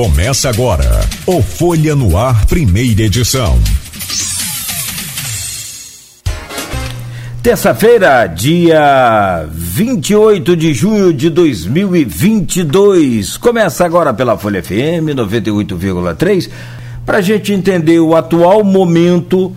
Começa 0.00 0.48
agora 0.48 1.06
o 1.26 1.42
Folha 1.42 1.94
no 1.94 2.16
Ar, 2.16 2.46
primeira 2.46 3.02
edição. 3.02 3.60
Terça-feira, 7.42 8.26
dia 8.26 9.46
28 9.52 10.56
de 10.56 10.72
junho 10.72 11.12
de 11.12 11.28
2022. 11.28 13.36
Começa 13.36 13.84
agora 13.84 14.14
pela 14.14 14.38
Folha 14.38 14.62
FM 14.62 15.12
98,3 15.14 16.48
para 17.04 17.18
a 17.18 17.20
gente 17.20 17.52
entender 17.52 18.00
o 18.00 18.16
atual 18.16 18.64
momento 18.64 19.54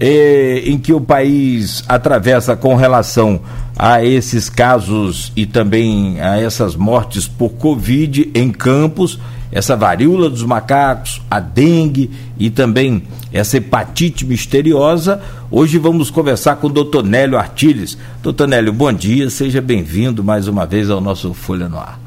eh, 0.00 0.62
em 0.64 0.78
que 0.78 0.92
o 0.92 1.00
país 1.00 1.84
atravessa 1.88 2.56
com 2.56 2.74
relação 2.74 3.40
a 3.76 4.04
esses 4.04 4.48
casos 4.48 5.32
e 5.36 5.46
também 5.46 6.20
a 6.20 6.40
essas 6.40 6.74
mortes 6.74 7.28
por 7.28 7.50
Covid 7.50 8.30
em 8.34 8.50
campos 8.50 9.18
essa 9.50 9.74
varíola 9.76 10.28
dos 10.28 10.42
macacos, 10.42 11.22
a 11.30 11.40
dengue 11.40 12.10
e 12.38 12.50
também 12.50 13.02
essa 13.32 13.56
hepatite 13.56 14.26
misteriosa. 14.26 15.20
Hoje 15.50 15.78
vamos 15.78 16.10
conversar 16.10 16.56
com 16.56 16.66
o 16.66 16.70
doutor 16.70 17.02
Nélio 17.02 17.38
Artiles. 17.38 17.96
Doutor 18.22 18.46
Nélio, 18.46 18.72
bom 18.72 18.92
dia, 18.92 19.30
seja 19.30 19.60
bem-vindo 19.60 20.22
mais 20.22 20.48
uma 20.48 20.66
vez 20.66 20.90
ao 20.90 21.00
nosso 21.00 21.32
Folha 21.32 21.68
no 21.68 21.78
Ar. 21.78 21.98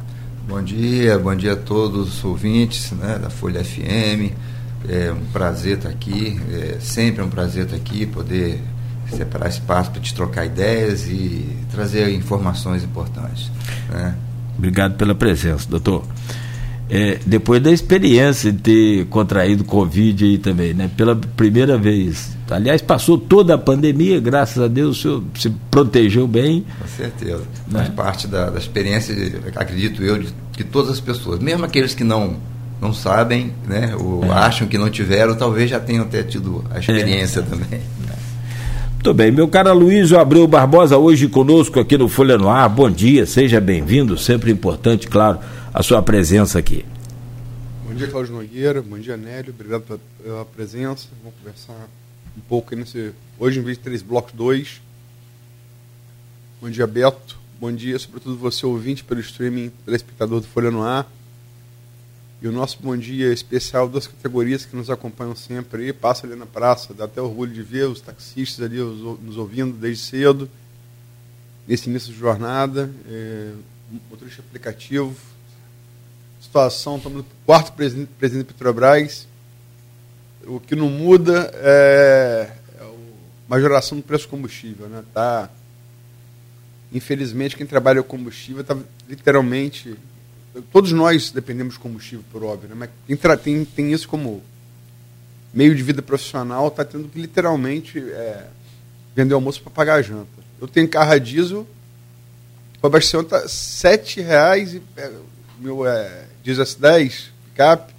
Bom 0.47 0.61
dia, 0.61 1.17
bom 1.17 1.35
dia 1.35 1.53
a 1.53 1.55
todos 1.55 2.17
os 2.17 2.23
ouvintes 2.23 2.91
né, 2.91 3.17
da 3.21 3.29
Folha 3.29 3.63
FM. 3.63 4.33
É 4.89 5.11
um 5.11 5.25
prazer 5.31 5.77
estar 5.77 5.89
aqui, 5.89 6.39
é 6.51 6.77
sempre 6.79 7.23
um 7.23 7.29
prazer 7.29 7.65
estar 7.65 7.75
aqui, 7.75 8.05
poder 8.05 8.59
separar 9.09 9.49
espaço 9.49 9.91
para 9.91 10.01
te 10.01 10.13
trocar 10.13 10.45
ideias 10.45 11.07
e 11.07 11.45
trazer 11.71 12.13
informações 12.13 12.83
importantes. 12.83 13.51
Né? 13.89 14.15
Obrigado 14.57 14.95
pela 14.95 15.13
presença, 15.13 15.69
doutor 15.69 16.03
é, 16.93 17.19
depois 17.25 17.63
da 17.63 17.71
experiência 17.71 18.51
de 18.51 18.59
ter 18.59 19.05
contraído 19.05 19.63
Covid 19.63 20.25
aí 20.25 20.37
também, 20.37 20.73
né? 20.73 20.91
Pela 20.97 21.15
primeira 21.15 21.77
vez. 21.77 22.35
Aliás, 22.49 22.81
passou 22.81 23.17
toda 23.17 23.55
a 23.55 23.57
pandemia, 23.57 24.19
graças 24.19 24.61
a 24.61 24.67
Deus 24.67 24.97
o 24.97 25.01
senhor 25.01 25.23
se 25.35 25.49
protegeu 25.71 26.27
bem. 26.27 26.65
Com 26.81 26.87
certeza. 26.89 27.43
Né? 27.65 27.79
Faz 27.79 27.89
parte 27.89 28.27
da, 28.27 28.49
da 28.49 28.59
experiência, 28.59 29.15
acredito 29.55 30.03
eu, 30.03 30.17
de, 30.17 30.33
de 30.57 30.65
todas 30.65 30.91
as 30.91 30.99
pessoas. 30.99 31.39
Mesmo 31.39 31.63
aqueles 31.63 31.95
que 31.95 32.03
não 32.03 32.35
não 32.81 32.91
sabem, 32.93 33.53
né? 33.67 33.95
Ou 33.95 34.25
é. 34.25 34.29
acham 34.29 34.67
que 34.67 34.77
não 34.77 34.89
tiveram, 34.89 35.35
talvez 35.35 35.69
já 35.69 35.79
tenham 35.79 36.03
até 36.03 36.23
tido 36.23 36.65
a 36.71 36.79
experiência 36.79 37.39
é. 37.39 37.43
também. 37.43 37.81
Muito 38.93 39.13
bem, 39.13 39.31
meu 39.31 39.47
caro 39.47 39.73
Luiz 39.73 40.11
Abreu 40.13 40.47
Barbosa, 40.47 40.97
hoje 40.97 41.27
conosco 41.27 41.79
aqui 41.79 41.97
no 41.97 42.07
Folha 42.07 42.37
no 42.37 42.49
Ar. 42.49 42.67
Bom 42.69 42.89
dia, 42.89 43.25
seja 43.25 43.59
bem-vindo, 43.59 44.17
sempre 44.17 44.51
importante, 44.51 45.07
claro 45.07 45.39
a 45.73 45.81
sua 45.81 46.01
presença 46.01 46.59
aqui. 46.59 46.85
Bom 47.87 47.93
dia, 47.93 48.07
Cláudio 48.07 48.33
Nogueira. 48.33 48.81
Bom 48.81 48.97
dia, 48.97 49.17
Nélio. 49.17 49.53
Obrigado 49.53 49.81
pela, 49.81 49.99
pela 50.23 50.45
presença. 50.45 51.07
Vamos 51.23 51.37
conversar 51.39 51.87
um 52.37 52.41
pouco 52.47 52.75
nesse. 52.75 53.11
Hoje, 53.39 53.59
em 53.59 53.63
vez 53.63 53.77
de 53.77 53.83
três 53.83 54.01
blocos, 54.01 54.33
dois. 54.33 54.81
Bom 56.61 56.69
dia, 56.69 56.85
Beto. 56.85 57.39
Bom 57.59 57.71
dia, 57.71 57.97
sobretudo 57.99 58.37
você, 58.37 58.65
ouvinte, 58.65 59.03
pelo 59.03 59.19
streaming, 59.19 59.71
telespectador 59.85 60.41
do 60.41 60.47
Folha 60.47 60.71
no 60.71 60.83
Ar. 60.83 61.07
E 62.41 62.47
o 62.47 62.51
nosso 62.51 62.79
bom 62.81 62.97
dia 62.97 63.31
especial 63.31 63.87
das 63.87 64.07
categorias 64.07 64.65
que 64.65 64.75
nos 64.75 64.89
acompanham 64.89 65.35
sempre 65.35 65.83
aí. 65.83 65.93
Passa 65.93 66.25
ali 66.25 66.35
na 66.35 66.47
praça, 66.47 66.91
dá 66.91 67.05
até 67.05 67.21
orgulho 67.21 67.53
de 67.53 67.61
ver 67.61 67.87
os 67.87 68.01
taxistas 68.01 68.65
ali 68.65 68.77
nos 68.77 69.37
ouvindo 69.37 69.77
desde 69.77 70.03
cedo, 70.03 70.49
nesse 71.67 71.87
início 71.87 72.11
de 72.11 72.17
jornada. 72.17 72.89
É, 73.07 73.51
motorista 74.09 74.41
aplicativo, 74.41 75.15
situação, 76.41 76.97
estamos 76.97 77.19
no 77.19 77.25
quarto 77.45 77.73
presidente, 77.73 78.09
presidente 78.17 78.47
Petrobras. 78.47 79.27
O 80.47 80.59
que 80.59 80.75
não 80.75 80.89
muda 80.89 81.51
é, 81.53 82.51
é 82.79 82.83
a 82.83 82.89
majoração 83.47 83.99
do 83.99 84.03
preço 84.03 84.25
do 84.25 84.31
combustível. 84.31 84.89
Né? 84.89 85.03
Tá, 85.13 85.47
infelizmente, 86.91 87.55
quem 87.55 87.67
trabalha 87.67 88.01
com 88.01 88.17
combustível 88.17 88.61
está 88.61 88.75
literalmente. 89.07 89.95
Todos 90.71 90.91
nós 90.91 91.31
dependemos 91.31 91.75
de 91.75 91.79
combustível, 91.79 92.25
por 92.31 92.43
óbvio, 92.43 92.69
né? 92.69 92.75
mas 92.77 92.89
quem 93.07 93.17
tem, 93.37 93.65
tem 93.65 93.93
isso 93.93 94.07
como 94.07 94.43
meio 95.53 95.75
de 95.75 95.83
vida 95.83 96.01
profissional 96.01 96.67
está 96.67 96.83
tendo 96.83 97.07
que 97.07 97.19
literalmente 97.19 97.99
é, 97.99 98.47
vender 99.15 99.33
almoço 99.33 99.61
para 99.61 99.71
pagar 99.71 99.95
a 99.95 100.01
janta. 100.01 100.29
Eu 100.59 100.67
tenho 100.67 100.87
carro 100.89 101.11
a 101.11 101.17
diesel, 101.17 101.67
para 102.79 102.89
abastecer 102.89 103.21
está 103.21 103.39
R$ 103.39 103.45
7,00 103.45 104.73
e 104.75 104.81
é, 104.97 105.11
meu 105.59 105.87
é, 105.87 106.25
diz 106.43 106.57
S10, 106.57 107.29
picape, 107.45 107.93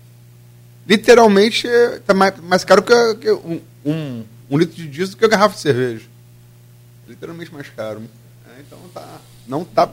literalmente 0.87 1.67
está 1.67 2.13
mais, 2.13 2.37
mais 2.39 2.65
caro 2.65 2.83
que, 2.83 3.15
que 3.15 3.31
um, 3.31 3.61
um, 3.85 4.25
um, 4.51 4.59
litro 4.59 4.77
de 4.77 4.89
diesel 4.89 5.15
do 5.15 5.17
que 5.17 5.25
a 5.25 5.29
garrafa 5.29 5.55
de 5.55 5.61
cerveja. 5.61 6.07
Literalmente 7.09 7.53
mais 7.53 7.69
caro. 7.71 8.03
É, 8.47 8.61
então 8.61 8.79
tá. 8.93 9.21
Não 9.47 9.65
tá. 9.65 9.91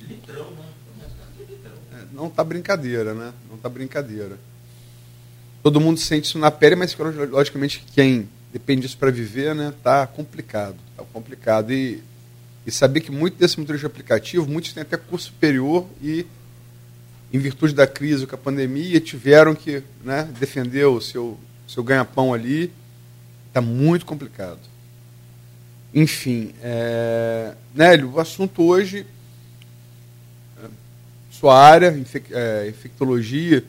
Litrão, 0.00 0.50
né? 0.52 0.69
Não 2.20 2.28
tá 2.28 2.44
brincadeira, 2.44 3.14
né? 3.14 3.32
Não 3.50 3.56
tá 3.56 3.66
brincadeira. 3.66 4.38
Todo 5.62 5.80
mundo 5.80 5.98
sente 5.98 6.26
isso 6.26 6.38
na 6.38 6.50
pele, 6.50 6.76
mas 6.76 6.94
logicamente 7.30 7.82
quem 7.94 8.28
depende 8.52 8.82
disso 8.82 8.98
para 8.98 9.10
viver, 9.10 9.54
né? 9.54 9.72
Tá 9.82 10.06
complicado. 10.06 10.76
Tá 10.94 11.02
complicado. 11.14 11.72
E, 11.72 12.02
e 12.66 12.70
saber 12.70 13.00
que 13.00 13.10
muito 13.10 13.38
desse 13.38 13.58
motorista 13.58 13.86
aplicativo, 13.86 14.46
muitos 14.46 14.74
têm 14.74 14.82
até 14.82 14.98
curso 14.98 15.28
superior 15.28 15.86
e 16.02 16.26
em 17.32 17.38
virtude 17.38 17.72
da 17.72 17.86
crise 17.86 18.26
com 18.26 18.34
a 18.34 18.38
pandemia, 18.38 19.00
tiveram 19.00 19.54
que 19.54 19.82
né, 20.04 20.28
defender 20.38 20.84
o 20.84 21.00
seu, 21.00 21.38
seu 21.66 21.82
ganha-pão 21.82 22.34
ali. 22.34 22.70
Está 23.48 23.62
muito 23.62 24.04
complicado. 24.04 24.60
Enfim, 25.94 26.52
é... 26.62 27.54
Nélio, 27.74 28.12
o 28.12 28.20
assunto 28.20 28.62
hoje, 28.62 29.06
sua 31.40 31.58
área, 31.58 31.88
é, 32.32 32.68
infectologia, 32.68 33.64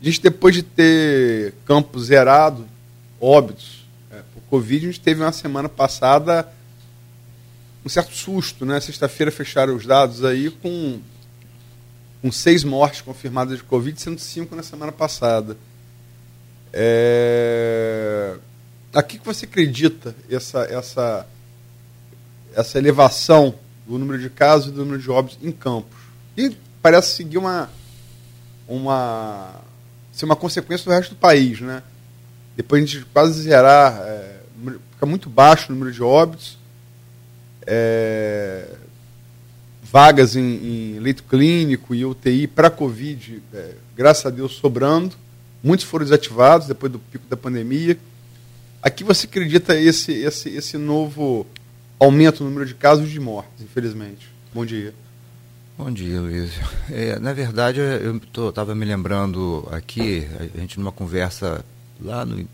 a 0.00 0.04
gente 0.04 0.22
depois 0.22 0.54
de 0.54 0.62
ter 0.62 1.52
campo 1.66 1.98
zerado, 1.98 2.64
óbitos, 3.20 3.84
é, 4.10 4.22
por 4.32 4.40
Covid, 4.48 4.86
a 4.86 4.92
gente 4.92 5.00
teve 5.00 5.20
uma 5.20 5.32
semana 5.32 5.68
passada 5.68 6.48
um 7.84 7.88
certo 7.88 8.14
susto, 8.14 8.64
né? 8.66 8.78
Sexta-feira 8.78 9.32
fecharam 9.32 9.74
os 9.74 9.86
dados 9.86 10.24
aí 10.24 10.50
com 10.50 11.00
com 12.20 12.30
seis 12.30 12.62
mortes 12.62 13.00
confirmadas 13.00 13.56
de 13.56 13.64
Covid, 13.64 13.98
sendo 13.98 14.20
cinco 14.20 14.54
na 14.54 14.62
semana 14.62 14.92
passada. 14.92 15.56
É... 16.70 18.36
A 18.92 19.02
que, 19.02 19.18
que 19.18 19.24
você 19.24 19.46
acredita 19.46 20.14
essa, 20.28 20.60
essa, 20.64 21.26
essa 22.54 22.76
elevação 22.76 23.54
do 23.88 23.98
número 23.98 24.20
de 24.20 24.28
casos 24.28 24.68
e 24.68 24.72
do 24.72 24.84
número 24.84 25.00
de 25.00 25.10
óbitos 25.10 25.38
em 25.42 25.50
Campos? 25.50 25.99
E 26.36 26.56
parece 26.82 27.16
seguir 27.16 27.38
uma, 27.38 27.70
uma, 28.66 29.60
ser 30.12 30.24
uma 30.24 30.36
consequência 30.36 30.84
do 30.84 30.94
resto 30.94 31.14
do 31.14 31.18
país, 31.18 31.60
né? 31.60 31.82
Depois 32.56 32.82
a 32.82 32.86
gente 32.86 33.04
quase 33.06 33.42
zerar, 33.42 34.00
é, 34.04 34.40
fica 34.92 35.06
muito 35.06 35.30
baixo 35.30 35.70
o 35.70 35.74
número 35.74 35.92
de 35.92 36.02
óbitos. 36.02 36.58
É, 37.66 38.66
vagas 39.82 40.36
em, 40.36 40.94
em 40.94 40.98
leito 41.00 41.24
clínico 41.24 41.94
e 41.94 42.04
UTI 42.04 42.46
para 42.46 42.70
Covid, 42.70 43.42
é, 43.52 43.74
graças 43.96 44.24
a 44.24 44.30
Deus, 44.30 44.52
sobrando. 44.52 45.16
Muitos 45.62 45.84
foram 45.84 46.04
desativados 46.04 46.66
depois 46.68 46.92
do 46.92 46.98
pico 46.98 47.26
da 47.28 47.36
pandemia. 47.36 47.98
Aqui 48.82 49.04
você 49.04 49.26
acredita 49.26 49.78
esse, 49.78 50.12
esse, 50.12 50.48
esse 50.48 50.78
novo 50.78 51.46
aumento 51.98 52.42
no 52.42 52.48
número 52.48 52.66
de 52.66 52.74
casos 52.74 53.10
de 53.10 53.20
mortes, 53.20 53.62
infelizmente? 53.62 54.28
Bom 54.54 54.64
dia. 54.64 54.94
Bom 55.82 55.90
dia, 55.90 56.20
Luiz. 56.20 56.50
É, 56.90 57.18
na 57.18 57.32
verdade, 57.32 57.80
eu 57.80 58.20
estava 58.50 58.74
me 58.74 58.84
lembrando 58.84 59.66
aqui, 59.72 60.28
a 60.38 60.60
gente 60.60 60.78
numa 60.78 60.92
conversa 60.92 61.64
lá 61.98 62.22
no, 62.22 62.46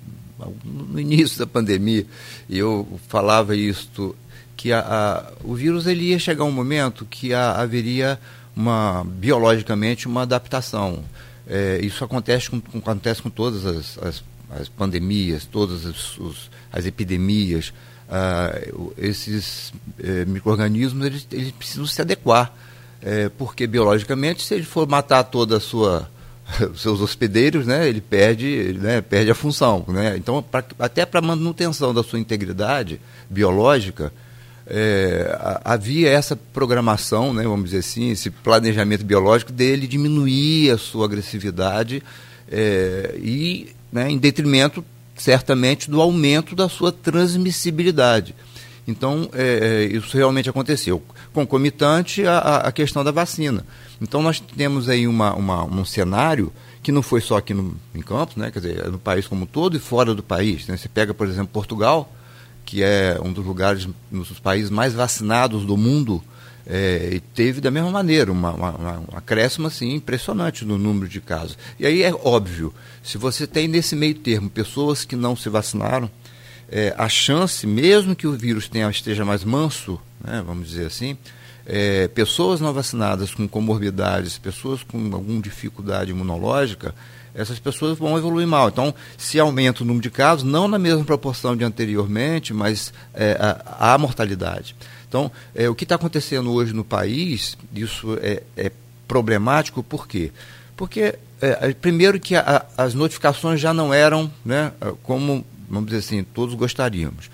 no 0.65 1.01
início 1.01 1.37
da 1.37 1.45
pandemia, 1.45 2.07
e 2.49 2.57
eu 2.57 2.87
falava 3.09 3.57
isto 3.57 4.15
que 4.57 4.73
a, 4.73 4.79
a, 4.79 5.33
o 5.43 5.57
vírus 5.57 5.89
ele 5.89 6.11
ia 6.11 6.21
chegar 6.21 6.45
um 6.45 6.53
momento 6.53 7.05
que 7.05 7.35
a, 7.35 7.61
haveria 7.61 8.17
uma 8.55 9.05
biologicamente 9.05 10.07
uma 10.07 10.23
adaptação. 10.23 11.03
É, 11.49 11.81
isso 11.83 12.05
acontece 12.05 12.49
com, 12.49 12.61
com, 12.61 12.79
acontece 12.79 13.23
com 13.23 13.29
todas 13.29 13.67
as, 13.67 13.99
as, 13.99 14.25
as 14.51 14.69
pandemias, 14.69 15.45
todas 15.45 15.85
as, 15.85 16.17
os, 16.17 16.49
as 16.73 16.87
epidemias. 16.87 17.73
Ah, 18.09 18.57
esses 18.97 19.73
é, 19.99 20.25
micro-organismos 20.27 21.05
eles, 21.05 21.27
eles, 21.33 21.51
precisam 21.51 21.85
se 21.87 22.01
adequar, 22.01 22.55
é, 23.03 23.29
porque 23.29 23.67
biologicamente, 23.67 24.45
se 24.45 24.55
ele 24.55 24.65
for 24.65 24.89
matar 24.89 25.25
toda 25.25 25.57
a 25.57 25.61
sua 25.61 26.09
os 26.73 26.81
seus 26.81 27.01
hospedeiros, 27.01 27.67
né, 27.67 27.89
ele 27.89 28.01
perde, 28.01 28.77
né, 28.81 29.01
perde 29.01 29.31
a 29.31 29.35
função. 29.35 29.85
Né? 29.89 30.17
Então, 30.17 30.43
pra, 30.43 30.65
até 30.79 31.05
para 31.05 31.21
manutenção 31.21 31.93
da 31.93 32.03
sua 32.03 32.19
integridade 32.19 33.01
biológica, 33.29 34.13
é, 34.67 35.37
havia 35.65 36.11
essa 36.11 36.37
programação, 36.37 37.33
né, 37.33 37.45
vamos 37.45 37.67
dizer 37.67 37.79
assim, 37.79 38.11
esse 38.11 38.31
planejamento 38.31 39.05
biológico 39.05 39.53
dele 39.53 39.87
diminuir 39.87 40.71
a 40.71 40.79
sua 40.79 41.07
agressividade 41.07 42.03
é, 42.51 43.15
e 43.19 43.69
né, 43.93 44.11
em 44.11 44.19
detrimento, 44.19 44.85
certamente, 45.17 45.91
do 45.91 46.01
aumento 46.01 46.55
da 46.55 46.69
sua 46.69 46.91
transmissibilidade. 46.91 48.35
Então, 48.87 49.29
é, 49.33 49.85
é 49.91 49.97
isso 49.97 50.17
realmente 50.17 50.49
aconteceu. 50.49 51.03
Concomitante 51.37 52.27
à, 52.27 52.39
à, 52.61 52.73
questão 52.73 53.05
da 53.05 53.11
vacina. 53.11 53.63
Então, 54.01 54.23
nós 54.23 54.41
temos 54.41 54.89
aí 54.89 55.07
uma, 55.07 55.35
uma, 55.35 55.65
um 55.65 55.85
cenário 55.85 56.51
que 56.83 56.91
não 56.91 57.03
foi 57.03 57.21
só 57.21 57.37
aqui 57.37 57.53
no, 57.53 57.77
em 57.95 58.01
Campos, 58.01 58.37
né, 58.37 58.51
quer 58.51 58.61
dizer, 58.61 58.91
no 58.91 58.99
país 58.99 59.27
como 59.27 59.45
todo 59.45 59.77
e 59.77 59.79
fora 59.79 60.15
do 60.15 60.23
país. 60.23 60.67
Né? 60.67 60.79
Você 60.79 60.89
pega, 60.89 61.13
por 61.13 61.29
exemplo, 61.29 61.49
Portugal, 61.53 62.11
que 62.65 62.83
é 62.83 63.21
um 63.23 63.35
dos 63.35 63.45
lugares, 63.45 63.87
um 64.11 64.21
dos 64.21 64.41
países 64.41 64.71
mais 64.71 64.95
vacinados 64.95 65.67
do 65.67 65.77
mundo, 65.77 66.25
é, 66.67 67.11
e 67.13 67.21
teve 67.21 67.61
da 67.61 67.71
mesma 67.71 67.91
maneira 67.91 68.33
uma, 68.33 68.53
uma, 68.53 68.99
um 69.01 69.15
acréscimo 69.15 69.67
assim, 69.67 69.93
impressionante 69.93 70.65
no 70.65 70.79
número 70.79 71.07
de 71.07 71.21
casos. 71.21 71.59
E 71.79 71.85
aí 71.85 72.03
é 72.03 72.15
óbvio, 72.15 72.73
se 73.03 73.19
você 73.19 73.47
tem 73.47 73.69
nesse 73.69 73.95
meio 73.95 74.15
termo 74.15 74.49
pessoas 74.49 75.05
que 75.05 75.17
não 75.17 75.37
se 75.37 75.51
vacinaram, 75.51 76.11
é, 76.71 76.95
a 76.97 77.11
chance, 77.11 77.67
mesmo 77.67 78.17
que 78.17 78.27
o 78.27 78.33
vírus 78.33 78.71
tenha, 78.71 78.89
esteja 78.89 79.23
mais 79.23 79.45
manso, 79.45 80.01
né, 80.27 80.43
vamos 80.45 80.69
dizer 80.69 80.87
assim, 80.87 81.17
é, 81.65 82.09
pessoas 82.09 82.61
não 82.61 82.73
vacinadas 82.73 83.33
com 83.33 83.47
comorbidades, 83.49 84.39
pessoas 84.39 84.83
com 84.83 84.99
alguma 85.13 85.41
dificuldade 85.41 86.11
imunológica, 86.11 86.95
essas 87.35 87.59
pessoas 87.59 87.99
vão 87.99 88.17
evoluir 88.17 88.47
mal. 88.47 88.69
Então, 88.69 88.95
se 89.17 89.39
aumenta 89.39 89.83
o 89.83 89.87
número 89.87 90.03
de 90.03 90.11
casos, 90.11 90.43
não 90.43 90.67
na 90.67 90.79
mesma 90.79 91.05
proporção 91.05 91.57
de 91.57 91.65
anteriormente, 91.65 92.55
mas 92.55 92.93
é, 93.15 93.37
a 93.79 93.97
mortalidade. 93.99 94.75
Então, 95.09 95.31
é, 95.55 95.69
o 95.69 95.75
que 95.75 95.85
está 95.85 95.97
acontecendo 95.97 96.51
hoje 96.51 96.73
no 96.73 96.85
país, 96.85 97.57
isso 97.75 98.19
é, 98.23 98.43
é 98.57 98.73
problemático, 99.07 99.83
por 99.83 100.09
quê? 100.09 100.33
Porque, 100.77 101.19
é, 101.41 101.73
primeiro, 101.75 102.19
que 102.19 102.35
a, 102.35 102.65
as 102.77 102.95
notificações 102.95 103.61
já 103.61 103.75
não 103.75 103.93
eram 103.93 104.31
né, 104.45 104.73
como, 105.03 105.45
vamos 105.69 105.87
dizer 105.87 105.99
assim, 105.99 106.25
todos 106.25 106.55
gostaríamos. 106.55 107.31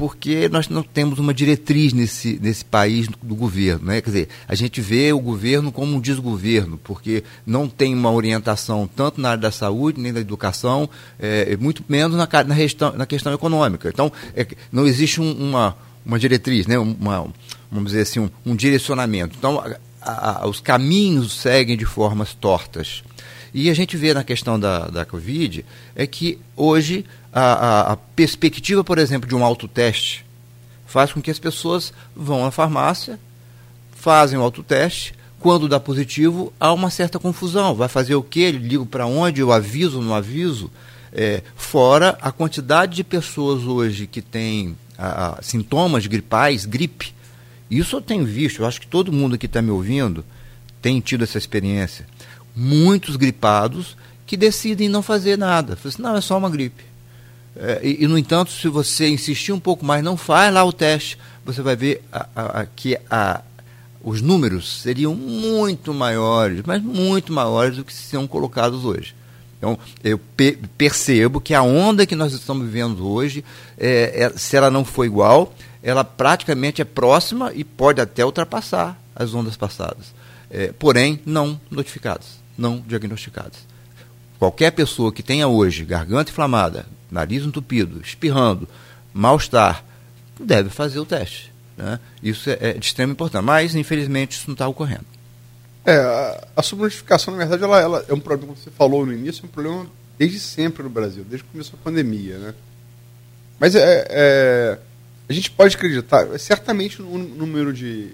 Porque 0.00 0.48
nós 0.48 0.66
não 0.70 0.82
temos 0.82 1.18
uma 1.18 1.34
diretriz 1.34 1.92
nesse, 1.92 2.40
nesse 2.40 2.64
país 2.64 3.06
do 3.22 3.34
governo. 3.34 3.84
Né? 3.84 4.00
Quer 4.00 4.08
dizer, 4.08 4.28
a 4.48 4.54
gente 4.54 4.80
vê 4.80 5.12
o 5.12 5.20
governo 5.20 5.70
como 5.70 5.94
um 5.94 6.00
desgoverno, 6.00 6.80
porque 6.82 7.22
não 7.44 7.68
tem 7.68 7.94
uma 7.94 8.10
orientação 8.10 8.88
tanto 8.96 9.20
na 9.20 9.32
área 9.32 9.42
da 9.42 9.52
saúde, 9.52 10.00
nem 10.00 10.10
da 10.10 10.18
educação, 10.18 10.88
é, 11.18 11.54
muito 11.58 11.84
menos 11.86 12.16
na, 12.16 12.26
na, 12.46 12.56
questão, 12.56 12.96
na 12.96 13.04
questão 13.04 13.30
econômica. 13.34 13.90
Então, 13.90 14.10
é, 14.34 14.46
não 14.72 14.86
existe 14.86 15.20
um, 15.20 15.32
uma, 15.32 15.76
uma 16.06 16.18
diretriz, 16.18 16.66
né? 16.66 16.78
uma, 16.78 17.26
vamos 17.70 17.92
dizer 17.92 18.00
assim, 18.00 18.20
um, 18.20 18.30
um 18.46 18.56
direcionamento. 18.56 19.36
Então, 19.38 19.62
a, 20.00 20.44
a, 20.44 20.48
os 20.48 20.60
caminhos 20.60 21.38
seguem 21.38 21.76
de 21.76 21.84
formas 21.84 22.32
tortas. 22.32 23.02
E 23.52 23.68
a 23.68 23.74
gente 23.74 23.98
vê 23.98 24.14
na 24.14 24.24
questão 24.24 24.58
da, 24.58 24.88
da 24.88 25.04
Covid 25.04 25.62
é 25.94 26.06
que 26.06 26.38
hoje 26.56 27.04
a, 27.32 27.42
a, 27.42 27.92
a 27.92 27.96
perspectiva, 27.96 28.82
por 28.82 28.98
exemplo, 28.98 29.28
de 29.28 29.34
um 29.34 29.44
autoteste 29.44 30.24
faz 30.86 31.12
com 31.12 31.22
que 31.22 31.30
as 31.30 31.38
pessoas 31.38 31.92
vão 32.16 32.44
à 32.44 32.50
farmácia, 32.50 33.18
fazem 33.92 34.36
o 34.36 34.42
autoteste, 34.42 35.14
quando 35.38 35.68
dá 35.68 35.78
positivo, 35.78 36.52
há 36.58 36.72
uma 36.72 36.90
certa 36.90 37.18
confusão. 37.18 37.74
Vai 37.74 37.88
fazer 37.88 38.14
o 38.14 38.22
quê? 38.22 38.50
Ligo 38.50 38.84
para 38.84 39.06
onde? 39.06 39.40
Eu 39.40 39.52
aviso, 39.52 40.02
não 40.02 40.14
aviso? 40.14 40.70
É, 41.12 41.42
fora 41.56 42.18
a 42.20 42.30
quantidade 42.30 42.96
de 42.96 43.04
pessoas 43.04 43.64
hoje 43.64 44.06
que 44.06 44.20
têm 44.20 44.76
a, 44.98 45.38
a, 45.38 45.42
sintomas 45.42 46.06
gripais, 46.06 46.66
gripe. 46.66 47.14
Isso 47.70 47.96
eu 47.96 48.00
tenho 48.00 48.24
visto, 48.24 48.60
eu 48.60 48.66
acho 48.66 48.80
que 48.80 48.86
todo 48.86 49.12
mundo 49.12 49.38
que 49.38 49.46
está 49.46 49.62
me 49.62 49.70
ouvindo 49.70 50.24
tem 50.82 51.00
tido 51.00 51.24
essa 51.24 51.38
experiência. 51.38 52.06
Muitos 52.54 53.16
gripados 53.16 53.96
que 54.26 54.36
decidem 54.36 54.88
não 54.88 55.02
fazer 55.02 55.38
nada. 55.38 55.78
Assim, 55.84 56.02
não, 56.02 56.16
é 56.16 56.20
só 56.20 56.36
uma 56.36 56.50
gripe. 56.50 56.89
É, 57.56 57.80
e, 57.82 58.04
e, 58.04 58.06
no 58.06 58.16
entanto, 58.16 58.50
se 58.50 58.68
você 58.68 59.08
insistir 59.08 59.52
um 59.52 59.60
pouco 59.60 59.84
mais, 59.84 60.02
não 60.02 60.16
faz 60.16 60.52
lá 60.52 60.64
o 60.64 60.72
teste, 60.72 61.18
você 61.44 61.62
vai 61.62 61.76
ver 61.76 62.02
a, 62.12 62.26
a, 62.34 62.60
a, 62.60 62.66
que 62.66 62.96
os 64.02 64.22
números 64.22 64.80
seriam 64.82 65.14
muito 65.14 65.92
maiores, 65.92 66.62
mas 66.64 66.82
muito 66.82 67.32
maiores 67.32 67.76
do 67.76 67.84
que 67.84 67.92
são 67.92 68.26
colocados 68.26 68.84
hoje. 68.84 69.14
Então, 69.58 69.78
eu 70.02 70.18
pe 70.18 70.58
percebo 70.78 71.38
que 71.38 71.52
a 71.52 71.62
onda 71.62 72.06
que 72.06 72.14
nós 72.14 72.32
estamos 72.32 72.64
vivendo 72.64 73.06
hoje, 73.06 73.44
é, 73.76 74.24
é, 74.24 74.38
se 74.38 74.56
ela 74.56 74.70
não 74.70 74.86
for 74.86 75.04
igual, 75.04 75.52
ela 75.82 76.02
praticamente 76.02 76.80
é 76.80 76.84
próxima 76.84 77.52
e 77.54 77.62
pode 77.62 78.00
até 78.00 78.24
ultrapassar 78.24 78.98
as 79.14 79.34
ondas 79.34 79.56
passadas. 79.56 80.14
É, 80.50 80.72
porém, 80.78 81.20
não 81.26 81.60
notificadas, 81.70 82.40
não 82.56 82.82
diagnosticadas. 82.86 83.68
Qualquer 84.38 84.70
pessoa 84.70 85.12
que 85.12 85.22
tenha 85.22 85.46
hoje 85.46 85.84
garganta 85.84 86.30
inflamada, 86.30 86.86
nariz 87.10 87.44
entupido, 87.44 88.00
espirrando, 88.00 88.68
mal-estar, 89.12 89.84
deve 90.38 90.70
fazer 90.70 90.98
o 90.98 91.04
teste. 91.04 91.52
Né? 91.76 91.98
Isso 92.22 92.50
é, 92.50 92.58
é, 92.60 92.72
de 92.74 92.84
extrema 92.84 93.12
importância. 93.12 93.42
Mas, 93.42 93.74
infelizmente, 93.74 94.32
isso 94.32 94.44
não 94.48 94.54
está 94.54 94.68
ocorrendo. 94.68 95.06
É, 95.84 95.96
a, 95.96 96.48
a 96.56 96.62
subnotificação, 96.62 97.34
na 97.34 97.44
verdade, 97.44 97.64
ela, 97.64 97.80
ela, 97.80 98.04
é 98.08 98.14
um 98.14 98.20
problema, 98.20 98.52
como 98.52 98.56
você 98.56 98.70
falou 98.70 99.06
no 99.06 99.12
início, 99.12 99.42
é 99.42 99.46
um 99.46 99.50
problema 99.50 99.86
desde 100.18 100.38
sempre 100.38 100.82
no 100.82 100.90
Brasil, 100.90 101.24
desde 101.24 101.44
que 101.44 101.52
começou 101.52 101.78
a 101.80 101.82
pandemia. 101.82 102.38
Né? 102.38 102.54
Mas 103.58 103.74
é, 103.74 104.06
é 104.08 104.78
a 105.30 105.32
gente 105.32 105.48
pode 105.52 105.76
acreditar, 105.76 106.26
certamente 106.40 107.00
o 107.00 107.16
número 107.16 107.72
de, 107.72 108.10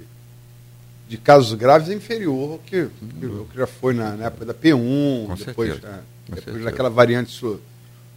de 1.08 1.16
casos 1.16 1.54
graves 1.54 1.88
é 1.88 1.94
inferior 1.94 2.52
ao 2.52 2.58
que, 2.58 2.88
que, 2.88 3.26
que 3.50 3.56
já 3.56 3.66
foi 3.66 3.94
na, 3.94 4.14
na, 4.14 4.26
época 4.26 4.44
da 4.44 4.52
P1, 4.52 5.26
Com 5.26 5.34
depois, 5.34 5.72
certeza. 5.72 6.04
depois 6.28 6.64
daquela 6.64 6.90
variante 6.90 7.31
sul 7.31 7.58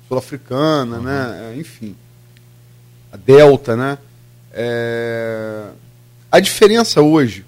sul-africana, 0.10 0.98
uhum. 0.98 1.04
né? 1.04 1.56
Enfim, 1.56 1.96
a 3.14 3.16
Delta, 3.16 3.78
né? 3.78 3.98
É... 4.52 5.68
A 6.32 6.40
diferença 6.40 7.02
hoje 7.02 7.46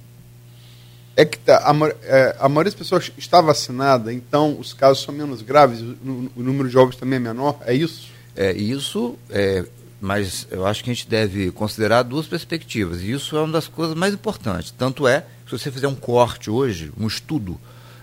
é 1.15 1.25
que 1.25 1.37
tá, 1.37 1.57
a, 1.57 1.73
é, 2.03 2.35
a, 2.39 2.47
maioria 2.47 2.71
das 2.71 2.77
pessoas 2.77 3.11
está 3.17 3.41
vacinada, 3.41 4.13
então 4.13 4.57
os 4.57 4.73
casos 4.73 5.03
são 5.03 5.13
menos 5.13 5.41
graves, 5.41 5.81
o, 5.81 6.31
o 6.35 6.41
número 6.41 6.69
de 6.69 6.77
óbitos 6.77 6.99
também 6.99 7.17
é 7.17 7.19
menor, 7.19 7.59
é 7.65 7.73
isso? 7.73 8.09
É 8.35 8.53
isso, 8.53 9.17
é, 9.29 9.65
mas 9.99 10.47
eu 10.49 10.65
acho 10.65 10.83
que 10.83 10.89
a 10.89 10.93
gente 10.93 11.07
deve 11.07 11.51
considerar 11.51 12.03
duas 12.03 12.25
perspectivas, 12.25 13.01
e 13.01 13.11
isso 13.11 13.35
é 13.35 13.41
uma 13.41 13.51
das 13.51 13.67
coisas 13.67 13.95
mais 13.95 14.13
importantes. 14.13 14.73
Tanto 14.75 15.07
é, 15.07 15.25
se 15.45 15.51
você 15.51 15.69
fizer 15.69 15.87
um 15.87 15.95
corte 15.95 16.49
hoje, 16.49 16.91
um 16.97 17.05
estudo 17.05 17.59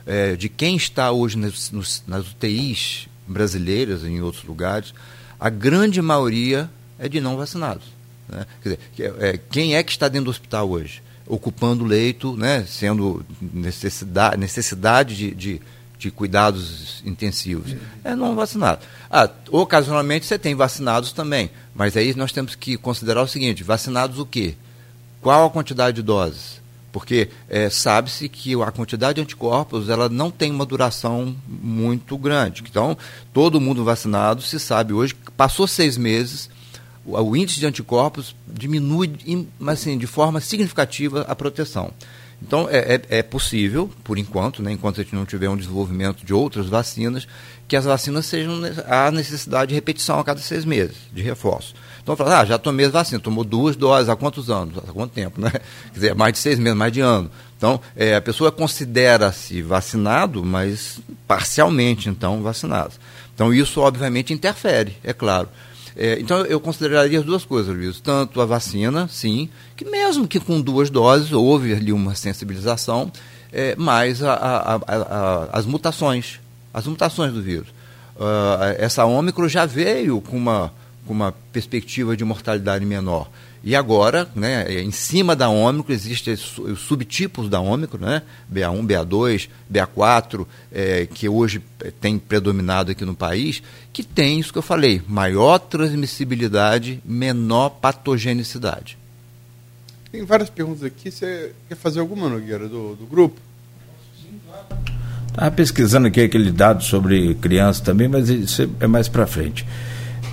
é, 0.06 0.36
de 0.36 0.48
quem 0.48 0.76
está 0.76 1.10
hoje 1.10 1.36
nas, 1.38 1.72
nos, 1.72 2.02
nas 2.06 2.30
UTIs 2.30 3.07
brasileiras 3.28 4.04
em 4.04 4.20
outros 4.20 4.44
lugares, 4.44 4.94
a 5.38 5.50
grande 5.50 6.00
maioria 6.02 6.68
é 6.98 7.08
de 7.08 7.20
não 7.20 7.36
vacinados. 7.36 7.84
Né? 8.28 8.46
Quer 8.62 8.68
dizer, 8.68 9.14
é, 9.20 9.38
quem 9.50 9.76
é 9.76 9.82
que 9.82 9.92
está 9.92 10.08
dentro 10.08 10.26
do 10.26 10.30
hospital 10.30 10.68
hoje? 10.68 11.02
Ocupando 11.26 11.84
leito, 11.84 12.36
né? 12.36 12.64
sendo 12.66 13.24
necessidade, 13.40 14.36
necessidade 14.36 15.16
de, 15.16 15.34
de, 15.34 15.62
de 15.98 16.10
cuidados 16.10 17.02
intensivos. 17.04 17.74
É 18.02 18.16
não 18.16 18.34
vacinado. 18.34 18.80
Ah, 19.10 19.30
ocasionalmente 19.50 20.26
você 20.26 20.38
tem 20.38 20.54
vacinados 20.54 21.12
também, 21.12 21.50
mas 21.74 21.96
aí 21.96 22.14
nós 22.14 22.32
temos 22.32 22.54
que 22.54 22.76
considerar 22.76 23.22
o 23.22 23.28
seguinte: 23.28 23.62
vacinados 23.62 24.18
o 24.18 24.26
quê? 24.26 24.54
Qual 25.20 25.46
a 25.46 25.50
quantidade 25.50 25.96
de 25.96 26.02
doses? 26.02 26.57
Porque 26.98 27.28
é, 27.48 27.70
sabe-se 27.70 28.28
que 28.28 28.60
a 28.60 28.72
quantidade 28.72 29.14
de 29.14 29.20
anticorpos 29.20 29.88
ela 29.88 30.08
não 30.08 30.32
tem 30.32 30.50
uma 30.50 30.66
duração 30.66 31.36
muito 31.46 32.18
grande. 32.18 32.64
Então, 32.68 32.98
todo 33.32 33.60
mundo 33.60 33.84
vacinado 33.84 34.42
se 34.42 34.58
sabe 34.58 34.92
hoje, 34.92 35.14
passou 35.36 35.68
seis 35.68 35.96
meses, 35.96 36.50
o, 37.06 37.16
o 37.16 37.36
índice 37.36 37.60
de 37.60 37.66
anticorpos 37.66 38.34
diminui, 38.48 39.16
assim, 39.68 39.96
de 39.96 40.08
forma 40.08 40.40
significativa 40.40 41.20
a 41.28 41.36
proteção. 41.36 41.92
Então, 42.42 42.68
é, 42.68 42.96
é, 42.96 43.18
é, 43.18 43.22
possível, 43.22 43.88
por 44.02 44.18
enquanto, 44.18 44.60
né, 44.60 44.72
enquanto 44.72 45.00
a 45.00 45.04
gente 45.04 45.14
não 45.14 45.24
tiver 45.24 45.48
um 45.48 45.56
desenvolvimento 45.56 46.26
de 46.26 46.34
outras 46.34 46.66
vacinas, 46.66 47.28
que 47.68 47.76
as 47.76 47.84
vacinas 47.84 48.24
sejam 48.24 48.60
a 48.88 49.10
necessidade 49.10 49.68
de 49.68 49.74
repetição 49.74 50.18
a 50.18 50.24
cada 50.24 50.40
seis 50.40 50.64
meses, 50.64 50.96
de 51.12 51.20
reforço. 51.22 51.74
Então, 52.02 52.16
fala, 52.16 52.40
ah, 52.40 52.44
já 52.46 52.56
tomei 52.56 52.86
as 52.86 52.92
vacinas, 52.92 53.22
tomou 53.22 53.44
duas 53.44 53.76
doses, 53.76 54.08
há 54.08 54.16
quantos 54.16 54.48
anos? 54.48 54.78
Há 54.78 54.92
quanto 54.92 55.12
tempo, 55.12 55.38
né? 55.38 55.50
Quer 55.92 55.94
dizer, 55.94 56.14
mais 56.14 56.32
de 56.32 56.38
seis 56.38 56.58
meses, 56.58 56.78
mais 56.78 56.90
de 56.90 57.00
ano. 57.00 57.30
Então, 57.58 57.78
é, 57.94 58.16
a 58.16 58.20
pessoa 58.22 58.50
considera-se 58.50 59.60
vacinado, 59.60 60.42
mas 60.42 61.00
parcialmente, 61.26 62.08
então, 62.08 62.42
vacinado. 62.42 62.94
Então, 63.34 63.52
isso, 63.52 63.80
obviamente, 63.82 64.32
interfere, 64.32 64.96
é 65.04 65.12
claro. 65.12 65.50
É, 65.94 66.18
então, 66.18 66.46
eu 66.46 66.58
consideraria 66.60 67.18
as 67.18 67.24
duas 67.26 67.44
coisas, 67.44 67.76
Luiz. 67.76 68.00
Tanto 68.00 68.40
a 68.40 68.46
vacina, 68.46 69.06
sim, 69.08 69.50
que 69.76 69.84
mesmo 69.84 70.26
que 70.26 70.40
com 70.40 70.60
duas 70.60 70.88
doses 70.88 71.32
houve 71.32 71.74
ali 71.74 71.92
uma 71.92 72.14
sensibilização, 72.14 73.12
é, 73.52 73.74
mas 73.76 74.22
a, 74.22 74.32
a, 74.32 74.74
a, 74.76 75.48
as 75.52 75.66
mutações, 75.66 76.40
as 76.72 76.86
mutações 76.86 77.32
do 77.32 77.42
vírus. 77.42 77.68
Uh, 78.16 78.74
essa 78.78 79.04
ômicro 79.04 79.48
já 79.48 79.64
veio 79.64 80.20
com 80.20 80.36
uma 80.36 80.72
com 81.08 81.14
uma 81.14 81.32
perspectiva 81.50 82.14
de 82.14 82.22
mortalidade 82.22 82.84
menor. 82.84 83.30
E 83.64 83.74
agora, 83.74 84.28
né, 84.36 84.80
em 84.80 84.90
cima 84.90 85.34
da 85.34 85.48
Ômicron, 85.48 85.92
existem 85.92 86.34
os 86.34 86.80
subtipos 86.80 87.48
da 87.48 87.58
Ômicron, 87.60 87.98
né, 87.98 88.22
BA1, 88.52 88.86
BA2, 88.86 89.48
BA4, 89.72 90.46
é, 90.70 91.06
que 91.06 91.28
hoje 91.28 91.62
tem 92.00 92.18
predominado 92.18 92.92
aqui 92.92 93.04
no 93.04 93.14
país, 93.14 93.62
que 93.92 94.04
tem 94.04 94.38
isso 94.38 94.52
que 94.52 94.58
eu 94.58 94.62
falei, 94.62 95.02
maior 95.08 95.58
transmissibilidade, 95.58 97.00
menor 97.04 97.70
patogenicidade. 97.70 98.98
Tem 100.12 100.24
várias 100.24 100.50
perguntas 100.50 100.84
aqui. 100.84 101.10
Você 101.10 101.52
quer 101.68 101.74
fazer 101.74 102.00
alguma, 102.00 102.28
Nogueira, 102.28 102.68
do, 102.68 102.94
do 102.94 103.06
grupo? 103.06 103.40
Estava 105.38 105.52
pesquisando 105.52 106.08
aqui 106.08 106.20
aquele 106.20 106.50
dado 106.50 106.82
sobre 106.82 107.36
criança 107.36 107.80
também, 107.84 108.08
mas 108.08 108.28
isso 108.28 108.68
é 108.80 108.88
mais 108.88 109.06
para 109.06 109.24
frente. 109.24 109.64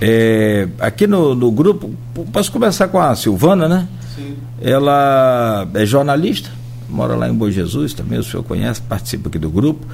É, 0.00 0.66
aqui 0.80 1.06
no, 1.06 1.32
no, 1.32 1.52
grupo, 1.52 1.94
posso 2.32 2.50
começar 2.50 2.88
com 2.88 2.98
a 2.98 3.14
Silvana, 3.14 3.68
né? 3.68 3.86
Sim. 4.16 4.34
Ela 4.60 5.64
é 5.74 5.86
jornalista, 5.86 6.50
mora 6.90 7.14
lá 7.14 7.28
em 7.28 7.32
Bom 7.32 7.48
Jesus, 7.48 7.94
também 7.94 8.18
o 8.18 8.24
senhor 8.24 8.42
conhece, 8.42 8.82
participa 8.82 9.28
aqui 9.28 9.38
do 9.38 9.48
grupo, 9.48 9.86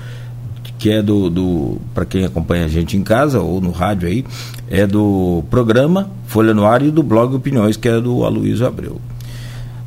que 0.78 0.90
é 0.90 1.02
do, 1.02 1.28
do 1.28 1.78
para 1.92 2.07
quem 2.07 2.25
acompanha 2.25 2.64
a 2.64 2.69
gente 2.69 2.97
em 2.97 3.02
casa 3.02 3.38
ou 3.38 3.61
no 3.61 3.71
rádio 3.71 4.09
aí, 4.09 4.25
é 4.71 4.87
do 4.87 5.45
programa 5.50 6.09
Folha 6.26 6.54
no 6.54 6.64
Ar 6.64 6.81
e 6.81 6.90
do 6.90 7.02
blog 7.02 7.37
Opiniões, 7.37 7.76
que 7.76 7.87
é 7.87 8.00
do 8.00 8.25
Aloysio 8.25 8.66
Abreu. 8.66 8.99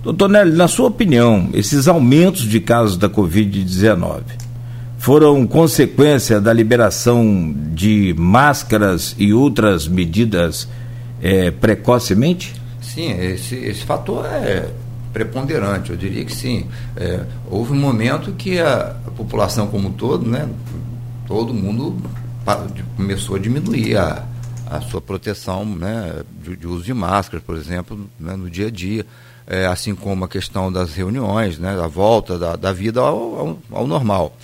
Doutor 0.03 0.29
Nelly, 0.29 0.51
na 0.51 0.67
sua 0.67 0.87
opinião, 0.87 1.49
esses 1.51 1.87
aumentos 1.87 2.43
de 2.43 2.59
casos 2.59 2.95
da 2.95 3.09
Covid-19 3.09 4.44
foram 4.97 5.45
consequência 5.45 6.39
da 6.39 6.51
liberação 6.53 7.53
de 7.73 8.13
máscaras 8.17 9.15
e 9.17 9.33
outras 9.33 9.87
medidas 9.87 10.67
é, 11.21 11.51
precocemente? 11.51 12.53
Sim, 12.81 13.11
esse, 13.19 13.55
esse 13.55 13.83
fator 13.83 14.25
é 14.25 14.69
preponderante, 15.11 15.91
eu 15.91 15.97
diria 15.97 16.25
que 16.25 16.33
sim. 16.33 16.67
É, 16.95 17.23
houve 17.49 17.71
um 17.71 17.79
momento 17.79 18.31
que 18.33 18.59
a, 18.59 18.95
a, 19.05 19.11
população 19.11 19.67
como 19.67 19.87
um 19.87 19.91
todo, 19.91 20.29
né, 20.29 20.47
todo 21.27 21.53
mundo 21.53 21.95
começou 22.95 23.37
a 23.37 23.39
diminuir 23.39 23.97
a, 23.97 24.23
a 24.67 24.81
sua 24.81 25.01
proteção 25.01 25.65
né, 25.65 26.21
de, 26.43 26.55
de 26.55 26.67
uso 26.67 26.83
de 26.83 26.93
máscaras, 26.93 27.43
por 27.45 27.55
exemplo, 27.55 28.09
né, 28.19 28.35
no 28.35 28.49
dia 28.49 28.67
a 28.67 28.71
dia 28.71 29.05
é, 29.47 29.65
assim 29.65 29.93
como 29.93 30.25
a 30.25 30.27
questão 30.27 30.71
das 30.71 30.93
reuniões, 30.93 31.57
né, 31.57 31.75
da 31.75 31.87
volta 31.87 32.37
da, 32.37 32.55
da 32.55 32.71
vida 32.71 32.99
ao, 32.99 33.39
ao, 33.39 33.59
ao, 33.71 33.87
normal. 33.87 34.35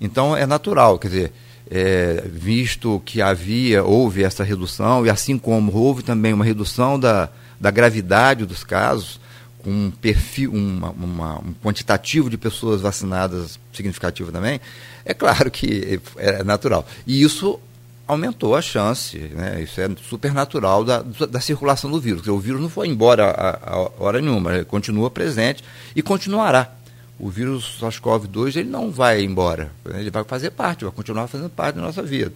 Então 0.00 0.36
é 0.36 0.46
natural, 0.46 0.98
quer 0.98 1.08
dizer, 1.08 1.32
é, 1.70 2.24
visto 2.26 3.02
que 3.04 3.20
havia, 3.20 3.84
houve 3.84 4.22
essa 4.22 4.42
redução, 4.42 5.04
e 5.04 5.10
assim 5.10 5.38
como 5.38 5.74
houve 5.74 6.02
também 6.02 6.32
uma 6.32 6.44
redução 6.44 6.98
da, 6.98 7.28
da 7.60 7.70
gravidade 7.70 8.46
dos 8.46 8.64
casos, 8.64 9.20
com 9.58 9.70
um 9.70 9.90
perfil, 9.90 10.52
uma, 10.52 10.90
uma, 10.90 11.38
um 11.40 11.54
quantitativo 11.62 12.30
de 12.30 12.38
pessoas 12.38 12.80
vacinadas 12.80 13.58
significativo 13.72 14.32
também, 14.32 14.60
é 15.04 15.12
claro 15.12 15.50
que 15.50 16.00
é 16.16 16.42
natural. 16.44 16.86
E 17.06 17.22
isso 17.22 17.60
aumentou 18.06 18.56
a 18.56 18.62
chance, 18.62 19.18
né? 19.18 19.60
isso 19.60 19.78
é 19.80 19.88
super 20.08 20.32
natural 20.32 20.82
da, 20.82 21.02
da 21.02 21.40
circulação 21.40 21.90
do 21.90 22.00
vírus. 22.00 22.26
O 22.26 22.38
vírus 22.38 22.60
não 22.60 22.70
foi 22.70 22.88
embora 22.88 23.30
a, 23.30 23.74
a 23.74 23.90
hora 23.98 24.20
nenhuma, 24.20 24.54
ele 24.54 24.64
continua 24.64 25.10
presente 25.10 25.62
e 25.94 26.00
continuará. 26.00 26.72
O 27.18 27.28
vírus 27.28 27.78
SARS-CoV-2 27.80 28.56
ele 28.56 28.68
não 28.68 28.90
vai 28.90 29.22
embora, 29.22 29.72
ele 29.94 30.10
vai 30.10 30.24
fazer 30.24 30.50
parte, 30.50 30.84
vai 30.84 30.92
continuar 30.92 31.26
fazendo 31.26 31.50
parte 31.50 31.76
da 31.76 31.82
nossa 31.82 32.02
vida. 32.02 32.32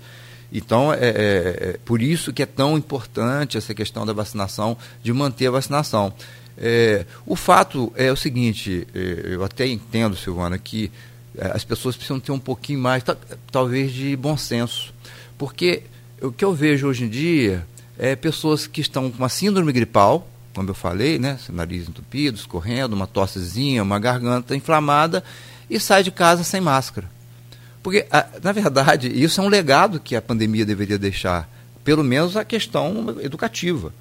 Então, 0.53 0.93
é, 0.93 0.99
é, 0.99 1.05
é 1.05 1.79
por 1.85 2.03
isso 2.03 2.33
que 2.33 2.43
é 2.43 2.47
tão 2.47 2.77
importante 2.77 3.57
essa 3.57 3.73
questão 3.73 4.05
da 4.05 4.13
vacinação, 4.13 4.77
de 5.03 5.13
manter 5.13 5.47
a 5.47 5.53
vacinação. 5.53 6.13
É, 6.59 7.07
o 7.25 7.35
fato 7.35 7.93
é 7.97 8.13
o 8.13 8.17
seguinte, 8.17 8.87
é, 8.95 9.35
eu 9.35 9.45
até 9.45 9.67
entendo, 9.67 10.17
Silvana, 10.17 10.59
que 10.59 10.91
é, 11.39 11.47
as 11.55 11.65
pessoas 11.65 11.97
precisam 11.97 12.21
ter 12.21 12.33
um 12.33 12.39
pouquinho 12.39 12.81
mais, 12.81 13.03
talvez, 13.51 13.93
de 13.93 14.15
bom 14.17 14.37
senso 14.37 14.93
porque 15.43 15.83
o 16.23 16.31
que 16.31 16.45
eu 16.45 16.55
vejo 16.55 16.87
hoje 16.87 17.03
em 17.03 17.09
dia 17.09 17.67
é 17.99 18.15
pessoas 18.15 18.65
que 18.69 18.81
estão 18.81 19.11
com 19.11 19.19
uma 19.19 19.29
síndrome 19.29 19.73
gripal, 19.73 20.29
como 20.55 20.71
eu 20.71 20.75
falei, 20.75 21.19
né? 21.19 21.39
Nariz 21.51 21.89
entupido, 21.89 22.37
escorrendo, 22.37 22.95
uma 22.95 23.07
tossezinha, 23.07 23.83
uma 23.83 23.99
garganta 23.99 24.55
inflamada 24.55 25.25
e 25.69 25.81
sai 25.81 26.03
de 26.03 26.11
casa 26.11 26.45
sem 26.45 26.61
máscara. 26.61 27.09
Porque, 27.83 28.07
na 28.43 28.53
verdade, 28.53 29.09
isso 29.09 29.41
é 29.41 29.45
um 29.45 29.49
legado 29.49 29.99
que 29.99 30.15
a 30.15 30.23
pandemia 30.23 30.65
deveria 30.65 30.99
deixar, 30.99 31.49
pelo 31.83 32.05
menos 32.05 32.37
a 32.37 32.45
questão 32.45 33.17
educativa. 33.21 33.93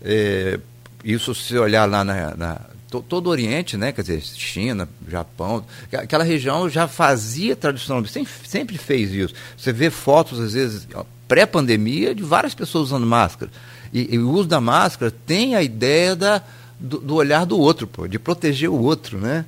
É, 0.00 0.60
isso, 1.02 1.34
se 1.34 1.58
olhar 1.58 1.88
lá 1.88 2.04
na, 2.04 2.36
na 2.36 2.60
todo 3.08 3.26
o 3.26 3.30
Oriente, 3.30 3.76
né? 3.76 3.92
quer 3.92 4.02
dizer, 4.02 4.22
China, 4.22 4.88
Japão, 5.08 5.64
aquela 5.92 6.24
região 6.24 6.68
já 6.68 6.86
fazia 6.86 7.56
tradicionalmente, 7.56 8.12
sempre, 8.12 8.32
sempre 8.46 8.78
fez 8.78 9.12
isso. 9.12 9.34
Você 9.56 9.72
vê 9.72 9.90
fotos, 9.90 10.40
às 10.40 10.52
vezes, 10.54 10.86
pré-pandemia, 11.26 12.14
de 12.14 12.22
várias 12.22 12.54
pessoas 12.54 12.86
usando 12.86 13.06
máscara. 13.06 13.50
E, 13.92 14.14
e, 14.14 14.18
o 14.18 14.30
uso 14.30 14.48
da 14.48 14.60
máscara 14.60 15.10
tem 15.10 15.54
a 15.54 15.62
ideia 15.62 16.14
da, 16.14 16.42
do, 16.78 16.98
do 16.98 17.14
olhar 17.14 17.44
do 17.44 17.58
outro, 17.58 17.86
pô, 17.86 18.06
de 18.06 18.18
proteger 18.18 18.70
o 18.70 18.80
outro, 18.80 19.18
né? 19.18 19.44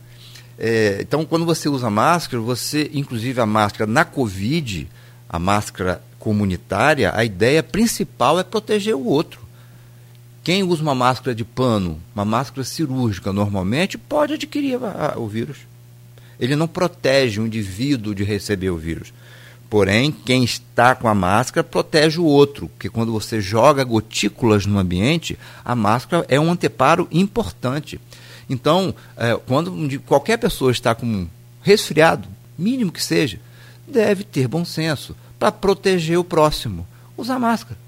É, 0.58 0.98
então, 1.00 1.24
quando 1.24 1.46
você 1.46 1.68
usa 1.68 1.88
máscara, 1.88 2.42
você, 2.42 2.90
inclusive 2.92 3.40
a 3.40 3.46
máscara 3.46 3.90
na 3.90 4.04
Covid, 4.04 4.88
a 5.28 5.38
máscara 5.38 6.02
comunitária, 6.18 7.12
a 7.14 7.24
ideia 7.24 7.62
principal 7.62 8.40
é 8.40 8.42
proteger 8.42 8.96
o 8.96 9.04
outro. 9.04 9.40
Quem 10.42 10.62
usa 10.62 10.82
uma 10.82 10.94
máscara 10.94 11.34
de 11.34 11.44
pano, 11.44 12.00
uma 12.14 12.24
máscara 12.24 12.64
cirúrgica 12.64 13.32
normalmente, 13.32 13.96
pode 13.96 14.32
adquirir 14.32 14.82
a, 14.82 15.14
a, 15.14 15.18
o 15.18 15.28
vírus. 15.28 15.58
Ele 16.40 16.56
não 16.56 16.66
protege 16.66 17.40
o 17.40 17.46
indivíduo 17.46 18.14
de 18.14 18.24
receber 18.24 18.70
o 18.70 18.76
vírus. 18.76 19.12
Porém, 19.70 20.10
quem 20.10 20.44
está 20.44 20.94
com 20.94 21.08
a 21.08 21.14
máscara 21.14 21.62
protege 21.62 22.18
o 22.18 22.24
outro, 22.24 22.68
porque 22.68 22.88
quando 22.88 23.12
você 23.12 23.40
joga 23.40 23.84
gotículas 23.84 24.64
no 24.64 24.78
ambiente, 24.78 25.38
a 25.62 25.74
máscara 25.74 26.24
é 26.28 26.40
um 26.40 26.50
anteparo 26.50 27.06
importante. 27.10 28.00
Então, 28.48 28.94
é, 29.16 29.38
quando 29.46 30.00
qualquer 30.06 30.38
pessoa 30.38 30.72
está 30.72 30.94
com 30.94 31.04
um 31.04 31.28
resfriado, 31.60 32.26
mínimo 32.56 32.90
que 32.90 33.02
seja, 33.02 33.38
deve 33.86 34.24
ter 34.24 34.48
bom 34.48 34.64
senso 34.64 35.14
para 35.38 35.52
proteger 35.52 36.18
o 36.18 36.24
próximo. 36.24 36.86
Usar 37.16 37.38
máscara. 37.38 37.78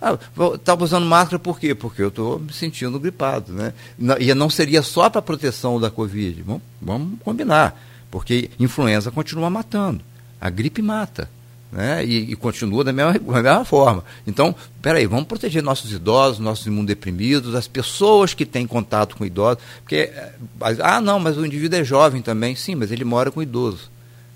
Ah, 0.00 0.18
estava 0.54 0.82
usando 0.82 1.06
máscara 1.06 1.38
por 1.38 1.60
quê? 1.60 1.76
Porque 1.76 2.02
eu 2.02 2.08
estou 2.08 2.40
me 2.40 2.52
sentindo 2.52 2.98
gripado, 2.98 3.52
né? 3.52 3.72
E 4.18 4.34
não 4.34 4.50
seria 4.50 4.82
só 4.82 5.08
para 5.08 5.22
proteção 5.22 5.78
da 5.78 5.88
Covid. 5.88 6.42
Vamos, 6.42 6.62
vamos 6.80 7.18
combinar, 7.20 7.80
porque 8.10 8.50
influenza 8.58 9.12
continua 9.12 9.48
matando. 9.48 10.02
A 10.42 10.50
gripe 10.50 10.82
mata. 10.82 11.30
Né? 11.70 12.04
E, 12.04 12.32
e, 12.32 12.36
continua 12.36 12.82
da 12.82 12.92
mesma, 12.92 13.12
da 13.12 13.42
mesma 13.42 13.64
forma. 13.64 14.04
Então, 14.26 14.54
peraí, 14.82 15.06
vamos 15.06 15.24
proteger 15.24 15.62
nossos 15.62 15.92
idosos, 15.92 16.40
nossos 16.40 16.66
imunodeprimidos, 16.66 17.54
as 17.54 17.68
pessoas 17.68 18.34
que 18.34 18.44
têm 18.44 18.66
contato 18.66 19.16
com 19.16 19.24
idosos. 19.24 19.62
Porque, 19.78 20.10
eh, 20.12 20.32
ah, 20.80 21.00
não, 21.00 21.20
mas 21.20 21.38
o 21.38 21.46
indivíduo 21.46 21.78
é 21.78 21.84
jovem 21.84 22.20
também. 22.20 22.56
Sim, 22.56 22.74
mas 22.74 22.90
ele 22.90 23.04
mora 23.04 23.30
com 23.30 23.40
idoso. 23.40 23.88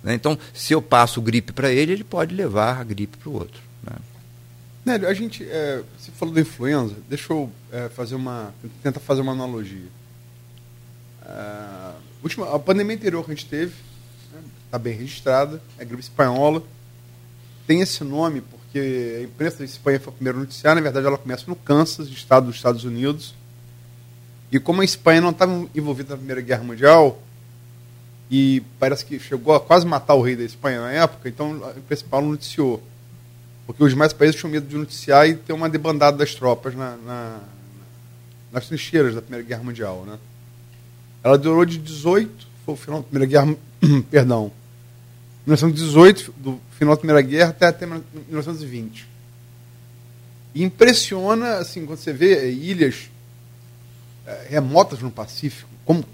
Né? 0.02 0.14
Então, 0.14 0.38
se 0.54 0.72
eu 0.72 0.80
passo 0.80 1.20
gripe 1.20 1.52
para 1.52 1.72
ele, 1.72 1.92
ele 1.92 2.04
pode 2.04 2.32
levar 2.32 2.80
a 2.80 2.84
gripe 2.84 3.16
para 3.18 3.28
o 3.28 3.34
outro. 3.34 3.60
Né? 3.82 3.96
Nélio, 4.84 5.08
a 5.08 5.12
gente, 5.12 5.42
é, 5.42 5.82
você 5.98 6.12
falou 6.12 6.32
da 6.32 6.40
influenza, 6.40 6.94
deixa 7.08 7.32
eu 7.32 7.50
é, 7.72 7.88
fazer 7.88 8.14
uma, 8.14 8.54
tentar 8.84 9.00
fazer 9.00 9.22
uma 9.22 9.32
analogia. 9.32 9.88
É, 11.22 11.90
última, 12.22 12.54
a 12.54 12.58
pandemia 12.58 12.94
anterior 12.94 13.24
que 13.24 13.32
a 13.32 13.34
gente 13.34 13.46
teve, 13.46 13.74
está 14.66 14.78
bem 14.78 14.94
registrada, 14.94 15.60
é 15.78 15.84
gripe 15.84 16.02
espanhola, 16.02 16.62
tem 17.66 17.80
esse 17.80 18.04
nome 18.04 18.42
porque 18.42 19.16
a 19.18 19.22
imprensa 19.22 19.58
da 19.58 19.64
Espanha 19.64 19.98
foi 19.98 20.12
a 20.12 20.16
primeira 20.16 20.38
a 20.38 20.40
noticiar, 20.40 20.74
na 20.74 20.80
verdade 20.80 21.06
ela 21.06 21.18
começa 21.18 21.44
no 21.48 21.56
Kansas, 21.56 22.08
estado 22.08 22.46
dos 22.46 22.56
Estados 22.56 22.84
Unidos, 22.84 23.34
e 24.52 24.60
como 24.60 24.82
a 24.82 24.84
Espanha 24.84 25.20
não 25.20 25.30
estava 25.30 25.66
envolvida 25.74 26.10
na 26.10 26.16
Primeira 26.16 26.40
Guerra 26.40 26.62
Mundial, 26.62 27.20
e 28.30 28.62
parece 28.78 29.04
que 29.04 29.18
chegou 29.18 29.54
a 29.54 29.60
quase 29.60 29.86
matar 29.86 30.14
o 30.14 30.22
rei 30.22 30.36
da 30.36 30.44
Espanha 30.44 30.80
na 30.80 30.92
época, 30.92 31.28
então 31.28 31.62
a 31.64 31.78
imprensa 31.78 32.04
noticiou 32.20 32.82
porque 33.66 33.82
os 33.82 33.90
demais 33.90 34.12
países 34.12 34.36
tinham 34.36 34.50
medo 34.52 34.66
de 34.66 34.76
noticiar 34.76 35.28
e 35.28 35.34
ter 35.34 35.52
uma 35.52 35.68
debandada 35.68 36.16
das 36.16 36.34
tropas 36.34 36.74
na, 36.74 36.96
na, 36.98 37.40
nas 38.52 38.68
trincheiras 38.68 39.14
da 39.14 39.20
Primeira 39.20 39.44
Guerra 39.44 39.64
Mundial. 39.64 40.04
Né? 40.06 40.18
Ela 41.22 41.36
durou 41.36 41.64
de 41.64 41.76
18, 41.76 42.45
foi 42.66 42.74
o 42.74 42.76
final 42.76 43.00
da 43.00 43.06
Primeira 43.08 43.30
Guerra, 43.30 43.56
perdão, 44.10 44.50
1918, 45.46 46.34
do 46.36 46.60
final 46.72 46.96
da 46.96 46.98
Primeira 46.98 47.22
Guerra 47.22 47.50
até, 47.50 47.66
até 47.66 47.86
1920. 47.86 49.06
E 50.52 50.64
impressiona, 50.64 51.58
assim, 51.58 51.86
quando 51.86 52.00
você 52.00 52.12
vê 52.12 52.34
é, 52.34 52.50
ilhas 52.50 53.08
é, 54.26 54.48
remotas 54.50 54.98
no 54.98 55.10
Pacífico, 55.10 55.70
como, 55.84 56.04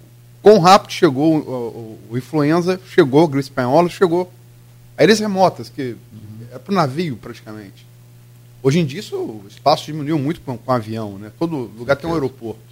quão 0.42 0.58
rápido 0.58 0.92
chegou 0.92 1.38
o, 1.38 1.40
o, 1.40 1.98
o 2.10 2.18
influenza, 2.18 2.78
chegou, 2.86 3.24
a 3.24 3.26
gripe 3.26 3.40
espanhola, 3.40 3.88
chegou. 3.88 4.30
A 4.98 5.04
ilhas 5.04 5.20
remotas, 5.20 5.70
que 5.70 5.96
é 6.52 6.58
para 6.58 6.70
o 6.70 6.74
navio 6.74 7.16
praticamente. 7.16 7.86
Hoje 8.62 8.78
em 8.78 8.84
dia 8.84 9.00
isso, 9.00 9.16
o 9.16 9.46
espaço 9.48 9.86
diminuiu 9.86 10.18
muito 10.18 10.42
com, 10.42 10.58
com 10.58 10.70
o 10.70 10.74
avião, 10.74 11.18
né? 11.18 11.32
Todo 11.38 11.56
lugar 11.56 11.96
tem 11.96 12.08
um 12.08 12.12
aeroporto. 12.12 12.71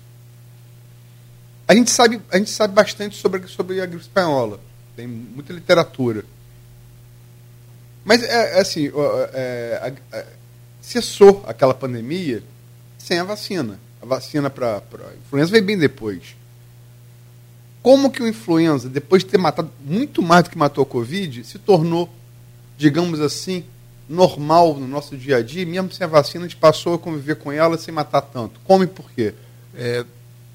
A 1.70 1.74
gente 1.76 1.92
sabe, 1.92 2.20
a 2.32 2.36
gente 2.36 2.50
sabe 2.50 2.74
bastante 2.74 3.16
sobre, 3.16 3.46
sobre 3.46 3.80
a 3.80 3.86
gripe 3.86 4.02
espanhola. 4.02 4.58
Tem 4.96 5.06
muita 5.06 5.52
literatura. 5.52 6.24
Mas 8.04 8.24
é, 8.24 8.56
é 8.56 8.60
assim, 8.60 8.90
é, 9.32 9.92
é, 10.10 10.26
cessou 10.80 11.44
aquela 11.46 11.72
pandemia 11.72 12.42
sem 12.98 13.20
a 13.20 13.22
vacina. 13.22 13.78
A 14.02 14.06
vacina 14.06 14.50
para 14.50 14.78
a 14.78 15.14
influenza 15.24 15.52
veio 15.52 15.62
bem 15.62 15.78
depois. 15.78 16.34
Como 17.84 18.10
que 18.10 18.20
o 18.20 18.26
influenza, 18.26 18.88
depois 18.88 19.22
de 19.22 19.30
ter 19.30 19.38
matado 19.38 19.70
muito 19.80 20.20
mais 20.20 20.42
do 20.42 20.50
que 20.50 20.58
matou 20.58 20.82
a 20.82 20.86
Covid, 20.86 21.44
se 21.44 21.56
tornou, 21.56 22.10
digamos 22.76 23.20
assim, 23.20 23.64
normal 24.08 24.74
no 24.74 24.88
nosso 24.88 25.16
dia 25.16 25.36
a 25.36 25.40
dia, 25.40 25.64
mesmo 25.64 25.92
sem 25.92 26.04
a 26.04 26.08
vacina, 26.10 26.46
a 26.46 26.48
gente 26.48 26.58
passou 26.58 26.94
a 26.94 26.98
conviver 26.98 27.36
com 27.36 27.52
ela 27.52 27.78
sem 27.78 27.94
matar 27.94 28.22
tanto. 28.22 28.58
Como 28.64 28.82
e 28.82 28.88
por 28.88 29.08
quê? 29.12 29.34
É, 29.72 30.04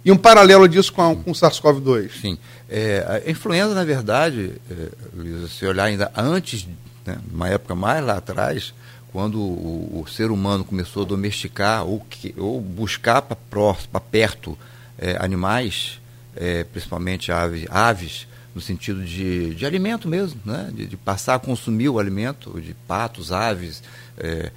e 0.05 0.11
um 0.11 0.17
paralelo 0.17 0.69
disso 0.69 0.93
com, 0.93 1.01
a, 1.01 1.15
com 1.15 1.31
o 1.31 1.33
SARS-CoV-2. 1.33 2.11
Sim. 2.21 2.37
É, 2.69 3.23
a 3.25 3.29
influenza, 3.29 3.73
na 3.73 3.83
verdade, 3.83 4.53
é, 4.69 5.47
se 5.47 5.65
olhar 5.65 5.85
ainda 5.85 6.11
antes, 6.15 6.67
né, 7.03 7.17
uma 7.33 7.49
época 7.49 7.73
mais 7.73 8.05
lá 8.05 8.17
atrás, 8.17 8.71
quando 9.11 9.39
o, 9.39 10.03
o, 10.03 10.07
ser 10.07 10.29
humano 10.29 10.63
começou 10.63 11.03
a 11.03 11.05
domesticar 11.05 11.85
ou, 11.85 12.01
que, 12.01 12.35
ou 12.37 12.61
buscar 12.61 13.21
para 13.21 13.99
perto 13.99 14.55
é, 14.97 15.17
animais, 15.19 15.99
é, 16.35 16.63
principalmente 16.65 17.31
aves, 17.31 17.65
aves, 17.71 18.27
no 18.53 18.61
sentido 18.61 19.03
de, 19.03 19.55
de 19.55 19.65
alimento 19.65 20.07
mesmo, 20.07 20.39
né? 20.45 20.69
de, 20.71 20.85
de 20.85 20.97
passar 20.97 21.35
a 21.35 21.39
consumir 21.39 21.89
o 21.89 21.97
alimento 21.97 22.61
de 22.61 22.75
patos, 22.87 23.31
aves, 23.31 23.81
é, 24.17 24.51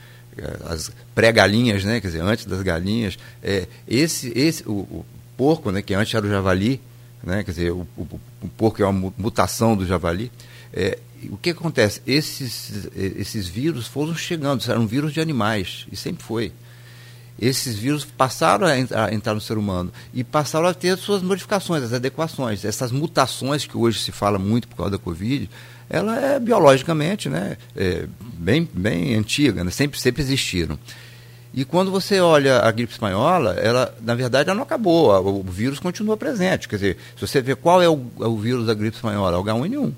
as 0.67 0.93
pré-galinhas, 1.15 1.85
né? 1.85 2.01
quer 2.01 2.09
dizer, 2.09 2.21
antes 2.21 2.45
das 2.45 2.63
galinhas. 2.63 3.19
É, 3.43 3.67
esse, 3.87 4.33
esse, 4.37 4.63
o, 4.69 4.73
o, 4.73 5.07
porco, 5.39 5.71
né? 5.71 5.81
que 5.81 5.95
antes 5.95 6.13
era 6.13 6.27
o 6.27 6.29
javali, 6.29 6.81
né? 7.23 7.43
quer 7.43 7.53
dizer, 7.53 7.73
o, 7.73 7.87
o, 7.97 8.21
o 8.43 8.49
porco 8.49 8.83
é 8.83 8.87
uma 8.87 9.15
mutação 9.17 9.75
do 9.75 9.87
javali. 9.87 10.31
É, 10.73 10.99
o 11.31 11.37
que 11.39 11.51
acontece? 11.51 12.03
Esses, 12.07 12.89
esses 12.95 13.49
vírus 13.49 13.87
foram 13.87 14.15
chegando, 14.15 14.63
eram 14.71 14.87
vírus 14.87 15.15
de 15.15 15.21
animais, 15.21 15.87
e 15.91 15.97
sempre 15.97 16.23
foi 16.23 16.53
esses 17.41 17.79
vírus 17.79 18.05
passaram 18.05 18.67
a 18.67 18.77
entrar, 19.13 19.35
no 19.35 19.41
ser 19.41 19.57
humano 19.57 19.93
e 20.13 20.25
passaram 20.25 20.67
a 20.67 20.75
ter 20.75 20.99
suas 20.99 21.23
modificações, 21.23 21.85
as 21.85 21.93
adequações. 21.93 22.65
Essas 22.65 22.91
mutações 22.91 23.65
que 23.65 23.77
hoje 23.77 24.01
se 24.01 24.11
fala 24.11 24.39
muito 24.39 24.67
por 24.67 24.77
causa 24.77 24.93
da 24.93 24.99
Covid, 24.99 25.49
ela 25.89 26.19
é 26.19 26.41
biologicamente 26.41 27.29
né, 27.29 27.57
é 27.77 28.07
bem, 28.21 28.69
bem 28.73 29.15
antiga, 29.15 29.63
né, 29.63 29.71
sempre, 29.71 30.01
sempre 30.01 30.21
existiram. 30.21 30.79
E 31.53 31.65
quando 31.65 31.91
você 31.91 32.21
olha 32.21 32.59
a 32.61 32.71
gripe 32.71 32.93
espanhola, 32.93 33.55
ela, 33.55 33.95
na 34.01 34.15
verdade, 34.15 34.49
ela 34.49 34.57
não 34.57 34.65
acabou, 34.65 35.11
o 35.41 35.43
vírus 35.43 35.79
continua 35.81 36.17
presente. 36.17 36.69
Quer 36.69 36.77
dizer, 36.77 36.97
se 37.17 37.27
você 37.27 37.41
vê 37.41 37.55
qual 37.55 37.83
é 37.83 37.89
o, 37.89 38.01
o 38.17 38.37
vírus 38.37 38.67
da 38.67 38.75
gripe 38.75 38.97
espanhola, 38.97 39.37
é 39.37 39.41
o 39.41 39.45
H1N1. 39.45 39.93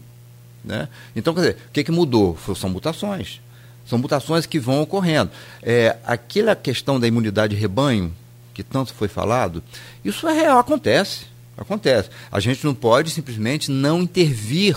Né? 0.65 0.89
Então, 1.17 1.35
quer 1.35 1.41
dizer, 1.41 1.57
o 1.69 1.73
que, 1.73 1.85
que 1.85 1.91
mudou? 1.91 2.39
São 2.55 2.71
mutações. 2.71 3.41
São 3.85 3.99
mutações 3.99 4.47
que 4.47 4.59
vão 4.61 4.81
ocorrendo. 4.81 5.31
É, 5.63 5.97
aquela 6.07 6.55
questão 6.55 7.01
da 7.01 7.09
imunidade 7.09 7.57
rebanho, 7.57 8.15
que 8.55 8.63
tanto 8.63 8.95
foi 8.95 9.09
falado, 9.09 9.63
isso 10.05 10.29
é 10.29 10.33
real, 10.33 10.59
acontece. 10.59 11.27
Acontece. 11.57 12.09
A 12.31 12.41
gente 12.41 12.65
não 12.65 12.75
pode 12.75 13.11
simplesmente 13.11 13.71
não 13.71 14.01
intervir 14.01 14.77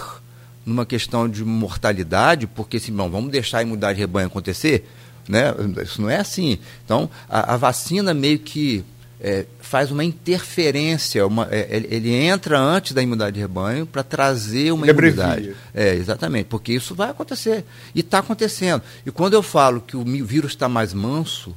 numa 0.65 0.85
questão 0.85 1.29
de 1.29 1.43
mortalidade, 1.43 2.47
porque 2.47 2.79
se 2.79 2.91
não, 2.91 3.09
vamos 3.09 3.31
deixar 3.31 3.59
a 3.59 3.61
imunidade 3.61 3.99
rebanho 3.99 4.27
acontecer, 4.27 4.89
né? 5.27 5.53
Isso 5.83 6.01
não 6.01 6.09
é 6.09 6.17
assim. 6.17 6.59
Então, 6.85 7.09
a, 7.29 7.53
a 7.53 7.57
vacina 7.57 8.13
meio 8.13 8.39
que 8.39 8.83
é, 9.23 9.45
faz 9.61 9.89
uma 9.89 10.03
interferência, 10.03 11.25
uma, 11.25 11.47
é, 11.49 11.67
ele, 11.89 12.13
entra 12.13 12.59
antes 12.59 12.91
da 12.91 13.01
imunidade 13.01 13.35
de 13.35 13.39
rebanho 13.39 13.85
para 13.85 14.03
trazer 14.03 14.71
uma 14.73 14.85
ele 14.85 14.91
imunidade. 14.91 15.55
É, 15.73 15.95
exatamente, 15.95 16.47
porque 16.47 16.73
isso 16.73 16.93
vai 16.93 17.09
acontecer. 17.09 17.63
E 17.95 18.01
está 18.01 18.19
acontecendo. 18.19 18.83
E 19.05 19.11
quando 19.11 19.33
eu 19.33 19.41
falo 19.41 19.79
que 19.79 19.95
o 19.95 20.03
vírus 20.03 20.51
está 20.51 20.67
mais 20.67 20.93
manso, 20.93 21.55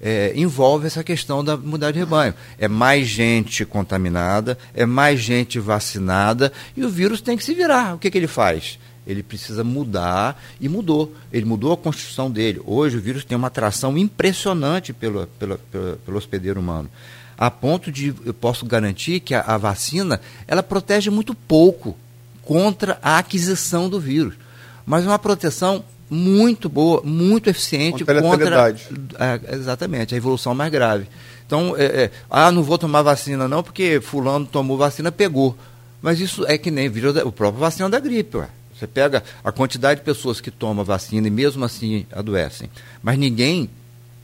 é, 0.00 0.32
envolve 0.36 0.86
essa 0.86 1.02
questão 1.02 1.44
da 1.44 1.54
imunidade 1.54 1.94
de 1.94 1.98
rebanho. 1.98 2.34
É 2.56 2.68
mais 2.68 3.08
gente 3.08 3.64
contaminada, 3.64 4.56
é 4.72 4.86
mais 4.86 5.18
gente 5.18 5.58
vacinada, 5.58 6.52
e 6.76 6.84
o 6.84 6.88
vírus 6.88 7.20
tem 7.20 7.36
que 7.36 7.42
se 7.42 7.52
virar. 7.52 7.96
O 7.96 7.98
que, 7.98 8.10
que 8.12 8.16
ele 8.16 8.28
faz? 8.28 8.78
Ele 9.08 9.22
precisa 9.22 9.64
mudar 9.64 10.40
e 10.60 10.68
mudou. 10.68 11.14
Ele 11.32 11.46
mudou 11.46 11.72
a 11.72 11.76
constituição 11.78 12.30
dele. 12.30 12.60
Hoje 12.66 12.98
o 12.98 13.00
vírus 13.00 13.24
tem 13.24 13.36
uma 13.36 13.48
atração 13.48 13.96
impressionante 13.96 14.92
pelo, 14.92 15.26
pelo, 15.38 15.56
pelo, 15.58 15.96
pelo 15.96 16.18
hospedeiro 16.18 16.60
humano. 16.60 16.90
A 17.36 17.50
ponto 17.50 17.90
de 17.90 18.14
eu 18.26 18.34
posso 18.34 18.66
garantir 18.66 19.20
que 19.20 19.34
a, 19.34 19.40
a 19.40 19.56
vacina 19.56 20.20
ela 20.46 20.62
protege 20.62 21.08
muito 21.08 21.34
pouco 21.34 21.96
contra 22.42 22.98
a 23.02 23.16
aquisição 23.16 23.88
do 23.88 23.98
vírus. 23.98 24.34
Mas 24.84 25.04
é 25.04 25.08
uma 25.08 25.18
proteção 25.18 25.82
muito 26.10 26.68
boa, 26.68 27.02
muito 27.02 27.48
eficiente 27.48 28.04
contra, 28.04 28.22
contra 28.22 28.74
a, 29.18 29.54
exatamente, 29.54 30.14
a 30.14 30.18
evolução 30.18 30.54
mais 30.54 30.70
grave. 30.70 31.06
Então, 31.46 31.74
é, 31.78 31.84
é, 31.84 32.10
ah, 32.30 32.52
não 32.52 32.62
vou 32.62 32.76
tomar 32.76 33.00
vacina 33.00 33.48
não, 33.48 33.62
porque 33.62 34.00
fulano 34.02 34.44
tomou 34.44 34.76
vacina, 34.76 35.10
pegou. 35.10 35.56
Mas 36.02 36.20
isso 36.20 36.44
é 36.46 36.58
que 36.58 36.70
nem 36.70 36.88
o 36.88 37.32
próprio 37.32 37.60
vacina 37.60 37.88
da 37.88 37.98
gripe, 37.98 38.36
ué. 38.36 38.48
Você 38.78 38.86
pega 38.86 39.22
a 39.42 39.50
quantidade 39.50 40.00
de 40.00 40.04
pessoas 40.04 40.40
que 40.40 40.50
tomam 40.50 40.84
vacina 40.84 41.26
e 41.26 41.30
mesmo 41.30 41.64
assim 41.64 42.06
adoecem. 42.12 42.70
Mas 43.02 43.18
ninguém 43.18 43.68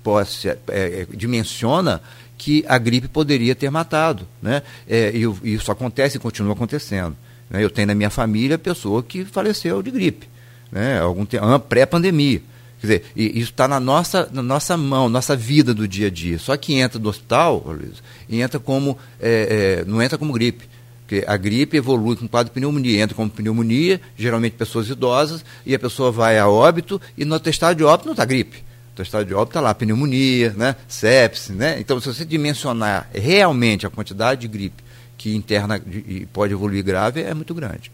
pode, 0.02 0.48
é, 0.48 0.58
é, 0.68 1.06
dimensiona 1.12 2.00
que 2.38 2.64
a 2.68 2.78
gripe 2.78 3.08
poderia 3.08 3.54
ter 3.54 3.70
matado. 3.70 4.26
Né? 4.40 4.62
É, 4.88 5.12
e 5.12 5.54
isso 5.54 5.72
acontece 5.72 6.18
e 6.18 6.20
continua 6.20 6.52
acontecendo. 6.52 7.16
Né? 7.50 7.64
Eu 7.64 7.70
tenho 7.70 7.88
na 7.88 7.94
minha 7.94 8.10
família 8.10 8.58
pessoa 8.58 9.02
que 9.02 9.24
faleceu 9.24 9.82
de 9.82 9.90
gripe, 9.90 10.28
né? 10.70 11.00
algum 11.00 11.26
pré-pandemia. 11.58 12.42
Quer 12.80 12.86
dizer, 12.86 13.04
isso 13.16 13.50
está 13.50 13.66
na 13.66 13.80
nossa, 13.80 14.28
na 14.30 14.42
nossa 14.42 14.76
mão, 14.76 15.08
nossa 15.08 15.34
vida 15.34 15.72
do 15.72 15.88
dia 15.88 16.08
a 16.08 16.10
dia. 16.10 16.38
Só 16.38 16.54
que 16.54 16.74
entra 16.74 16.98
do 16.98 17.08
hospital, 17.08 17.64
Luiz, 17.66 18.02
entra 18.28 18.60
como, 18.60 18.98
é, 19.18 19.78
é, 19.80 19.84
não 19.86 20.02
entra 20.02 20.18
como 20.18 20.34
gripe. 20.34 20.68
Porque 21.06 21.22
a 21.26 21.36
gripe 21.36 21.76
evolui 21.76 22.16
com 22.16 22.26
quadro 22.26 22.50
de 22.50 22.54
pneumonia, 22.54 23.02
entra 23.02 23.14
como 23.14 23.28
pneumonia, 23.28 24.00
geralmente 24.16 24.54
pessoas 24.54 24.88
idosas, 24.88 25.44
e 25.64 25.74
a 25.74 25.78
pessoa 25.78 26.10
vai 26.10 26.38
a 26.38 26.48
óbito, 26.48 27.00
e 27.16 27.24
no 27.26 27.34
atestado 27.34 27.76
de 27.76 27.84
óbito 27.84 28.06
não 28.06 28.14
está 28.14 28.24
gripe. 28.24 28.56
No 28.56 28.94
atestado 28.94 29.26
de 29.26 29.34
óbito 29.34 29.50
está 29.50 29.60
lá 29.60 29.74
pneumonia, 29.74 30.54
né, 30.56 30.76
sepse, 30.88 31.52
né? 31.52 31.78
Então, 31.78 32.00
se 32.00 32.06
você 32.06 32.24
dimensionar 32.24 33.08
realmente 33.12 33.86
a 33.86 33.90
quantidade 33.90 34.42
de 34.42 34.48
gripe 34.48 34.82
que 35.18 35.34
interna 35.34 35.80
e 35.86 36.26
pode 36.32 36.54
evoluir 36.54 36.82
grave, 36.82 37.20
é 37.20 37.34
muito 37.34 37.54
grande. 37.54 37.92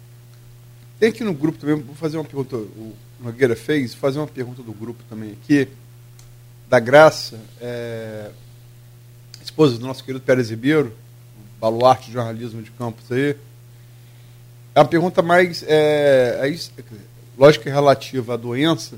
Tem 1.01 1.09
aqui 1.09 1.25
no 1.25 1.35
grupo 1.35 1.59
também, 1.59 1.77
vou 1.77 1.95
fazer 1.97 2.17
uma 2.17 2.25
pergunta, 2.25 2.57
o 2.57 2.95
Nogueira 3.21 3.57
fez, 3.57 3.93
fazer 3.93 4.19
uma 4.19 4.27
pergunta 4.29 4.63
do 4.63 4.73
grupo 4.73 5.03
também 5.09 5.33
aqui, 5.33 5.67
da 6.69 6.79
Graça, 6.79 7.41
é, 7.61 8.31
esposa 9.43 9.79
do 9.79 9.85
nosso 9.85 10.05
querido 10.05 10.23
Pérez 10.23 10.51
Ribeiro, 10.51 10.95
baluarte 11.61 12.07
de 12.07 12.13
jornalismo 12.13 12.63
de 12.63 12.71
campus 12.71 13.13
aí. 13.13 13.37
É 14.75 14.81
uma 14.81 14.89
pergunta 14.89 15.21
mais, 15.21 15.63
é, 15.67 16.41
é, 16.43 16.83
lógico 17.37 17.65
que 17.65 17.69
é 17.69 17.73
relativa 17.73 18.35
à 18.35 18.37
doença, 18.37 18.97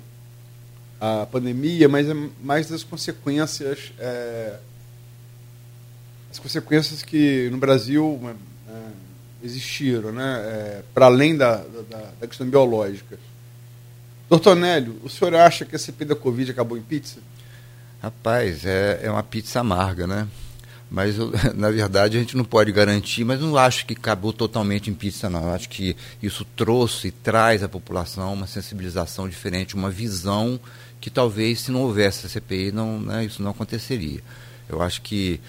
à 1.00 1.26
pandemia, 1.26 1.88
mas 1.88 2.08
é 2.08 2.14
mais 2.42 2.68
das 2.68 2.84
consequências, 2.84 3.92
é, 3.98 4.56
as 6.30 6.38
consequências 6.38 7.02
que 7.02 7.48
no 7.50 7.58
Brasil 7.58 8.20
é, 8.68 8.72
existiram, 9.42 10.12
né, 10.12 10.40
é, 10.44 10.82
para 10.94 11.06
além 11.06 11.36
da, 11.36 11.56
da, 11.56 12.10
da, 12.20 12.26
questão 12.26 12.48
biológica. 12.48 13.18
Doutor 14.28 14.54
Nélio, 14.54 15.00
o 15.02 15.10
senhor 15.10 15.34
acha 15.34 15.64
que 15.64 15.74
a 15.74 15.78
CPI 15.78 16.06
da 16.06 16.14
Covid 16.14 16.50
acabou 16.50 16.78
em 16.78 16.82
pizza? 16.82 17.18
Rapaz, 18.02 18.64
é, 18.64 19.00
é 19.02 19.10
uma 19.10 19.22
pizza 19.22 19.60
amarga, 19.60 20.06
né? 20.06 20.28
Mas, 20.92 21.16
na 21.56 21.70
verdade, 21.70 22.18
a 22.18 22.20
gente 22.20 22.36
não 22.36 22.44
pode 22.44 22.70
garantir, 22.70 23.24
mas 23.24 23.40
não 23.40 23.56
acho 23.56 23.86
que 23.86 23.94
acabou 23.94 24.32
totalmente 24.32 24.90
em 24.90 24.94
pizza, 24.94 25.30
não. 25.30 25.52
Acho 25.52 25.68
que 25.70 25.96
isso 26.22 26.44
trouxe 26.54 27.08
e 27.08 27.10
traz 27.10 27.62
à 27.62 27.68
população 27.68 28.34
uma 28.34 28.46
sensibilização 28.46 29.26
diferente, 29.26 29.74
uma 29.74 29.90
visão 29.90 30.60
que 31.00 31.08
talvez, 31.08 31.60
se 31.60 31.72
não 31.72 31.80
houvesse 31.80 32.26
a 32.26 32.28
CPI, 32.28 32.70
não, 32.70 33.00
né, 33.00 33.24
isso 33.24 33.42
não 33.42 33.50
aconteceria. 33.50 34.20
Eu 34.68 34.80
acho 34.80 35.02
que, 35.02 35.40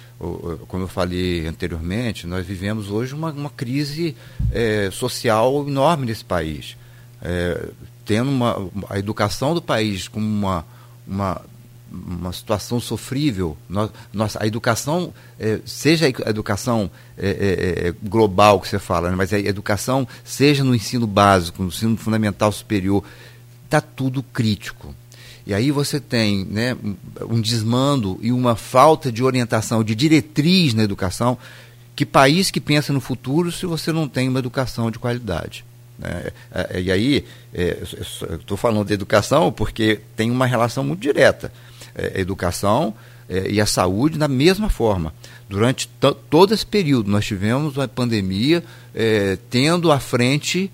como 0.67 0.83
eu 0.83 0.87
falei 0.87 1.45
anteriormente, 1.45 2.25
nós 2.25 2.45
vivemos 2.45 2.89
hoje 2.89 3.13
uma, 3.13 3.31
uma 3.31 3.49
crise 3.49 4.15
é, 4.51 4.89
social 4.91 5.67
enorme 5.67 6.05
nesse 6.05 6.25
país. 6.25 6.75
É, 7.21 7.69
tendo 8.05 8.29
uma, 8.29 8.69
a 8.89 8.97
educação 8.97 9.53
do 9.53 9.61
país 9.61 10.07
como 10.07 10.25
uma, 10.25 10.65
uma 11.07 11.41
uma 11.93 12.33
situação 12.33 12.79
sofrível. 12.79 13.55
Nossa, 14.11 14.41
a 14.41 14.47
educação, 14.47 15.13
é, 15.39 15.59
seja 15.63 16.07
a 16.07 16.29
educação 16.29 16.89
é, 17.17 17.93
é, 17.93 18.07
global 18.07 18.59
que 18.59 18.67
você 18.67 18.79
fala, 18.79 19.11
né, 19.11 19.15
mas 19.15 19.31
a 19.31 19.39
educação, 19.39 20.07
seja 20.23 20.63
no 20.63 20.73
ensino 20.73 21.05
básico, 21.05 21.61
no 21.61 21.69
ensino 21.69 21.95
fundamental 21.95 22.51
superior, 22.51 23.03
está 23.65 23.79
tudo 23.79 24.23
crítico. 24.23 24.95
E 25.45 25.53
aí 25.53 25.71
você 25.71 25.99
tem 25.99 26.45
né, 26.45 26.75
um 27.29 27.39
desmando 27.39 28.17
e 28.21 28.31
uma 28.31 28.55
falta 28.55 29.11
de 29.11 29.23
orientação, 29.23 29.83
de 29.83 29.93
diretriz 29.93 30.73
na 30.73 30.83
educação, 30.83 31.37
que 31.95 32.05
país 32.05 32.49
que 32.49 32.59
pensa 32.59 32.91
no 32.91 33.01
futuro 33.01 33.51
se 33.51 33.65
você 33.65 33.91
não 33.91 34.07
tem 34.07 34.27
uma 34.27 34.39
educação 34.39 34.89
de 34.89 34.97
qualidade? 34.97 35.63
Né? 35.99 36.31
E 36.81 36.91
aí, 36.91 37.25
estou 37.53 38.57
falando 38.57 38.87
de 38.87 38.93
educação 38.93 39.51
porque 39.51 39.99
tem 40.15 40.31
uma 40.31 40.45
relação 40.45 40.83
muito 40.83 41.01
direta. 41.01 41.51
É, 41.95 42.19
educação 42.19 42.91
é, 43.29 43.51
e 43.51 43.61
a 43.61 43.67
saúde 43.67 44.17
da 44.17 44.27
mesma 44.27 44.67
forma. 44.67 45.13
Durante 45.47 45.87
todo 46.27 46.51
esse 46.51 46.65
período, 46.65 47.11
nós 47.11 47.23
tivemos 47.23 47.77
uma 47.77 47.87
pandemia 47.87 48.63
é, 48.95 49.37
tendo 49.49 49.91
à 49.91 49.99
frente 49.99 50.71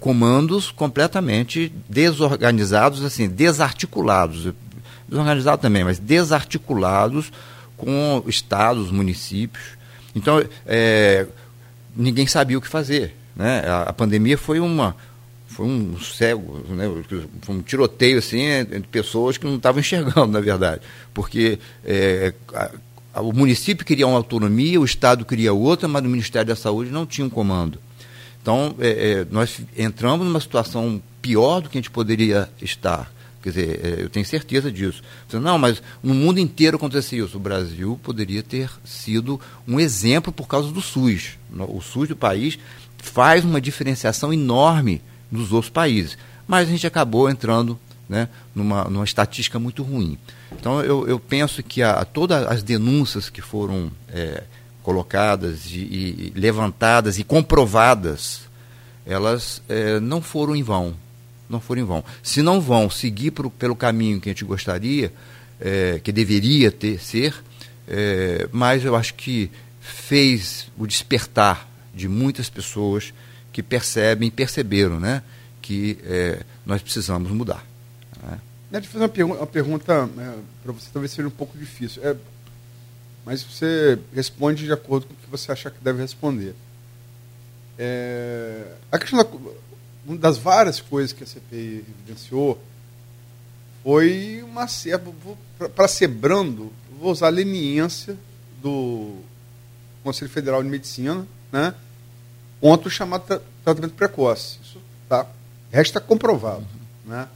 comandos 0.00 0.70
completamente 0.70 1.70
desorganizados, 1.86 3.04
assim, 3.04 3.28
desarticulados. 3.28 4.54
Desorganizados 5.06 5.60
também, 5.60 5.84
mas 5.84 5.98
desarticulados 5.98 7.30
com 7.76 8.24
estados, 8.26 8.90
municípios. 8.90 9.62
Então, 10.16 10.42
ninguém 11.94 12.26
sabia 12.26 12.56
o 12.56 12.60
que 12.62 12.68
fazer. 12.68 13.14
Né? 13.36 13.62
A, 13.66 13.82
a 13.82 13.92
pandemia 13.92 14.38
foi 14.38 14.60
uma 14.60 14.96
foi 15.52 15.66
um 15.66 16.00
cego, 16.00 16.64
né? 16.70 16.84
foi 17.42 17.54
um 17.54 17.62
tiroteio 17.62 18.18
assim 18.18 18.40
entre 18.40 18.88
pessoas 18.90 19.36
que 19.36 19.46
não 19.46 19.56
estavam 19.56 19.80
enxergando, 19.80 20.26
na 20.26 20.40
verdade, 20.40 20.80
porque 21.12 21.58
é, 21.84 22.32
a, 23.14 23.20
o 23.20 23.32
município 23.32 23.84
queria 23.84 24.06
uma 24.06 24.16
autonomia, 24.16 24.80
o 24.80 24.84
estado 24.84 25.24
queria 25.24 25.52
outra, 25.52 25.86
mas 25.86 26.04
o 26.04 26.08
Ministério 26.08 26.48
da 26.48 26.56
Saúde 26.56 26.90
não 26.90 27.06
tinha 27.06 27.26
um 27.26 27.30
comando. 27.30 27.78
Então 28.40 28.74
é, 28.80 28.88
é, 28.88 29.26
nós 29.30 29.60
entramos 29.76 30.26
numa 30.26 30.40
situação 30.40 31.00
pior 31.20 31.60
do 31.60 31.68
que 31.68 31.78
a 31.78 31.80
gente 31.80 31.90
poderia 31.90 32.48
estar. 32.60 33.12
Quer 33.42 33.48
dizer, 33.50 33.80
é, 33.84 34.02
eu 34.02 34.08
tenho 34.08 34.24
certeza 34.24 34.70
disso. 34.70 35.02
Não, 35.32 35.58
mas 35.58 35.82
no 36.02 36.14
mundo 36.14 36.38
inteiro 36.38 36.76
aconteceu 36.76 37.26
isso. 37.26 37.36
O 37.36 37.40
Brasil 37.40 37.98
poderia 38.02 38.42
ter 38.42 38.70
sido 38.84 39.40
um 39.66 39.78
exemplo 39.78 40.32
por 40.32 40.46
causa 40.46 40.70
do 40.70 40.80
SUS. 40.80 41.38
O 41.68 41.80
SUS 41.80 42.08
do 42.08 42.16
país 42.16 42.58
faz 42.98 43.44
uma 43.44 43.60
diferenciação 43.60 44.32
enorme 44.32 45.02
dos 45.32 45.52
outros 45.52 45.70
países. 45.70 46.16
Mas 46.46 46.68
a 46.68 46.70
gente 46.70 46.86
acabou 46.86 47.30
entrando 47.30 47.78
né, 48.08 48.28
numa, 48.54 48.84
numa 48.84 49.04
estatística 49.04 49.58
muito 49.58 49.82
ruim. 49.82 50.18
Então 50.52 50.82
eu, 50.82 51.08
eu 51.08 51.18
penso 51.18 51.62
que 51.62 51.82
a, 51.82 51.92
a 51.92 52.04
todas 52.04 52.46
as 52.46 52.62
denúncias 52.62 53.30
que 53.30 53.40
foram 53.40 53.90
é, 54.08 54.44
colocadas 54.82 55.66
e, 55.70 55.78
e, 55.78 56.32
levantadas 56.36 57.18
e 57.18 57.24
comprovadas, 57.24 58.42
elas 59.06 59.62
é, 59.68 59.98
não 59.98 60.20
foram 60.20 60.54
em 60.54 60.62
vão. 60.62 60.94
Não 61.48 61.60
foram 61.60 61.82
em 61.82 61.84
vão. 61.84 62.04
Se 62.22 62.42
não 62.42 62.60
vão 62.60 62.90
seguir 62.90 63.30
pro, 63.30 63.50
pelo 63.50 63.74
caminho 63.74 64.20
que 64.20 64.28
a 64.28 64.32
gente 64.32 64.44
gostaria, 64.44 65.12
é, 65.60 66.00
que 66.02 66.12
deveria 66.12 66.70
ter, 66.70 67.00
ser, 67.00 67.34
é, 67.88 68.48
mas 68.52 68.84
eu 68.84 68.94
acho 68.94 69.14
que 69.14 69.50
fez 69.80 70.68
o 70.78 70.86
despertar 70.86 71.68
de 71.94 72.08
muitas 72.08 72.48
pessoas 72.48 73.12
que 73.52 73.62
percebem, 73.62 74.30
perceberam, 74.30 74.98
né, 74.98 75.22
que 75.60 75.98
é, 76.04 76.42
nós 76.64 76.82
precisamos 76.82 77.30
mudar. 77.30 77.64
Né? 78.22 78.40
Deixa 78.70 78.86
eu 78.86 78.92
fazer 78.92 79.04
uma, 79.04 79.08
pergu 79.08 79.34
uma 79.34 79.46
pergunta 79.46 80.10
é, 80.18 80.38
para 80.62 80.72
você, 80.72 80.88
talvez 80.92 81.12
seja 81.12 81.28
um 81.28 81.32
pouco 81.32 81.56
difícil, 81.58 82.02
é, 82.04 82.16
mas 83.24 83.42
você 83.42 83.98
responde 84.14 84.64
de 84.64 84.72
acordo 84.72 85.06
com 85.06 85.12
o 85.12 85.16
que 85.16 85.30
você 85.30 85.52
achar 85.52 85.70
que 85.70 85.82
deve 85.82 86.00
responder. 86.00 86.54
É, 87.78 88.74
a 88.90 88.98
questão 88.98 89.18
da, 89.18 89.28
uma 90.06 90.16
das 90.16 90.38
várias 90.38 90.80
coisas 90.80 91.12
que 91.12 91.22
a 91.22 91.26
CPI 91.26 91.84
evidenciou 91.88 92.60
foi 93.82 94.42
uma 94.44 94.66
para 95.74 95.88
ser 95.88 96.08
brando, 96.08 96.72
vou 96.98 97.10
usar 97.10 97.26
a 97.26 97.30
leniência 97.30 98.16
do 98.60 99.16
Conselho 100.04 100.30
Federal 100.30 100.62
de 100.62 100.68
Medicina, 100.68 101.26
né, 101.50 101.74
contra 102.62 102.86
o 102.86 102.90
chamado 102.90 103.24
tra 103.24 103.40
tratamento 103.64 103.94
precoce. 103.94 104.58
Isso 104.62 104.78
tá, 105.08 105.26
resta 105.72 106.00
comprovado. 106.00 106.64
Né? 107.04 107.28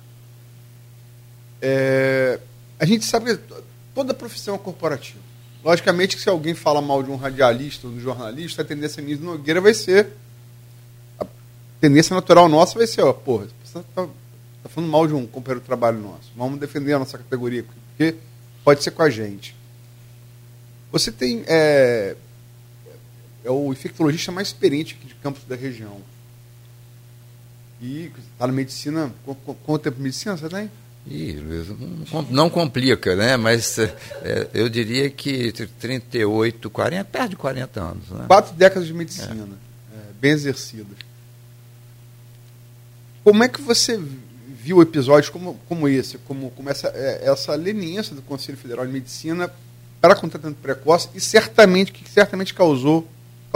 É, 1.61 2.39
a 2.79 2.87
gente 2.87 3.05
sabe 3.05 3.37
que 3.37 3.55
toda 3.93 4.15
profissão 4.15 4.55
é 4.55 4.59
corporativa. 4.59 5.19
Logicamente 5.65 6.15
que 6.15 6.23
se 6.23 6.29
alguém 6.29 6.55
fala 6.55 6.81
mal 6.81 7.03
de 7.03 7.11
um 7.11 7.17
radialista 7.17 7.89
ou 7.89 7.93
de 7.93 7.99
um 7.99 8.03
jornalista, 8.03 8.63
a 8.63 8.65
tendência 8.65 9.03
Nise 9.03 9.21
Nogueira 9.21 9.61
vai 9.61 9.75
ser. 9.75 10.13
A 11.19 11.27
tendência 11.81 12.15
natural 12.15 12.49
nossa 12.49 12.79
vai 12.79 12.87
ser, 12.87 13.03
ó, 13.03 13.13
porra, 13.13 13.49
você 13.65 13.81
está 13.81 14.07
tá 14.63 14.69
falando 14.69 14.89
mal 14.89 15.09
de 15.09 15.13
um 15.13 15.27
companheiro 15.27 15.61
de 15.61 15.67
trabalho 15.67 15.99
nosso. 15.99 16.31
Vamos 16.37 16.61
defender 16.61 16.93
a 16.93 17.01
nossa 17.01 17.19
categoria, 17.19 17.65
porque 17.65 18.15
pode 18.63 18.85
ser 18.85 18.93
com 18.93 19.03
a 19.03 19.11
gente. 19.11 19.57
Você 20.93 21.11
tem 21.11 21.43
é, 21.49 22.15
é 23.47 23.51
o 23.51 23.73
infectologista 23.73 24.33
mais 24.33 24.49
experiente 24.49 24.97
aqui 24.99 25.07
de 25.07 25.15
Campos 25.15 25.45
da 25.45 25.55
região. 25.55 26.01
E 27.81 28.11
está 28.33 28.47
na 28.47 28.53
medicina. 28.53 29.13
Quanto 29.65 29.79
tempo 29.79 29.97
de 29.97 30.03
medicina 30.03 30.37
você 30.37 30.49
tem? 30.49 30.71
Ih, 31.07 31.41
não, 32.31 32.51
complica, 32.51 33.15
né? 33.15 33.37
Mas 33.37 33.79
é, 33.79 34.49
eu 34.53 34.69
diria 34.69 35.09
que 35.09 35.53
38, 35.53 36.69
40, 36.69 37.05
perto 37.05 37.31
de 37.31 37.37
40 37.37 37.81
anos. 37.81 38.09
Né? 38.09 38.25
Quatro 38.27 38.55
décadas 38.55 38.89
de 38.89 38.95
medicina, 38.95 39.49
é. 39.93 39.97
É, 39.97 40.03
bem 40.21 40.33
exercidas. 40.33 40.97
Como 43.23 43.45
é 43.45 43.49
que 43.49 43.61
você 43.61 44.01
viu 44.49 44.83
episódios 44.83 45.31
como, 45.31 45.55
como 45.69 45.89
esse, 45.89 46.19
como, 46.19 46.51
como 46.51 46.69
essa, 46.69 46.89
é, 46.89 47.29
essa 47.31 47.55
leniência 47.55 48.17
do 48.17 48.23
Conselho 48.23 48.59
Federal 48.59 48.85
de 48.85 48.93
Medicina 48.93 49.53
para 50.01 50.17
contratamento 50.17 50.61
precoce 50.61 51.09
e 51.15 51.21
certamente 51.21 51.93
que 51.93 52.09
certamente 52.11 52.53
causou 52.53 53.07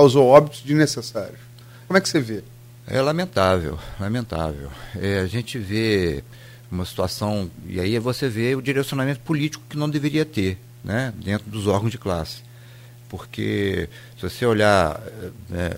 causou 0.01 0.29
óbitos 0.29 0.63
desnecessários. 0.63 1.39
Como 1.87 1.99
é 1.99 2.01
que 2.01 2.09
você 2.09 2.21
vê? 2.21 2.43
É 2.87 3.03
lamentável, 3.03 3.79
lamentável. 3.99 4.71
É, 4.99 5.19
a 5.19 5.27
gente 5.27 5.59
vê 5.59 6.25
uma 6.71 6.87
situação, 6.87 7.51
e 7.67 7.79
aí 7.79 7.99
você 7.99 8.29
vê 8.29 8.55
o 8.55 8.63
direcionamento 8.63 9.21
político 9.21 9.63
que 9.69 9.77
não 9.77 9.91
deveria 9.91 10.25
ter, 10.25 10.59
né, 10.83 11.13
dentro 11.23 11.51
dos 11.51 11.67
órgãos 11.67 11.91
de 11.93 11.99
classe. 11.99 12.39
Porque 13.11 13.91
se 14.17 14.23
você 14.23 14.47
olhar, 14.47 14.99
é, 15.53 15.77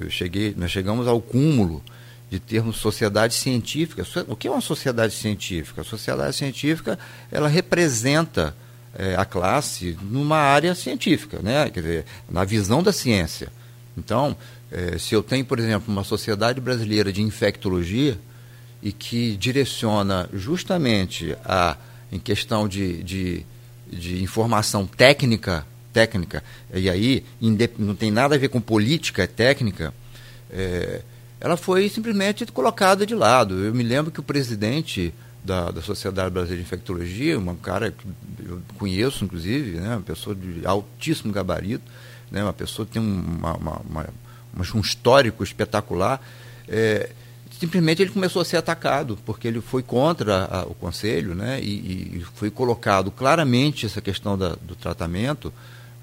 eu 0.00 0.08
cheguei, 0.08 0.54
nós 0.56 0.70
chegamos 0.70 1.06
ao 1.06 1.20
cúmulo 1.20 1.82
de 2.30 2.40
termos 2.40 2.78
sociedade 2.78 3.34
científica. 3.34 4.06
O 4.26 4.34
que 4.34 4.48
é 4.48 4.50
uma 4.50 4.62
sociedade 4.62 5.12
científica? 5.12 5.82
A 5.82 5.84
sociedade 5.84 6.34
científica 6.34 6.98
ela 7.30 7.48
representa 7.48 8.56
é, 8.98 9.14
a 9.16 9.24
classe 9.24 9.96
numa 10.02 10.38
área 10.38 10.74
científica, 10.74 11.40
né? 11.42 11.70
Quer 11.70 11.80
dizer, 11.80 12.04
na 12.28 12.44
visão 12.44 12.82
da 12.82 12.92
ciência. 12.92 13.48
Então, 13.96 14.36
é, 14.70 14.98
se 14.98 15.14
eu 15.14 15.22
tenho, 15.22 15.44
por 15.44 15.58
exemplo, 15.58 15.92
uma 15.92 16.04
sociedade 16.04 16.60
brasileira 16.60 17.12
de 17.12 17.22
infectologia 17.22 18.18
e 18.82 18.92
que 18.92 19.36
direciona 19.36 20.28
justamente 20.32 21.36
a, 21.44 21.76
em 22.10 22.18
questão 22.18 22.66
de, 22.66 23.02
de, 23.02 23.46
de 23.90 24.22
informação 24.22 24.86
técnica, 24.86 25.66
técnica, 25.92 26.42
e 26.72 26.88
aí 26.88 27.24
não 27.78 27.94
tem 27.94 28.10
nada 28.10 28.34
a 28.34 28.38
ver 28.38 28.48
com 28.48 28.60
política, 28.60 29.22
é 29.22 29.26
técnica, 29.26 29.92
é, 30.50 31.02
ela 31.40 31.56
foi 31.56 31.88
simplesmente 31.88 32.46
colocada 32.46 33.04
de 33.04 33.14
lado. 33.14 33.64
Eu 33.64 33.74
me 33.74 33.82
lembro 33.82 34.12
que 34.12 34.20
o 34.20 34.22
presidente 34.22 35.12
da, 35.44 35.70
da 35.70 35.82
Sociedade 35.82 36.30
Brasileira 36.30 36.62
de 36.62 36.66
Infectologia, 36.66 37.38
um 37.38 37.56
cara 37.56 37.90
que 37.90 38.06
eu 38.44 38.62
conheço, 38.78 39.24
inclusive, 39.24 39.80
né, 39.80 39.96
uma 39.96 40.02
pessoa 40.02 40.34
de 40.34 40.64
altíssimo 40.64 41.32
gabarito, 41.32 41.84
né, 42.30 42.42
uma 42.42 42.52
pessoa 42.52 42.86
que 42.86 42.92
tem 42.92 43.02
uma, 43.02 43.54
uma, 43.54 43.80
uma, 43.80 44.06
um 44.74 44.80
histórico 44.80 45.42
espetacular. 45.42 46.20
É, 46.68 47.10
simplesmente 47.58 48.02
ele 48.02 48.10
começou 48.10 48.42
a 48.42 48.44
ser 48.44 48.56
atacado, 48.56 49.18
porque 49.26 49.48
ele 49.48 49.60
foi 49.60 49.82
contra 49.82 50.44
a, 50.44 50.62
o 50.64 50.74
conselho 50.74 51.34
né, 51.34 51.60
e, 51.60 52.18
e, 52.18 52.26
foi 52.34 52.50
colocado 52.50 53.10
claramente 53.10 53.84
essa 53.84 54.00
questão 54.00 54.38
da, 54.38 54.50
do 54.62 54.76
tratamento, 54.76 55.52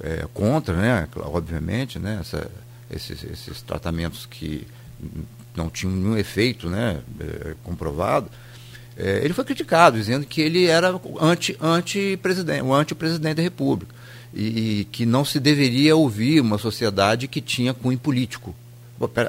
é, 0.01 0.25
contra, 0.33 0.75
né, 0.75 1.07
obviamente, 1.15 1.97
né, 1.97 2.17
essa, 2.21 2.49
esses, 2.91 3.23
esses 3.23 3.61
tratamentos 3.61 4.25
que 4.25 4.67
não 5.55 5.69
tinham 5.69 5.93
nenhum 5.93 6.17
efeito 6.17 6.69
né, 6.69 7.01
é, 7.19 7.55
comprovado. 7.63 8.29
É, 8.99 9.21
ele 9.23 9.33
foi 9.33 9.45
criticado, 9.45 9.97
dizendo 9.97 10.25
que 10.25 10.41
ele 10.41 10.65
era 10.65 10.89
anti-presidente, 11.21 12.59
anti 12.59 12.67
o 12.67 12.73
anti-presidente 12.73 13.35
da 13.35 13.41
República. 13.41 13.95
E, 14.33 14.81
e, 14.81 14.85
que 14.91 15.05
não 15.05 15.25
se 15.25 15.39
deveria 15.39 15.95
ouvir 15.95 16.41
uma 16.41 16.57
sociedade 16.57 17.27
que 17.27 17.41
tinha 17.41 17.73
cunho 17.73 17.97
político. 17.97 18.53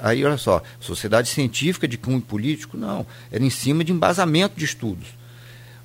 Aí, 0.02 0.24
olha 0.24 0.36
só, 0.36 0.62
sociedade 0.80 1.28
científica 1.28 1.86
de 1.86 1.96
cunho 1.96 2.20
político, 2.20 2.76
não. 2.76 3.06
Era 3.30 3.42
em 3.42 3.48
cima 3.48 3.84
de 3.84 3.92
embasamento 3.92 4.58
de 4.58 4.64
estudos. 4.64 5.06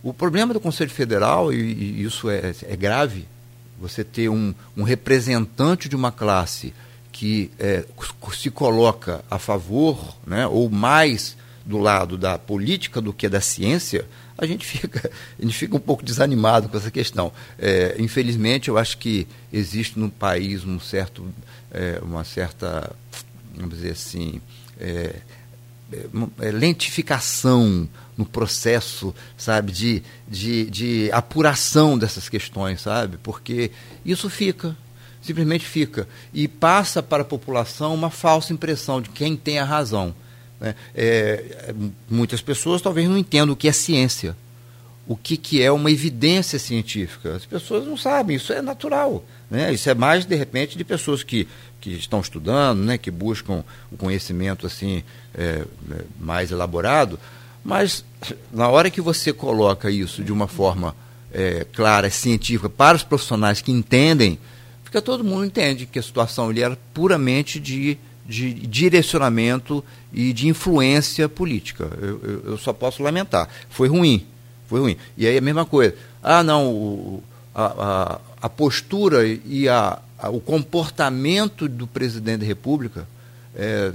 O 0.04 0.14
problema 0.14 0.54
do 0.54 0.60
Conselho 0.60 0.90
Federal, 0.90 1.54
e, 1.54 1.58
e 1.58 2.04
isso 2.04 2.30
é, 2.30 2.54
é, 2.64 2.76
grave, 2.76 3.28
você 3.80 4.04
ter 4.04 4.30
um, 4.30 4.54
um, 4.76 4.84
representante 4.84 5.88
de 5.88 5.96
uma 5.96 6.12
classe 6.12 6.74
que 7.12 7.52
é, 7.60 7.86
se 8.34 8.50
coloca 8.50 9.24
a 9.30 9.38
favor, 9.38 10.18
né, 10.26 10.48
ou 10.48 10.70
mais 10.70 11.38
do 11.66 11.78
lado 11.80 12.18
da 12.18 12.38
política 12.38 13.02
do 13.02 13.12
que 13.12 13.28
da 13.28 13.42
ciência, 13.42 14.06
a 14.38 14.46
gente 14.46 14.66
fica, 14.68 15.10
a 15.40 15.42
gente 15.42 15.56
fica 15.56 15.76
um 15.76 15.80
pouco 15.80 16.04
desanimado 16.04 16.70
com 16.70 16.78
essa 16.78 16.92
questão. 16.92 17.32
É, 17.58 17.96
infelizmente, 18.00 18.70
eu 18.70 18.78
acho 18.78 18.98
que 18.98 19.28
existe 19.52 19.98
no 19.98 20.10
país 20.10 20.64
um 20.64 20.80
certo, 20.80 21.28
é, 21.72 22.00
uma 22.02 22.24
certa, 22.24 22.96
vamos 23.56 23.76
dizer 23.76 23.92
assim, 23.92 24.40
é, 24.80 25.16
é, 25.92 26.48
é 26.48 26.52
lentificação 26.52 27.88
no 28.18 28.26
processo, 28.26 29.14
sabe, 29.38 29.72
de, 29.72 30.04
de, 30.28 30.70
de 30.70 31.10
apuração 31.12 31.98
dessas 31.98 32.30
questões, 32.30 32.82
sabe? 32.82 33.18
Porque 33.18 33.72
isso 34.06 34.30
fica, 34.30 34.76
simplesmente 35.22 35.66
fica. 35.66 36.08
E 36.34 36.48
passa 36.48 37.04
para 37.04 37.24
a 37.24 37.26
população 37.26 37.94
uma 37.94 38.10
falsa 38.10 38.54
impressão 38.54 39.02
de 39.02 39.10
quem 39.10 39.36
tem 39.36 39.60
a 39.60 39.66
razão. 39.66 40.14
Né? 40.60 40.76
É, 40.94 41.74
muitas 42.10 42.42
pessoas 42.42 42.82
talvez 42.82 43.08
não 43.08 43.18
entendam 43.18 43.54
o 43.54 43.56
que 43.56 43.68
é 43.68 43.72
ciência, 43.72 44.36
o 45.08 45.16
que, 45.16 45.38
que 45.38 45.62
é 45.62 45.72
uma 45.72 45.92
evidência 45.92 46.58
científica. 46.58 47.36
As 47.36 47.46
pessoas 47.46 47.86
não 47.86 47.98
sabem, 47.98 48.36
isso 48.36 48.52
é 48.52 48.62
natural. 48.62 49.24
Né? 49.50 49.72
Isso 49.74 49.90
é 49.90 49.94
mais, 49.94 50.26
de 50.26 50.36
repente, 50.36 50.78
de 50.78 50.84
pessoas 50.84 51.24
que, 51.24 51.48
que 51.80 51.92
estão 51.92 52.20
estudando, 52.20 52.80
né? 52.84 52.98
que 52.98 53.12
buscam 53.12 53.64
o 53.92 53.98
conhecimento 53.98 54.66
assim 54.66 55.04
é, 55.34 55.64
é 55.92 56.02
mais 56.20 56.52
elaborado. 56.52 57.20
Mas 57.64 58.04
na 58.52 58.68
hora 58.68 58.90
que 58.90 59.02
você 59.02 59.34
coloca 59.34 59.90
isso 59.90 60.24
de 60.24 60.32
uma 60.32 60.48
forma 60.48 60.96
é, 61.34 61.66
clara, 61.74 62.10
científica, 62.10 62.70
para 62.70 62.96
os 62.96 63.04
profissionais 63.04 63.62
que 63.62 63.72
entendem, 63.72 64.40
fica 64.84 65.02
todo 65.02 65.24
mundo 65.24 65.46
entende 65.46 65.86
que 65.86 66.00
a 66.00 66.04
situação 66.04 66.50
ali 66.50 66.62
era 66.62 66.78
puramente 66.94 67.60
de 67.60 67.98
de 68.28 68.54
direcionamento 68.54 69.84
e 70.12 70.34
de 70.34 70.48
influência 70.48 71.30
política. 71.30 71.90
Eu, 72.02 72.20
eu, 72.24 72.44
eu, 72.46 72.58
só 72.58 72.74
posso 72.74 73.04
lamentar. 73.04 73.48
Foi 73.70 73.88
ruim, 73.88 74.26
foi 74.68 74.80
ruim. 74.80 74.98
E 75.18 75.28
aí 75.28 75.38
a 75.38 75.42
mesma 75.42 75.66
coisa. 75.66 75.96
Ah, 76.24 76.44
não, 76.44 76.72
o, 76.72 77.24
a, 77.54 77.66
a, 77.66 78.20
a, 78.42 78.50
postura 78.50 79.26
e 79.28 79.70
a, 79.70 80.00
a, 80.18 80.30
o 80.30 80.42
comportamento 80.42 81.70
do 81.70 81.86
presidente 81.86 82.40
da 82.40 82.46
República 82.46 83.08
é, 83.56 83.92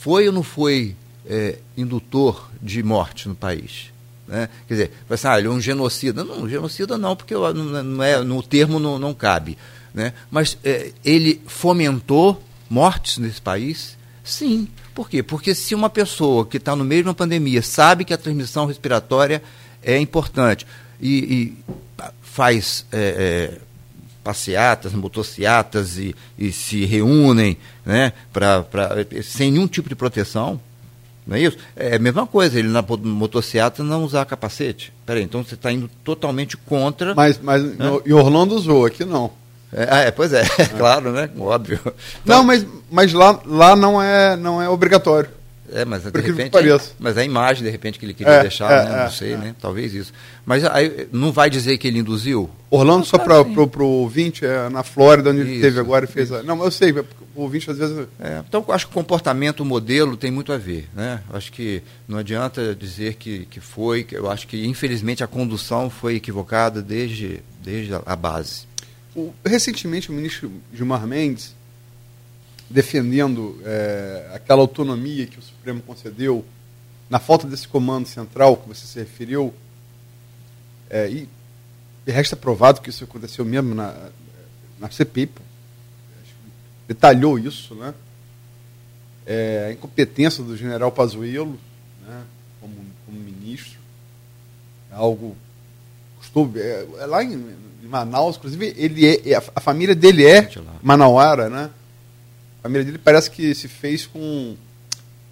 foi 0.00 0.28
ou 0.28 0.32
não 0.32 0.42
foi 0.44 0.94
é, 1.26 1.58
indutor 1.76 2.48
de 2.62 2.82
morte 2.82 3.28
no 3.28 3.34
país? 3.34 3.90
Né? 4.28 4.48
Quer 4.68 4.74
dizer, 4.74 4.92
vai 5.08 5.18
ah, 5.24 5.38
ele 5.38 5.48
é 5.48 5.50
um 5.50 5.60
genocida. 5.60 6.22
Não, 6.22 6.48
genocida 6.48 6.96
não, 6.96 7.16
porque 7.16 7.34
não, 7.34 7.52
não 7.52 8.04
é, 8.04 8.22
no 8.22 8.40
termo 8.42 8.78
não, 8.78 8.98
não 8.98 9.12
cabe. 9.12 9.58
Né? 9.92 10.12
Mas 10.30 10.56
é, 10.62 10.92
ele 11.04 11.40
fomentou 11.46 12.40
mortes 12.68 13.18
nesse 13.18 13.40
país? 13.40 13.96
Sim. 14.22 14.68
Por 14.94 15.08
quê? 15.08 15.22
Porque 15.22 15.54
se 15.54 15.74
uma 15.74 15.88
pessoa 15.88 16.44
que 16.44 16.56
está 16.56 16.74
no 16.74 16.84
meio 16.84 17.02
de 17.02 17.08
uma 17.08 17.14
pandemia 17.14 17.62
sabe 17.62 18.04
que 18.04 18.12
a 18.12 18.18
transmissão 18.18 18.66
respiratória 18.66 19.42
é 19.82 19.98
importante 19.98 20.66
e, 21.00 21.16
e 21.18 21.56
faz 22.20 22.84
é, 22.92 23.54
é, 23.56 23.58
passeatas, 24.22 24.92
motocicletas 24.92 25.96
e, 25.96 26.14
e, 26.38 26.52
se 26.52 26.84
reúnem 26.84 27.56
né, 27.86 28.12
pra, 28.32 28.62
pra, 28.62 28.90
sem 29.22 29.52
nenhum 29.52 29.66
tipo 29.66 29.88
de 29.88 29.94
proteção, 29.94 30.60
não 31.26 31.36
é 31.36 31.40
isso? 31.40 31.58
É 31.76 31.96
a 31.96 31.98
mesma 31.98 32.26
coisa, 32.26 32.58
ele 32.58 32.68
na 32.68 32.82
motocicleta 32.82 33.84
não 33.84 34.02
usar 34.02 34.24
capacete. 34.24 34.92
Peraí, 35.04 35.22
então 35.22 35.44
você 35.44 35.54
está 35.54 35.70
indo 35.70 35.88
totalmente 36.02 36.56
contra. 36.56 37.14
Mas, 37.14 37.38
mas 37.42 37.62
né? 37.62 37.86
em 38.06 38.12
Orlando 38.12 38.54
usou, 38.54 38.86
aqui 38.86 39.04
não. 39.04 39.30
É, 39.72 40.06
é, 40.06 40.10
pois 40.10 40.32
é, 40.32 40.42
é, 40.58 40.64
claro, 40.66 41.12
né? 41.12 41.28
Óbvio. 41.38 41.80
Então, 42.22 42.38
não, 42.38 42.44
mas, 42.44 42.66
mas 42.90 43.12
lá, 43.12 43.38
lá 43.44 43.76
não, 43.76 44.02
é, 44.02 44.36
não 44.36 44.62
é 44.62 44.68
obrigatório. 44.68 45.30
É, 45.70 45.84
mas 45.84 46.02
de 46.02 46.20
repente. 46.20 46.56
É, 46.56 46.80
mas 46.98 47.18
a 47.18 47.24
imagem, 47.24 47.62
de 47.62 47.70
repente, 47.70 47.98
que 47.98 48.06
ele 48.06 48.14
queria 48.14 48.34
é, 48.34 48.42
deixar, 48.42 48.70
é, 48.70 48.88
né? 48.88 49.02
não 49.04 49.10
sei, 49.10 49.36
né? 49.36 49.54
Talvez 49.60 49.92
isso. 49.92 50.12
Mas 50.44 50.64
aí, 50.64 51.08
não 51.12 51.30
vai 51.30 51.50
dizer 51.50 51.76
que 51.76 51.86
ele 51.86 51.98
induziu? 51.98 52.48
Orlando, 52.70 53.04
só 53.04 53.18
para 53.18 53.42
o 53.42 53.84
ouvinte, 53.84 54.46
é 54.46 54.68
na 54.70 54.82
Flórida, 54.82 55.30
onde 55.30 55.42
isso, 55.42 55.50
ele 55.50 55.60
teve 55.60 55.78
agora 55.78 56.06
e 56.06 56.08
fez. 56.08 56.32
A... 56.32 56.42
Não, 56.42 56.62
eu 56.64 56.70
sei, 56.70 56.92
o 56.92 57.04
ouvinte 57.36 57.70
às 57.70 57.76
vezes. 57.76 58.06
então, 58.46 58.64
acho 58.68 58.86
que 58.86 58.92
o 58.92 58.94
comportamento, 58.94 59.60
o 59.60 59.64
modelo 59.64 60.16
tem 60.16 60.30
muito 60.30 60.52
a 60.52 60.56
ver, 60.56 60.88
né? 60.94 61.20
Acho 61.32 61.52
que 61.52 61.82
não 62.06 62.18
adianta 62.18 62.74
dizer 62.74 63.14
que, 63.14 63.46
que 63.46 63.60
foi, 63.60 64.04
que 64.04 64.16
eu 64.16 64.30
acho 64.30 64.46
que, 64.46 64.66
infelizmente, 64.66 65.22
a 65.22 65.26
condução 65.26 65.90
foi 65.90 66.14
equivocada 66.16 66.80
desde, 66.80 67.42
desde 67.62 67.92
a 67.94 68.16
base. 68.16 68.67
O, 69.18 69.34
recentemente, 69.44 70.10
o 70.10 70.12
ministro 70.12 70.48
Gilmar 70.72 71.04
Mendes, 71.04 71.52
defendendo 72.70 73.60
é, 73.64 74.30
aquela 74.32 74.60
autonomia 74.60 75.26
que 75.26 75.40
o 75.40 75.42
Supremo 75.42 75.82
concedeu, 75.82 76.44
na 77.10 77.18
falta 77.18 77.44
desse 77.44 77.66
comando 77.66 78.06
central 78.06 78.58
que 78.58 78.68
você 78.68 78.86
se 78.86 78.96
referiu, 78.96 79.52
é, 80.88 81.10
e, 81.10 81.28
e 82.06 82.12
resta 82.12 82.36
provado 82.36 82.80
que 82.80 82.90
isso 82.90 83.02
aconteceu 83.02 83.44
mesmo 83.44 83.74
na, 83.74 84.08
na 84.78 84.88
CPI, 84.88 85.30
detalhou 86.86 87.40
isso, 87.40 87.74
né? 87.74 87.92
É, 89.26 89.66
a 89.70 89.72
incompetência 89.72 90.44
do 90.44 90.56
general 90.56 90.92
Pazuello, 90.92 91.58
né, 92.06 92.22
como, 92.60 92.76
como 93.04 93.18
ministro, 93.18 93.80
é 94.92 94.94
algo 94.94 95.36
custou 96.18 96.50
é, 96.54 96.86
é 97.00 97.06
lá 97.06 97.24
em 97.24 97.36
de 97.80 97.86
Manaus, 97.86 98.36
inclusive 98.36 98.74
ele 98.76 99.06
é, 99.06 99.32
é 99.32 99.36
a 99.54 99.60
família 99.60 99.94
dele 99.94 100.26
é 100.26 100.50
manauara, 100.82 101.48
né? 101.48 101.70
A 102.58 102.62
família 102.62 102.84
dele 102.84 102.98
parece 102.98 103.30
que 103.30 103.54
se 103.54 103.68
fez 103.68 104.06
com 104.06 104.56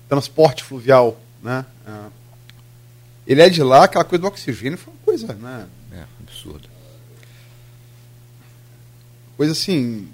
transporte 0.08 0.62
fluvial, 0.62 1.20
né? 1.42 1.66
É. 1.86 2.06
Ele 3.26 3.42
é 3.42 3.48
de 3.48 3.62
lá, 3.62 3.84
aquela 3.84 4.04
coisa 4.04 4.22
do 4.22 4.28
oxigênio 4.28 4.78
foi 4.78 4.92
uma 4.92 5.00
coisa, 5.04 5.34
né? 5.34 5.66
É, 5.92 6.04
absurda. 6.22 6.68
Coisa 9.36 9.52
assim, 9.52 10.08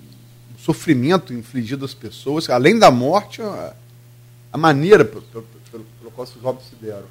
um 0.54 0.58
sofrimento 0.58 1.34
infligido 1.34 1.84
às 1.84 1.92
pessoas, 1.92 2.48
além 2.48 2.78
da 2.78 2.90
morte, 2.90 3.42
a, 3.42 3.74
a 4.50 4.58
maneira 4.58 5.04
pelo, 5.04 5.22
pelo, 5.22 5.44
pelo 5.70 6.10
qual 6.10 6.26
esses 6.26 6.42
óbitos 6.42 6.70
se 6.70 6.76
deram. 6.76 7.06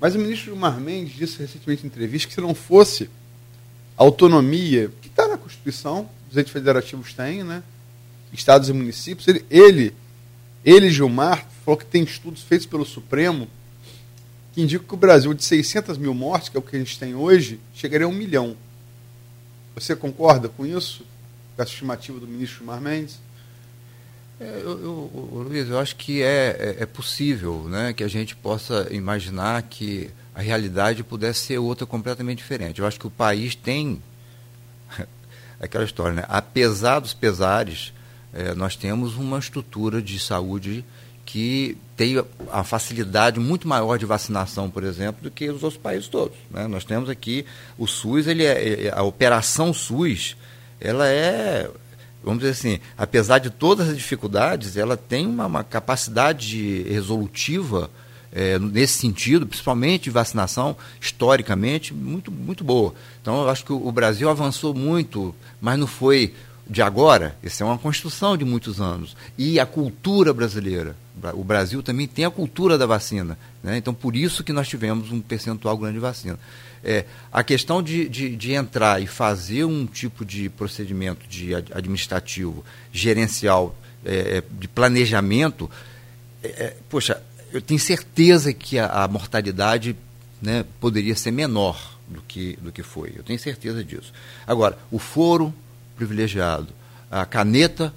Mas 0.00 0.14
o 0.14 0.18
ministro 0.18 0.46
Gilmar 0.46 0.80
Mendes 0.80 1.14
disse 1.14 1.38
recentemente 1.38 1.84
em 1.84 1.86
entrevista 1.86 2.26
que 2.26 2.34
se 2.34 2.40
não 2.40 2.54
fosse 2.54 3.08
autonomia, 4.04 4.90
que 5.02 5.08
está 5.08 5.28
na 5.28 5.36
Constituição, 5.36 6.08
os 6.30 6.36
entes 6.36 6.52
federativos 6.52 7.12
têm, 7.12 7.44
né? 7.44 7.62
estados 8.32 8.68
e 8.68 8.72
municípios. 8.72 9.28
Ele, 9.28 9.44
ele, 9.50 9.94
ele, 10.64 10.90
Gilmar, 10.90 11.46
falou 11.64 11.76
que 11.76 11.84
tem 11.84 12.02
estudos 12.02 12.42
feitos 12.42 12.66
pelo 12.66 12.84
Supremo 12.84 13.46
que 14.52 14.62
indicam 14.62 14.86
que 14.86 14.94
o 14.94 14.96
Brasil, 14.96 15.32
de 15.34 15.44
600 15.44 15.98
mil 15.98 16.14
mortes, 16.14 16.48
que 16.48 16.56
é 16.56 16.60
o 16.60 16.62
que 16.62 16.74
a 16.74 16.78
gente 16.78 16.98
tem 16.98 17.14
hoje, 17.14 17.60
chegaria 17.74 18.06
a 18.06 18.08
um 18.08 18.12
milhão. 18.12 18.56
Você 19.74 19.94
concorda 19.94 20.48
com 20.48 20.66
isso? 20.66 21.04
Com 21.54 21.62
a 21.62 21.64
estimativa 21.64 22.18
do 22.18 22.26
ministro 22.26 22.58
Gilmar 22.58 22.80
Mendes? 22.80 23.20
É, 24.40 24.60
eu, 24.62 24.80
eu, 24.82 25.44
Luiz, 25.46 25.68
eu 25.68 25.78
acho 25.78 25.94
que 25.96 26.22
é, 26.22 26.76
é, 26.78 26.82
é, 26.82 26.86
possível 26.86 27.64
né, 27.68 27.92
que 27.92 28.02
a 28.02 28.08
gente 28.08 28.34
possa 28.34 28.88
imaginar 28.90 29.62
que 29.62 30.10
a 30.40 30.42
realidade 30.42 31.04
pudesse 31.04 31.40
ser 31.40 31.58
outra 31.58 31.86
completamente 31.86 32.38
diferente. 32.38 32.80
Eu 32.80 32.86
acho 32.86 32.98
que 32.98 33.06
o 33.06 33.10
país 33.10 33.54
tem 33.54 34.02
aquela 35.60 35.84
história, 35.84 36.14
né? 36.14 36.24
apesar 36.28 36.98
dos 36.98 37.12
pesares, 37.12 37.92
é, 38.32 38.54
nós 38.54 38.74
temos 38.74 39.16
uma 39.16 39.38
estrutura 39.38 40.00
de 40.00 40.18
saúde 40.18 40.82
que 41.26 41.76
tem 41.94 42.24
a 42.50 42.64
facilidade 42.64 43.38
muito 43.38 43.68
maior 43.68 43.98
de 43.98 44.06
vacinação, 44.06 44.70
por 44.70 44.82
exemplo, 44.82 45.22
do 45.22 45.30
que 45.30 45.50
os 45.50 45.62
outros 45.62 45.80
países 45.80 46.08
todos. 46.08 46.36
Né? 46.50 46.66
Nós 46.66 46.84
temos 46.84 47.10
aqui 47.10 47.44
o 47.76 47.86
SUS, 47.86 48.26
ele 48.26 48.44
é, 48.44 48.86
é, 48.86 48.92
a 48.96 49.02
operação 49.02 49.74
SUS, 49.74 50.36
ela 50.80 51.06
é, 51.06 51.70
vamos 52.24 52.40
dizer 52.40 52.52
assim, 52.52 52.80
apesar 52.96 53.38
de 53.40 53.50
todas 53.50 53.90
as 53.90 53.96
dificuldades, 53.96 54.78
ela 54.78 54.96
tem 54.96 55.26
uma, 55.26 55.44
uma 55.44 55.62
capacidade 55.62 56.82
resolutiva 56.84 57.90
é, 58.32 58.58
nesse 58.58 58.94
sentido, 58.94 59.46
principalmente 59.46 60.10
vacinação, 60.10 60.76
historicamente, 61.00 61.92
muito, 61.92 62.30
muito 62.30 62.62
boa. 62.62 62.94
Então, 63.20 63.42
eu 63.42 63.50
acho 63.50 63.64
que 63.64 63.72
o 63.72 63.92
Brasil 63.92 64.28
avançou 64.28 64.74
muito, 64.74 65.34
mas 65.60 65.78
não 65.78 65.86
foi 65.86 66.32
de 66.70 66.80
agora, 66.80 67.36
isso 67.42 67.64
é 67.64 67.66
uma 67.66 67.76
construção 67.76 68.36
de 68.36 68.44
muitos 68.44 68.80
anos. 68.80 69.16
E 69.36 69.58
a 69.58 69.66
cultura 69.66 70.32
brasileira. 70.32 70.94
O 71.34 71.42
Brasil 71.42 71.82
também 71.82 72.06
tem 72.06 72.24
a 72.24 72.30
cultura 72.30 72.78
da 72.78 72.86
vacina. 72.86 73.36
Né? 73.62 73.76
Então, 73.76 73.92
por 73.92 74.14
isso 74.14 74.44
que 74.44 74.52
nós 74.52 74.68
tivemos 74.68 75.10
um 75.10 75.20
percentual 75.20 75.76
grande 75.76 75.94
de 75.94 76.00
vacina. 76.00 76.38
É, 76.82 77.04
a 77.30 77.42
questão 77.42 77.82
de, 77.82 78.08
de, 78.08 78.34
de, 78.36 78.52
entrar 78.52 79.02
e 79.02 79.06
fazer 79.06 79.64
um 79.64 79.84
tipo 79.84 80.24
de 80.24 80.48
procedimento 80.48 81.26
de 81.28 81.54
administrativo, 81.54 82.64
gerencial, 82.90 83.76
é, 84.02 84.38
é 84.38 84.42
de 84.58 84.66
planejamento, 84.66 85.68
é, 86.42 86.48
é, 86.48 86.76
poxa, 86.88 87.22
eu 87.52 87.60
tenho 87.60 87.80
certeza 87.80 88.52
que 88.52 88.78
a, 88.78 88.86
a 88.86 89.08
mortalidade 89.08 89.96
né, 90.40 90.64
poderia 90.80 91.14
ser 91.16 91.30
menor 91.30 91.98
do 92.08 92.20
que, 92.22 92.56
do 92.60 92.72
que 92.72 92.82
foi. 92.82 93.12
Eu 93.16 93.22
tenho 93.22 93.38
certeza 93.38 93.84
disso. 93.84 94.12
Agora, 94.46 94.78
o 94.90 94.98
foro 94.98 95.54
privilegiado, 95.96 96.68
a 97.10 97.24
caneta 97.26 97.92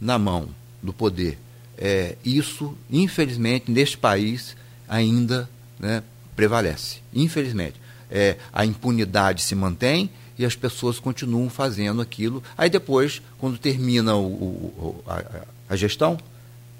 na 0.00 0.18
mão 0.18 0.48
do 0.82 0.92
poder, 0.92 1.38
é, 1.76 2.16
isso, 2.24 2.76
infelizmente, 2.90 3.70
neste 3.70 3.96
país, 3.98 4.56
ainda 4.88 5.48
né, 5.78 6.02
prevalece. 6.34 6.98
Infelizmente. 7.14 7.74
É, 8.10 8.36
a 8.52 8.64
impunidade 8.64 9.42
se 9.42 9.54
mantém 9.54 10.10
e 10.38 10.44
as 10.44 10.56
pessoas 10.56 10.98
continuam 10.98 11.50
fazendo 11.50 12.00
aquilo. 12.00 12.42
Aí 12.56 12.70
depois, 12.70 13.20
quando 13.38 13.58
termina 13.58 14.16
o, 14.16 14.24
o, 14.26 15.04
a, 15.06 15.42
a, 15.68 15.76
gestão, 15.76 16.18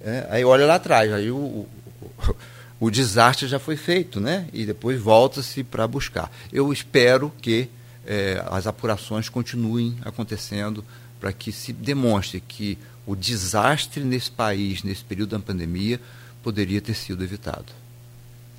é, 0.00 0.26
aí 0.30 0.44
olha 0.44 0.64
lá 0.64 0.76
atrás, 0.76 1.12
aí 1.12 1.30
o, 1.30 1.66
o, 2.80 2.90
desastre 2.90 3.46
já 3.46 3.58
foi 3.58 3.76
feito, 3.76 4.20
né? 4.20 4.48
E 4.52 4.64
depois 4.64 5.00
volta-se 5.00 5.62
para 5.64 5.86
buscar. 5.86 6.30
Eu 6.52 6.72
espero 6.72 7.32
que 7.40 7.68
é, 8.06 8.42
as 8.50 8.66
apurações 8.66 9.28
continuem 9.28 9.96
acontecendo 10.02 10.84
para 11.20 11.32
que 11.32 11.50
se 11.52 11.72
demonstre 11.72 12.40
que 12.40 12.78
o 13.06 13.16
desastre 13.16 14.04
nesse 14.04 14.30
país, 14.30 14.82
nesse 14.82 15.04
período 15.04 15.30
da 15.30 15.38
pandemia, 15.38 16.00
poderia 16.42 16.80
ter 16.80 16.94
sido 16.94 17.24
evitado. 17.24 17.72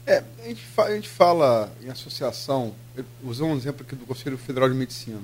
É, 0.05 0.23
a, 0.43 0.47
gente 0.47 0.61
fala, 0.63 0.89
a 0.89 0.95
gente 0.95 1.09
fala 1.09 1.73
em 1.83 1.89
associação, 1.89 2.73
usar 3.23 3.45
um 3.45 3.55
exemplo 3.55 3.85
aqui 3.85 3.95
do 3.95 4.05
Conselho 4.05 4.37
Federal 4.37 4.67
de 4.67 4.75
Medicina, 4.75 5.21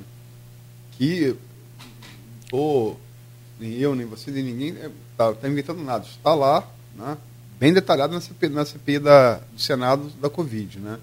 que 0.91 1.35
ou 2.51 2.99
nem 3.59 3.73
eu, 3.73 3.95
nem 3.95 4.05
você, 4.05 4.31
nem 4.31 4.43
ninguém 4.43 4.75
está 5.11 5.33
tá 5.33 5.49
inventando 5.49 5.83
nada. 5.83 6.05
Está 6.05 6.35
lá, 6.35 6.67
né, 6.95 7.17
bem 7.59 7.73
detalhado 7.73 8.13
na 8.13 8.21
CPI, 8.21 8.49
na 8.49 8.65
CPI 8.65 8.99
da, 8.99 9.35
do 9.35 9.59
Senado 9.59 10.09
da 10.21 10.29
Covid. 10.29 10.79
Né? 10.79 10.99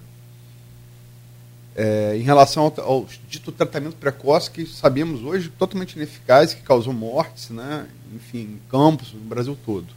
É, 1.74 2.16
em 2.16 2.22
relação 2.22 2.64
ao, 2.64 2.84
ao, 2.84 3.06
dito 3.28 3.50
tratamento 3.50 3.96
precoce, 3.96 4.50
que 4.50 4.66
sabemos 4.66 5.22
hoje 5.22 5.48
totalmente 5.48 5.94
ineficaz, 5.94 6.54
que 6.54 6.62
causou 6.62 6.92
mortes, 6.92 7.50
né? 7.50 7.86
enfim, 8.14 8.40
em 8.40 8.60
campos, 8.70 9.12
no 9.12 9.20
Brasil 9.20 9.56
todo. 9.64 9.88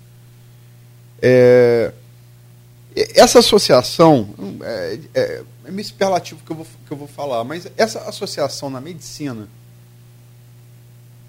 É, 1.21 1.93
essa 2.95 3.39
associação, 3.39 4.29
é, 4.63 4.99
é, 5.13 5.43
é 5.65 5.71
meio 5.71 5.85
superlativo 5.85 6.41
que 6.45 6.51
eu, 6.51 6.55
vou, 6.55 6.67
que 6.87 6.91
eu 6.91 6.97
vou 6.97 7.07
falar, 7.07 7.43
mas 7.43 7.67
essa 7.75 7.99
associação 8.07 8.69
na 8.69 8.79
medicina 8.79 9.49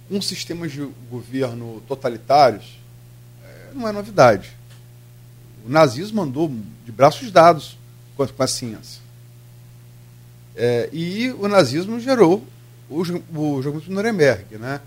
com 0.08 0.22
sistemas 0.22 0.70
de 0.70 0.88
governo 1.10 1.82
totalitários 1.88 2.78
é, 3.44 3.74
não 3.74 3.88
é 3.88 3.92
novidade. 3.92 4.56
O 5.66 5.70
nazismo 5.70 6.22
andou 6.22 6.52
de 6.84 6.92
braços 6.92 7.30
dados 7.30 7.76
com 8.16 8.26
com 8.26 8.42
a 8.42 8.46
ciência. 8.46 9.00
É, 10.54 10.88
e 10.92 11.30
o 11.38 11.48
nazismo 11.48 12.00
gerou 12.00 12.46
o, 12.88 13.00
o 13.00 13.62
julgamento 13.62 13.88
de 13.88 13.90
Nuremberg, 13.90 14.56
né? 14.58 14.80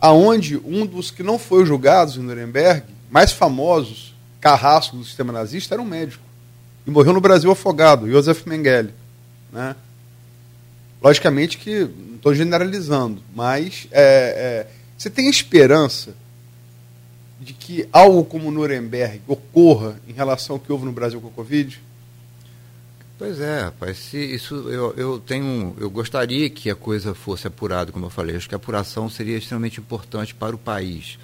aonde 0.00 0.56
um 0.58 0.84
dos 0.84 1.10
que 1.10 1.22
não 1.22 1.38
foi 1.38 1.64
julgados 1.64 2.16
em 2.16 2.20
Nuremberg, 2.20 2.84
mais 3.10 3.32
famosos, 3.32 4.14
carrasco 4.40 4.96
do 4.96 5.04
sistema 5.04 5.32
nazista, 5.32 5.74
era 5.74 5.82
um 5.82 5.86
médico. 5.86 6.22
E 6.86 6.90
morreu 6.90 7.12
no 7.12 7.20
Brasil 7.20 7.50
afogado, 7.50 8.10
Josef 8.10 8.48
Mengele. 8.48 8.94
Né? 9.52 9.74
Logicamente 11.02 11.58
que, 11.58 11.80
não 11.80 12.16
estou 12.16 12.34
generalizando, 12.34 13.22
mas 13.34 13.88
é, 13.90 14.66
é, 14.66 14.66
você 14.96 15.08
tem 15.08 15.28
esperança 15.28 16.14
de 17.48 17.54
que 17.54 17.88
algo 17.90 18.24
como 18.24 18.50
Nuremberg 18.50 19.22
ocorra 19.26 19.98
em 20.06 20.12
relação 20.12 20.56
ao 20.56 20.60
que 20.60 20.70
houve 20.70 20.84
no 20.84 20.92
Brasil 20.92 21.18
com 21.18 21.28
a 21.28 21.30
Covid? 21.30 21.80
Pois 23.16 23.40
é, 23.40 23.62
rapaz, 23.62 23.96
se 23.96 24.18
isso 24.18 24.54
eu, 24.68 24.92
eu 24.98 25.18
tenho, 25.18 25.74
eu 25.80 25.88
gostaria 25.88 26.50
que 26.50 26.68
a 26.68 26.74
coisa 26.74 27.14
fosse 27.14 27.46
apurada, 27.46 27.90
como 27.90 28.04
eu 28.04 28.10
falei, 28.10 28.36
acho 28.36 28.46
que 28.46 28.54
a 28.54 28.58
apuração 28.58 29.08
seria 29.08 29.38
extremamente 29.38 29.80
importante 29.80 30.34
para 30.34 30.54
o 30.54 30.58
país. 30.58 31.18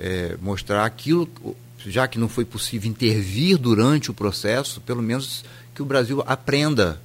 É, 0.00 0.36
mostrar 0.42 0.84
aquilo, 0.84 1.30
já 1.78 2.08
que 2.08 2.18
não 2.18 2.28
foi 2.28 2.44
possível 2.44 2.90
intervir 2.90 3.56
durante 3.56 4.10
o 4.10 4.14
processo, 4.14 4.80
pelo 4.80 5.00
menos 5.00 5.44
que 5.76 5.80
o 5.80 5.86
Brasil 5.86 6.24
aprenda, 6.26 7.00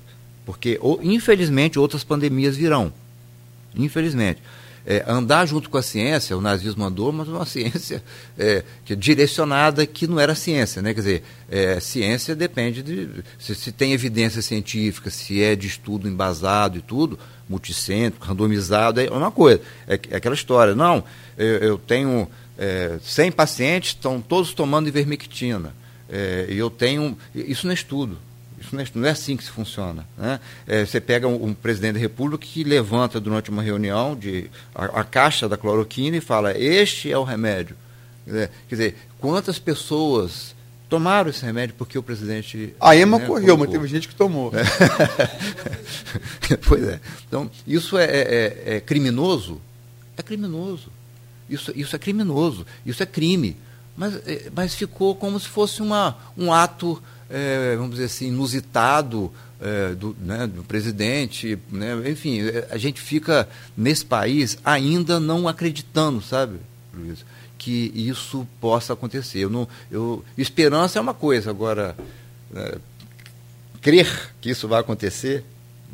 porque 0.47 0.79
ou, 0.81 0.99
infelizmente 1.03 1.77
outras 1.77 2.03
pandemias 2.03 2.57
virão. 2.57 2.91
Infelizmente 3.75 4.41
é, 4.85 5.03
andar 5.07 5.45
junto 5.45 5.69
com 5.69 5.77
a 5.77 5.81
ciência, 5.81 6.37
o 6.37 6.41
nazismo 6.41 6.83
andou, 6.83 7.11
mas 7.11 7.27
uma 7.27 7.45
ciência 7.45 8.03
é, 8.37 8.63
que, 8.83 8.95
direcionada 8.95 9.85
que 9.85 10.07
não 10.07 10.19
era 10.19 10.35
ciência. 10.35 10.81
Né? 10.81 10.93
Quer 10.93 10.99
dizer, 10.99 11.23
é, 11.49 11.79
ciência 11.79 12.35
depende 12.35 12.83
de 12.83 13.09
se, 13.39 13.55
se, 13.55 13.71
tem 13.71 13.93
evidência 13.93 14.41
científica, 14.41 15.09
se 15.09 15.41
é 15.41 15.55
de 15.55 15.67
estudo 15.67 16.07
embasado 16.07 16.77
e 16.77 16.81
tudo, 16.81 17.17
multicêntrico, 17.47 18.25
randomizado, 18.25 18.99
é 18.99 19.09
uma 19.09 19.31
coisa. 19.31 19.61
É, 19.87 19.99
é 20.09 20.15
aquela 20.17 20.35
história. 20.35 20.75
Não, 20.75 21.03
eu, 21.37 21.57
eu 21.57 21.77
tenho 21.77 22.27
é, 22.57 22.97
100 23.01 23.31
pacientes, 23.31 23.89
estão 23.91 24.21
todos 24.21 24.53
tomando 24.53 24.87
ivermectina. 24.87 25.73
É, 26.09 26.47
e 26.49 26.57
eu 26.57 26.69
tenho. 26.69 27.17
Isso 27.33 27.65
não 27.65 27.71
é 27.71 27.75
estudo. 27.75 28.17
Isso 28.63 28.91
não 28.95 29.07
é, 29.07 29.11
assim 29.11 29.35
que 29.35 29.43
se 29.43 29.51
funciona. 29.51 30.07
Né? 30.17 30.39
É, 30.65 30.85
você 30.85 31.01
pega 31.01 31.27
um, 31.27 31.47
um, 31.47 31.53
presidente 31.53 31.95
da 31.95 31.99
República 31.99 32.45
que 32.45 32.63
levanta 32.63 33.19
durante 33.19 33.49
uma 33.49 33.61
reunião 33.61 34.15
de, 34.15 34.49
a, 34.73 35.01
a 35.01 35.03
caixa 35.03 35.49
da 35.49 35.57
cloroquina 35.57 36.17
e 36.17 36.21
fala: 36.21 36.57
Este 36.57 37.11
é 37.11 37.17
o 37.17 37.23
remédio. 37.23 37.75
Quer 38.25 38.49
dizer, 38.69 38.95
quantas 39.19 39.59
pessoas 39.59 40.55
tomaram 40.93 41.29
esse 41.29 41.43
remédio 41.43 41.73
porque 41.75 41.97
o 41.97 42.03
presidente. 42.03 42.75
A 42.79 42.95
EMA 42.95 43.17
né, 43.17 43.25
correu, 43.25 43.57
colocou. 43.57 43.65
mas 43.65 43.71
teve 43.71 43.87
gente 43.87 44.07
que 44.07 44.15
tomou. 44.15 44.51
É. 44.55 46.57
pois 46.67 46.83
é. 46.83 46.99
Então, 47.27 47.49
isso 47.65 47.97
é, 47.97 48.05
é, 48.05 48.63
é, 48.75 48.79
criminoso? 48.79 49.59
É 50.15 50.21
criminoso. 50.21 50.91
Isso, 51.49 51.73
isso 51.75 51.95
é 51.95 51.99
criminoso. 51.99 52.63
Isso 52.85 53.01
é 53.01 53.07
crime. 53.07 53.57
Mas, 53.97 54.15
é, 54.27 54.51
mas 54.55 54.75
ficou 54.75 55.15
como 55.15 55.39
se 55.39 55.47
fosse 55.47 55.81
uma, 55.81 56.15
um 56.37 56.53
ato 56.53 57.01
é, 57.33 57.75
vamos 57.75 57.93
dizer 57.93 58.05
assim, 58.05 58.27
inusitado 58.27 59.31
é, 59.59 59.95
do, 59.95 60.15
né, 60.21 60.45
do, 60.45 60.63
presidente, 60.63 61.57
né, 61.71 61.93
enfim, 62.07 62.41
é, 62.41 62.67
a 62.69 62.77
gente 62.77 63.01
fica 63.01 63.49
nesse 63.75 64.05
país 64.05 64.59
ainda 64.63 65.19
não 65.19 65.47
acreditando, 65.47 66.21
sabe, 66.21 66.57
Luiz, 66.93 67.25
que 67.57 67.91
isso 67.95 68.47
possa 68.61 68.93
acontecer. 68.93 69.39
Eu 69.39 69.49
não, 69.49 69.67
eu, 69.89 70.23
esperança 70.37 70.99
é 70.99 71.01
uma 71.01 71.13
coisa, 71.13 71.49
agora 71.49 71.95
é, 72.55 72.77
crer 73.81 74.31
que 74.39 74.51
isso 74.51 74.67
vai 74.67 74.79
acontecer, 74.79 75.43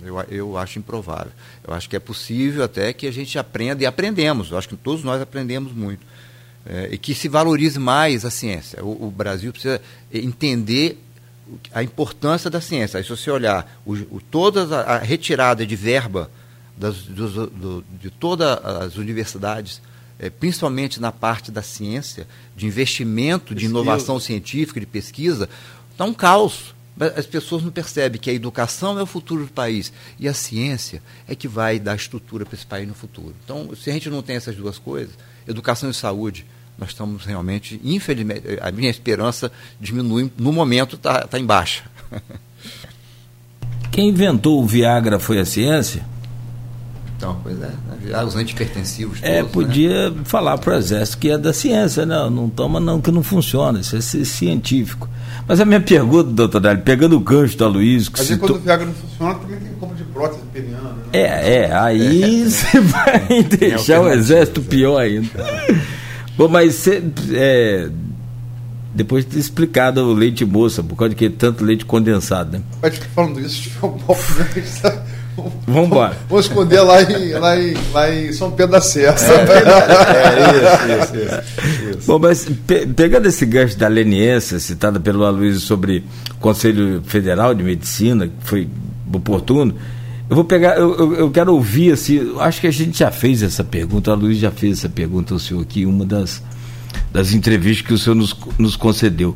eu, 0.04 0.20
eu 0.30 0.58
acho 0.58 0.78
improvável. 0.78 1.32
Eu 1.66 1.74
acho 1.74 1.90
que 1.90 1.96
é 1.96 2.00
possível 2.00 2.66
até 2.66 2.92
que 2.92 3.08
a 3.08 3.12
gente 3.12 3.40
aprenda, 3.40 3.82
e 3.82 3.86
aprendemos, 3.86 4.52
eu 4.52 4.58
acho 4.58 4.68
que 4.68 4.76
todos 4.76 5.06
nós 5.06 5.22
aprendemos 5.22 5.72
muito. 5.72 6.06
É, 6.66 6.90
e 6.92 6.98
que 6.98 7.16
se 7.16 7.30
valorize 7.30 7.80
mais 7.80 8.26
a 8.26 8.30
ciência. 8.30 8.84
O, 8.84 9.08
o 9.08 9.12
Brasil 9.12 9.52
precisa 9.52 9.82
entender 10.14 11.00
a 11.72 11.84
importância 11.84 12.50
da 12.50 12.62
ciência. 12.62 12.98
Aí, 12.98 13.04
se 13.04 13.10
você 13.10 13.30
olhar 13.30 13.80
o, 13.86 13.94
o, 13.94 14.22
toda 14.30 14.64
a, 14.76 14.96
a, 14.96 14.98
retirada 15.00 15.66
de 15.66 15.76
verba 15.76 16.30
das, 16.78 16.98
do, 17.04 17.48
do, 17.48 17.86
de 18.00 18.10
todas 18.10 18.58
as 18.64 18.98
universidades, 18.98 19.82
é, 20.20 20.30
principalmente 20.30 21.00
na 21.00 21.12
parte 21.12 21.52
da 21.52 21.62
ciência, 21.62 22.28
de 22.56 22.66
investimento, 22.66 23.56
de 23.56 23.66
inovação 23.66 24.20
científica, 24.20 24.80
de 24.80 24.86
pesquisa, 24.86 25.50
está 25.92 26.06
um 26.06 26.14
caos. 26.14 26.76
As 27.16 27.26
pessoas 27.26 27.64
não 27.64 27.72
percebem 27.72 28.20
que 28.20 28.30
a 28.30 28.34
educação 28.34 29.00
é 29.00 29.02
o 29.02 29.06
futuro 29.06 29.46
do 29.46 29.52
país 29.52 29.94
e 30.20 30.28
a 30.28 30.34
ciência 30.34 31.02
é 31.30 31.34
que 31.34 31.48
vai 31.48 31.80
dar 31.80 31.96
estrutura 31.96 32.46
para 32.46 32.56
esse 32.56 32.66
país 32.66 32.86
no 32.86 32.94
futuro. 32.94 33.34
Então, 33.46 33.74
se 33.74 33.90
a 33.90 33.94
gente 33.94 34.10
não 34.10 34.22
tem 34.22 34.36
essas 34.36 34.54
duas 34.54 34.78
coisas, 34.78 35.16
educação 35.48 35.90
e 35.90 35.94
saúde, 35.94 36.46
nós 36.80 36.90
estamos 36.90 37.26
realmente, 37.26 37.80
infelizmente, 37.84 38.44
a 38.62 38.72
minha 38.72 38.90
esperança 38.90 39.52
diminui, 39.80 40.32
no 40.38 40.54
momento 40.54 40.96
está 40.96 41.28
tá 41.28 41.38
em 41.38 41.46
baixa. 41.46 41.84
Quem 43.92 44.10
inventou 44.10 44.64
o 44.64 44.66
Viagra 44.66 45.20
foi 45.20 45.40
a 45.40 45.46
ciência? 45.46 46.04
Então, 47.18 47.38
pois 47.44 47.58
é, 47.62 47.68
né? 47.68 48.24
os 48.24 48.36
antipertensivos. 48.38 49.20
É, 49.22 49.40
todos, 49.40 49.50
é, 49.50 49.54
podia 49.54 50.10
né? 50.10 50.22
falar 50.24 50.58
para 50.58 50.74
o 50.74 50.78
exército 50.78 51.18
que 51.18 51.30
é 51.30 51.38
da 51.38 51.52
ciência, 51.52 52.06
não, 52.06 52.30
não 52.30 52.50
toma 52.50 52.80
não, 52.80 53.02
que 53.02 53.12
não 53.12 53.22
funciona, 53.22 53.82
isso 53.82 53.98
é 53.98 54.02
científico. 54.02 55.10
Mas 55.46 55.60
a 55.60 55.66
minha 55.66 55.82
pergunta, 55.82 56.32
doutor 56.32 56.62
Dali, 56.62 56.82
pegando 56.82 57.18
o 57.18 57.20
gancho 57.20 57.58
da 57.58 57.68
Luiz... 57.68 58.08
Que 58.08 58.22
Às 58.22 58.30
quando 58.38 58.56
o 58.56 58.60
Viagra 58.60 58.86
não 58.86 58.94
funciona, 58.94 59.36
também 59.36 59.60
tem 59.60 59.74
compra 59.74 59.98
de 59.98 60.04
prótese 60.06 60.42
peniana. 60.54 60.90
Né? 60.92 61.04
É, 61.12 61.56
é, 61.56 61.74
aí 61.74 62.44
é. 62.46 62.50
você 62.50 62.80
vai 62.80 63.28
é 63.30 63.44
deixar 63.58 64.00
o 64.00 64.08
exército 64.08 64.62
pior 64.62 64.98
ainda. 64.98 65.28
Bom, 66.40 66.48
mas 66.48 66.76
você, 66.76 67.04
é, 67.34 67.90
depois 68.96 69.26
de 69.26 69.32
ter 69.32 69.40
explicado 69.40 70.02
o 70.06 70.14
leite 70.14 70.46
moça, 70.46 70.82
por 70.82 70.96
causa 70.96 71.10
de 71.10 71.16
que 71.18 71.30
tanto 71.30 71.66
leite 71.66 71.84
condensado, 71.84 72.54
né? 72.54 72.64
Mas 72.82 72.98
falando 73.14 73.42
isso, 73.42 73.70
um 73.84 73.90
pouco, 73.90 74.24
né? 74.38 75.04
Vamos 75.68 75.88
embora. 75.88 76.18
Vamos 76.30 76.46
esconder 76.46 76.80
lá 76.80 77.02
em, 77.02 77.34
lá, 77.34 77.60
em, 77.60 77.74
lá 77.92 78.16
em 78.16 78.32
São 78.32 78.52
Pedro 78.52 78.72
da 78.72 78.80
Serra. 78.80 79.18
É, 79.20 79.34
é, 80.24 81.04
isso, 81.04 81.18
isso, 81.18 81.36
isso, 81.68 81.98
isso. 81.98 82.08
Bom, 82.08 82.20
mas 82.20 82.46
pe 82.66 82.88
pegando 82.88 83.26
esse 83.26 83.46
gancho 83.46 83.78
da 83.78 83.90
leniência 83.90 84.60
citada 84.60 84.98
pelo 84.98 85.26
Aloysio 85.26 85.60
sobre 85.60 86.06
o 86.32 86.36
Conselho 86.36 87.04
Federal 87.06 87.54
de 87.54 87.66
Medicina, 87.66 88.28
que 88.28 88.34
foi 88.48 88.70
oportuno, 89.14 89.76
eu 90.30 90.36
vou 90.36 90.44
pegar, 90.46 90.78
eu, 90.78 90.96
eu, 90.96 91.16
eu, 91.16 91.32
quero 91.32 91.54
ouvir 91.56 91.92
assim, 91.92 92.36
acho 92.40 92.62
que 92.62 92.68
a 92.68 92.72
gente 92.72 93.00
já 93.00 93.10
fez 93.10 93.42
essa 93.42 93.64
pergunta, 93.64 94.12
a 94.12 94.14
Luiz 94.14 94.38
já 94.38 94.52
fez 94.52 94.78
essa 94.78 94.90
pergunta 94.90 95.34
ao 95.34 95.40
senhor 95.40 95.62
aqui, 95.62 95.88
uma 95.88 96.06
das, 96.06 96.44
das 97.12 97.34
entrevistas 97.34 97.88
que 97.88 97.94
o 97.94 97.98
senhor 97.98 98.16
nos, 98.16 98.38
nos 98.58 98.76
concedeu. 98.76 99.36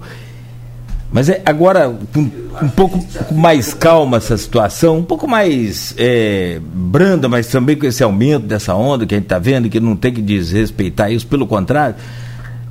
Mas 1.12 1.30
é, 1.30 1.42
agora, 1.46 1.96
com 2.14 2.22
um 2.62 2.70
pouco 2.70 3.04
mais 3.34 3.74
calma 3.74 4.18
essa 4.18 4.38
situação, 4.38 5.00
um 5.00 5.04
pouco 5.04 5.28
mais 5.28 5.96
é, 5.98 6.60
branda, 6.62 7.28
mas 7.28 7.48
também 7.48 7.76
com 7.76 7.88
esse 7.88 8.04
aumento 8.04 8.46
dessa 8.46 8.76
onda 8.76 9.06
que 9.06 9.16
a 9.16 9.18
gente 9.18 9.26
está 9.26 9.40
vendo, 9.40 9.70
que 9.70 9.80
não 9.80 9.96
tem 9.96 10.14
que 10.14 10.22
desrespeitar 10.22 11.12
isso, 11.12 11.26
pelo 11.26 11.48
contrário. 11.48 11.96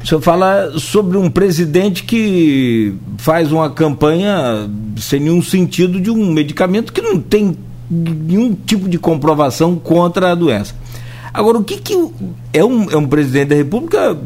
O 0.03 0.07
senhor 0.07 0.21
fala 0.21 0.77
sobre 0.79 1.17
um 1.19 1.29
presidente 1.29 2.05
que 2.05 2.95
faz 3.19 3.51
uma 3.51 3.71
campanha 3.71 4.69
sem 4.97 5.21
nenhum 5.21 5.43
sentido 5.43 6.01
de 6.01 6.11
um 6.11 6.33
medicamento 6.33 6.93
que 6.93 7.01
não 7.01 7.21
tem 7.21 7.57
nenhum 7.93 8.55
tipo 8.55 8.89
de 8.89 8.99
comprovação 8.99 9.77
contra 9.77 10.33
a 10.33 10.35
doença. 10.35 10.75
Agora, 11.35 11.59
o 11.59 11.65
que, 11.65 11.77
que 11.79 11.95
é, 12.53 12.65
um, 12.65 12.91
é 12.91 12.97
um 12.97 13.07
presidente 13.07 13.49
da 13.49 13.55
República, 13.55 14.17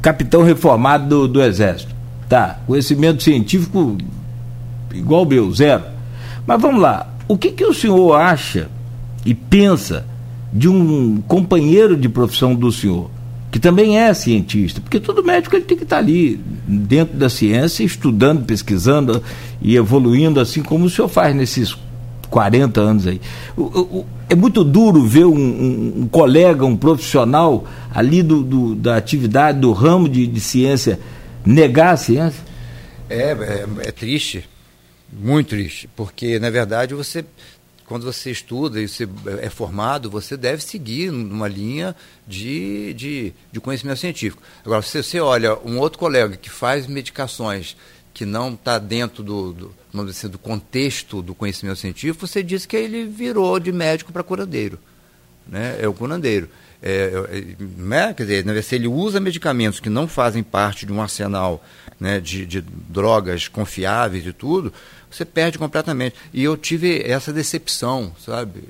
capitão 0.00 0.42
reformado 0.42 1.08
do, 1.08 1.28
do 1.28 1.42
Exército? 1.42 1.94
Tá, 2.28 2.58
conhecimento 2.66 3.22
científico 3.22 3.96
igual 4.92 5.22
o 5.22 5.26
meu, 5.26 5.52
zero. 5.52 5.84
Mas 6.46 6.60
vamos 6.60 6.80
lá, 6.80 7.14
o 7.28 7.36
que, 7.36 7.52
que 7.52 7.64
o 7.64 7.74
senhor 7.74 8.14
acha 8.14 8.68
e 9.24 9.34
pensa 9.34 10.04
de 10.52 10.68
um 10.68 11.20
companheiro 11.22 11.96
de 11.96 12.08
profissão 12.08 12.54
do 12.54 12.70
senhor, 12.72 13.10
que 13.50 13.58
também 13.58 13.98
é 13.98 14.12
cientista? 14.14 14.80
Porque 14.80 14.98
todo 14.98 15.24
médico 15.24 15.54
ele 15.54 15.64
tem 15.64 15.76
que 15.76 15.84
estar 15.84 15.98
ali 15.98 16.40
dentro 16.66 17.16
da 17.16 17.28
ciência, 17.28 17.84
estudando, 17.84 18.44
pesquisando 18.44 19.22
e 19.60 19.76
evoluindo, 19.76 20.40
assim 20.40 20.62
como 20.62 20.86
o 20.86 20.90
senhor 20.90 21.08
faz 21.08 21.34
nesses 21.34 21.76
40 22.28 22.80
anos 22.80 23.06
aí. 23.06 23.20
O, 23.56 23.62
o, 23.62 24.06
é 24.28 24.34
muito 24.34 24.64
duro 24.64 25.04
ver 25.04 25.24
um, 25.24 25.36
um, 25.36 25.94
um, 26.02 26.08
colega, 26.08 26.64
um 26.64 26.76
profissional 26.76 27.64
ali 27.94 28.22
do, 28.22 28.42
do 28.42 28.74
da 28.74 28.96
atividade, 28.96 29.60
do 29.60 29.72
ramo 29.72 30.08
de, 30.08 30.26
de 30.26 30.40
ciência, 30.40 30.98
negar 31.44 31.94
a 31.94 31.96
ciência? 31.96 32.42
É, 33.08 33.30
é, 33.32 33.66
é, 33.88 33.92
triste, 33.92 34.48
muito 35.12 35.50
triste, 35.50 35.88
porque 35.94 36.40
na 36.40 36.50
verdade 36.50 36.92
você, 36.92 37.24
quando 37.86 38.04
você 38.04 38.32
estuda 38.32 38.80
e 38.80 38.88
você 38.88 39.08
é 39.40 39.48
formado, 39.48 40.10
você 40.10 40.36
deve 40.36 40.62
seguir 40.62 41.12
numa 41.12 41.46
linha 41.46 41.94
de, 42.26 42.92
de, 42.94 43.32
de 43.52 43.60
conhecimento 43.60 44.00
científico. 44.00 44.42
Agora, 44.64 44.82
se 44.82 45.00
você 45.00 45.20
olha 45.20 45.56
um 45.64 45.78
outro 45.78 45.98
colega 46.00 46.36
que 46.36 46.50
faz 46.50 46.88
medicações 46.88 47.76
que 48.16 48.24
não 48.24 48.54
está 48.54 48.78
dentro 48.78 49.22
do, 49.22 49.52
do, 49.52 50.06
dizer, 50.06 50.28
do 50.28 50.38
contexto 50.38 51.20
do 51.20 51.34
conhecimento 51.34 51.78
científico, 51.78 52.26
você 52.26 52.42
diz 52.42 52.64
que 52.64 52.74
ele 52.74 53.04
virou 53.04 53.60
de 53.60 53.70
médico 53.70 54.10
para 54.10 54.22
curandeiro. 54.22 54.78
Né? 55.46 55.76
É 55.78 55.86
o 55.86 55.92
curandeiro. 55.92 56.48
É, 56.82 57.12
é, 57.12 57.44
né? 57.76 58.14
Quer 58.14 58.22
dizer, 58.22 58.62
se 58.62 58.74
ele 58.74 58.88
usa 58.88 59.20
medicamentos 59.20 59.80
que 59.80 59.90
não 59.90 60.08
fazem 60.08 60.42
parte 60.42 60.86
de 60.86 60.94
um 60.94 61.02
arsenal 61.02 61.62
né, 62.00 62.18
de, 62.18 62.46
de 62.46 62.62
drogas 62.62 63.48
confiáveis 63.48 64.26
e 64.26 64.32
tudo, 64.32 64.72
você 65.10 65.26
perde 65.26 65.58
completamente. 65.58 66.16
E 66.32 66.42
eu 66.42 66.56
tive 66.56 67.02
essa 67.02 67.34
decepção, 67.34 68.16
sabe, 68.18 68.62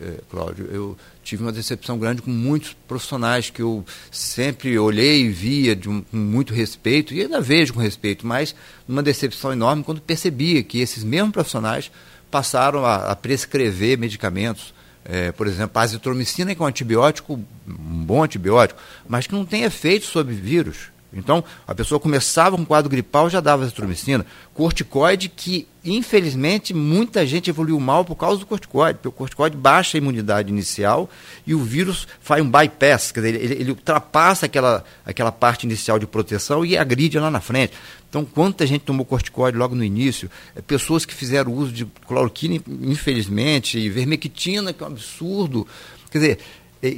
é, 0.00 0.20
Cláudio? 0.30 0.68
Eu, 0.70 0.96
tive 1.22 1.42
uma 1.42 1.52
decepção 1.52 1.98
grande 1.98 2.22
com 2.22 2.30
muitos 2.30 2.74
profissionais 2.86 3.50
que 3.50 3.62
eu 3.62 3.84
sempre 4.10 4.78
olhei 4.78 5.22
e 5.22 5.28
via 5.28 5.74
de 5.74 5.88
um, 5.88 6.02
com 6.02 6.16
muito 6.16 6.52
respeito, 6.52 7.14
e 7.14 7.22
ainda 7.22 7.40
vejo 7.40 7.74
com 7.74 7.80
respeito, 7.80 8.26
mas 8.26 8.54
uma 8.88 9.02
decepção 9.02 9.52
enorme 9.52 9.84
quando 9.84 10.00
percebia 10.00 10.62
que 10.62 10.80
esses 10.80 11.04
mesmos 11.04 11.32
profissionais 11.32 11.90
passaram 12.30 12.84
a, 12.84 13.10
a 13.10 13.16
prescrever 13.16 13.98
medicamentos. 13.98 14.74
É, 15.04 15.32
por 15.32 15.48
exemplo, 15.48 15.80
a 15.80 15.82
azitromicina, 15.82 16.54
que 16.54 16.62
é 16.62 16.64
um 16.64 16.68
antibiótico, 16.68 17.34
um 17.34 18.04
bom 18.04 18.22
antibiótico, 18.22 18.80
mas 19.08 19.26
que 19.26 19.34
não 19.34 19.44
tem 19.44 19.64
efeito 19.64 20.06
sobre 20.06 20.32
vírus. 20.32 20.91
Então, 21.12 21.44
a 21.66 21.74
pessoa 21.74 22.00
começava 22.00 22.56
com 22.56 22.64
quadro 22.64 22.90
gripal, 22.90 23.28
já 23.28 23.40
dava 23.40 23.64
azitromicina. 23.64 24.24
Corticoide 24.54 25.28
que, 25.28 25.68
infelizmente, 25.84 26.72
muita 26.72 27.26
gente 27.26 27.50
evoluiu 27.50 27.78
mal 27.78 28.04
por 28.04 28.16
causa 28.16 28.40
do 28.40 28.46
corticoide, 28.46 28.98
porque 28.98 29.08
o 29.08 29.12
corticoide 29.12 29.56
baixa 29.56 29.96
a 29.96 30.00
imunidade 30.00 30.48
inicial 30.48 31.10
e 31.46 31.54
o 31.54 31.62
vírus 31.62 32.08
faz 32.20 32.42
um 32.42 32.50
bypass, 32.50 33.12
quer 33.12 33.20
dizer, 33.20 33.42
ele, 33.42 33.54
ele 33.54 33.70
ultrapassa 33.72 34.46
aquela, 34.46 34.84
aquela 35.04 35.30
parte 35.30 35.64
inicial 35.64 35.98
de 35.98 36.06
proteção 36.06 36.64
e 36.64 36.78
agride 36.78 37.18
lá 37.18 37.30
na 37.30 37.40
frente. 37.40 37.74
Então, 38.08 38.24
quanta 38.24 38.66
gente 38.66 38.82
tomou 38.82 39.06
corticoide 39.06 39.56
logo 39.56 39.74
no 39.74 39.84
início? 39.84 40.30
É, 40.54 40.60
pessoas 40.60 41.04
que 41.04 41.14
fizeram 41.14 41.52
uso 41.52 41.72
de 41.72 41.86
cloroquina, 42.06 42.62
infelizmente, 42.82 43.78
e 43.78 43.88
vermectina, 43.88 44.72
que 44.72 44.82
é 44.82 44.86
um 44.86 44.90
absurdo. 44.90 45.66
Quer 46.10 46.18
dizer, 46.18 46.38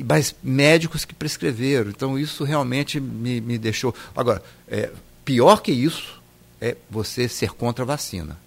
mas 0.04 0.34
médicos 0.42 1.04
que 1.04 1.14
prescreveram. 1.14 1.90
Então, 1.90 2.18
isso 2.18 2.44
realmente 2.44 2.98
me, 2.98 3.40
me 3.40 3.58
deixou. 3.58 3.94
Agora, 4.16 4.42
é, 4.68 4.90
pior 5.24 5.60
que 5.60 5.72
isso 5.72 6.22
é 6.60 6.76
você 6.90 7.28
ser 7.28 7.50
contra 7.50 7.84
a 7.84 7.86
vacina. 7.86 8.38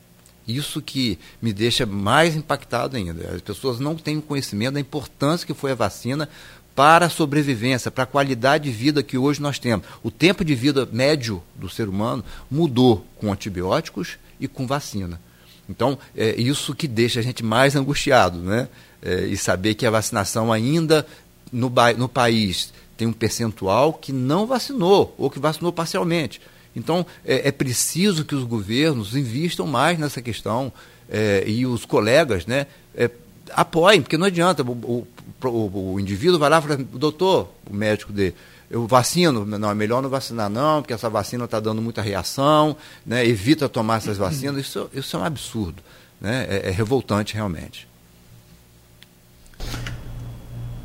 Isso 0.48 0.82
que 0.82 1.20
me 1.42 1.52
deixa 1.52 1.86
mais 1.86 2.36
impactado 2.36 2.96
ainda. 2.96 3.36
As 3.36 3.42
pessoas 3.42 3.80
não 3.80 3.96
têm 3.96 4.22
conhecimento 4.22 4.76
da 4.76 4.80
importância 4.80 5.46
que 5.46 5.54
foi 5.54 5.72
a 5.74 5.76
vacina 5.76 6.30
para 6.74 7.08
a 7.08 7.10
sobrevivência, 7.10 7.92
para 7.92 8.04
a 8.04 8.08
qualidade 8.08 8.66
de 8.66 8.72
vida 8.72 9.04
que 9.04 9.18
hoje 9.18 9.42
nós 9.42 9.60
temos. 9.60 9.86
O 10.02 10.10
tempo 10.10 10.46
de 10.46 10.56
vida 10.56 10.88
médio 10.92 11.44
do 11.56 11.68
ser 11.68 11.90
humano 11.90 12.24
mudou 12.50 13.06
com 13.18 13.32
antibióticos 13.32 14.18
e 14.40 14.48
com 14.48 14.66
vacina. 14.66 15.20
Então, 15.70 15.98
é 16.16 16.40
isso 16.40 16.74
que 16.74 16.88
deixa 16.88 17.20
a 17.20 17.24
gente 17.24 17.44
mais 17.44 17.76
angustiado, 17.76 18.40
né? 18.40 18.70
É, 19.02 19.26
e 19.26 19.36
saber 19.38 19.76
que 19.76 19.86
a 19.86 19.92
vacinação 19.92 20.52
ainda 20.52 21.06
no, 21.52 21.72
no 21.98 22.10
país 22.10 22.74
tem 22.98 23.08
um 23.08 23.14
percentual 23.14 23.94
que 23.94 24.12
não 24.12 24.48
vacinou 24.48 25.14
ou 25.18 25.30
que 25.30 25.40
vacinou 25.40 25.72
parcialmente. 25.72 26.42
Então, 26.76 27.06
é, 27.26 27.48
é 27.48 27.52
preciso 27.52 28.26
que 28.26 28.36
os 28.36 28.44
governos 28.44 29.16
invistam 29.16 29.66
mais 29.66 29.98
nessa 29.98 30.22
questão 30.22 30.72
é, 31.10 31.44
e 31.48 31.66
os 31.66 31.86
colegas 31.86 32.46
né, 32.46 32.68
é, 32.96 33.10
apoiem, 33.52 34.02
porque 34.02 34.18
não 34.18 34.28
adianta. 34.28 34.64
O, 34.64 35.08
o, 35.44 35.94
o, 35.94 36.00
indivíduo 36.00 36.40
vai 36.40 36.50
lá 36.50 36.60
e 36.60 36.62
fala, 36.62 36.78
doutor, 36.78 37.50
o 37.70 37.74
médico 37.74 38.12
dele, 38.12 38.36
eu 38.70 38.86
vacino, 38.86 39.46
não, 39.46 39.72
é 39.72 39.74
melhor 39.74 40.02
não 40.02 40.10
vacinar 40.10 40.50
não, 40.50 40.82
porque 40.82 40.94
essa 40.94 41.10
vacina 41.10 41.46
está 41.46 41.60
dando 41.60 41.82
muita 41.82 42.02
reação, 42.02 42.76
né, 43.06 43.26
evita 43.26 43.70
tomar 43.70 43.98
essas 43.98 44.18
vacinas, 44.18 44.66
isso, 44.66 44.90
isso 44.94 45.16
é 45.16 45.20
um 45.20 45.24
absurdo, 45.24 45.82
né, 46.20 46.46
é, 46.50 46.68
é 46.68 46.72
revoltante 46.72 47.34
realmente. 47.34 47.88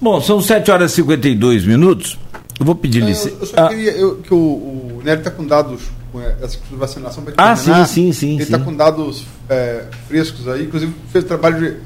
Bom, 0.03 0.21
são 0.21 0.43
7 0.43 0.69
horas 0.69 0.91
e 0.91 0.95
52 0.97 1.65
minutos. 1.65 2.19
Eu 2.59 2.67
vou 2.67 2.75
pedir 2.75 3.05
licença. 3.05 3.37
Eu, 3.37 3.39
eu 3.39 3.47
só 3.47 3.55
ah. 3.57 3.69
queria 3.69 3.93
eu, 3.93 4.17
que 4.17 4.35
o, 4.35 4.37
o 4.37 5.01
Nery 5.05 5.21
está 5.21 5.31
com 5.31 5.47
dados 5.47 5.83
com 6.11 6.21
essa 6.21 6.59
vacinação 6.73 7.23
para 7.23 7.35
Ah, 7.37 7.55
sim, 7.55 7.85
sim, 7.87 8.13
sim. 8.13 8.35
Ele 8.35 8.43
está 8.43 8.59
com 8.59 8.75
dados 8.75 9.25
é, 9.49 9.85
frescos 10.09 10.49
aí, 10.49 10.65
inclusive 10.65 10.93
fez 11.13 11.25
trabalho 11.25 11.61
de, 11.61 11.77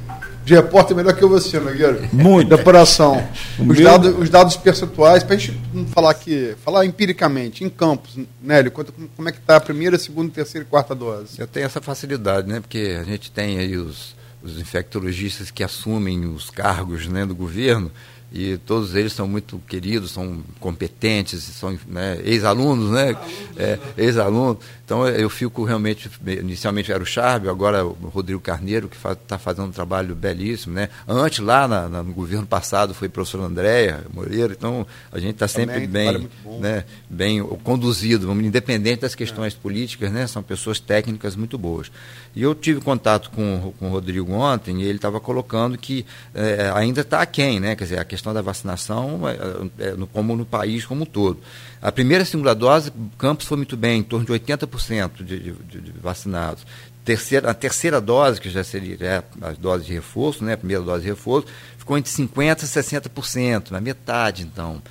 de 0.46 0.54
repórter 0.54 0.96
melhor 0.96 1.14
que 1.14 1.22
eu 1.22 1.28
você, 1.28 1.60
Nogueira. 1.60 2.08
Muito. 2.10 2.48
Da 2.48 2.56
operação. 2.56 3.22
os, 3.60 3.78
dados, 3.78 4.18
os 4.18 4.30
dados 4.30 4.56
percentuais, 4.56 5.22
para 5.22 5.34
a 5.36 5.38
gente 5.38 5.60
falar 5.88 6.10
aqui, 6.10 6.54
falar 6.64 6.86
empiricamente, 6.86 7.64
em 7.64 7.68
campos, 7.68 8.18
Nélio, 8.42 8.72
como 8.72 9.28
é 9.28 9.32
que 9.32 9.38
está 9.38 9.56
a 9.56 9.60
primeira, 9.60 9.98
segunda, 9.98 10.32
terceira 10.32 10.66
e 10.66 10.70
quarta 10.70 10.94
dose? 10.94 11.38
Eu 11.38 11.46
tenho 11.46 11.66
essa 11.66 11.82
facilidade, 11.82 12.48
né? 12.48 12.60
Porque 12.60 12.96
a 12.98 13.04
gente 13.04 13.30
tem 13.30 13.58
aí 13.58 13.76
os 13.76 14.15
os 14.46 14.60
infectologistas 14.60 15.50
que 15.50 15.62
assumem 15.62 16.24
os 16.26 16.50
cargos 16.50 17.06
né, 17.06 17.26
do 17.26 17.34
governo, 17.34 17.90
e 18.32 18.58
todos 18.58 18.94
eles 18.94 19.12
são 19.12 19.26
muito 19.26 19.60
queridos, 19.68 20.10
são 20.10 20.42
competentes, 20.58 21.42
são 21.42 21.78
né, 21.86 22.20
ex-alunos, 22.24 22.90
né? 22.90 23.16
É, 23.56 23.78
ex-alunos. 23.96 24.58
Então 24.86 25.04
eu 25.08 25.28
fico 25.28 25.64
realmente, 25.64 26.08
inicialmente 26.24 26.92
era 26.92 27.02
o 27.02 27.06
Charbel, 27.06 27.50
agora 27.50 27.84
o 27.84 28.08
Rodrigo 28.08 28.40
Carneiro, 28.40 28.88
que 28.88 28.96
está 28.96 29.36
fazendo 29.36 29.66
um 29.66 29.72
trabalho 29.72 30.14
belíssimo, 30.14 30.74
né? 30.74 30.88
Antes, 31.08 31.40
lá 31.40 31.66
na, 31.66 31.88
no 31.88 32.12
governo 32.12 32.46
passado, 32.46 32.94
foi 32.94 33.08
o 33.08 33.10
professor 33.10 33.40
Andréa 33.42 34.04
Moreira, 34.14 34.54
então 34.56 34.86
a 35.10 35.18
gente 35.18 35.32
está 35.32 35.48
sempre 35.48 35.88
bem, 35.88 36.28
né, 36.60 36.84
bem 37.10 37.42
conduzido, 37.64 38.30
independente 38.40 39.00
das 39.00 39.16
questões 39.16 39.54
é. 39.54 39.56
políticas, 39.60 40.12
né? 40.12 40.24
São 40.28 40.40
pessoas 40.40 40.78
técnicas 40.78 41.34
muito 41.34 41.58
boas. 41.58 41.90
E 42.32 42.40
eu 42.40 42.54
tive 42.54 42.80
contato 42.80 43.30
com, 43.30 43.74
com 43.80 43.88
o 43.88 43.90
Rodrigo 43.90 44.30
ontem 44.34 44.82
e 44.82 44.84
ele 44.84 44.98
estava 44.98 45.18
colocando 45.18 45.76
que 45.76 46.06
é, 46.32 46.70
ainda 46.72 47.00
está 47.00 47.22
aquém, 47.22 47.58
né? 47.58 47.74
Quer 47.74 47.84
dizer, 47.84 47.98
a 47.98 48.04
questão 48.04 48.32
da 48.32 48.40
vacinação, 48.40 49.22
é, 49.28 49.96
como 50.12 50.36
no 50.36 50.46
país 50.46 50.86
como 50.86 51.02
um 51.02 51.06
todo. 51.06 51.40
A 51.80 51.92
primeira 51.92 52.24
e 52.24 52.26
segunda 52.26 52.54
dose, 52.54 52.92
Campos 53.18 53.46
foi 53.46 53.56
muito 53.56 53.76
bem, 53.76 54.00
em 54.00 54.02
torno 54.02 54.26
de 54.26 54.32
80% 54.32 55.22
de, 55.22 55.38
de, 55.38 55.80
de 55.80 55.92
vacinados. 56.00 56.66
Terceira, 57.04 57.50
a 57.50 57.54
terceira 57.54 58.00
dose, 58.00 58.40
que 58.40 58.50
já 58.50 58.64
seria 58.64 58.96
é, 59.00 59.22
a 59.40 59.52
dose 59.52 59.84
de 59.84 59.92
reforço, 59.92 60.44
né? 60.44 60.54
a 60.54 60.56
primeira 60.56 60.82
dose 60.82 61.02
de 61.02 61.08
reforço, 61.08 61.46
ficou 61.78 61.96
entre 61.96 62.10
50% 62.10 62.62
e 62.62 62.66
60%, 62.66 63.70
na 63.70 63.80
metade, 63.80 64.42
então. 64.42 64.82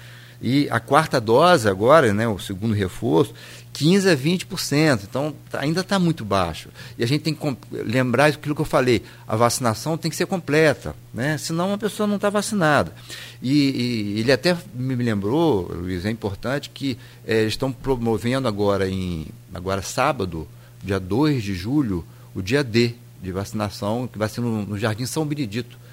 E 0.42 0.68
a 0.70 0.80
quarta 0.80 1.20
dose 1.20 1.68
agora, 1.68 2.14
né, 2.14 2.28
o 2.28 2.38
segundo 2.38 2.74
reforço, 2.74 3.34
15% 3.76 4.12
a 4.12 4.16
20%. 4.16 5.02
Então, 5.04 5.36
tá, 5.50 5.60
ainda 5.60 5.82
está 5.82 6.00
muito 6.00 6.24
baixo. 6.24 6.70
E 6.98 7.04
a 7.04 7.08
gente 7.08 7.22
tem 7.22 7.34
que 7.34 7.58
lembrar 7.72 8.28
aquilo 8.28 8.56
que 8.56 8.62
eu 8.62 8.66
falei: 8.66 9.04
a 9.28 9.36
vacinação 9.36 9.98
tem 9.98 10.10
que 10.10 10.16
ser 10.16 10.26
completa, 10.26 10.96
né? 11.14 11.38
senão 11.38 11.74
a 11.74 11.78
pessoa 11.78 12.08
não 12.08 12.16
está 12.16 12.30
vacinada. 12.30 12.94
E, 13.42 13.52
e, 13.52 14.20
ele 14.20 14.32
até 14.32 14.58
me 14.74 14.96
lembrou, 14.96 15.72
Luiz, 15.74 16.06
é 16.06 16.10
importante 16.10 16.70
que 16.70 16.98
é, 17.28 17.44
estão 17.44 17.72
promovendo 17.72 18.48
agora, 18.48 18.90
em, 18.90 19.28
agora 19.54 19.82
sábado, 19.82 20.48
dia 20.82 21.00
2 21.00 21.44
de 21.44 21.54
julho, 21.54 22.06
o 22.34 22.42
dia 22.42 22.64
D 22.64 22.94
de 23.22 23.32
vacinação, 23.32 24.08
que 24.08 24.18
vai 24.18 24.30
ser 24.30 24.42
no, 24.42 24.66
no 24.66 24.78
Jardim 24.78 25.06
São 25.06 25.26
Benedito. 25.26 25.86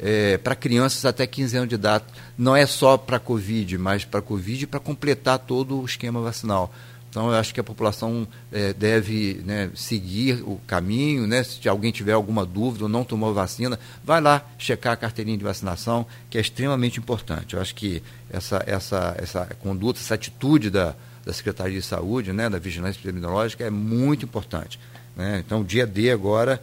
É, 0.00 0.38
para 0.38 0.54
crianças 0.54 1.04
até 1.04 1.26
15 1.26 1.56
anos 1.56 1.68
de 1.68 1.74
idade. 1.74 2.04
Não 2.36 2.54
é 2.54 2.64
só 2.66 2.96
para 2.96 3.18
Covid, 3.18 3.76
mas 3.78 4.04
para 4.04 4.22
Covid 4.22 4.62
e 4.62 4.66
para 4.66 4.78
completar 4.78 5.40
todo 5.40 5.80
o 5.80 5.84
esquema 5.84 6.20
vacinal. 6.20 6.72
Então, 7.18 7.32
eu 7.32 7.34
acho 7.34 7.52
que 7.52 7.58
a 7.58 7.64
população 7.64 8.28
é, 8.52 8.72
deve 8.72 9.42
né, 9.44 9.72
seguir 9.74 10.40
o 10.46 10.60
caminho. 10.68 11.26
Né? 11.26 11.42
Se 11.42 11.68
alguém 11.68 11.90
tiver 11.90 12.12
alguma 12.12 12.46
dúvida 12.46 12.84
ou 12.84 12.88
não 12.88 13.02
tomou 13.02 13.34
vacina, 13.34 13.76
vai 14.04 14.20
lá 14.20 14.46
checar 14.56 14.92
a 14.92 14.96
carteirinha 14.96 15.36
de 15.36 15.42
vacinação, 15.42 16.06
que 16.30 16.38
é 16.38 16.40
extremamente 16.40 17.00
importante. 17.00 17.56
Eu 17.56 17.60
acho 17.60 17.74
que 17.74 18.00
essa, 18.30 18.62
essa, 18.68 19.16
essa 19.18 19.46
conduta, 19.58 19.98
essa 19.98 20.14
atitude 20.14 20.70
da, 20.70 20.94
da 21.26 21.32
Secretaria 21.32 21.80
de 21.80 21.84
Saúde, 21.84 22.32
né, 22.32 22.48
da 22.48 22.60
Vigilância 22.60 23.00
Epidemiológica, 23.00 23.64
é 23.64 23.70
muito 23.70 24.24
importante. 24.24 24.78
Né? 25.16 25.42
Então, 25.44 25.64
dia 25.64 25.88
D 25.88 26.12
agora, 26.12 26.62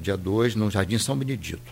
dia 0.00 0.16
2, 0.16 0.54
no 0.54 0.70
Jardim 0.70 0.96
São 0.96 1.18
Benedito. 1.18 1.70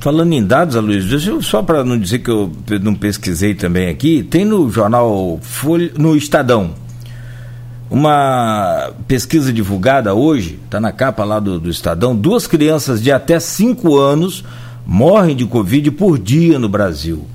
Falando 0.00 0.32
em 0.32 0.42
dados, 0.42 0.74
Aloysio, 0.76 1.42
só 1.42 1.62
para 1.62 1.84
não 1.84 1.98
dizer 1.98 2.20
que 2.20 2.30
eu 2.30 2.50
não 2.80 2.94
pesquisei 2.94 3.54
também 3.54 3.90
aqui, 3.90 4.22
tem 4.22 4.46
no 4.46 4.70
jornal 4.70 5.38
Folha, 5.42 5.92
no 5.98 6.16
Estadão, 6.16 6.70
uma 7.90 8.92
pesquisa 9.06 9.52
divulgada 9.52 10.14
hoje, 10.14 10.58
está 10.64 10.80
na 10.80 10.90
capa 10.90 11.22
lá 11.22 11.38
do, 11.38 11.60
do, 11.60 11.68
Estadão, 11.68 12.16
duas 12.16 12.46
crianças 12.46 13.02
de 13.02 13.12
até 13.12 13.38
5 13.38 13.98
anos 13.98 14.42
morrem 14.86 15.36
de 15.36 15.44
Covid 15.44 15.90
por 15.90 16.18
dia 16.18 16.58
no 16.58 16.70
Brasil. 16.70 17.26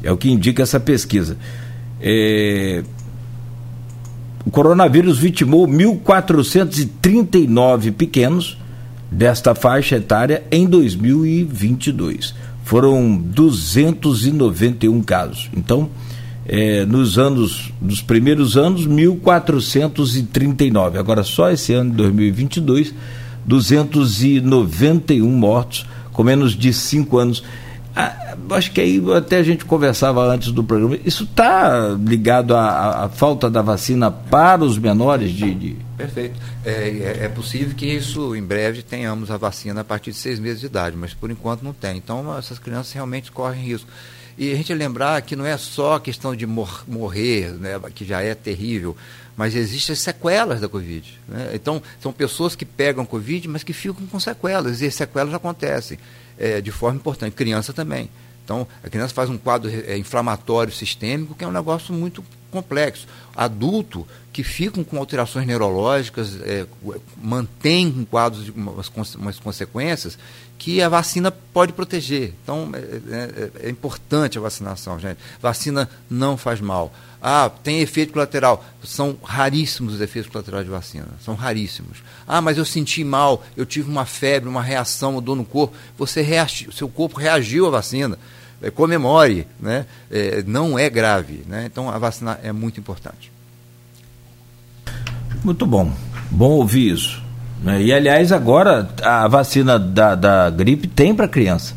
É 0.00 0.12
o 0.12 0.16
que 0.16 0.30
indica 0.30 0.62
essa 0.62 0.78
pesquisa. 0.78 1.36
É... 2.00 2.84
O 4.46 4.52
coronavírus 4.52 5.18
vitimou 5.18 5.66
1.439 5.66 7.92
pequenos 7.92 8.56
desta 9.14 9.54
faixa 9.54 9.96
etária 9.96 10.42
em 10.50 10.66
2022. 10.66 12.34
Foram 12.64 13.16
291 13.16 15.00
casos. 15.02 15.48
Então, 15.56 15.88
é, 16.46 16.84
nos 16.84 17.16
anos, 17.18 17.72
nos 17.80 18.02
primeiros 18.02 18.56
anos, 18.56 18.88
1.439. 18.88 20.98
Agora, 20.98 21.22
só 21.22 21.48
esse 21.50 21.72
ano 21.72 21.90
de 21.90 21.96
2022, 21.98 22.92
291 23.46 25.30
mortos 25.30 25.86
com 26.12 26.24
menos 26.24 26.56
de 26.56 26.72
5 26.72 27.18
anos. 27.18 27.44
Ah, 27.96 28.36
acho 28.50 28.72
que 28.72 28.80
aí 28.80 29.00
até 29.16 29.36
a 29.36 29.42
gente 29.42 29.64
conversava 29.64 30.26
antes 30.26 30.50
do 30.50 30.64
programa. 30.64 30.98
Isso 31.04 31.22
está 31.22 31.90
ligado 31.90 32.54
à, 32.56 33.04
à, 33.04 33.08
falta 33.08 33.48
da 33.48 33.62
vacina 33.62 34.10
para 34.10 34.64
os 34.64 34.76
menores 34.78 35.30
de. 35.30 35.54
de... 35.54 35.76
Perfeito. 35.96 36.40
É, 36.64 36.70
é, 36.70 37.18
é, 37.24 37.28
possível 37.28 37.72
que 37.76 37.86
isso 37.86 38.34
em 38.34 38.42
breve 38.42 38.82
tenhamos 38.82 39.30
a 39.30 39.36
vacina 39.36 39.82
a 39.82 39.84
partir 39.84 40.10
de 40.10 40.16
seis 40.16 40.40
meses 40.40 40.60
de 40.60 40.66
idade, 40.66 40.96
mas 40.96 41.14
por 41.14 41.30
enquanto 41.30 41.62
não 41.62 41.72
tem. 41.72 41.96
Então 41.96 42.36
essas 42.36 42.58
crianças 42.58 42.92
realmente 42.92 43.30
correm 43.30 43.62
risco. 43.62 43.88
E 44.36 44.50
a 44.50 44.56
gente 44.56 44.74
lembrar 44.74 45.22
que 45.22 45.36
não 45.36 45.46
é 45.46 45.56
só 45.56 45.94
a 45.94 46.00
questão 46.00 46.34
de 46.34 46.44
mor 46.44 46.82
morrer, 46.88 47.52
né, 47.52 47.78
que 47.94 48.04
já 48.04 48.20
é 48.20 48.34
terrível, 48.34 48.96
mas 49.36 49.54
existem 49.54 49.94
sequelas 49.94 50.60
da 50.60 50.68
Covid. 50.68 51.20
Né? 51.28 51.50
Então, 51.54 51.80
são 52.00 52.12
pessoas 52.12 52.56
que 52.56 52.64
pegam 52.64 53.06
Covid, 53.06 53.46
mas 53.46 53.62
que 53.62 53.72
ficam 53.72 54.04
com 54.06 54.18
sequelas, 54.18 54.80
e 54.80 54.86
as 54.86 54.94
sequelas 54.96 55.32
acontecem 55.32 56.00
é, 56.38 56.60
de 56.60 56.70
forma 56.70 56.98
importante. 56.98 57.34
Criança 57.34 57.72
também. 57.72 58.10
Então, 58.44 58.66
a 58.82 58.90
criança 58.90 59.14
faz 59.14 59.30
um 59.30 59.38
quadro 59.38 59.70
é, 59.70 59.96
inflamatório 59.96 60.72
sistêmico, 60.72 61.34
que 61.34 61.44
é 61.44 61.48
um 61.48 61.52
negócio 61.52 61.94
muito 61.94 62.22
complexo. 62.50 63.06
Adulto 63.34 64.06
que 64.32 64.44
ficam 64.44 64.84
com 64.84 64.98
alterações 64.98 65.46
neurológicas, 65.46 66.40
é, 66.42 66.66
mantém 67.16 68.06
quadros 68.10 68.44
de 68.44 68.50
umas, 68.50 68.90
umas, 69.16 69.38
consequências 69.38 70.18
que 70.58 70.82
a 70.82 70.88
vacina 70.88 71.30
pode 71.30 71.72
proteger. 71.72 72.34
Então, 72.42 72.70
é, 72.74 72.78
é, 72.78 73.66
é, 73.66 73.70
importante 73.70 74.36
a 74.36 74.40
vacinação, 74.40 74.98
gente. 74.98 75.18
Vacina 75.40 75.88
não 76.10 76.36
faz 76.36 76.60
mal. 76.60 76.92
Ah, 77.26 77.50
tem 77.62 77.80
efeito 77.80 78.12
colateral. 78.12 78.62
São 78.82 79.16
raríssimos 79.24 79.94
os 79.94 80.00
efeitos 80.02 80.30
colaterais 80.30 80.66
de 80.66 80.70
vacina. 80.70 81.06
São 81.24 81.34
raríssimos. 81.34 82.02
Ah, 82.28 82.42
mas 82.42 82.58
eu 82.58 82.66
senti 82.66 83.02
mal, 83.02 83.42
eu 83.56 83.64
tive 83.64 83.90
uma 83.90 84.04
febre, 84.04 84.46
uma 84.46 84.60
reação, 84.60 85.12
uma 85.12 85.22
dor 85.22 85.34
no 85.34 85.44
corpo. 85.44 85.74
Você 85.96 86.20
reagi, 86.20 86.68
seu 86.70 86.86
corpo 86.86 87.18
reagiu 87.18 87.66
à 87.66 87.70
vacina. 87.70 88.18
É, 88.60 88.70
comemore, 88.70 89.46
né? 89.58 89.86
É, 90.10 90.44
não 90.46 90.78
é 90.78 90.90
grave. 90.90 91.44
Né? 91.46 91.64
Então 91.64 91.88
a 91.88 91.96
vacina 91.96 92.38
é 92.42 92.52
muito 92.52 92.78
importante. 92.78 93.32
Muito 95.42 95.64
bom. 95.64 95.90
Bom 96.30 96.50
ouvir 96.50 96.92
isso. 96.92 97.22
Né? 97.62 97.84
E 97.84 97.90
aliás, 97.90 98.32
agora 98.32 98.86
a 99.02 99.26
vacina 99.28 99.78
da, 99.78 100.14
da 100.14 100.50
gripe 100.50 100.86
tem 100.86 101.14
para 101.14 101.26
criança. 101.26 101.74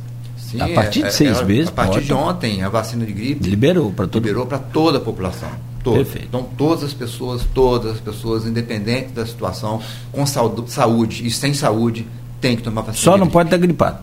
Sim, 0.48 0.62
a 0.62 0.70
partir 0.70 1.02
de 1.02 1.08
é, 1.08 1.12
seis 1.12 1.40
é, 1.40 1.44
meses. 1.44 1.68
A 1.68 1.72
partir 1.74 1.94
pode. 1.96 2.06
de 2.06 2.14
ontem, 2.14 2.64
a 2.64 2.70
vacina 2.70 3.06
de 3.06 3.12
gripe 3.12 3.50
liberou 3.50 3.92
para 3.92 4.08
todo... 4.08 4.24
liberou 4.24 4.46
para 4.46 4.60
toda 4.60 4.98
a 4.98 5.02
população. 5.02 5.50
Toda. 5.84 5.98
Perfeito. 5.98 6.28
Então, 6.30 6.48
todas 6.58 6.86
as 6.86 6.94
pessoas, 6.94 7.46
todas 7.54 7.94
as 7.94 8.00
pessoas, 8.00 8.46
independente 8.46 9.10
da 9.10 9.26
situação, 9.26 9.82
com 10.10 10.26
saúde 10.26 11.28
e 11.28 11.30
sem 11.30 11.54
saúde, 11.54 12.08
tem 12.40 12.56
que 12.56 12.64
tomar 12.64 12.82
vacina. 12.82 13.04
Só 13.04 13.18
não 13.18 13.28
pode 13.28 13.48
estar 13.48 13.58
gripado. 13.58 14.00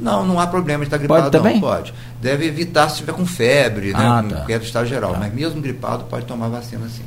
Não, 0.00 0.26
não 0.26 0.40
há 0.40 0.48
problema 0.48 0.80
de 0.80 0.88
estar 0.88 0.98
gripado. 0.98 1.22
Pode 1.22 1.32
também? 1.32 1.54
Não, 1.54 1.60
pode. 1.60 1.94
Deve 2.20 2.46
evitar 2.46 2.88
se 2.88 2.94
estiver 2.94 3.12
com 3.12 3.24
febre, 3.24 3.92
né, 3.92 3.98
ah, 3.98 4.22
né, 4.22 4.44
tá. 4.46 4.52
é 4.52 4.58
do 4.58 4.64
estado 4.64 4.86
geral. 4.86 5.12
Tá. 5.12 5.20
Mas 5.20 5.32
mesmo 5.32 5.60
gripado, 5.60 6.04
pode 6.04 6.26
tomar 6.26 6.48
vacina 6.48 6.88
sim. 6.88 7.02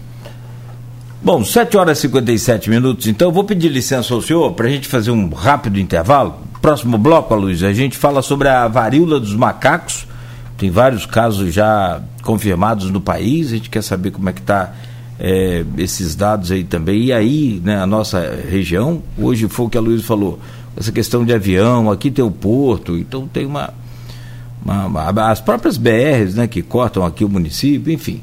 Bom, 1.21 1.43
7 1.43 1.77
horas 1.77 1.99
e 1.99 2.01
57 2.01 2.69
minutos, 2.69 3.05
então 3.05 3.27
eu 3.27 3.31
vou 3.31 3.43
pedir 3.43 3.69
licença 3.69 4.13
ao 4.13 4.21
senhor 4.21 4.53
para 4.53 4.65
a 4.65 4.69
gente 4.69 4.87
fazer 4.87 5.11
um 5.11 5.29
rápido 5.29 5.79
intervalo. 5.79 6.50
Próximo 6.61 6.95
bloco, 6.95 7.33
Luiz, 7.33 7.63
a 7.63 7.73
gente 7.73 7.97
fala 7.97 8.21
sobre 8.21 8.47
a 8.47 8.67
varíola 8.67 9.19
dos 9.19 9.33
macacos. 9.33 10.05
Tem 10.59 10.69
vários 10.69 11.07
casos 11.07 11.51
já 11.51 11.99
confirmados 12.21 12.91
no 12.91 13.01
país, 13.01 13.47
a 13.47 13.55
gente 13.55 13.67
quer 13.67 13.81
saber 13.81 14.11
como 14.11 14.29
é 14.29 14.33
que 14.33 14.41
está 14.41 14.71
é, 15.19 15.65
esses 15.79 16.15
dados 16.15 16.51
aí 16.51 16.63
também. 16.63 17.05
E 17.05 17.13
aí, 17.13 17.59
né, 17.63 17.81
a 17.81 17.87
nossa 17.87 18.39
região, 18.47 19.01
hoje 19.17 19.47
foi 19.47 19.65
o 19.65 19.69
que 19.69 19.77
a 19.77 19.81
Luiz 19.81 20.03
falou, 20.03 20.39
essa 20.77 20.91
questão 20.91 21.25
de 21.25 21.33
avião, 21.33 21.89
aqui 21.89 22.11
tem 22.11 22.23
o 22.23 22.29
porto, 22.29 22.95
então 22.95 23.27
tem 23.27 23.47
uma, 23.47 23.73
uma, 24.63 24.85
uma, 24.85 25.31
as 25.31 25.41
próprias 25.41 25.77
BRs 25.77 26.35
né, 26.35 26.45
que 26.45 26.61
cortam 26.61 27.03
aqui 27.03 27.25
o 27.25 27.29
município, 27.29 27.91
enfim. 27.91 28.21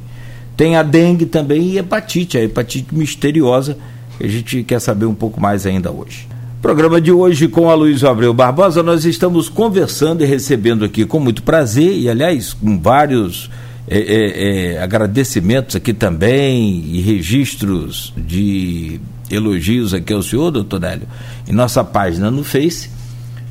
Tem 0.57 0.77
a 0.77 0.85
dengue 0.85 1.27
também 1.27 1.71
e 1.71 1.79
hepatite, 1.79 2.39
a 2.39 2.45
hepatite 2.45 2.95
misteriosa, 2.95 3.77
a 4.21 4.27
gente 4.29 4.63
quer 4.63 4.81
saber 4.81 5.07
um 5.07 5.15
pouco 5.15 5.41
mais 5.41 5.67
ainda 5.67 5.91
hoje. 5.91 6.38
Programa 6.61 7.01
de 7.01 7.13
hoje 7.13 7.47
com 7.47 7.71
a 7.71 7.75
Luiz 7.75 8.03
Abreu 8.03 8.35
Barbosa, 8.35 8.83
nós 8.83 9.05
estamos 9.05 9.49
conversando 9.49 10.25
e 10.25 10.27
recebendo 10.27 10.85
aqui 10.85 11.07
com 11.07 11.21
muito 11.21 11.41
prazer, 11.45 11.97
e 11.97 12.11
aliás, 12.11 12.53
com 12.53 12.77
vários 12.81 13.49
é, 13.87 13.97
é, 13.97 14.75
é, 14.75 14.83
agradecimentos 14.83 15.77
aqui 15.77 15.93
também 15.93 16.83
e 16.85 17.01
registros 17.01 18.13
de 18.17 19.01
elogios 19.31 19.95
aqui 19.95 20.13
ao 20.13 20.21
senhor, 20.21 20.51
doutor 20.51 20.81
Nélio, 20.81 21.07
em 21.49 21.53
nossa 21.53 21.85
página 21.85 22.29
no 22.29 22.43
Face, 22.43 22.91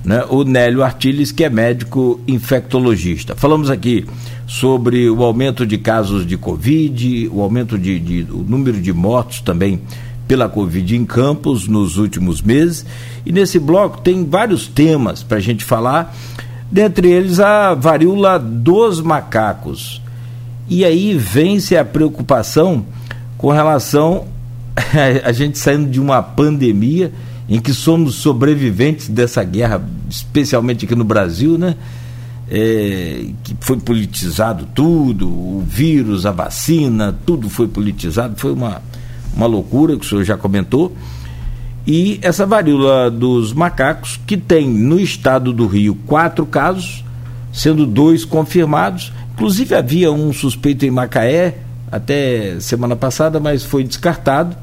né, 0.04 0.26
o 0.30 0.44
Nélio 0.44 0.84
Artiles, 0.84 1.32
que 1.32 1.46
é 1.46 1.50
médico 1.50 2.20
infectologista. 2.28 3.38
Falamos 3.38 3.70
aqui 3.70 4.06
sobre 4.46 5.10
o 5.10 5.24
aumento 5.24 5.66
de 5.66 5.78
casos 5.78 6.28
de 6.28 6.36
Covid, 6.36 7.30
o 7.32 7.42
aumento 7.42 7.80
de, 7.80 8.00
de 8.00 8.28
o 8.30 8.44
número 8.46 8.82
de 8.82 8.92
mortos 8.92 9.40
também 9.40 9.80
pela 10.28 10.50
Covid 10.50 10.96
em 10.96 11.06
Campos 11.06 11.68
nos 11.68 11.98
últimos 11.98 12.42
meses. 12.42 12.86
E 13.26 13.32
nesse 13.32 13.60
bloco 13.60 14.02
tem 14.02 14.26
vários 14.26 14.68
temas 14.68 15.24
para 15.24 15.38
a 15.38 15.42
gente 15.42 15.64
falar, 15.64 16.16
dentre 16.72 17.10
eles 17.10 17.40
a 17.40 17.74
varíola 17.74 18.38
dos 18.38 19.02
macacos. 19.02 20.02
E 20.70 20.84
aí 20.84 21.18
vem-se 21.18 21.78
a 21.78 21.86
preocupação 21.86 22.86
com 23.38 23.52
relação 23.52 24.26
a 25.24 25.32
gente 25.32 25.58
saindo 25.58 25.90
de 25.90 26.00
uma 26.00 26.22
pandemia 26.22 27.12
em 27.50 27.60
que 27.60 27.74
somos 27.74 28.16
sobreviventes 28.16 29.08
dessa 29.08 29.44
guerra, 29.44 29.82
especialmente 30.10 30.86
aqui 30.86 30.96
no 30.96 31.04
Brasil, 31.04 31.58
né? 31.58 31.76
É, 32.50 33.26
que 33.44 33.56
foi 33.60 33.78
politizado 33.78 34.68
tudo, 34.74 35.28
o 35.28 35.64
vírus, 35.68 36.26
a 36.26 36.32
vacina, 36.32 37.18
tudo 37.26 37.50
foi 37.50 37.68
politizado, 37.68 38.36
foi 38.38 38.54
uma, 38.54 38.82
uma 39.38 39.46
loucura 39.46 39.96
que 39.96 40.06
o 40.06 40.10
senhor 40.10 40.24
já 40.24 40.36
comentou. 40.36 40.92
E 41.86 42.20
essa 42.22 42.46
varíola 42.46 43.10
dos 43.10 43.54
macacos, 43.54 44.20
que 44.28 44.36
tem 44.36 44.68
no 44.68 45.00
estado 45.00 45.54
do 45.54 45.68
Rio 45.68 45.96
quatro 46.06 46.46
casos, 46.46 47.06
sendo 47.54 47.86
dois 47.86 48.26
confirmados. 48.26 49.14
Inclusive 49.36 49.76
havia 49.76 50.12
um 50.12 50.34
suspeito 50.34 50.86
em 50.86 50.92
Macaé 50.92 51.60
até 51.90 52.60
semana 52.60 52.96
passada, 52.96 53.40
mas 53.40 53.64
foi 53.64 53.84
descartado 53.84 54.58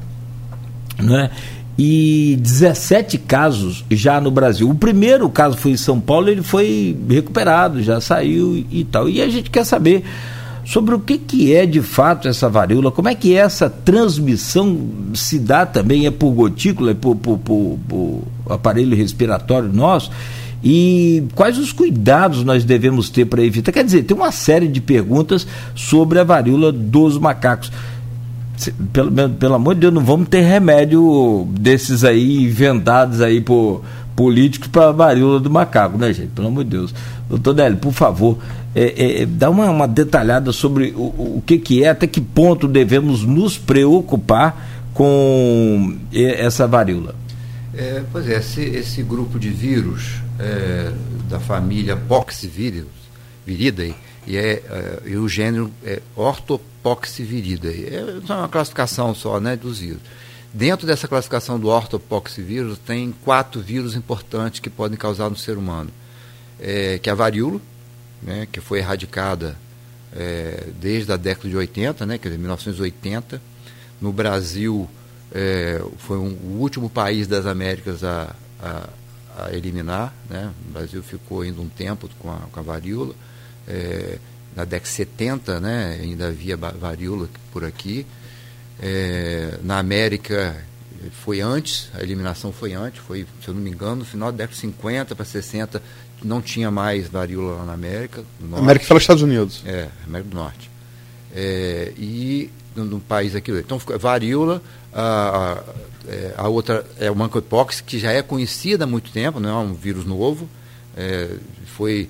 né? 0.99 1.31
e 1.77 2.37
17 2.39 3.17
casos 3.17 3.83
já 3.89 4.21
no 4.21 4.29
Brasil. 4.29 4.69
O 4.69 4.75
primeiro 4.75 5.27
caso 5.29 5.57
foi 5.57 5.71
em 5.71 5.77
São 5.77 5.99
Paulo, 5.99 6.29
ele 6.29 6.43
foi 6.43 6.95
recuperado, 7.09 7.81
já 7.81 7.99
saiu 7.99 8.63
e 8.69 8.83
tal. 8.83 9.09
E 9.09 9.21
a 9.21 9.29
gente 9.29 9.49
quer 9.49 9.65
saber 9.65 10.03
sobre 10.65 10.95
o 10.95 10.99
que, 10.99 11.17
que 11.17 11.53
é 11.53 11.65
de 11.65 11.81
fato 11.81 12.27
essa 12.27 12.49
varíola, 12.49 12.91
como 12.91 13.07
é 13.07 13.15
que 13.15 13.35
essa 13.35 13.69
transmissão 13.69 14.77
se 15.13 15.37
dá 15.37 15.65
também, 15.65 16.07
é 16.07 16.11
por 16.11 16.31
gotícula, 16.31 16.91
é 16.91 16.93
por, 16.95 17.15
por, 17.15 17.37
por, 17.37 17.79
por 17.87 18.23
aparelho 18.49 18.97
respiratório 18.97 19.71
nosso, 19.71 20.11
e 20.63 21.23
quais 21.35 21.59
os 21.59 21.71
cuidados 21.71 22.43
nós 22.43 22.65
devemos 22.65 23.11
ter 23.11 23.25
para 23.25 23.43
evitar? 23.43 23.71
Quer 23.71 23.83
dizer, 23.83 24.03
tem 24.03 24.17
uma 24.17 24.31
série 24.31 24.67
de 24.67 24.81
perguntas 24.81 25.45
sobre 25.75 26.17
a 26.17 26.23
varíola 26.23 26.71
dos 26.71 27.19
macacos. 27.19 27.71
Pelo, 28.91 29.11
pelo 29.29 29.53
amor 29.53 29.75
de 29.75 29.81
Deus, 29.81 29.93
não 29.93 30.03
vamos 30.03 30.27
ter 30.27 30.41
remédio 30.41 31.47
desses 31.51 32.03
aí 32.03 32.43
inventados 32.43 33.21
aí 33.21 33.41
por 33.41 33.83
políticos 34.15 34.69
para 34.69 34.91
varíola 34.91 35.39
do 35.39 35.51
macaco, 35.51 35.97
né, 35.97 36.11
gente? 36.13 36.29
Pelo 36.29 36.47
amor 36.47 36.63
de 36.63 36.71
Deus. 36.71 36.95
Doutor 37.29 37.53
Délio, 37.53 37.77
por 37.77 37.93
favor, 37.93 38.37
é, 38.75 39.21
é, 39.21 39.25
dá 39.25 39.49
uma, 39.49 39.69
uma, 39.69 39.87
detalhada 39.87 40.51
sobre 40.51 40.93
o, 40.95 41.37
o 41.37 41.43
que, 41.45 41.57
que 41.57 41.83
é, 41.83 41.89
até 41.89 42.05
que 42.05 42.21
ponto 42.21 42.67
devemos 42.67 43.23
nos 43.23 43.57
preocupar 43.57 44.87
com 44.93 45.97
essa 46.13 46.67
varíola. 46.67 47.15
É, 47.73 48.03
pois 48.11 48.29
é, 48.29 48.37
esse, 48.37 48.61
esse 48.61 49.03
grupo 49.03 49.39
de 49.39 49.49
vírus 49.49 50.21
é, 50.39 50.91
da 51.29 51.39
família 51.39 51.97
Poxviridae, 51.97 52.85
e, 54.27 54.37
é, 54.37 54.53
é, 54.53 55.01
e 55.05 55.17
o 55.17 55.27
gênero 55.27 55.71
é 55.83 56.01
Orthopoxviridae. 56.15 57.87
É 57.87 58.33
uma 58.33 58.47
classificação 58.47 59.13
só 59.13 59.39
né, 59.39 59.55
dos 59.55 59.79
vírus. 59.79 60.01
Dentro 60.53 60.87
dessa 60.87 61.05
classificação 61.05 61.59
do 61.59 61.67
ortopoxvírus, 61.67 62.77
tem 62.77 63.13
quatro 63.25 63.59
vírus 63.59 63.93
importantes 63.93 64.61
que 64.61 64.69
podem 64.69 64.97
causar 64.97 65.29
no 65.29 65.35
ser 65.35 65.57
humano. 65.57 65.89
É, 66.59 66.97
que 66.99 67.09
é 67.09 67.11
a 67.11 67.15
varíola, 67.15 67.59
né, 68.21 68.47
que 68.51 68.61
foi 68.61 68.79
erradicada 68.79 69.57
é, 70.15 70.69
desde 70.79 71.11
a 71.11 71.17
década 71.17 71.49
de 71.49 71.55
80, 71.55 72.05
né, 72.05 72.17
quer 72.17 72.29
dizer, 72.29 72.39
1980. 72.39 73.41
No 74.01 74.11
Brasil, 74.11 74.89
é, 75.33 75.81
foi 75.97 76.17
um, 76.17 76.31
o 76.31 76.57
último 76.59 76.89
país 76.89 77.27
das 77.27 77.45
Américas 77.45 78.03
a, 78.03 78.35
a, 78.61 78.89
a, 79.37 79.53
eliminar. 79.53 80.13
Né? 80.29 80.51
O 80.67 80.71
Brasil 80.71 81.03
ficou 81.03 81.41
ainda 81.41 81.61
um 81.61 81.69
tempo 81.69 82.09
com 82.19 82.31
a, 82.31 82.39
com 82.51 82.59
a 82.59 82.63
varíola. 82.63 83.13
É, 83.67 84.17
na 84.55 84.63
década 84.63 84.89
de 84.89 84.95
70 84.95 85.59
né, 85.59 85.99
ainda 86.01 86.27
havia 86.27 86.55
varíola 86.55 87.27
por 87.51 87.65
aqui. 87.65 88.05
É, 88.79 89.59
na 89.63 89.79
América 89.79 90.55
foi 91.23 91.41
antes, 91.41 91.89
a 91.93 92.01
eliminação 92.01 92.51
foi 92.51 92.73
antes, 92.73 93.01
foi, 93.01 93.27
se 93.41 93.47
eu 93.47 93.53
não 93.53 93.61
me 93.61 93.69
engano, 93.69 93.97
no 93.97 94.05
final 94.05 94.31
da 94.31 94.37
década 94.37 94.53
de 94.53 94.61
50 94.61 95.15
para 95.15 95.25
60, 95.25 95.81
não 96.23 96.41
tinha 96.41 96.71
mais 96.71 97.07
varíola 97.07 97.57
lá 97.57 97.65
na 97.65 97.73
América. 97.73 98.23
Do 98.39 98.55
América 98.55 98.85
fala 98.85 98.99
Estados 98.99 99.23
Unidos. 99.23 99.61
É, 99.65 99.89
América 100.05 100.29
do 100.29 100.35
Norte. 100.35 100.69
É, 101.33 101.91
e 101.97 102.49
no, 102.75 102.85
no, 102.85 102.99
país 102.99 103.35
aqui. 103.35 103.51
Então, 103.51 103.77
varíola, 103.99 104.61
a, 104.93 105.03
a, 105.03 105.63
é, 106.07 106.33
a, 106.37 106.47
outra 106.47 106.85
é 106.99 107.11
o 107.11 107.15
monkeypox, 107.15 107.81
que 107.81 107.99
já 107.99 108.11
é 108.11 108.21
conhecida 108.21 108.85
há 108.85 108.87
muito 108.87 109.11
tempo, 109.11 109.39
não 109.39 109.49
é 109.49 109.55
um 109.55 109.73
vírus 109.73 110.05
novo. 110.05 110.49
É, 110.95 111.29
foi 111.65 112.09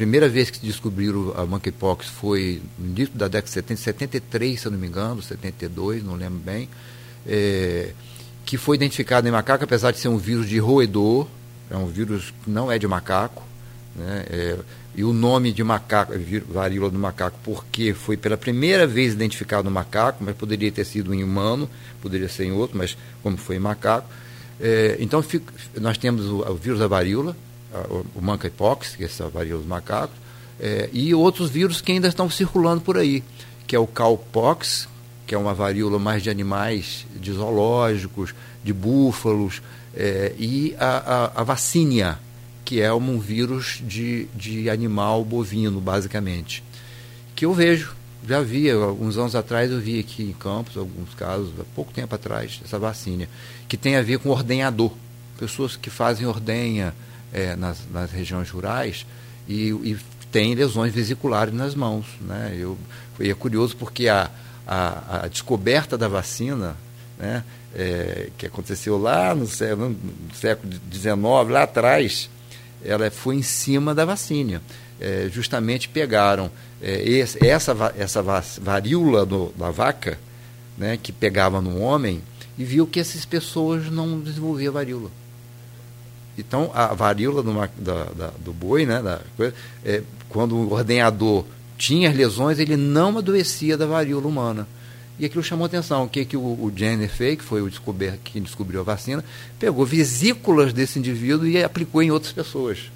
primeira 0.00 0.30
vez 0.30 0.48
que 0.48 0.56
se 0.56 0.64
descobriram 0.64 1.34
a 1.36 1.44
monkeypox 1.44 2.06
foi 2.06 2.62
no 2.78 2.86
início 2.86 3.14
da 3.14 3.28
década 3.28 3.44
de 3.44 3.50
70, 3.50 3.80
73, 3.82 4.58
se 4.58 4.66
eu 4.66 4.72
não 4.72 4.78
me 4.78 4.86
engano, 4.86 5.20
72, 5.20 6.02
não 6.02 6.14
lembro 6.14 6.38
bem, 6.38 6.70
é, 7.26 7.90
que 8.46 8.56
foi 8.56 8.76
identificado 8.76 9.28
em 9.28 9.30
macaco, 9.30 9.62
apesar 9.62 9.90
de 9.90 9.98
ser 9.98 10.08
um 10.08 10.16
vírus 10.16 10.48
de 10.48 10.58
roedor, 10.58 11.26
é 11.70 11.76
um 11.76 11.86
vírus 11.86 12.32
que 12.44 12.50
não 12.50 12.70
é 12.70 12.78
de 12.78 12.86
macaco, 12.86 13.42
né, 13.94 14.24
é, 14.28 14.58
e 14.94 15.04
o 15.04 15.12
nome 15.12 15.52
de 15.52 15.62
macaco, 15.62 16.12
varíola 16.48 16.90
do 16.90 16.98
macaco, 16.98 17.38
porque 17.44 17.94
foi 17.94 18.16
pela 18.16 18.36
primeira 18.36 18.86
vez 18.86 19.12
identificado 19.12 19.64
no 19.64 19.70
macaco, 19.70 20.22
mas 20.22 20.36
poderia 20.36 20.70
ter 20.70 20.84
sido 20.84 21.14
em 21.14 21.22
humano, 21.22 21.70
poderia 22.02 22.28
ser 22.28 22.44
em 22.44 22.52
outro, 22.52 22.76
mas 22.76 22.96
como 23.22 23.36
foi 23.36 23.56
em 23.56 23.60
macaco. 23.60 24.08
É, 24.60 24.96
então, 24.98 25.22
fico, 25.22 25.50
nós 25.80 25.96
temos 25.96 26.26
o, 26.26 26.40
o 26.40 26.54
vírus 26.56 26.80
da 26.80 26.88
varíola, 26.88 27.36
o 28.14 28.20
monkeypox, 28.20 28.96
que 28.96 29.04
é 29.04 29.06
essa 29.06 29.28
varíola 29.28 29.60
dos 29.60 29.68
macacos, 29.68 30.16
é, 30.58 30.90
e 30.92 31.14
outros 31.14 31.50
vírus 31.50 31.80
que 31.80 31.92
ainda 31.92 32.08
estão 32.08 32.28
circulando 32.28 32.80
por 32.80 32.98
aí, 32.98 33.22
que 33.66 33.74
é 33.74 33.78
o 33.78 33.86
cowpox, 33.86 34.88
que 35.26 35.34
é 35.34 35.38
uma 35.38 35.54
varíola 35.54 35.98
mais 35.98 36.22
de 36.22 36.28
animais, 36.28 37.06
de 37.14 37.32
zoológicos, 37.32 38.34
de 38.62 38.72
búfalos, 38.72 39.62
é, 39.94 40.34
e 40.38 40.74
a, 40.78 41.30
a, 41.34 41.40
a 41.40 41.44
vacínia, 41.44 42.18
que 42.64 42.80
é 42.80 42.92
um 42.92 43.18
vírus 43.18 43.82
de, 43.82 44.26
de 44.34 44.70
animal 44.70 45.24
bovino, 45.24 45.80
basicamente, 45.80 46.62
que 47.34 47.44
eu 47.44 47.52
vejo, 47.52 47.94
já 48.26 48.40
vi, 48.40 48.70
alguns 48.70 49.16
anos 49.16 49.34
atrás 49.34 49.70
eu 49.70 49.80
vi 49.80 49.98
aqui 49.98 50.22
em 50.22 50.32
Campos, 50.32 50.76
alguns 50.76 51.14
casos, 51.14 51.50
há 51.58 51.64
pouco 51.74 51.92
tempo 51.92 52.14
atrás, 52.14 52.60
essa 52.64 52.78
vacina, 52.78 53.26
que 53.68 53.76
tem 53.76 53.96
a 53.96 54.02
ver 54.02 54.18
com 54.18 54.28
ordenhador, 54.28 54.92
pessoas 55.38 55.74
que 55.74 55.88
fazem 55.88 56.26
ordenha, 56.26 56.94
é, 57.32 57.56
nas, 57.56 57.78
nas, 57.92 58.10
regiões 58.10 58.50
rurais 58.50 59.06
e, 59.48 59.70
e, 59.70 59.96
tem 60.30 60.54
lesões 60.54 60.92
vesiculares 60.92 61.52
nas 61.52 61.74
mãos. 61.74 62.06
Né? 62.20 62.56
Eu, 62.56 62.78
foi 63.16 63.28
é 63.28 63.34
curioso 63.34 63.76
porque 63.76 64.08
a, 64.08 64.30
a, 64.66 65.24
a, 65.24 65.28
descoberta 65.28 65.98
da 65.98 66.06
vacina, 66.06 66.76
né, 67.18 67.42
é, 67.74 68.28
que 68.36 68.46
aconteceu 68.46 68.98
lá 68.98 69.34
no 69.34 69.46
século, 69.46 69.96
XIX, 70.92 71.16
lá 71.48 71.62
atrás, 71.62 72.28
ela 72.84 73.10
foi 73.10 73.36
em 73.36 73.42
cima 73.42 73.94
da 73.94 74.04
vacina. 74.04 74.62
É, 75.00 75.28
justamente 75.32 75.88
pegaram 75.88 76.50
é, 76.82 77.02
esse, 77.08 77.44
essa, 77.46 77.74
essa 77.96 78.22
varíola 78.60 79.24
do, 79.24 79.52
da 79.56 79.70
vaca, 79.70 80.18
né, 80.76 80.98
que 81.00 81.12
pegava 81.12 81.60
no 81.60 81.80
homem, 81.80 82.22
e 82.58 82.64
viu 82.64 82.86
que 82.86 83.00
essas 83.00 83.24
pessoas 83.24 83.90
não 83.90 84.20
desenvolviam 84.20 84.72
varíola. 84.72 85.10
Então, 86.36 86.70
a 86.74 86.94
varíola 86.94 87.42
do, 87.42 87.52
da, 87.78 88.04
da, 88.04 88.30
do 88.38 88.52
boi, 88.52 88.86
né, 88.86 89.02
da, 89.02 89.20
é, 89.84 90.02
quando 90.28 90.56
o 90.56 90.72
ordenhador 90.72 91.44
tinha 91.76 92.10
as 92.10 92.16
lesões, 92.16 92.58
ele 92.58 92.76
não 92.76 93.16
adoecia 93.18 93.76
da 93.76 93.86
varíola 93.86 94.26
humana. 94.26 94.68
E 95.20 95.26
aquilo 95.26 95.44
chamou 95.44 95.66
atenção. 95.66 96.04
O 96.04 96.08
que, 96.08 96.24
que 96.24 96.36
o, 96.36 96.40
o 96.40 96.72
Jenner 96.74 97.10
fez, 97.10 97.36
que 97.36 97.44
foi 97.44 97.60
o 97.60 97.68
descober, 97.68 98.18
que 98.24 98.40
descobriu 98.40 98.80
a 98.80 98.82
vacina, 98.82 99.22
pegou 99.58 99.84
vesículas 99.84 100.72
desse 100.72 100.98
indivíduo 100.98 101.46
e 101.46 101.62
aplicou 101.62 102.02
em 102.02 102.10
outras 102.10 102.32
pessoas. 102.32 102.90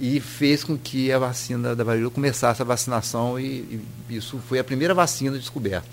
E 0.00 0.20
fez 0.20 0.62
com 0.62 0.78
que 0.78 1.10
a 1.10 1.18
vacina 1.18 1.74
da 1.74 1.82
varíola 1.82 2.08
começasse 2.08 2.62
a 2.62 2.64
vacinação, 2.64 3.38
e, 3.38 3.80
e 4.08 4.16
isso 4.16 4.40
foi 4.48 4.60
a 4.60 4.64
primeira 4.64 4.94
vacina 4.94 5.36
descoberta. 5.36 5.88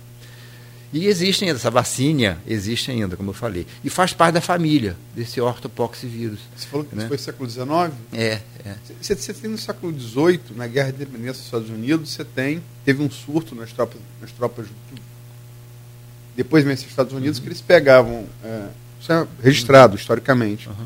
E 0.94 1.08
existe 1.08 1.44
ainda, 1.44 1.58
essa 1.58 1.72
vacina 1.72 2.40
existe 2.48 2.92
ainda, 2.92 3.18
como 3.18 3.32
eu 3.32 3.34
falei. 3.34 3.66
E 3.84 3.90
faz 3.90 4.14
parte 4.14 4.36
da 4.36 4.42
família 4.42 4.96
desse 5.16 5.42
ortopoxvírus. 5.42 6.40
Você 6.56 6.68
falou 6.68 6.86
que 6.86 6.96
né? 6.96 7.02
isso 7.02 7.08
foi 7.08 7.18
século 7.18 7.50
XIX? 7.50 7.68
É, 8.14 8.42
é. 8.64 8.76
Você, 9.02 9.16
você 9.16 9.34
tem 9.34 9.50
no 9.50 9.58
século 9.58 9.92
XVIII, 10.00 10.40
na 10.56 10.68
Guerra 10.68 10.92
de 10.92 10.98
Independência 10.98 11.34
dos 11.34 11.46
Estados 11.46 11.70
Unidos, 11.70 12.12
você 12.12 12.24
tem, 12.24 12.62
teve 12.86 13.02
um 13.02 13.10
surto 13.10 13.56
nas 13.56 13.74
tropas, 13.74 14.00
nas 14.22 14.32
tropas 14.32 14.68
depois 16.38 16.64
vem 16.64 16.74
os 16.74 16.82
Estados 16.82 17.12
Unidos, 17.12 17.38
uhum. 17.38 17.44
que 17.44 17.50
eles 17.50 17.62
pegavam, 17.62 18.26
é, 18.44 18.64
isso 19.02 19.12
é 19.12 19.28
registrado 19.44 19.94
uhum. 19.94 20.00
historicamente, 20.00 20.70
uhum. 20.70 20.86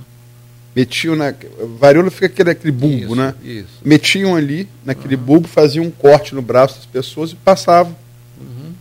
metiam 0.76 1.16
na, 1.16 1.34
varíola 1.78 2.10
fica 2.10 2.26
aquele, 2.26 2.50
aquele 2.50 2.72
bulbo, 2.72 2.96
isso, 2.96 3.16
né? 3.16 3.36
Isso. 3.44 3.80
Metiam 3.86 4.36
ali, 4.36 4.68
naquele 4.84 5.16
bulbo, 5.16 5.48
faziam 5.48 5.86
um 5.86 5.92
corte 5.92 6.34
no 6.34 6.42
braço 6.42 6.78
das 6.78 6.86
pessoas 6.86 7.32
e 7.32 7.36
passavam 7.36 7.96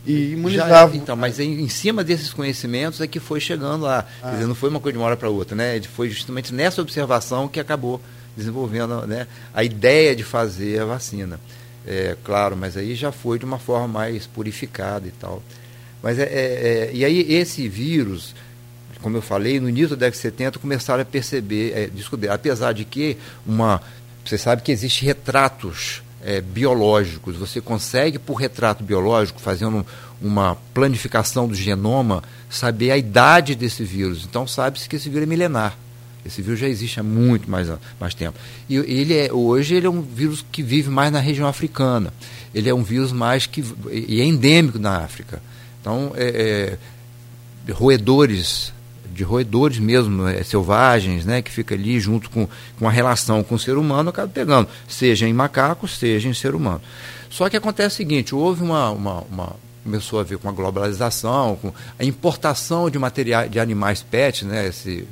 e 0.06 0.32
imunizavam. 0.32 0.96
então, 0.96 1.14
mas 1.14 1.38
em, 1.38 1.60
em, 1.60 1.68
cima 1.68 2.02
desses 2.02 2.32
conhecimentos 2.32 3.00
é 3.00 3.06
que 3.06 3.20
foi 3.20 3.40
chegando 3.40 3.84
lá. 3.84 4.06
Ah. 4.22 4.28
Quer 4.28 4.34
dizer, 4.36 4.46
não 4.46 4.54
foi 4.54 4.70
uma 4.70 4.80
coisa 4.80 4.94
de 4.94 4.98
uma 4.98 5.06
hora 5.06 5.16
para 5.16 5.28
outra, 5.28 5.54
né? 5.54 5.80
Foi 5.82 6.08
justamente 6.08 6.54
nessa 6.54 6.80
observação 6.80 7.46
que 7.48 7.60
acabou 7.60 8.00
desenvolvendo 8.36 9.06
né, 9.06 9.26
a 9.52 9.62
ideia 9.62 10.14
de 10.16 10.24
fazer 10.24 10.80
a 10.80 10.84
vacina. 10.84 11.38
É, 11.86 12.16
claro, 12.24 12.56
mas 12.56 12.76
aí 12.76 12.94
já 12.94 13.10
foi 13.10 13.38
de 13.38 13.44
uma 13.44 13.58
forma 13.58 13.88
mais 13.88 14.26
purificada 14.26 15.06
e 15.06 15.10
tal. 15.10 15.42
Mas 16.02 16.18
é, 16.18 16.24
é, 16.24 16.28
é 16.28 16.90
e 16.92 17.04
aí 17.04 17.32
esse 17.32 17.68
vírus, 17.68 18.34
como 19.02 19.16
eu 19.16 19.22
falei, 19.22 19.60
no 19.60 19.68
início 19.68 19.90
da 19.90 20.06
década 20.06 20.16
de 20.16 20.18
70 20.18 20.58
começaram 20.58 21.02
a 21.02 21.04
perceber, 21.04 21.72
é, 21.74 21.86
descobrir, 21.86 22.28
apesar 22.28 22.72
de 22.72 22.84
que 22.84 23.16
uma, 23.46 23.80
você 24.24 24.38
sabe 24.38 24.62
que 24.62 24.72
existe 24.72 25.04
retratos 25.04 26.02
é, 26.22 26.40
biológicos. 26.40 27.36
Você 27.36 27.60
consegue, 27.60 28.18
por 28.18 28.34
retrato 28.34 28.84
biológico, 28.84 29.40
fazendo 29.40 29.86
uma 30.20 30.56
planificação 30.74 31.48
do 31.48 31.54
genoma, 31.54 32.22
saber 32.48 32.90
a 32.90 32.98
idade 32.98 33.54
desse 33.54 33.84
vírus. 33.84 34.24
Então, 34.28 34.46
sabe-se 34.46 34.88
que 34.88 34.96
esse 34.96 35.08
vírus 35.08 35.24
é 35.24 35.26
milenar. 35.26 35.76
Esse 36.24 36.42
vírus 36.42 36.60
já 36.60 36.68
existe 36.68 37.00
há 37.00 37.02
muito 37.02 37.50
mais, 37.50 37.68
mais 37.98 38.12
tempo. 38.12 38.38
E 38.68 38.76
ele 38.76 39.16
é, 39.16 39.32
hoje 39.32 39.74
ele 39.74 39.86
é 39.86 39.90
um 39.90 40.02
vírus 40.02 40.44
que 40.52 40.62
vive 40.62 40.90
mais 40.90 41.10
na 41.10 41.18
região 41.18 41.48
africana. 41.48 42.12
Ele 42.54 42.68
é 42.68 42.74
um 42.74 42.82
vírus 42.82 43.10
mais 43.10 43.46
que 43.46 43.64
e 43.90 44.20
é 44.20 44.24
endêmico 44.24 44.78
na 44.78 44.98
África. 44.98 45.40
Então, 45.80 46.12
é, 46.16 46.78
é, 47.68 47.72
roedores 47.72 48.72
de 49.12 49.24
roedores 49.24 49.78
mesmo, 49.78 50.26
é, 50.26 50.42
selvagens, 50.42 51.24
né, 51.24 51.42
que 51.42 51.50
fica 51.50 51.74
ali 51.74 51.98
junto 51.98 52.30
com, 52.30 52.48
com 52.78 52.88
a 52.88 52.90
relação 52.90 53.42
com 53.42 53.56
o 53.56 53.58
ser 53.58 53.76
humano, 53.76 54.10
acaba 54.10 54.28
pegando, 54.28 54.68
seja 54.88 55.26
em 55.26 55.32
macacos, 55.32 55.98
seja 55.98 56.28
em 56.28 56.34
ser 56.34 56.54
humano. 56.54 56.80
Só 57.28 57.48
que 57.48 57.56
acontece 57.56 57.94
o 57.94 57.96
seguinte, 57.96 58.34
houve 58.34 58.62
uma, 58.62 58.90
uma, 58.90 59.20
uma 59.30 59.56
começou 59.82 60.20
a 60.20 60.22
ver 60.22 60.38
com 60.38 60.48
a 60.48 60.52
globalização, 60.52 61.56
com 61.60 61.72
a 61.98 62.04
importação 62.04 62.88
de 62.88 62.98
materiais 62.98 63.50
de 63.50 63.58
animais 63.58 64.02
pet, 64.02 64.44
né, 64.44 64.68
esse 64.68 65.06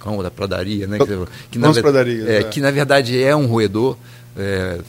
cão 0.00 0.22
da 0.22 0.30
pradaria, 0.30 0.86
né, 0.86 0.98
que, 0.98 1.06
que, 1.52 1.58
na, 1.58 1.68
é, 1.68 2.38
é. 2.38 2.42
que 2.44 2.60
na 2.60 2.70
verdade 2.70 3.22
é 3.22 3.34
um 3.34 3.46
roedor. 3.46 3.96
É, 4.38 4.80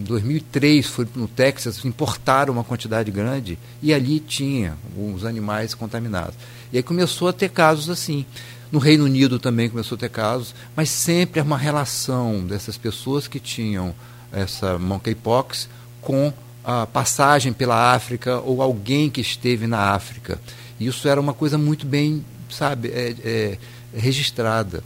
em 0.00 0.04
2003 0.04 0.86
foi 0.86 1.06
no 1.14 1.28
Texas, 1.28 1.84
importaram 1.84 2.54
uma 2.54 2.64
quantidade 2.64 3.10
grande 3.10 3.58
e 3.82 3.92
ali 3.92 4.18
tinha 4.18 4.78
os 4.96 5.26
animais 5.26 5.74
contaminados. 5.74 6.34
E 6.72 6.78
aí 6.78 6.82
começou 6.82 7.28
a 7.28 7.32
ter 7.34 7.50
casos 7.50 7.90
assim. 7.90 8.24
No 8.72 8.78
Reino 8.78 9.04
Unido 9.04 9.38
também 9.38 9.68
começou 9.68 9.96
a 9.96 9.98
ter 9.98 10.08
casos, 10.08 10.54
mas 10.74 10.88
sempre 10.88 11.40
é 11.40 11.42
uma 11.42 11.58
relação 11.58 12.46
dessas 12.46 12.78
pessoas 12.78 13.28
que 13.28 13.38
tinham 13.38 13.94
essa 14.32 14.78
monkeypox 14.78 15.68
com 16.00 16.32
a 16.64 16.86
passagem 16.86 17.52
pela 17.52 17.92
África 17.92 18.40
ou 18.40 18.62
alguém 18.62 19.10
que 19.10 19.20
esteve 19.20 19.66
na 19.66 19.90
África. 19.92 20.40
Isso 20.78 21.08
era 21.08 21.20
uma 21.20 21.34
coisa 21.34 21.58
muito 21.58 21.84
bem, 21.84 22.24
sabe, 22.48 22.88
é, 22.88 23.14
é, 23.22 23.58
registrada. 23.94 24.82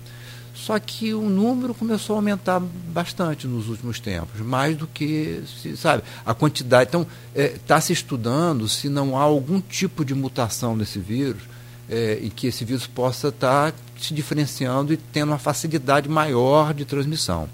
Só 0.64 0.78
que 0.78 1.12
o 1.12 1.28
número 1.28 1.74
começou 1.74 2.16
a 2.16 2.18
aumentar 2.20 2.58
bastante 2.58 3.46
nos 3.46 3.68
últimos 3.68 4.00
tempos, 4.00 4.40
mais 4.40 4.74
do 4.74 4.86
que, 4.86 5.42
sabe, 5.76 6.02
a 6.24 6.32
quantidade. 6.32 6.88
Então, 6.88 7.06
está 7.34 7.42
é, 7.42 7.58
tá 7.66 7.78
se 7.82 7.92
estudando 7.92 8.66
se 8.66 8.88
não 8.88 9.14
há 9.14 9.20
algum 9.20 9.60
tipo 9.60 10.06
de 10.06 10.14
mutação 10.14 10.74
nesse 10.74 10.98
vírus 10.98 11.42
é, 11.86 12.18
e 12.18 12.30
que 12.30 12.46
esse 12.46 12.64
vírus 12.64 12.86
possa 12.86 13.28
estar 13.28 13.72
tá 13.72 13.78
se 14.00 14.14
diferenciando 14.14 14.94
e 14.94 14.96
tendo 14.96 15.32
uma 15.32 15.38
facilidade 15.38 16.08
maior 16.08 16.72
de 16.72 16.86
transmissão. 16.86 17.46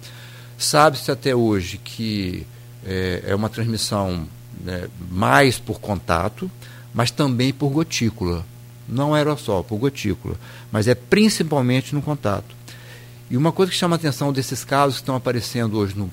Sabe-se 0.57 1.11
até 1.11 1.35
hoje 1.35 1.79
que 1.79 2.47
é, 2.87 3.25
é 3.27 3.35
uma 3.35 3.49
transmissão 3.49 4.25
né, 4.65 4.89
mais 5.11 5.59
por 5.59 5.81
contato, 5.81 6.49
mas 6.95 7.11
também 7.11 7.53
por 7.53 7.71
gotícula. 7.71 8.47
Não 8.89 9.15
aerossol, 9.15 9.65
por 9.65 9.79
gotícula. 9.79 10.37
Mas 10.71 10.87
é 10.87 10.95
principalmente 10.95 11.93
no 11.93 12.03
contato. 12.03 12.60
E 13.31 13.37
uma 13.37 13.53
coisa 13.53 13.71
que 13.71 13.79
chama 13.79 13.95
a 13.95 13.99
atenção 13.99 14.33
desses 14.33 14.65
casos 14.65 14.97
que 14.97 15.03
estão 15.03 15.15
aparecendo 15.15 15.79
hoje 15.79 15.97
no, 15.97 16.11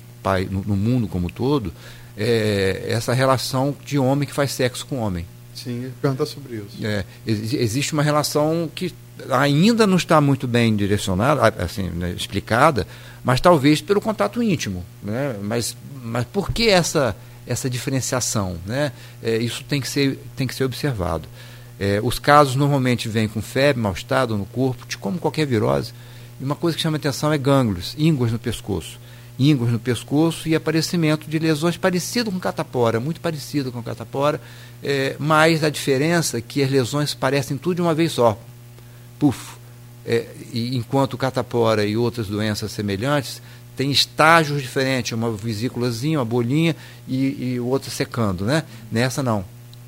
no, 0.50 0.62
no 0.62 0.76
mundo 0.76 1.08
como 1.08 1.30
todo 1.30 1.72
é 2.16 2.86
essa 2.88 3.12
relação 3.12 3.74
de 3.84 3.98
homem 3.98 4.26
que 4.26 4.34
faz 4.34 4.52
sexo 4.52 4.86
com 4.86 4.98
homem. 4.98 5.26
Sim, 5.54 5.92
perguntar 6.00 6.26
sobre 6.26 6.56
isso. 6.56 6.84
É, 6.84 7.04
existe 7.26 7.92
uma 7.92 8.02
relação 8.02 8.70
que 8.74 8.94
ainda 9.30 9.86
não 9.86 9.96
está 9.96 10.20
muito 10.20 10.46
bem 10.46 10.76
direcionada, 10.76 11.48
assim, 11.62 11.90
né, 11.90 12.12
explicada, 12.16 12.86
mas 13.24 13.40
talvez 13.40 13.80
pelo 13.80 14.00
contato 14.00 14.42
íntimo. 14.42 14.84
Né? 15.02 15.36
Mas, 15.42 15.76
mas 16.02 16.24
por 16.24 16.52
que 16.52 16.68
essa, 16.68 17.16
essa 17.46 17.68
diferenciação? 17.68 18.56
Né? 18.64 18.92
É, 19.22 19.36
isso 19.36 19.64
tem 19.64 19.80
que 19.80 19.88
ser, 19.88 20.18
tem 20.36 20.46
que 20.46 20.54
ser 20.54 20.64
observado. 20.64 21.28
É, 21.80 22.00
os 22.02 22.18
casos 22.18 22.56
normalmente 22.56 23.08
vêm 23.08 23.28
com 23.28 23.40
febre, 23.40 23.80
mal-estado 23.80 24.36
no 24.36 24.46
corpo, 24.46 24.86
como 25.00 25.18
qualquer 25.18 25.46
virose. 25.46 25.92
E 26.40 26.44
uma 26.44 26.54
coisa 26.54 26.76
que 26.76 26.82
chama 26.82 26.96
atenção 26.96 27.32
é 27.32 27.38
gânglios, 27.38 27.94
ínguas 27.98 28.30
no 28.30 28.38
pescoço. 28.38 28.98
Ínguas 29.38 29.70
no 29.70 29.78
pescoço 29.78 30.48
e 30.48 30.54
aparecimento 30.54 31.28
de 31.28 31.38
lesões 31.38 31.76
parecido 31.76 32.30
com 32.30 32.40
catapora, 32.40 32.98
muito 32.98 33.20
parecido 33.20 33.70
com 33.70 33.82
catapora, 33.82 34.40
é, 34.82 35.16
mas 35.18 35.62
a 35.62 35.70
diferença 35.70 36.38
é 36.38 36.40
que 36.40 36.62
as 36.62 36.70
lesões 36.70 37.14
parecem 37.14 37.56
tudo 37.56 37.76
de 37.76 37.82
uma 37.82 37.94
vez 37.94 38.12
só. 38.12 38.38
Puf! 39.18 39.56
É, 40.04 40.26
e 40.52 40.76
enquanto 40.76 41.18
catapora 41.18 41.84
e 41.84 41.96
outras 41.96 42.26
doenças 42.26 42.72
semelhantes 42.72 43.42
têm 43.76 43.90
estágios 43.90 44.60
diferentes, 44.60 45.12
uma 45.12 45.30
vesículazinha, 45.30 46.18
uma 46.18 46.24
bolinha 46.24 46.74
e, 47.06 47.52
e 47.54 47.60
outra 47.60 47.90
secando, 47.90 48.44
né? 48.44 48.64
Nessa 48.90 49.22
não, 49.22 49.44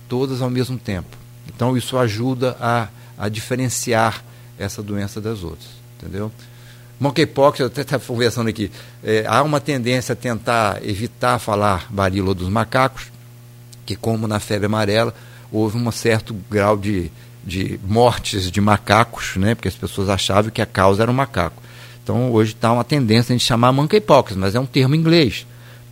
todas 0.09 0.42
ao 0.42 0.51
mesmo 0.51 0.78
tempo. 0.78 1.16
Então 1.48 1.76
isso 1.76 1.96
ajuda 1.96 2.57
a, 2.61 2.88
a 3.18 3.28
diferenciar 3.28 4.22
essa 4.59 4.82
doença 4.82 5.20
das 5.20 5.42
outras 5.42 5.80
entendeu? 6.03 6.30
Monkeypox, 6.98 7.61
eu 7.61 7.66
até 7.66 7.80
estava 7.80 8.05
conversando 8.05 8.48
aqui, 8.48 8.70
é, 9.03 9.24
há 9.26 9.42
uma 9.42 9.61
tendência 9.61 10.12
a 10.12 10.16
tentar 10.16 10.86
evitar 10.86 11.38
falar 11.38 11.86
varíola 11.90 12.34
dos 12.34 12.48
macacos, 12.48 13.11
que 13.86 13.96
como 13.96 14.28
na 14.28 14.38
febre 14.38 14.66
amarela, 14.66 15.14
houve 15.51 15.78
um 15.78 15.90
certo 15.90 16.34
grau 16.51 16.76
de, 16.76 17.11
de 17.42 17.80
mortes 17.82 18.51
de 18.51 18.61
macacos, 18.61 19.36
né, 19.36 19.55
porque 19.55 19.68
as 19.68 19.74
pessoas 19.74 20.11
achavam 20.11 20.51
que 20.51 20.61
a 20.61 20.66
causa 20.66 21.03
era 21.03 21.11
o 21.11 21.14
um 21.14 21.16
macaco. 21.16 21.62
Então 22.03 22.32
hoje 22.32 22.53
está 22.53 22.70
uma 22.70 22.84
tendência 22.84 23.32
a 23.32 23.38
gente 23.38 23.46
chamar 23.46 23.72
monkeypox, 23.72 24.36
mas 24.36 24.55
é 24.55 24.61
um 24.61 24.66
termo 24.66 24.94
inglês. 24.94 25.46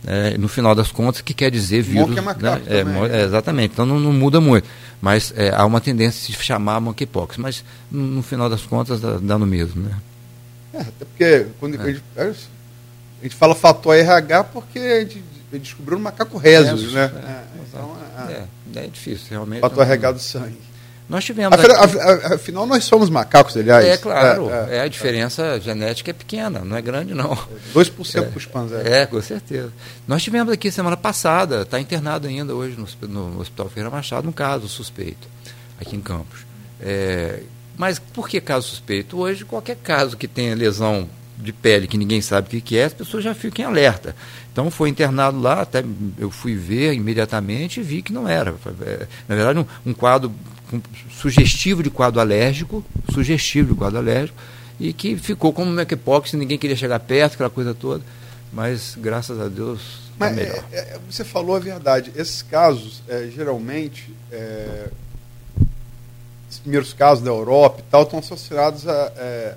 É, 0.07 0.37
no 0.37 0.47
final 0.47 0.73
das 0.73 0.91
contas, 0.91 1.21
que 1.21 1.33
quer 1.33 1.51
dizer 1.51 1.81
vírus. 1.81 2.07
Monkey 2.07 2.19
é 2.19 2.21
macaco 2.21 2.69
né? 2.69 3.09
é, 3.11 3.17
é, 3.17 3.25
exatamente, 3.25 3.73
então 3.73 3.85
não, 3.85 3.99
não 3.99 4.13
muda 4.13 4.39
muito. 4.39 4.67
Mas 5.01 5.33
é, 5.35 5.53
há 5.53 5.65
uma 5.65 5.81
tendência 5.81 6.31
de 6.31 6.37
se 6.37 6.43
chamar 6.43 6.79
monkeypox, 6.79 7.37
mas 7.37 7.63
no, 7.91 8.01
no 8.03 8.23
final 8.23 8.49
das 8.49 8.61
contas 8.61 9.01
dá, 9.01 9.17
dá, 9.21 9.37
no 9.37 9.45
mesmo. 9.45 9.83
Né? 9.83 9.95
É, 10.73 10.81
até 10.81 11.05
porque 11.05 11.47
quando 11.59 11.81
a 11.81 11.85
gente, 11.85 12.03
a, 12.15 12.31
gente, 13.23 13.35
fala 13.35 13.53
fator 13.53 13.95
RH 13.95 14.45
porque 14.45 14.79
a 14.79 14.99
gente 15.01 15.23
descobriu 15.51 15.97
um 15.97 16.01
macaco 16.01 16.37
reso, 16.37 16.91
né? 16.91 17.11
então, 17.67 17.97
é, 18.75 18.87
difícil, 18.87 19.27
realmente. 19.31 19.59
Fator 19.59 19.83
RH 19.83 20.11
do 20.13 20.19
sangue. 20.19 20.68
Nós 21.09 21.25
tivemos. 21.25 21.57
Afinal, 21.57 22.33
afinal, 22.33 22.67
nós 22.67 22.83
somos 22.83 23.09
macacos, 23.09 23.57
aliás. 23.57 23.83
É, 23.83 23.97
claro. 23.97 24.49
É, 24.51 24.75
é, 24.75 24.77
é 24.77 24.81
a 24.81 24.87
diferença 24.87 25.59
genética 25.59 26.11
é 26.11 26.13
pequena, 26.13 26.59
não 26.59 26.77
é 26.77 26.81
grande, 26.81 27.15
não. 27.15 27.35
2% 27.73 28.15
é, 28.15 28.21
para 28.21 28.37
os 28.37 28.45
panzés. 28.45 28.85
É, 28.85 29.05
com 29.07 29.19
certeza. 29.19 29.73
Nós 30.07 30.21
tivemos 30.21 30.53
aqui 30.53 30.71
semana 30.71 30.95
passada, 30.95 31.63
está 31.63 31.79
internado 31.79 32.27
ainda 32.27 32.53
hoje 32.53 32.77
no, 32.77 33.07
no, 33.07 33.41
Hospital 33.41 33.69
Feira 33.69 33.89
Machado, 33.89 34.29
um 34.29 34.31
caso 34.31 34.67
suspeito, 34.67 35.27
aqui 35.81 35.95
em 35.95 36.01
Campos. 36.01 36.41
É, 36.79 37.41
mas 37.75 37.97
por 37.97 38.29
que 38.29 38.39
caso 38.39 38.67
suspeito? 38.67 39.17
Hoje, 39.17 39.43
qualquer 39.43 39.77
caso 39.77 40.15
que 40.15 40.27
tenha 40.27 40.53
lesão 40.53 41.09
de 41.39 41.53
pele 41.53 41.87
que 41.87 41.97
ninguém 41.97 42.21
sabe 42.21 42.47
o 42.47 42.51
que, 42.51 42.61
que 42.61 42.77
é, 42.77 42.83
as 42.83 42.93
pessoas 42.93 43.23
já 43.23 43.33
ficam 43.33 43.65
em 43.65 43.67
alerta. 43.67 44.15
Então 44.51 44.69
foi 44.69 44.89
internado 44.89 45.39
lá, 45.39 45.61
até 45.61 45.83
eu 46.17 46.29
fui 46.29 46.55
ver 46.55 46.93
imediatamente 46.93 47.79
e 47.79 47.83
vi 47.83 48.01
que 48.01 48.11
não 48.11 48.27
era. 48.27 48.53
É, 48.81 49.07
na 49.27 49.35
verdade, 49.35 49.59
um, 49.59 49.65
um 49.89 49.93
quadro 49.93 50.31
sugestivo 51.11 51.81
de 51.83 51.89
quadro 51.89 52.19
alérgico, 52.19 52.83
sugestivo 53.13 53.73
de 53.73 53.79
quadro 53.79 53.97
alérgico, 53.97 54.37
e 54.79 54.93
que 54.93 55.17
ficou 55.17 55.51
como 55.51 55.71
monkeypox, 55.71 56.33
ninguém 56.33 56.57
queria 56.57 56.75
chegar 56.75 56.99
perto, 56.99 57.33
aquela 57.33 57.49
coisa 57.49 57.73
toda. 57.73 58.03
Mas 58.51 58.95
graças 58.97 59.39
a 59.39 59.47
Deus 59.47 60.09
tá 60.17 60.25
Mas 60.27 60.35
melhor. 60.35 60.63
É, 60.71 60.77
é, 60.77 60.99
você 61.09 61.23
falou 61.23 61.55
a 61.55 61.59
verdade. 61.59 62.11
Esses 62.15 62.41
casos, 62.41 63.03
é, 63.07 63.29
geralmente, 63.33 64.13
é, 64.31 64.87
os 66.49 66.59
primeiros 66.59 66.93
casos 66.93 67.23
da 67.23 67.29
Europa 67.29 67.81
e 67.81 67.91
tal, 67.91 68.03
estão 68.03 68.19
associados 68.19 68.87
a 68.87 69.11
é, 69.17 69.55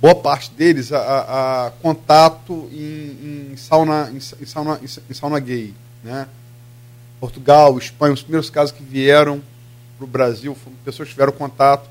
boa 0.00 0.14
parte 0.14 0.50
deles 0.50 0.92
a, 0.92 0.98
a, 0.98 1.66
a 1.66 1.70
contato 1.70 2.68
em, 2.72 3.52
em, 3.52 3.56
sauna, 3.56 4.10
em, 4.12 4.20
sauna, 4.20 4.80
em, 4.82 5.14
sauna 5.14 5.38
gay. 5.40 5.72
Né? 6.02 6.28
Portugal, 7.20 7.76
Espanha, 7.78 8.12
os 8.12 8.22
primeiros 8.22 8.50
casos 8.50 8.72
que 8.72 8.82
vieram 8.82 9.42
para 9.98 10.04
o 10.04 10.08
Brasil, 10.08 10.56
pessoas 10.84 11.08
que 11.08 11.14
tiveram 11.14 11.32
contato, 11.32 11.90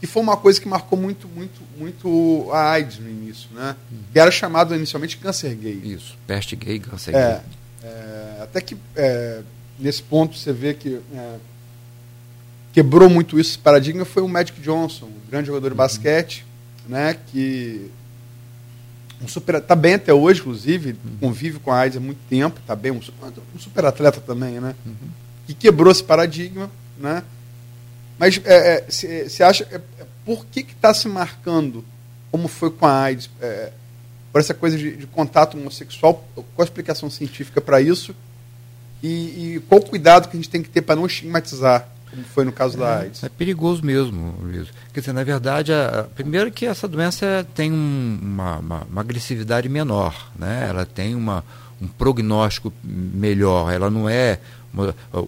que 0.00 0.06
foi 0.06 0.22
uma 0.22 0.36
coisa 0.36 0.60
que 0.60 0.68
marcou 0.68 0.98
muito, 0.98 1.26
muito, 1.28 1.62
muito 1.78 2.50
a 2.52 2.72
AIDS 2.72 2.98
no 2.98 3.08
início, 3.08 3.48
né? 3.54 3.76
Uhum. 3.90 3.98
Que 4.12 4.18
era 4.18 4.30
chamado 4.30 4.74
inicialmente 4.74 5.16
câncer 5.16 5.54
gay. 5.54 5.80
Isso, 5.82 6.18
peste 6.26 6.54
gay, 6.54 6.78
câncer 6.78 7.14
é, 7.14 7.32
gay. 7.32 7.40
É, 7.82 8.40
até 8.42 8.60
que 8.60 8.76
é, 8.94 9.40
nesse 9.78 10.02
ponto 10.02 10.36
você 10.36 10.52
vê 10.52 10.74
que 10.74 11.00
é, 11.14 11.36
quebrou 12.72 13.08
muito 13.08 13.38
isso, 13.40 13.50
esse 13.50 13.58
paradigma 13.58 14.04
foi 14.04 14.22
o 14.22 14.28
Magic 14.28 14.60
Johnson, 14.60 15.06
um 15.06 15.30
grande 15.30 15.46
jogador 15.46 15.68
de 15.68 15.72
uhum. 15.72 15.78
basquete, 15.78 16.44
né? 16.86 17.16
Que 17.28 17.90
um 19.22 19.28
super, 19.28 19.60
tá 19.62 19.74
bem 19.74 19.94
até 19.94 20.12
hoje, 20.12 20.40
inclusive, 20.40 20.90
uhum. 20.90 21.16
convive 21.20 21.58
com 21.58 21.72
a 21.72 21.78
AIDS 21.78 21.96
há 21.96 22.00
muito 22.00 22.20
tempo, 22.28 22.60
tá 22.66 22.76
bem, 22.76 22.92
um, 22.92 23.00
um 23.00 23.58
super 23.58 23.84
atleta 23.86 24.20
também, 24.20 24.60
né? 24.60 24.74
Uhum. 24.84 24.94
Que 25.46 25.54
quebrou 25.54 25.90
esse 25.90 26.04
paradigma, 26.04 26.70
né? 26.98 27.22
Mas 28.18 28.36
você 28.36 29.06
é, 29.06 29.26
é, 29.38 29.44
acha, 29.44 29.66
é, 29.70 29.76
é, 29.76 30.06
por 30.24 30.46
que 30.46 30.60
está 30.60 30.92
se 30.94 31.06
marcando, 31.08 31.84
como 32.30 32.48
foi 32.48 32.70
com 32.70 32.86
a 32.86 33.02
AIDS, 33.02 33.30
é, 33.40 33.72
por 34.32 34.40
essa 34.40 34.54
coisa 34.54 34.76
de, 34.76 34.96
de, 34.96 35.06
contato 35.06 35.56
homossexual, 35.56 36.26
qual 36.34 36.46
a 36.58 36.64
explicação 36.64 37.10
científica 37.10 37.60
para 37.60 37.80
isso? 37.80 38.14
E, 39.02 39.56
e, 39.56 39.62
qual 39.68 39.80
o 39.80 39.84
cuidado 39.84 40.28
que 40.28 40.36
a 40.36 40.40
gente 40.40 40.48
tem 40.48 40.62
que 40.62 40.68
ter 40.68 40.82
para 40.82 40.96
não 40.96 41.06
estigmatizar? 41.06 41.88
como 42.10 42.24
foi 42.24 42.44
no 42.44 42.52
caso 42.52 42.76
é, 42.76 42.80
da 42.80 42.98
AIDS. 43.00 43.24
É 43.24 43.28
perigoso 43.28 43.84
mesmo, 43.84 44.34
Luiz. 44.40 44.68
Quer 44.92 45.00
dizer, 45.00 45.12
na 45.12 45.24
verdade, 45.24 45.72
a, 45.72 46.00
a, 46.00 46.02
primeiro 46.04 46.50
que 46.50 46.66
essa 46.66 46.88
doença 46.88 47.46
tem 47.54 47.72
um, 47.72 48.18
uma, 48.22 48.58
uma, 48.58 48.82
uma, 48.84 49.00
agressividade 49.00 49.68
menor, 49.68 50.30
né? 50.38 50.66
ela 50.68 50.86
tem 50.86 51.14
uma, 51.14 51.44
um 51.80 51.86
prognóstico 51.86 52.72
melhor, 52.82 53.72
ela 53.72 53.90
não 53.90 54.08
é 54.08 54.38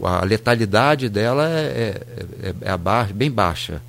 a 0.05 0.25
letalidade 0.25 1.09
dela 1.09 1.49
é, 1.49 2.03
é, 2.43 2.55
é, 2.63 2.73
é 2.73 3.13
bem 3.13 3.31
baixa 3.31 3.81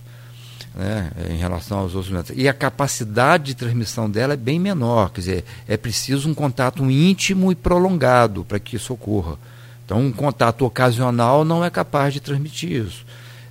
né, 0.76 1.12
em 1.30 1.38
relação 1.38 1.80
aos 1.80 1.95
outros 1.95 2.12
doenças. 2.12 2.36
E 2.38 2.47
a 2.47 2.54
capacidade 2.54 3.45
de 3.45 3.56
transmissão 3.56 4.10
dela 4.10 4.34
é 4.34 4.38
bem 4.38 4.60
menor, 4.60 5.12
quer 5.12 5.22
dizer, 5.22 5.45
é 5.68 5.76
preciso 5.76 6.30
um 6.30 6.34
contato 6.34 6.89
íntimo 6.89 7.52
e 7.52 7.56
prolongado 7.56 8.45
para 8.45 8.60
que 8.60 8.76
isso 8.76 8.93
ocorra. 8.93 9.38
Então, 9.86 10.00
um 10.00 10.12
contato 10.12 10.66
ocasional 10.66 11.43
não 11.43 11.66
é 11.66 11.70
capaz 11.70 12.14
de 12.14 12.20
transmitir 12.20 12.86
isso. 12.86 13.06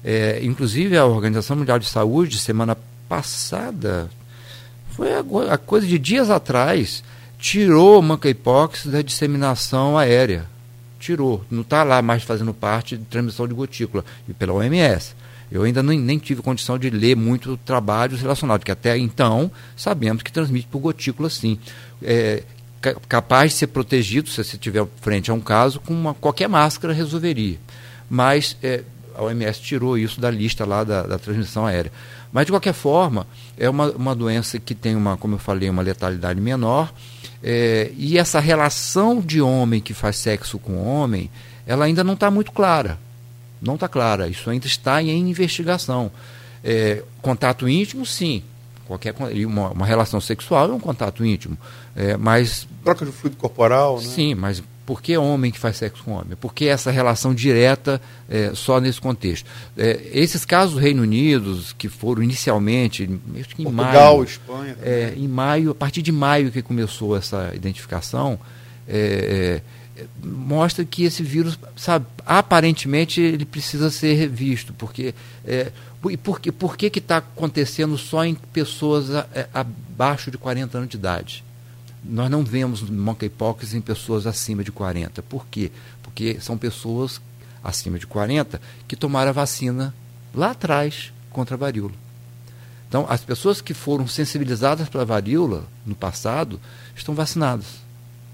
É, 0.05 0.41
inclusive, 0.43 0.97
a 0.97 1.05
Organização 1.05 1.57
Mundial 1.57 1.79
de 1.79 1.89
Saúde, 1.89 2.39
semana 2.39 2.77
passada, 3.09 4.09
foi 4.91 5.13
a, 5.13 5.25
a 5.53 5.59
coisa 5.59 5.87
de 5.87 5.99
dias 5.99 6.31
atrás, 6.31 7.03
tirou 7.39 7.99
o 7.99 8.03
monkeypox 8.03 8.87
da 8.87 9.03
disseminação 9.03 9.99
aérea. 9.99 10.47
Tirou. 10.99 11.45
Não 11.51 11.63
está 11.63 11.83
lá 11.83 12.03
mais 12.03 12.23
fazendo 12.23 12.53
parte 12.53 12.97
de 12.97 13.05
transmissão 13.05 13.47
de 13.47 13.55
gotícula, 13.55 14.05
e 14.29 14.33
pela 14.33 14.53
OMS. 14.53 15.15
Eu 15.51 15.63
ainda 15.63 15.83
nem, 15.83 15.99
nem 15.99 16.19
tive 16.19 16.43
condição 16.43 16.79
de 16.79 16.91
ler 16.91 17.17
muito 17.17 17.57
trabalhos 17.59 18.21
relacionados, 18.21 18.65
que 18.65 18.71
até 18.71 18.99
então 18.99 19.51
sabemos 19.77 20.23
que 20.23 20.31
transmite 20.31 20.67
por 20.67 20.79
gotícula 20.79 21.31
sim. 21.31 21.59
É, 22.03 22.43
capaz 23.09 23.53
de 23.53 23.59
ser 23.59 23.67
protegido, 23.69 24.29
se 24.29 24.43
você 24.43 24.57
estiver 24.57 24.87
frente 25.01 25.31
a 25.31 25.35
um 25.35 25.41
caso, 25.41 25.81
com 25.81 25.93
uma, 25.93 26.15
qualquer 26.15 26.49
máscara 26.49 26.93
resolveria. 26.93 27.59
Mas 28.11 28.57
é, 28.63 28.83
a 29.17 29.23
OMS 29.25 29.61
tirou 29.61 29.99
isso 29.99 30.21
da 30.21 30.31
lista 30.31 30.65
lá 30.65 30.85
da, 30.85 31.03
da, 31.03 31.19
transmissão 31.19 31.67
aérea. 31.67 31.91
Mas, 32.33 32.47
de 32.47 32.53
qualquer 32.53 32.75
forma, 32.75 33.27
é 33.57 33.69
uma, 33.69 33.91
uma 33.91 34.15
doença 34.15 34.59
que 34.59 34.75
tem, 34.75 34.95
uma, 34.95 35.17
como 35.17 35.35
eu 35.35 35.39
falei, 35.39 35.69
uma 35.69 35.83
letalidade 35.83 36.41
menor. 36.41 36.93
É, 37.43 37.93
e 37.97 38.19
essa 38.19 38.41
relação 38.41 39.21
de 39.21 39.41
homem 39.41 39.81
que 39.81 39.95
faz 39.95 40.17
sexo 40.17 40.59
com 40.59 40.83
homem, 40.85 41.31
ela 41.67 41.85
ainda 41.85 42.03
não 42.03 42.15
está 42.15 42.31
muito 42.31 42.53
clara. 42.53 42.99
Não 43.61 43.75
está 43.75 43.89
clara. 43.89 44.29
Isso 44.29 44.49
ainda 44.51 44.67
está 44.67 45.03
em 45.03 45.31
investigação. 45.31 46.11
É, 46.63 47.03
contato 47.23 47.69
íntimo, 47.69 48.05
sim. 48.05 48.43
Qualquer, 48.87 49.15
uma, 49.47 49.71
uma, 49.71 49.87
relação 49.87 50.21
sexual 50.21 50.71
é 50.71 50.73
um 50.73 50.81
contato 50.81 51.25
íntimo. 51.25 51.59
É, 51.95 52.17
mas. 52.17 52.67
Troca 52.83 53.05
de 53.05 53.13
fluido 53.13 53.37
corporal, 53.37 53.99
né? 53.99 54.07
Sim, 54.07 54.35
mas 54.35 54.63
por 54.89 55.03
que 55.03 55.19
homem 55.19 55.51
que 55.51 55.59
faz 55.59 55.77
sexo 55.77 56.03
com 56.03 56.13
homem? 56.13 56.35
Por 56.41 56.55
que 56.55 56.67
essa 56.67 56.91
relação 56.91 57.35
direta 57.35 58.01
é, 58.27 58.53
só 58.55 58.81
nesse 58.81 58.99
contexto? 58.99 59.45
É, 59.77 60.01
esses 60.15 60.47
casos 60.47 60.77
do 60.77 60.81
Reino 60.81 61.03
Unido, 61.03 61.63
que 61.77 61.91
foram 61.91 62.23
inicialmente, 62.23 63.03
acho 63.39 63.55
que 63.55 63.61
em 63.61 63.65
Portugal, 63.67 64.15
maio. 64.15 64.25
Espanha. 64.25 64.77
É, 64.83 65.13
em 65.15 65.29
maio, 65.29 65.73
a 65.73 65.75
partir 65.75 66.01
de 66.01 66.11
maio 66.11 66.51
que 66.51 66.63
começou 66.63 67.15
essa 67.15 67.53
identificação, 67.55 68.41
é, 68.89 69.61
é, 69.99 70.05
mostra 70.25 70.83
que 70.87 71.05
esse 71.05 71.23
vírus, 71.23 71.59
sabe, 71.77 72.07
aparentemente 72.25 73.21
ele 73.21 73.45
precisa 73.45 73.91
ser 73.91 74.15
revisto, 74.15 74.73
porque 74.73 75.15
é, 75.47 75.71
e 76.09 76.17
por, 76.17 76.41
por 76.41 76.79
que 76.79 76.87
está 76.87 77.19
acontecendo 77.19 77.99
só 77.99 78.25
em 78.25 78.35
pessoas 78.35 79.11
a, 79.11 79.27
a, 79.53 79.61
abaixo 79.61 80.31
de 80.31 80.39
40 80.39 80.79
anos 80.79 80.89
de 80.89 80.97
idade? 80.97 81.45
Nós 82.05 82.31
não 82.31 82.45
vemos 82.45 82.83
monkeypox 82.83 83.75
em 83.75 83.81
pessoas 83.81 84.27
acima 84.27 84.63
de 84.63 84.71
40. 84.73 85.23
Por 85.23 85.47
quê? 85.47 85.71
Porque 86.03 86.39
são 86.41 86.57
pessoas 86.57 87.21
acima 87.63 87.99
de 87.99 88.07
40 88.07 88.61
que 88.87 88.97
tomaram 88.97 89.31
a 89.31 89.33
vacina 89.33 89.95
lá 90.35 90.53
atrás 90.53 91.13
contra 91.31 91.55
a 91.55 91.59
varíola. 91.59 91.95
Então, 92.89 93.05
as 93.09 93.21
pessoas 93.21 93.61
que 93.61 93.75
foram 93.75 94.07
sensibilizadas 94.07 94.89
pela 94.89 95.05
varíola 95.05 95.65
no 95.85 95.95
passado 95.95 96.59
estão 96.97 97.15
vacinadas. 97.15 97.67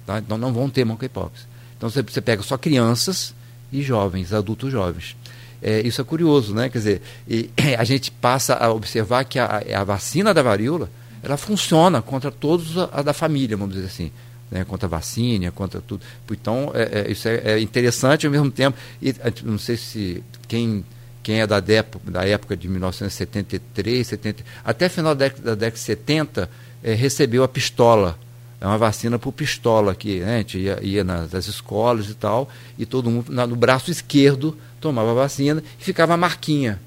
Tá? 0.06 0.18
Então, 0.18 0.38
não 0.38 0.52
vão 0.52 0.70
ter 0.70 0.84
monkeypox. 0.84 1.46
Então 1.76 1.90
você, 1.90 2.02
você 2.02 2.20
pega 2.20 2.42
só 2.42 2.56
crianças 2.56 3.34
e 3.72 3.82
jovens, 3.82 4.32
adultos 4.32 4.72
jovens. 4.72 5.16
É, 5.60 5.80
isso 5.80 6.00
é 6.00 6.04
curioso, 6.04 6.54
né? 6.54 6.68
Quer 6.68 6.78
dizer, 6.78 7.02
e, 7.28 7.50
a 7.76 7.84
gente 7.84 8.10
passa 8.10 8.54
a 8.54 8.72
observar 8.72 9.24
que 9.24 9.38
a, 9.38 9.62
a 9.74 9.84
vacina 9.84 10.32
da 10.32 10.42
varíola 10.42 10.88
ela 11.24 11.36
funciona 11.36 12.02
contra 12.02 12.30
todos 12.30 12.76
a, 12.78 12.88
a 12.92 13.02
da 13.02 13.12
família, 13.12 13.56
vamos 13.56 13.74
dizer 13.74 13.86
assim. 13.86 14.10
Né, 14.50 14.62
contra 14.62 14.86
a 14.86 14.90
vacina, 14.90 15.50
contra 15.50 15.80
tudo. 15.80 16.04
Então, 16.30 16.70
é, 16.74 17.00
é, 17.00 17.10
isso 17.10 17.26
é, 17.26 17.40
é, 17.44 17.60
interessante 17.60 18.26
ao 18.26 18.30
mesmo 18.30 18.50
tempo. 18.50 18.76
E 19.00 19.12
não 19.42 19.58
sei 19.58 19.76
se 19.76 20.22
quem, 20.46 20.84
quem 21.22 21.40
é 21.40 21.46
da, 21.46 21.58
década, 21.60 21.98
da 22.04 22.28
época 22.28 22.54
de 22.54 22.68
1973, 22.68 24.06
70, 24.06 24.44
até 24.62 24.88
final 24.88 25.14
da 25.14 25.26
década, 25.26 25.42
da 25.42 25.54
década 25.54 25.76
de 25.76 25.80
70, 25.80 26.50
é, 26.84 26.94
recebeu 26.94 27.42
a 27.42 27.48
pistola 27.48 28.18
é 28.64 28.66
uma 28.66 28.78
vacina 28.78 29.18
por 29.18 29.30
pistola 29.30 29.94
que 29.94 30.20
né, 30.20 30.36
a 30.36 30.38
gente 30.38 30.58
ia, 30.58 30.78
ia 30.82 31.04
nas, 31.04 31.30
nas, 31.30 31.46
escolas 31.46 32.08
e 32.08 32.14
tal, 32.14 32.48
e 32.78 32.86
todo 32.86 33.10
mundo 33.10 33.30
na, 33.30 33.46
no 33.46 33.54
braço 33.54 33.90
esquerdo 33.90 34.56
tomava 34.80 35.10
a 35.10 35.14
vacina 35.14 35.62
e 35.78 35.84
ficava 35.84 36.14
a 36.14 36.16
marquinha. 36.16 36.80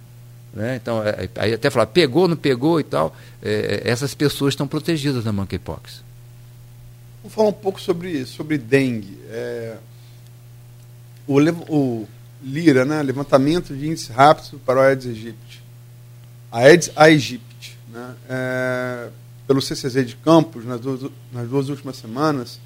Né? 0.57 0.75
Então, 0.75 1.03
é, 1.03 1.29
aí 1.35 1.53
até 1.53 1.69
falar, 1.69 1.85
pegou, 1.85 2.27
não 2.27 2.35
pegou 2.35 2.79
e 2.79 2.83
tal, 2.83 3.15
é, 3.43 3.83
essas 3.85 4.15
pessoas 4.15 4.53
estão 4.53 4.67
protegidas 4.67 5.23
da 5.23 5.31
monkeypox. 5.31 6.01
Vamos 7.21 7.35
falar 7.35 7.49
um 7.49 7.53
pouco 7.53 7.79
sobre, 7.79 8.25
sobre 8.25 8.57
dengue. 8.57 9.19
É, 9.29 9.77
o, 11.27 11.39
o 11.69 12.07
LIRA, 12.43 12.85
né, 12.85 13.03
levantamento 13.03 13.75
de 13.75 13.87
índice 13.87 14.11
rápido 14.11 14.59
para 14.65 14.79
o 14.79 14.81
Aedes 14.81 15.05
aegypti. 15.05 15.63
Aedes 16.51 16.91
aegypti. 16.95 17.77
Né, 17.89 18.15
é, 18.27 19.09
pelo 19.45 19.61
CCZ 19.61 20.07
de 20.07 20.15
Campos, 20.15 20.65
nas 20.65 20.81
duas, 20.81 21.11
nas 21.31 21.47
duas 21.47 21.69
últimas 21.69 21.97
semanas, 21.97 22.59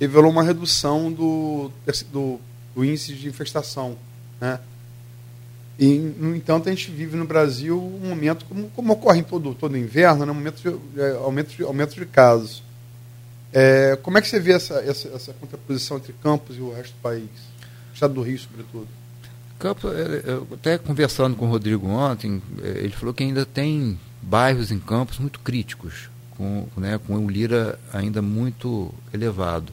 revelou 0.00 0.30
uma 0.30 0.42
redução 0.42 1.12
do, 1.12 1.70
do, 2.10 2.40
do 2.74 2.82
índice 2.82 3.12
de 3.12 3.28
infestação. 3.28 3.98
Né? 4.40 4.58
E, 5.78 5.98
no 5.98 6.36
entanto, 6.36 6.68
a 6.68 6.72
gente 6.72 6.90
vive 6.90 7.16
no 7.16 7.24
Brasil 7.24 7.80
um 7.80 8.08
momento, 8.08 8.44
como, 8.44 8.70
como 8.70 8.92
ocorre 8.92 9.18
em 9.20 9.24
todo, 9.24 9.54
todo 9.54 9.76
inverno, 9.76 10.24
né? 10.24 10.30
um 10.30 10.34
momento 10.34 10.62
de, 10.62 11.00
é, 11.00 11.16
aumento, 11.16 11.56
de, 11.56 11.62
aumento 11.64 11.94
de 11.94 12.06
casos. 12.06 12.62
É, 13.52 13.98
como 14.02 14.18
é 14.18 14.20
que 14.20 14.28
você 14.28 14.38
vê 14.38 14.52
essa, 14.52 14.74
essa, 14.74 15.08
essa 15.08 15.32
contraposição 15.32 15.96
entre 15.96 16.12
Campos 16.22 16.56
e 16.56 16.60
o 16.60 16.72
resto 16.72 16.92
do 16.92 17.00
país? 17.00 17.28
O 17.90 17.94
estado 17.94 18.14
do 18.14 18.22
Rio, 18.22 18.38
sobretudo. 18.38 18.88
Campos, 19.58 19.90
até 20.52 20.78
conversando 20.78 21.36
com 21.36 21.46
o 21.46 21.50
Rodrigo 21.50 21.88
ontem, 21.88 22.42
é, 22.62 22.68
ele 22.78 22.90
falou 22.90 23.14
que 23.14 23.24
ainda 23.24 23.44
tem 23.44 23.98
bairros 24.22 24.70
em 24.70 24.78
Campos 24.78 25.18
muito 25.18 25.40
críticos, 25.40 26.08
com, 26.36 26.66
né, 26.76 26.98
com 27.04 27.16
o 27.16 27.30
Lira 27.30 27.78
ainda 27.92 28.22
muito 28.22 28.92
elevado. 29.12 29.72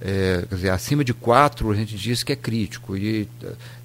É, 0.00 0.44
quer 0.48 0.54
dizer, 0.54 0.70
acima 0.70 1.04
de 1.04 1.12
4 1.12 1.70
a 1.70 1.74
gente 1.74 1.96
diz 1.96 2.22
que 2.22 2.32
é 2.32 2.36
crítico. 2.36 2.96
E 2.96 3.28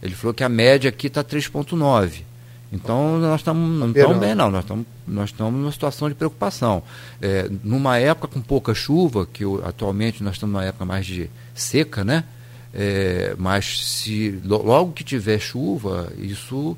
ele 0.01 0.15
falou 0.15 0.33
que 0.33 0.43
a 0.43 0.49
média 0.49 0.89
aqui 0.89 1.07
está 1.07 1.23
3,9. 1.23 2.23
Então 2.71 3.19
nós 3.19 3.41
estamos 3.41 3.79
não 3.79 3.91
estamos 3.91 4.17
bem 4.17 4.35
não, 4.35 4.49
nós 4.49 4.63
estamos 4.63 4.85
nós 5.07 5.29
estamos 5.29 5.53
numa 5.53 5.71
situação 5.71 6.09
de 6.09 6.15
preocupação. 6.15 6.81
É, 7.21 7.49
numa 7.63 7.97
época 7.97 8.27
com 8.27 8.41
pouca 8.41 8.73
chuva, 8.73 9.25
que 9.25 9.43
atualmente 9.63 10.23
nós 10.23 10.35
estamos 10.35 10.53
numa 10.53 10.65
época 10.65 10.83
mais 10.83 11.05
de 11.05 11.29
seca, 11.53 12.03
né? 12.03 12.23
É, 12.73 13.35
mas 13.37 13.87
se 13.87 14.41
logo 14.43 14.91
que 14.91 15.03
tiver 15.03 15.39
chuva, 15.39 16.11
isso 16.17 16.75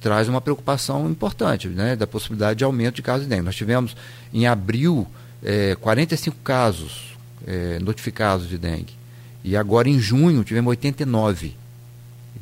traz 0.00 0.28
uma 0.28 0.40
preocupação 0.40 1.10
importante, 1.10 1.68
né, 1.68 1.94
da 1.94 2.06
possibilidade 2.06 2.58
de 2.58 2.64
aumento 2.64 2.96
de 2.96 3.02
casos 3.02 3.24
de 3.24 3.28
dengue. 3.28 3.42
Nós 3.42 3.56
tivemos 3.56 3.96
em 4.32 4.46
abril 4.46 5.06
é, 5.42 5.74
45 5.74 6.36
casos 6.42 7.09
é, 7.46 7.78
notificados 7.80 8.48
de 8.48 8.58
dengue 8.58 9.00
e 9.42 9.56
agora 9.56 9.88
em 9.88 9.98
junho 9.98 10.44
tivemos 10.44 10.70
89. 10.70 11.54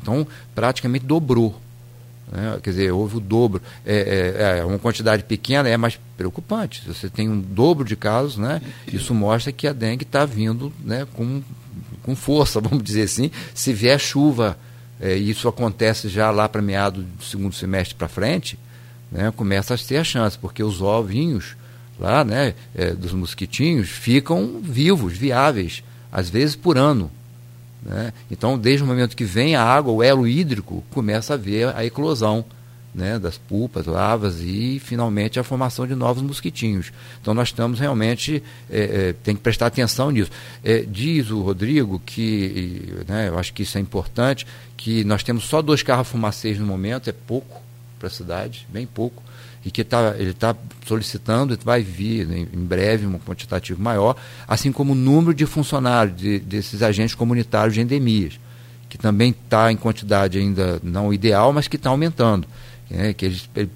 Então 0.01 0.27
praticamente 0.55 1.05
dobrou. 1.05 1.61
Né? 2.31 2.59
Quer 2.63 2.71
dizer, 2.71 2.93
houve 2.93 3.17
o 3.17 3.21
dobro. 3.21 3.63
É, 3.87 3.97
é, 4.37 4.59
é, 4.59 4.65
uma 4.65 4.79
quantidade 4.79 5.25
pequena, 5.25 5.69
é 5.69 5.77
mais 5.77 5.99
preocupante. 6.17 6.83
Você 6.87 7.09
tem 7.09 7.29
um 7.29 7.41
dobro 7.41 7.85
de 7.85 7.97
casos, 7.97 8.37
né? 8.37 8.61
isso 8.93 9.15
mostra 9.15 9.53
que 9.53 9.67
a 9.67 9.73
dengue 9.73 10.05
está 10.05 10.25
vindo 10.25 10.73
né, 10.85 11.07
com, 11.15 11.43
com 12.03 12.17
força, 12.17 12.61
vamos 12.63 12.83
dizer 12.83 13.03
assim. 13.03 13.31
Se 13.55 13.73
vier 13.73 13.99
chuva 13.99 14.59
é, 15.01 15.15
isso 15.15 15.49
acontece 15.49 16.09
já 16.09 16.31
lá 16.31 16.49
para 16.49 16.61
meado 16.61 17.03
do 17.03 17.23
segundo 17.23 17.55
semestre 17.55 17.95
para 17.95 18.09
frente, 18.09 18.59
né, 19.13 19.33
começa 19.35 19.75
a 19.75 19.79
ter 19.79 19.99
a 19.99 20.05
chance, 20.05 20.37
porque 20.37 20.63
os 20.63 20.83
ovinhos 20.83 21.57
lá, 21.99 22.25
né, 22.25 22.55
é, 22.75 22.93
dos 22.93 23.13
mosquitinhos 23.13 23.89
ficam 23.89 24.61
vivos, 24.63 25.17
viáveis, 25.17 25.83
às 26.13 26.31
vezes 26.31 26.57
por 26.57 26.79
ano. 26.79 27.11
Né? 27.83 28.13
Então, 28.31 28.59
desde 28.59 28.83
o 28.83 28.87
momento 28.87 29.17
que 29.17 29.25
vem 29.25 29.57
a 29.57 29.63
água, 29.63 29.93
o 29.93 30.03
elo 30.03 30.27
hídrico, 30.27 30.85
começa 30.91 31.35
a 31.35 31.37
haver 31.37 31.75
a 31.75 31.85
eclosão 31.85 32.45
né, 32.95 33.19
das 33.19 33.39
pulpas, 33.39 33.87
lavas 33.87 34.41
e 34.41 34.81
finalmente 34.85 35.39
a 35.39 35.45
formação 35.45 35.87
de 35.87 35.95
novos 35.95 36.23
mosquitinhos. 36.23 36.93
Então 37.21 37.35
nós 37.35 37.49
estamos 37.49 37.79
realmente, 37.79 38.43
é, 38.69 38.81
é, 38.81 39.13
tem 39.13 39.37
que 39.37 39.43
prestar 39.43 39.67
atenção 39.67 40.11
nisso. 40.11 40.31
É, 40.65 40.81
diz 40.81 41.31
o 41.31 41.41
Rodrigo 41.43 42.01
que, 42.05 43.05
né, 43.07 43.29
eu 43.29 43.39
acho 43.39 43.53
que 43.53 43.63
isso 43.63 43.79
é 43.79 43.81
importante, 43.81 44.47
que 44.77 45.05
nós 45.05 45.23
temos 45.23 45.45
só 45.45 45.63
dois 45.63 45.83
carros 45.83 46.09
fumacês 46.09 46.59
no 46.59 46.67
momento, 46.67 47.09
é 47.09 47.13
pouco 47.13 47.63
para 47.99 48.09
a 48.09 48.11
cidade, 48.11 48.67
bem 48.69 48.87
pouco, 48.87 49.23
e 49.69 49.71
que 49.71 49.85
tá, 49.85 50.15
ele 50.19 50.31
está 50.31 50.57
solicitando, 50.87 51.59
vai 51.63 51.83
vir 51.83 52.27
né, 52.27 52.47
em 52.51 52.65
breve 52.65 53.07
um 53.07 53.19
quantitativo 53.19 53.83
maior, 53.83 54.17
assim 54.47 54.73
como 54.73 54.93
o 54.93 54.97
número 54.97 55.35
de 55.35 55.45
funcionários 55.45 56.17
de, 56.17 56.39
desses 56.39 56.83
agentes 56.83 57.15
comunitários 57.15 57.75
de 57.75 57.83
endemias 57.83 58.41
que 58.89 58.97
também 58.97 59.31
está 59.31 59.71
em 59.71 59.77
quantidade 59.77 60.39
ainda 60.39 60.81
não 60.83 61.13
ideal, 61.13 61.53
mas 61.53 61.69
que 61.69 61.77
está 61.77 61.91
aumentando. 61.91 62.49
Né? 62.91 63.13
Que 63.13 63.27
ele, 63.27 63.41
ele 63.55 63.71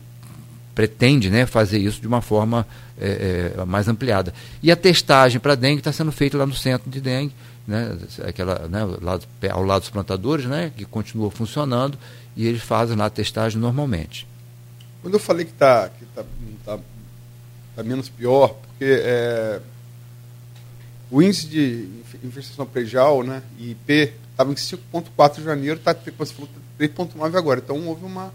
pretende 0.75 1.29
né, 1.29 1.45
fazer 1.45 1.79
isso 1.79 2.01
de 2.01 2.07
uma 2.07 2.23
forma 2.23 2.67
é, 2.99 3.53
é, 3.59 3.65
mais 3.67 3.89
ampliada. 3.89 4.33
E 4.63 4.73
a 4.73 4.77
testagem 4.77 5.39
para 5.39 5.55
dengue 5.55 5.81
está 5.81 5.93
sendo 5.93 6.11
feita 6.11 6.39
lá 6.39 6.47
no 6.47 6.55
centro 6.55 6.91
de 6.91 6.99
dengue, 6.99 7.35
né, 7.69 7.95
aquela, 8.27 8.67
né, 8.69 8.81
ao 9.51 9.63
lado 9.63 9.81
dos 9.81 9.91
plantadores, 9.91 10.47
né, 10.47 10.73
que 10.75 10.87
continua 10.87 11.31
funcionando, 11.31 11.99
e 12.35 12.47
eles 12.47 12.63
fazem 12.63 12.97
lá 12.97 13.07
a 13.07 13.11
testagem 13.11 13.61
normalmente. 13.61 14.27
Quando 15.03 15.15
eu 15.15 15.21
falei 15.21 15.45
que 15.45 15.53
está 15.53 15.89
que 15.89 16.05
tá, 16.07 16.25
tá, 16.65 16.79
tá, 17.77 17.83
menos 17.83 18.09
pior, 18.09 18.55
porque 18.55 18.85
é, 18.85 19.61
o 21.11 21.21
índice 21.21 21.49
de 21.49 21.89
infestação 22.25 22.65
predial 22.65 23.23
né, 23.23 23.43
e 23.59 23.73
IP 23.73 24.15
estava 24.31 24.51
em 24.51 24.55
5,4 24.55 25.37
de 25.37 25.45
janeiro, 25.45 25.79
está 25.79 25.95
3,9 25.95 27.37
agora. 27.37 27.61
Então 27.63 27.87
houve 27.87 28.05
uma, 28.05 28.33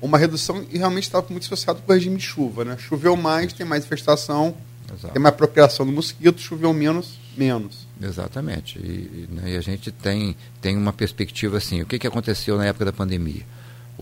uma 0.00 0.18
redução 0.18 0.64
e 0.70 0.78
realmente 0.78 1.04
estava 1.04 1.26
muito 1.30 1.44
associado 1.44 1.80
com 1.82 1.90
o 1.90 1.94
regime 1.94 2.16
de 2.16 2.22
chuva. 2.22 2.64
Né? 2.64 2.76
Choveu 2.78 3.16
mais, 3.16 3.52
tem 3.52 3.66
mais 3.66 3.84
infestação, 3.84 4.54
Exato. 4.86 5.12
tem 5.12 5.22
mais 5.22 5.34
procriação 5.34 5.86
do 5.86 5.92
mosquito, 5.92 6.40
choveu 6.40 6.72
menos, 6.72 7.18
menos. 7.36 7.86
Exatamente. 8.00 8.78
E, 8.78 9.28
né, 9.30 9.52
e, 9.52 9.56
a 9.56 9.60
gente 9.60 9.90
tem, 9.90 10.36
tem 10.60 10.76
uma 10.76 10.92
perspectiva 10.92 11.56
assim. 11.56 11.82
O 11.82 11.86
que, 11.86 11.98
que 11.98 12.06
aconteceu 12.06 12.56
na 12.56 12.66
época 12.66 12.84
da 12.84 12.92
pandemia? 12.92 13.44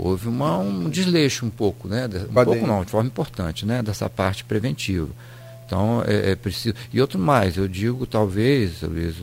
Houve 0.01 0.29
uma, 0.29 0.57
um 0.59 0.89
desleixo 0.89 1.45
um 1.45 1.51
pouco, 1.51 1.89
né? 1.89 2.09
Um 2.31 2.45
pouco 2.45 2.65
não, 2.65 2.85
de 2.85 2.91
forma 2.93 3.09
importante, 3.09 3.67
né? 3.67 3.83
Dessa 3.83 4.09
parte 4.09 4.45
preventiva. 4.45 5.09
Então, 5.67 6.05
é, 6.07 6.31
é 6.31 6.37
preciso... 6.37 6.77
E 6.93 7.01
outro 7.01 7.19
mais, 7.19 7.57
eu 7.57 7.67
digo, 7.67 8.07
talvez, 8.07 8.81
Luiz, 8.83 9.17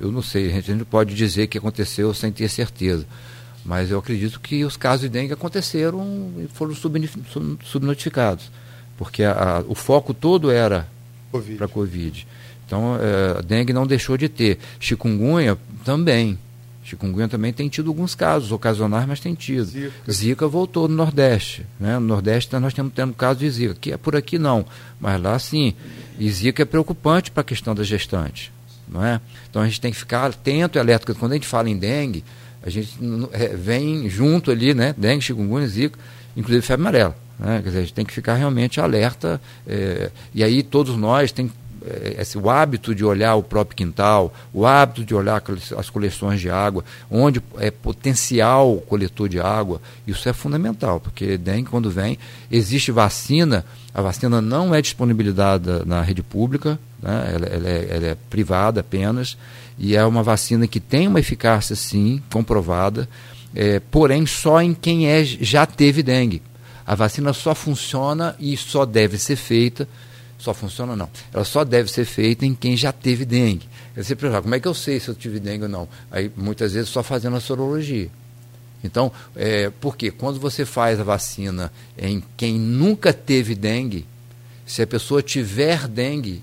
eu 0.00 0.12
não 0.12 0.22
sei, 0.22 0.50
a 0.50 0.52
gente 0.52 0.72
não 0.72 0.84
pode 0.84 1.16
dizer 1.16 1.48
que 1.48 1.58
aconteceu 1.58 2.14
sem 2.14 2.30
ter 2.30 2.48
certeza. 2.48 3.04
Mas 3.64 3.90
eu 3.90 3.98
acredito 3.98 4.38
que 4.38 4.64
os 4.64 4.76
casos 4.76 5.00
de 5.00 5.08
dengue 5.08 5.32
aconteceram 5.32 6.32
e 6.38 6.46
foram 6.46 6.74
subnotificados. 7.64 8.52
Porque 8.96 9.24
a, 9.24 9.32
a, 9.32 9.60
o 9.62 9.74
foco 9.74 10.14
todo 10.14 10.48
era 10.48 10.86
para 11.56 11.66
a 11.66 11.68
Covid. 11.68 12.24
Então, 12.64 12.96
é, 13.00 13.42
dengue 13.42 13.72
não 13.72 13.84
deixou 13.84 14.16
de 14.16 14.28
ter. 14.28 14.60
Chikungunya 14.78 15.58
também. 15.84 16.38
Chikungunya 16.84 17.28
também 17.28 17.50
tem 17.50 17.66
tido 17.68 17.88
alguns 17.88 18.14
casos 18.14 18.52
ocasionais, 18.52 19.06
mas 19.08 19.18
tem 19.18 19.34
tido. 19.34 19.64
Zika, 19.64 20.12
Zika 20.12 20.46
voltou 20.46 20.86
no 20.86 20.94
Nordeste. 20.94 21.66
Né? 21.80 21.98
No 21.98 22.06
Nordeste 22.06 22.54
nós 22.58 22.74
temos 22.74 22.92
tendo 22.92 23.14
casos 23.14 23.38
de 23.38 23.50
Zika. 23.50 23.72
Aqui 23.72 23.92
é 23.92 23.96
por 23.96 24.14
aqui 24.14 24.38
não, 24.38 24.66
mas 25.00 25.20
lá 25.20 25.38
sim. 25.38 25.74
E 26.18 26.30
Zika 26.30 26.62
é 26.62 26.66
preocupante 26.66 27.30
para 27.30 27.40
a 27.40 27.44
questão 27.44 27.74
da 27.74 27.82
gestante. 27.82 28.52
Não 28.86 29.02
é? 29.02 29.18
Então 29.48 29.62
a 29.62 29.64
gente 29.64 29.80
tem 29.80 29.90
que 29.90 29.98
ficar 29.98 30.26
atento 30.26 30.76
e 30.76 30.78
alerta. 30.78 31.14
Quando 31.14 31.32
a 31.32 31.36
gente 31.36 31.46
fala 31.46 31.70
em 31.70 31.78
dengue, 31.78 32.22
a 32.62 32.68
gente 32.68 32.98
é, 33.32 33.48
vem 33.48 34.08
junto 34.10 34.50
ali, 34.50 34.74
né? 34.74 34.94
Dengue, 34.96 35.22
chikungunya, 35.22 35.66
zika, 35.66 35.98
inclusive 36.36 36.66
febre 36.66 36.82
amarela. 36.82 37.16
Né? 37.38 37.60
Quer 37.62 37.68
dizer, 37.68 37.78
a 37.78 37.82
gente 37.82 37.94
tem 37.94 38.04
que 38.04 38.12
ficar 38.12 38.34
realmente 38.34 38.78
alerta. 38.78 39.40
É, 39.66 40.10
e 40.34 40.44
aí 40.44 40.62
todos 40.62 40.96
nós 40.96 41.32
tem 41.32 41.46
é, 41.46 41.50
esse, 42.18 42.38
o 42.38 42.48
hábito 42.48 42.94
de 42.94 43.04
olhar 43.04 43.34
o 43.34 43.42
próprio 43.42 43.76
quintal, 43.76 44.32
o 44.52 44.64
hábito 44.66 45.04
de 45.04 45.14
olhar 45.14 45.42
as 45.76 45.90
coleções 45.90 46.40
de 46.40 46.48
água, 46.48 46.84
onde 47.10 47.42
é 47.58 47.70
potencial 47.70 48.76
coletor 48.88 49.28
de 49.28 49.38
água, 49.38 49.80
isso 50.06 50.28
é 50.28 50.32
fundamental, 50.32 50.98
porque 50.98 51.36
dengue, 51.36 51.68
quando 51.68 51.90
vem, 51.90 52.18
existe 52.50 52.90
vacina, 52.90 53.64
a 53.92 54.00
vacina 54.00 54.40
não 54.40 54.74
é 54.74 54.80
disponibilizada 54.80 55.84
na 55.84 56.00
rede 56.00 56.22
pública, 56.22 56.78
né? 57.02 57.32
ela, 57.34 57.46
ela, 57.46 57.68
é, 57.68 57.88
ela 57.90 58.06
é 58.06 58.16
privada 58.30 58.80
apenas, 58.80 59.36
e 59.78 59.94
é 59.94 60.04
uma 60.04 60.22
vacina 60.22 60.66
que 60.66 60.80
tem 60.80 61.06
uma 61.06 61.20
eficácia, 61.20 61.76
sim, 61.76 62.22
comprovada, 62.32 63.08
é, 63.54 63.78
porém 63.78 64.24
só 64.26 64.60
em 64.62 64.74
quem 64.74 65.08
é, 65.08 65.22
já 65.24 65.66
teve 65.66 66.02
dengue. 66.02 66.42
A 66.86 66.94
vacina 66.94 67.32
só 67.32 67.54
funciona 67.54 68.36
e 68.38 68.56
só 68.56 68.84
deve 68.84 69.16
ser 69.18 69.36
feita 69.36 69.88
só 70.44 70.52
funciona 70.52 70.94
não. 70.94 71.08
Ela 71.32 71.44
só 71.44 71.64
deve 71.64 71.90
ser 71.90 72.04
feita 72.04 72.44
em 72.44 72.54
quem 72.54 72.76
já 72.76 72.92
teve 72.92 73.24
dengue. 73.24 73.66
Você 73.96 74.14
pergunta, 74.14 74.42
como 74.42 74.54
é 74.54 74.60
que 74.60 74.68
eu 74.68 74.74
sei 74.74 75.00
se 75.00 75.08
eu 75.08 75.14
tive 75.14 75.40
dengue 75.40 75.64
ou 75.64 75.68
não? 75.68 75.88
Aí 76.10 76.30
muitas 76.36 76.74
vezes 76.74 76.90
só 76.90 77.02
fazendo 77.02 77.36
a 77.36 77.40
sorologia. 77.40 78.10
Então, 78.82 79.10
é, 79.34 79.70
porque 79.80 80.10
quando 80.10 80.38
você 80.38 80.66
faz 80.66 81.00
a 81.00 81.04
vacina 81.04 81.72
em 81.96 82.22
quem 82.36 82.58
nunca 82.58 83.12
teve 83.14 83.54
dengue, 83.54 84.06
se 84.66 84.82
a 84.82 84.86
pessoa 84.86 85.22
tiver 85.22 85.88
dengue, 85.88 86.42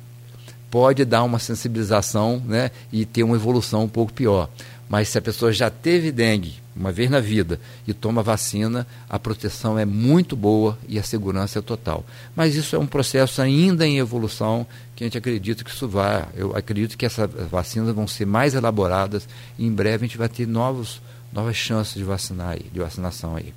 pode 0.72 1.06
dar 1.06 1.24
uma 1.24 1.38
sensibilização 1.38 2.42
né, 2.44 2.72
e 2.92 3.06
ter 3.06 3.22
uma 3.22 3.36
evolução 3.36 3.84
um 3.84 3.90
pouco 3.90 4.12
pior. 4.12 4.50
Mas 4.90 5.10
se 5.10 5.18
a 5.20 5.22
pessoa 5.22 5.54
já 5.54 5.70
teve 5.70 6.12
dengue 6.12 6.61
uma 6.76 6.92
vez 6.92 7.10
na 7.10 7.20
vida 7.20 7.60
e 7.88 7.94
toma 7.94 8.24
vacina, 8.24 8.88
a 9.10 9.20
proteção 9.20 9.78
é 9.78 9.86
muito 9.86 10.36
boa 10.36 10.78
e 10.88 10.98
a 10.98 11.04
segurança 11.04 11.60
é 11.60 11.62
total. 11.62 12.06
Mas 12.36 12.56
isso 12.56 12.76
é 12.76 12.80
um 12.80 12.88
processo 12.88 13.42
ainda 13.42 13.86
em 13.86 13.98
evolução 13.98 14.66
que 14.96 15.04
a 15.04 15.08
gente 15.08 15.18
acredita 15.18 15.64
que 15.64 15.70
isso 15.70 15.88
vai. 15.88 16.26
Eu 16.36 16.56
acredito 16.56 16.98
que 16.98 17.06
essas 17.06 17.30
vacinas 17.50 17.94
vão 17.94 18.08
ser 18.08 18.26
mais 18.26 18.54
elaboradas 18.54 19.28
e 19.58 19.66
em 19.66 19.72
breve 19.72 20.06
a 20.06 20.08
gente 20.08 20.18
vai 20.18 20.30
ter 20.30 20.48
novos, 20.48 21.02
novas 21.34 21.56
chances 21.56 21.96
de 21.96 22.04
vacinar 22.04 22.52
aí, 22.52 22.66
de 22.72 22.80
vacinação 22.80 23.36
aí. 23.36 23.54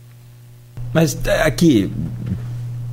Mas 0.92 1.16
é, 1.26 1.42
aqui, 1.42 1.92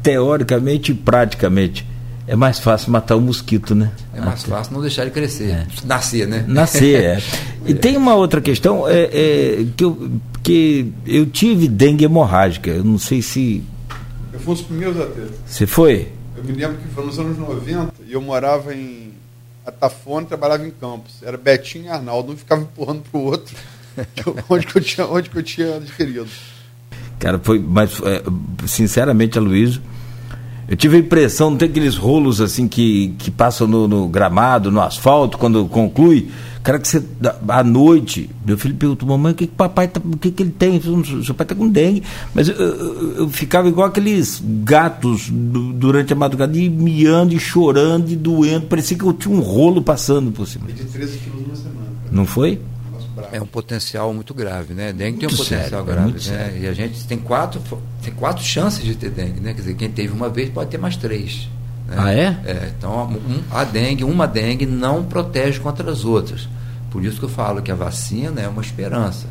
teoricamente 0.04 0.92
e 0.92 0.96
praticamente, 0.96 1.86
é 2.32 2.36
mais 2.38 2.60
fácil 2.60 2.94
matar 2.94 3.18
o 3.18 3.20
mosquito, 3.20 3.76
né? 3.76 3.92
É 4.14 4.22
mais 4.22 4.44
Até. 4.46 4.52
fácil 4.52 4.74
não 4.74 4.80
deixar 4.82 5.02
ele 5.02 5.12
crescer. 5.12 5.50
É. 5.50 5.68
Nascer, 5.84 6.26
né? 6.26 6.46
Nascer, 6.48 7.04
é. 7.04 7.22
E 7.68 7.74
tem 7.74 7.98
uma 7.98 8.16
outra 8.16 8.40
questão, 8.40 8.88
é, 8.88 9.02
é, 9.04 9.66
que, 9.76 9.84
eu, 9.84 10.12
que 10.42 10.94
eu 11.06 11.26
tive 11.26 11.68
dengue 11.68 12.06
hemorrágica. 12.06 12.70
Eu 12.70 12.86
não 12.86 12.98
sei 12.98 13.22
se. 13.22 13.62
Eu 14.32 14.40
fui 14.40 14.54
um 14.54 14.56
dos 14.56 14.66
primeiros 14.66 15.00
a 15.02 15.08
ter. 15.08 15.28
Você 15.46 15.68
foi? 15.68 16.08
Eu 16.38 16.44
me 16.46 16.54
lembro 16.54 16.78
que 16.78 16.88
foi 16.88 17.06
nos 17.06 17.20
anos 17.20 17.38
90 17.38 17.94
e 18.08 18.14
eu 18.14 18.22
morava 18.22 18.74
em 18.74 19.12
Atafone 19.66 20.26
trabalhava 20.26 20.66
em 20.66 20.72
Campos. 20.72 21.16
Era 21.22 21.38
Betinho 21.38 21.86
e 21.86 21.90
Arnaldo, 21.90 22.32
um 22.32 22.38
ficava 22.38 22.62
empurrando 22.62 23.04
pro 23.12 23.20
outro 23.20 23.54
onde, 24.50 24.66
que 24.66 24.78
eu 24.78 24.82
tinha, 24.82 25.06
onde 25.06 25.30
que 25.30 25.38
eu 25.38 25.44
tinha 25.44 25.76
adquirido. 25.76 26.30
Cara, 27.20 27.38
foi. 27.40 27.60
Mas, 27.60 28.00
é, 28.00 28.24
sinceramente, 28.66 29.38
Aloysio 29.38 29.82
eu 30.72 30.78
tive 30.78 30.96
a 30.96 31.00
impressão, 31.02 31.50
não 31.50 31.58
tem 31.58 31.68
aqueles 31.68 31.98
rolos 31.98 32.40
assim 32.40 32.66
que, 32.66 33.14
que 33.18 33.30
passam 33.30 33.68
no, 33.68 33.90
no 33.90 34.08
gramado, 34.08 34.72
no 34.72 34.80
asfalto, 34.80 35.38
quando 35.38 35.66
conclui. 35.66 36.30
Cara, 36.64 36.80
que 36.80 36.88
você, 36.88 37.04
à 37.50 37.62
noite, 37.62 38.30
meu 38.46 38.58
filho 38.58 38.76
perguntou, 38.76 39.06
mamãe, 39.06 39.34
o 39.34 39.36
que, 39.36 39.48
que 39.48 39.54
papai 39.54 39.90
tá, 39.90 40.00
o 40.02 40.16
que, 40.16 40.32
que 40.32 40.44
ele 40.44 40.52
tem? 40.58 40.80
Seu 41.26 41.36
pai 41.36 41.44
está 41.44 41.54
com 41.54 41.68
dengue. 41.68 42.04
Mas 42.34 42.48
eu, 42.48 42.56
eu, 42.56 43.18
eu, 43.18 43.30
ficava 43.30 43.68
igual 43.68 43.86
aqueles 43.86 44.42
gatos 44.64 45.30
do, 45.30 45.74
durante 45.74 46.14
a 46.14 46.16
madrugada, 46.16 46.58
e 46.58 46.70
miando, 46.70 47.34
e 47.34 47.40
chorando, 47.40 48.10
e 48.10 48.16
doendo. 48.16 48.68
Parecia 48.68 48.98
que 48.98 49.04
eu 49.04 49.12
tinha 49.12 49.36
um 49.36 49.42
rolo 49.42 49.82
passando 49.82 50.32
por 50.32 50.48
cima. 50.48 50.68
De 50.68 50.86
13 50.86 51.18
quilos 51.18 51.42
numa 51.42 51.56
semana. 51.58 51.90
Não 52.10 52.26
foi? 52.26 52.62
É 53.32 53.42
um 53.42 53.46
potencial 53.46 54.14
muito 54.14 54.34
grave, 54.34 54.74
né? 54.74 54.92
Dengue 54.92 55.20
tem 55.20 55.28
um 55.28 55.32
potencial 55.32 55.70
sério, 55.70 55.86
grave, 55.86 56.12
né? 56.12 56.20
Sério. 56.20 56.64
E 56.64 56.68
a 56.68 56.74
gente 56.74 57.06
tem 57.06 57.18
quatro, 57.18 57.62
tem 58.02 58.14
quatro 58.14 58.44
chances 58.44 58.84
de 58.84 58.96
ter 58.96 59.10
dengue, 59.10 59.40
né? 59.40 59.54
Quer 59.54 59.62
dizer, 59.62 59.74
quem 59.76 59.90
teve 59.90 60.14
uma 60.14 60.30
vez 60.30 60.50
pode 60.50 60.70
ter 60.70 60.78
mais 60.78 60.98
três. 60.98 61.50
Né? 61.88 61.96
Ah, 61.98 62.14
é? 62.14 62.38
é 62.46 62.74
então, 62.78 63.10
um, 63.10 63.42
a 63.52 63.64
dengue, 63.64 64.04
uma 64.04 64.28
dengue 64.28 64.66
não 64.66 65.04
protege 65.04 65.60
contra 65.60 65.90
as 65.90 66.06
outras. 66.06 66.48
Por 66.90 67.04
isso 67.04 67.20
que 67.20 67.26
eu 67.26 67.30
falo 67.30 67.62
que 67.62 67.72
a 67.72 67.76
vacina 67.76 68.42
é 68.42 68.48
uma 68.48 68.62
esperança. 68.62 69.28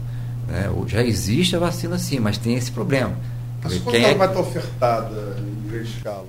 Né? 0.48 0.70
Já 0.86 1.02
existe 1.02 1.54
a 1.56 1.58
vacina 1.58 1.98
sim, 1.98 2.18
mas 2.18 2.38
tem 2.38 2.54
esse 2.54 2.70
problema. 2.70 3.14
Mas 3.62 3.78
quando 3.78 3.96
ela 3.96 4.08
é... 4.08 4.14
vai 4.14 4.28
estar 4.28 4.40
ofertada 4.40 5.36
em 5.38 5.68
grande 5.68 5.90
escala? 5.90 6.26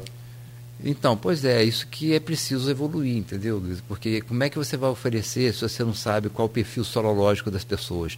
Então, 0.83 1.15
pois 1.15 1.45
é, 1.45 1.63
isso 1.63 1.87
que 1.87 2.13
é 2.13 2.19
preciso 2.19 2.69
evoluir, 2.69 3.17
entendeu, 3.17 3.57
Luiz? 3.57 3.81
Porque 3.81 4.21
como 4.21 4.43
é 4.43 4.49
que 4.49 4.57
você 4.57 4.75
vai 4.75 4.89
oferecer 4.89 5.53
se 5.53 5.61
você 5.61 5.83
não 5.83 5.93
sabe 5.93 6.29
qual 6.29 6.47
o 6.47 6.49
perfil 6.49 6.83
sorológico 6.83 7.51
das 7.51 7.63
pessoas? 7.63 8.17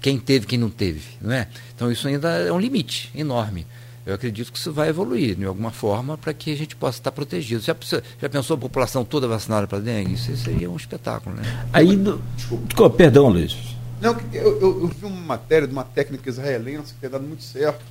Quem 0.00 0.18
teve, 0.18 0.46
quem 0.46 0.58
não 0.58 0.70
teve, 0.70 1.02
não 1.20 1.32
é? 1.32 1.48
Então, 1.74 1.90
isso 1.90 2.06
ainda 2.06 2.28
é 2.28 2.52
um 2.52 2.60
limite 2.60 3.10
enorme. 3.14 3.66
Eu 4.06 4.14
acredito 4.14 4.52
que 4.52 4.58
isso 4.58 4.72
vai 4.72 4.88
evoluir 4.88 5.34
de 5.34 5.44
alguma 5.44 5.72
forma 5.72 6.16
para 6.16 6.32
que 6.32 6.52
a 6.52 6.56
gente 6.56 6.76
possa 6.76 6.98
estar 6.98 7.10
protegido. 7.10 7.60
Já, 7.60 7.74
já 8.20 8.28
pensou 8.28 8.54
a 8.54 8.58
população 8.58 9.04
toda 9.04 9.26
vacinada 9.26 9.66
para 9.66 9.80
dengue? 9.80 10.14
Isso 10.14 10.34
seria 10.36 10.70
um 10.70 10.76
espetáculo, 10.76 11.34
né? 11.34 11.42
Aí, 11.72 11.96
do... 11.96 12.22
Desculpa. 12.36 12.88
Perdão, 12.90 13.28
Luiz. 13.28 13.56
Não, 14.00 14.16
eu, 14.32 14.60
eu, 14.60 14.80
eu, 14.82 14.88
vi 14.88 15.06
uma 15.06 15.20
matéria 15.22 15.66
de 15.66 15.72
uma 15.72 15.82
técnica 15.82 16.28
israelense 16.28 16.94
que 16.94 17.00
tem 17.00 17.10
dado 17.10 17.26
muito 17.26 17.42
certo. 17.42 17.84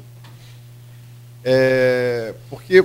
É, 1.43 2.33
porque 2.49 2.81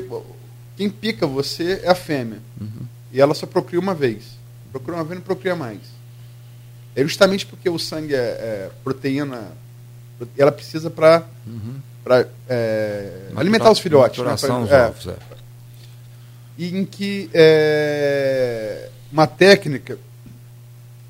quem 0.81 0.89
pica 0.89 1.27
você 1.27 1.83
é 1.85 1.91
a 1.91 1.95
fêmea. 1.95 2.39
Uhum. 2.59 2.87
E 3.13 3.21
ela 3.21 3.35
só 3.35 3.45
procria 3.45 3.79
uma 3.79 3.95
vez. 3.95 4.39
Procura 4.73 4.97
uma 4.97 5.05
vez 5.05 5.13
e 5.13 5.17
não 5.17 5.23
procria 5.23 5.55
mais. 5.55 5.81
É 6.97 7.03
justamente 7.03 7.45
porque 7.45 7.69
o 7.69 7.79
sangue 7.79 8.15
é, 8.15 8.19
é 8.19 8.71
proteína. 8.83 9.49
Ela 10.39 10.51
precisa 10.51 10.89
para 10.89 11.27
uhum. 11.47 11.75
é, 12.49 13.29
alimentar 13.37 13.71
os 13.71 13.79
filhotes. 13.79 14.25
Né? 14.25 14.35
Pra, 14.35 14.55
é. 14.75 14.87
ovos, 14.87 15.07
é. 15.07 15.17
E 16.57 16.75
em 16.75 16.87
que 16.87 17.29
é, 17.35 18.89
uma 19.13 19.27
técnica 19.27 19.99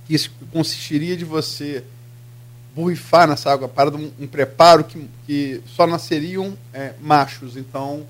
que 0.09 0.16
consistiria 0.53 1.16
de 1.16 1.25
você 1.25 1.85
borrifar 2.75 3.29
nessa 3.29 3.53
água 3.53 3.68
parada 3.68 3.97
um, 3.97 4.11
um 4.18 4.27
preparo 4.27 4.83
que, 4.83 5.09
que 5.29 5.62
só 5.64 5.87
nasceriam 5.87 6.59
é, 6.75 6.95
machos. 7.01 7.57
Então, 7.57 8.05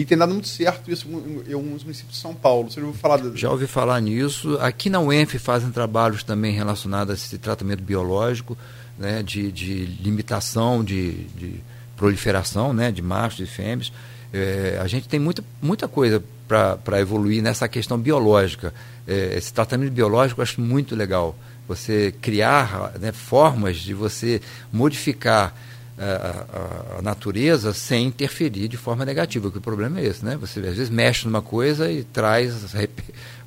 e 0.00 0.04
tem 0.06 0.16
dado 0.16 0.32
muito 0.32 0.48
certo 0.48 0.90
isso 0.90 1.06
em, 1.46 1.52
alguns 1.52 1.84
municípios 1.84 2.16
de 2.16 2.22
São 2.22 2.34
Paulo. 2.34 2.70
Você 2.70 2.80
já 2.80 2.86
ouviu 2.86 2.98
falar 2.98 3.18
de... 3.18 3.38
Já 3.38 3.50
ouvi 3.50 3.66
falar 3.66 4.00
nisso. 4.00 4.56
Aqui 4.58 4.88
na 4.88 4.98
UENF 4.98 5.38
fazem 5.38 5.70
trabalhos 5.70 6.24
também 6.24 6.54
relacionados 6.54 7.10
a 7.10 7.14
esse 7.14 7.36
tratamento 7.36 7.82
biológico, 7.82 8.56
né, 8.98 9.22
de, 9.22 9.52
de 9.52 9.84
limitação 10.00 10.82
de, 10.82 11.24
de 11.36 11.60
proliferação 11.98 12.72
né, 12.72 12.90
de 12.90 13.02
machos 13.02 13.40
e 13.40 13.46
fêmeas. 13.46 13.92
É, 14.32 14.78
a 14.80 14.86
gente 14.86 15.06
tem 15.06 15.20
muita, 15.20 15.44
muita 15.60 15.86
coisa 15.86 16.24
para 16.48 16.98
evoluir 16.98 17.42
nessa 17.42 17.68
questão 17.68 17.98
biológica. 17.98 18.72
É, 19.06 19.36
esse 19.36 19.52
tratamento 19.52 19.92
biológico 19.92 20.40
eu 20.40 20.44
acho 20.44 20.62
muito 20.62 20.96
legal. 20.96 21.36
Você 21.68 22.14
criar 22.22 22.94
né, 22.98 23.12
formas 23.12 23.76
de 23.76 23.92
você 23.92 24.40
modificar 24.72 25.54
a, 26.00 26.98
a, 26.98 27.02
natureza 27.02 27.74
sem 27.74 28.06
interferir 28.06 28.68
de 28.68 28.76
forma 28.76 29.04
negativa, 29.04 29.44
porque 29.44 29.58
o 29.58 29.62
problema 29.62 30.00
é 30.00 30.06
esse, 30.06 30.24
né? 30.24 30.36
Você 30.40 30.60
às 30.60 30.76
vezes 30.76 30.88
mexe 30.90 31.26
numa 31.26 31.42
coisa 31.42 31.90
e 31.90 32.04
traz 32.04 32.74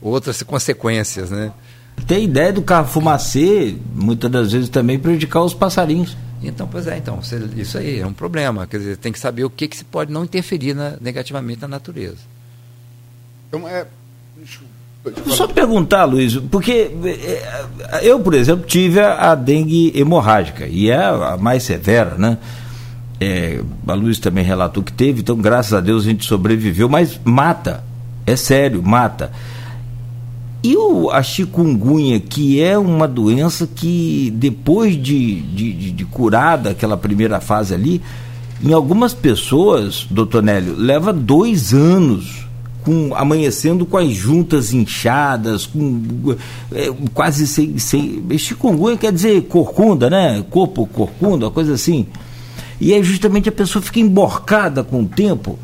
outras 0.01 0.43
consequências, 0.43 1.31
né? 1.31 1.51
Tem 2.07 2.17
a 2.17 2.21
ideia 2.21 2.53
do 2.53 2.61
carro 2.61 2.87
fumacê, 2.87 3.75
muitas 3.93 4.29
das 4.29 4.51
vezes 4.51 4.69
também 4.69 4.99
prejudicar 4.99 5.41
os 5.41 5.53
passarinhos. 5.53 6.15
Então, 6.41 6.67
pois 6.67 6.87
é, 6.87 6.97
então, 6.97 7.19
isso 7.55 7.77
aí 7.77 7.99
é 7.99 8.05
um 8.05 8.13
problema. 8.13 8.67
Quer 8.67 8.77
dizer, 8.77 8.97
tem 8.97 9.11
que 9.11 9.19
saber 9.19 9.45
o 9.45 9.49
que, 9.49 9.67
que 9.67 9.77
se 9.77 9.85
pode 9.85 10.11
não 10.11 10.23
interferir 10.23 10.73
na, 10.73 10.97
negativamente 10.99 11.61
na 11.61 11.67
natureza. 11.67 12.17
Então, 13.47 13.67
é. 13.67 13.87
Só 15.27 15.47
perguntar, 15.47 16.05
Luiz, 16.05 16.37
porque 16.37 16.91
é, 17.03 17.99
eu, 18.03 18.19
por 18.21 18.33
exemplo, 18.33 18.65
tive 18.65 19.01
a, 19.01 19.35
dengue 19.35 19.91
hemorrágica, 19.95 20.65
e 20.65 20.89
é 20.89 20.97
a 20.97 21.37
mais 21.37 21.63
severa, 21.63 22.15
né? 22.17 22.37
É, 23.19 23.61
a 23.85 23.93
Luiz 23.93 24.17
também 24.17 24.43
relatou 24.43 24.81
que 24.81 24.93
teve, 24.93 25.19
então 25.19 25.35
graças 25.35 25.73
a 25.73 25.81
Deus 25.81 26.05
a 26.05 26.09
gente 26.09 26.25
sobreviveu, 26.25 26.87
mas 26.87 27.19
mata, 27.23 27.83
é 28.25 28.35
sério, 28.35 28.81
mata. 28.81 29.31
E 30.63 30.77
o, 30.77 31.11
a 31.11 31.21
chikungunya, 31.21 32.21
que 32.21 32.61
é 32.61 32.77
uma 32.77 33.07
doença 33.07 33.67
que 33.67 34.31
depois 34.35 34.93
de, 34.95 35.41
de, 35.41 35.73
de, 35.73 35.91
de 35.91 36.05
curada 36.05 36.69
aquela 36.69 36.95
primeira 36.95 37.41
fase 37.41 37.73
ali, 37.73 38.01
em 38.63 38.71
algumas 38.71 39.13
pessoas, 39.13 40.07
doutor 40.09 40.41
Nélio, 40.41 40.75
leva 40.77 41.11
dois 41.11 41.73
anos 41.73 42.43
com 42.83 43.13
amanhecendo 43.15 43.85
com 43.85 43.97
as 43.97 44.11
juntas 44.11 44.73
inchadas, 44.73 45.65
com 45.65 46.35
é, 46.71 46.91
quase 47.13 47.47
sem, 47.47 47.77
sem. 47.77 48.23
Chikungunya 48.37 48.97
quer 48.97 49.11
dizer 49.11 49.41
corcunda, 49.43 50.09
né? 50.09 50.43
Corpo 50.49 50.85
corcunda, 50.87 51.49
coisa 51.49 51.73
assim. 51.73 52.07
E 52.79 52.93
aí 52.93 53.03
justamente 53.03 53.49
a 53.49 53.51
pessoa 53.51 53.81
fica 53.81 53.99
emborcada 53.99 54.83
com 54.83 55.01
o 55.01 55.07
tempo 55.07 55.57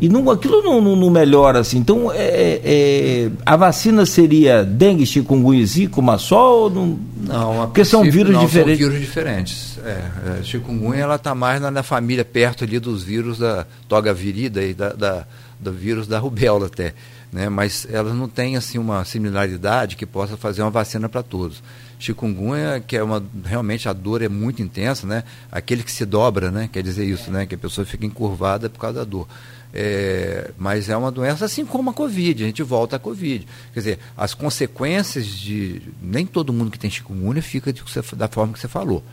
e 0.00 0.08
não, 0.08 0.30
aquilo 0.30 0.62
não, 0.62 0.80
não, 0.80 0.96
não 0.96 1.10
melhora 1.10 1.58
assim. 1.58 1.76
Então, 1.76 2.10
é, 2.10 2.24
é, 2.24 2.60
é 2.64 3.30
a 3.44 3.54
vacina 3.54 4.06
seria 4.06 4.64
dengue, 4.64 5.04
chikungunya 5.04 5.60
e 5.60 5.66
zika, 5.66 6.00
uma 6.00 6.16
só? 6.16 6.62
Ou 6.62 6.70
não, 6.70 6.98
não 7.20 7.66
porque 7.66 7.84
são 7.84 8.02
vírus 8.02 8.32
não, 8.32 8.40
diferentes. 8.40 8.80
São 8.80 8.88
vírus 8.88 9.06
diferentes. 9.06 9.78
É, 9.84 10.40
é, 10.40 10.42
chikungunya 10.42 11.02
ela 11.02 11.16
está 11.16 11.34
mais 11.34 11.60
na, 11.60 11.70
na, 11.70 11.82
família, 11.82 12.24
perto 12.24 12.64
ali 12.64 12.78
dos 12.78 13.02
vírus 13.02 13.38
da 13.38 13.66
toga 13.86 14.14
virida 14.14 14.62
e 14.62 14.72
da, 14.72 14.90
da, 14.94 15.26
do 15.60 15.72
vírus 15.72 16.06
da 16.06 16.18
rubéola 16.18 16.66
até. 16.66 16.94
Né? 17.32 17.48
Mas 17.48 17.86
ela 17.90 18.12
não 18.14 18.28
tem 18.28 18.56
assim, 18.56 18.78
uma 18.78 19.04
similaridade 19.04 19.96
que 19.96 20.06
possa 20.06 20.36
fazer 20.36 20.62
uma 20.62 20.70
vacina 20.70 21.08
para 21.08 21.22
todos 21.22 21.62
chikungunya, 22.00 22.82
que 22.84 22.96
é 22.96 23.02
uma 23.02 23.22
realmente 23.44 23.88
a 23.88 23.92
dor 23.92 24.22
é 24.22 24.28
muito 24.28 24.62
intensa, 24.62 25.06
né? 25.06 25.22
Aquele 25.52 25.82
que 25.82 25.92
se 25.92 26.06
dobra, 26.06 26.50
né? 26.50 26.68
Quer 26.72 26.82
dizer 26.82 27.04
isso, 27.04 27.30
né? 27.30 27.46
Que 27.46 27.54
a 27.54 27.58
pessoa 27.58 27.84
fica 27.84 28.06
encurvada 28.06 28.70
por 28.70 28.80
causa 28.80 29.00
da 29.00 29.04
dor. 29.04 29.28
É, 29.72 30.50
mas 30.58 30.88
é 30.88 30.96
uma 30.96 31.12
doença 31.12 31.44
assim 31.44 31.64
como 31.64 31.90
a 31.90 31.92
Covid, 31.92 32.42
a 32.42 32.46
gente 32.46 32.62
volta 32.62 32.96
à 32.96 32.98
Covid. 32.98 33.46
Quer 33.72 33.78
dizer, 33.78 33.98
as 34.16 34.34
consequências 34.34 35.26
de. 35.26 35.82
Nem 36.02 36.26
todo 36.26 36.52
mundo 36.52 36.70
que 36.70 36.78
tem 36.78 36.90
chikungunya 36.90 37.42
fica 37.42 37.72
de, 37.72 37.82
da 38.16 38.26
forma 38.26 38.54
que 38.54 38.58
você 38.58 38.68
falou. 38.68 39.04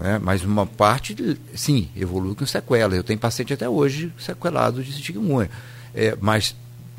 Né? 0.00 0.20
Mas 0.22 0.44
uma 0.44 0.66
parte, 0.66 1.16
sim, 1.54 1.88
evolui 1.96 2.34
com 2.34 2.46
sequela. 2.46 2.94
Eu 2.94 3.02
tenho 3.02 3.18
paciente 3.18 3.54
até 3.54 3.68
hoje 3.68 4.12
sequelado 4.18 4.84
de 4.84 4.92
chikungunya. 4.92 5.50
É, 5.94 6.16
mas 6.20 6.54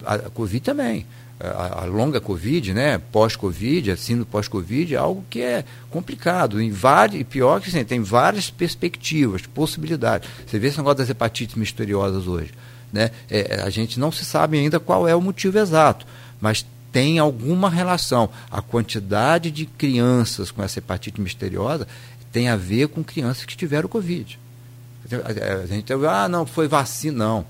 a, 0.06 0.16
a 0.16 0.30
Covid 0.30 0.64
também. 0.64 1.06
A, 1.38 1.82
a, 1.82 1.86
longa 1.86 2.22
Covid, 2.22 2.74
né, 2.74 2.98
pós-Covid, 3.12 3.91
a 3.91 3.98
síndrome 3.98 4.26
pós-Covid, 4.32 4.96
é 4.96 4.98
algo 4.98 5.24
que 5.30 5.41
é 5.41 5.66
complicado. 5.89 6.62
Em 6.62 6.72
vários, 6.72 7.20
e 7.20 7.24
pior 7.26 7.60
que 7.60 7.70
assim, 7.70 7.84
tem 7.84 8.02
várias 8.02 8.50
perspectivas, 8.50 9.41
possibilidades. 9.41 10.30
Você 10.48 10.58
vê 10.58 10.68
esse 10.68 10.78
negócio 10.78 11.00
das 11.00 11.10
hepatites 11.10 11.56
misteriosas 11.56 12.26
hoje. 12.26 12.54
Né? 12.91 13.12
É, 13.30 13.62
a 13.62 13.70
gente 13.70 14.00
não 14.00 14.12
se 14.12 14.24
sabe 14.24 14.58
ainda 14.58 14.80
qual 14.80 15.06
é 15.06 15.14
o 15.14 15.22
motivo 15.22 15.60
exato, 15.60 16.06
mas 16.39 16.66
tem 16.89 17.20
alguma 17.20 17.70
relação. 17.70 18.30
A 18.50 18.62
quantidade 18.62 19.52
de 19.52 19.66
crianças 19.66 20.50
com 20.50 20.64
essa 20.64 20.80
hepatite 20.80 21.20
misteriosa 21.20 21.86
tem 22.32 22.48
a 22.48 22.56
ver 22.56 22.88
com 22.88 23.04
crianças 23.04 23.43
que 23.43 23.58
tiveram 23.58 23.89
Covid. 23.89 24.39
A 25.12 25.66
gente 25.66 25.91
ah, 25.91 26.30
não, 26.30 26.46
foi 26.46 26.70
vacina. 26.70 27.18
Não, 27.18 27.46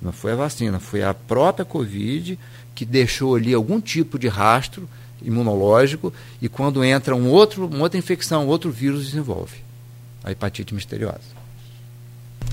não 0.00 0.12
foi 0.12 0.32
a 0.32 0.36
vacina, 0.36 0.80
foi 0.80 1.02
a 1.02 1.12
própria 1.12 1.64
Covid 1.64 2.38
que 2.74 2.84
deixou 2.84 3.36
ali 3.36 3.52
algum 3.52 3.80
tipo 3.80 4.18
de 4.18 4.28
rastro 4.28 4.88
imunológico 5.22 6.12
e 6.40 6.48
quando 6.48 6.82
entra 6.82 7.14
um 7.14 7.28
outro, 7.28 7.66
uma 7.66 7.82
outra 7.82 7.98
infecção, 7.98 8.46
outro 8.46 8.70
vírus 8.70 9.04
desenvolve 9.04 9.56
a 10.24 10.30
hepatite 10.30 10.74
misteriosa. 10.74 11.40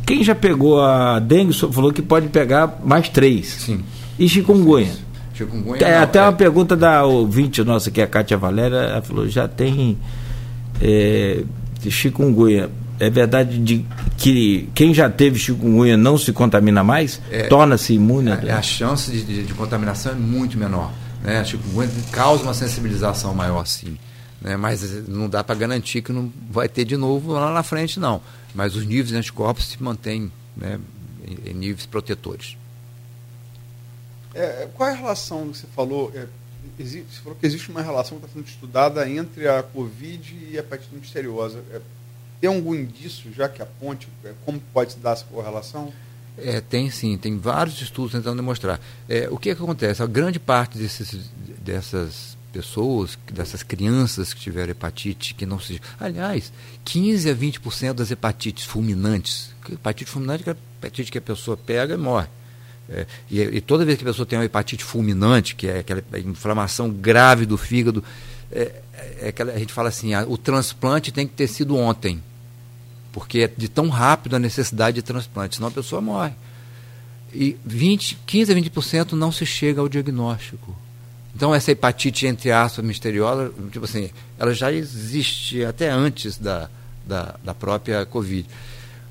Quem 0.05 0.23
já 0.23 0.35
pegou 0.35 0.81
a 0.81 1.19
dengue 1.19 1.53
falou 1.53 1.91
que 1.91 2.01
pode 2.01 2.29
pegar 2.29 2.79
mais 2.83 3.09
três. 3.09 3.47
Sim. 3.47 3.83
E 4.17 4.27
chikungunya? 4.27 4.95
Chikungunya 5.33 5.85
é, 5.85 5.95
não, 5.95 6.03
até 6.03 6.19
é... 6.19 6.21
uma 6.23 6.33
pergunta 6.33 6.75
da 6.75 7.05
ouvinte 7.05 7.63
nossa, 7.63 7.91
que 7.91 8.01
é 8.01 8.03
a 8.03 8.07
Kátia 8.07 8.37
Valéria, 8.37 8.77
ela 8.77 9.01
falou, 9.01 9.27
já 9.27 9.47
tem 9.47 9.97
é, 10.81 11.43
chikungunya. 11.89 12.69
É 12.99 13.09
verdade 13.09 13.59
de 13.59 13.85
que 14.17 14.69
quem 14.73 14.93
já 14.93 15.09
teve 15.09 15.37
chikungunya 15.37 15.95
não 15.95 16.17
se 16.17 16.33
contamina 16.33 16.83
mais? 16.83 17.21
É, 17.29 17.43
Torna-se 17.43 17.93
imune? 17.93 18.31
A, 18.31 18.57
a 18.57 18.61
chance 18.61 19.11
de, 19.11 19.23
de, 19.23 19.43
de, 19.43 19.53
contaminação 19.53 20.13
é 20.13 20.15
muito 20.15 20.57
menor. 20.57 20.91
Né? 21.23 21.39
A 21.39 21.43
chikungunya 21.43 21.89
causa 22.11 22.43
uma 22.43 22.53
sensibilização 22.53 23.33
maior, 23.35 23.65
sim. 23.67 23.97
Né? 24.41 24.57
Mas 24.57 25.07
não 25.07 25.29
dá 25.29 25.43
para 25.43 25.55
garantir 25.55 26.01
que 26.01 26.11
não 26.11 26.31
vai 26.49 26.67
ter 26.67 26.85
de 26.85 26.97
novo 26.97 27.33
lá 27.33 27.53
na 27.53 27.63
frente, 27.63 27.99
não 27.99 28.21
mas 28.57 28.75
os 28.75 28.87
níveis 28.87 29.09
de 29.09 29.15
anticorpos 29.15 29.67
se 29.67 29.81
mantêm 29.81 30.31
né, 30.55 30.79
em, 31.23 31.51
em, 31.51 31.53
níveis 31.53 31.85
protetores. 31.85 32.57
É, 34.33 34.67
qual 34.73 34.89
é 34.89 34.93
a 34.93 34.95
relação 34.95 35.49
que 35.51 35.59
você 35.59 35.67
falou? 35.75 36.11
É, 36.15 36.25
existe, 36.79 37.13
você 37.13 37.21
falou 37.21 37.37
que 37.39 37.45
existe 37.45 37.69
uma 37.69 37.83
relação 37.83 38.17
que 38.17 38.25
está 38.25 38.35
sendo 38.35 38.47
estudada 38.47 39.07
entre 39.07 39.47
a 39.47 39.61
Covid 39.61 40.35
e 40.49 40.57
a 40.57 40.61
hepatite 40.61 40.95
misteriosa. 40.95 41.63
É, 41.71 41.79
tem 42.39 42.49
algum 42.49 42.75
indício 42.75 43.33
já 43.33 43.49
que 43.49 43.61
aponte 43.61 44.07
é, 44.23 44.33
como 44.45 44.59
pode 44.73 44.93
se 44.93 44.99
dar 44.99 45.11
essa 45.11 45.25
correlação? 45.25 45.91
É, 46.37 46.61
tem 46.61 46.91
sim, 46.91 47.17
tem 47.17 47.37
vários 47.37 47.81
estudos 47.81 48.11
tentando 48.11 48.35
demonstrar. 48.35 48.79
É, 49.09 49.27
o 49.31 49.37
que, 49.37 49.49
é 49.49 49.55
que 49.55 49.61
acontece? 49.61 50.03
A 50.03 50.05
grande 50.05 50.39
parte 50.39 50.77
desses, 50.77 51.31
dessas 51.59 52.37
pessoas, 52.53 53.17
dessas 53.31 53.63
crianças 53.63 54.33
que 54.33 54.41
tiveram 54.41 54.71
hepatite, 54.71 55.33
que 55.33 55.45
não 55.45 55.59
se. 55.59 55.81
Aliás, 55.99 56.51
15 56.85 57.29
a 57.29 57.35
20% 57.35 57.93
das 57.93 58.11
hepatites 58.11 58.65
fulminantes. 58.65 59.51
Hepatite 59.69 60.09
fulminante 60.09 60.47
é 60.47 60.51
a 60.51 60.55
hepatite 60.79 61.11
que 61.11 61.17
a 61.17 61.21
pessoa 61.21 61.57
pega 61.57 61.95
e 61.95 61.97
morre. 61.97 62.27
É, 62.89 63.05
e, 63.29 63.41
e, 63.41 63.61
toda 63.61 63.83
vez 63.83 63.97
que 63.97 64.03
a 64.03 64.07
pessoa 64.07 64.25
tem 64.25 64.39
uma 64.39 64.45
hepatite 64.45 64.83
fulminante, 64.83 65.55
que 65.55 65.67
é 65.67 65.79
aquela 65.79 66.01
inflamação 66.19 66.89
grave 66.89 67.45
do 67.45 67.57
fígado, 67.57 68.03
é, 68.51 68.81
é 69.21 69.27
aquela, 69.29 69.51
a 69.53 69.59
gente 69.59 69.73
fala 69.73 69.89
assim: 69.89 70.13
a, 70.13 70.23
o 70.23 70.37
transplante 70.37 71.11
tem 71.11 71.27
que 71.27 71.33
ter 71.33 71.47
sido 71.47 71.75
ontem. 71.75 72.23
Porque 73.17 73.39
é 73.39 73.47
de 73.47 73.67
tão 73.67 73.89
rápido 73.89 74.35
a 74.35 74.39
necessidade 74.39 74.93
de 74.93 75.01
transplante, 75.01 75.55
senão 75.55 75.69
a 75.69 75.71
pessoa 75.71 75.99
morre. 75.99 76.33
E 77.33 77.57
20, 77.65 78.15
15 78.27 78.51
a 78.51 78.55
20% 78.55 79.13
não 79.13 79.31
se 79.31 79.43
chega 79.43 79.81
ao 79.81 79.89
diagnóstico. 79.89 80.77
Então, 81.35 81.53
essa 81.53 81.71
hepatite, 81.71 82.27
entre 82.27 82.51
aspas, 82.51 82.85
misteriosa, 82.85 83.51
tipo 83.71 83.85
assim, 83.85 84.11
ela 84.37 84.53
já 84.53 84.71
existe 84.71 85.65
até 85.65 85.89
antes 85.89 86.37
da, 86.37 86.69
da, 87.07 87.35
da 87.43 87.55
própria 87.55 88.05
Covid. 88.05 88.47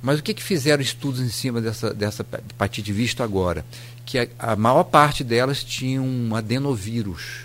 Mas 0.01 0.21
o 0.21 0.23
que, 0.23 0.35
que 0.35 0.43
fizeram 0.43 0.81
estudos 0.81 1.21
em 1.21 1.29
cima 1.29 1.61
dessa, 1.61 1.93
dessa 1.93 2.23
hepatite 2.23 2.93
visto 2.93 3.25
agora? 3.25 3.67
Que 4.05 4.21
a, 4.21 4.29
a 4.39 4.55
maior 4.55 4.85
parte 4.85 5.25
delas 5.25 5.65
tinha 5.65 6.01
um 6.01 6.33
adenovírus, 6.37 7.41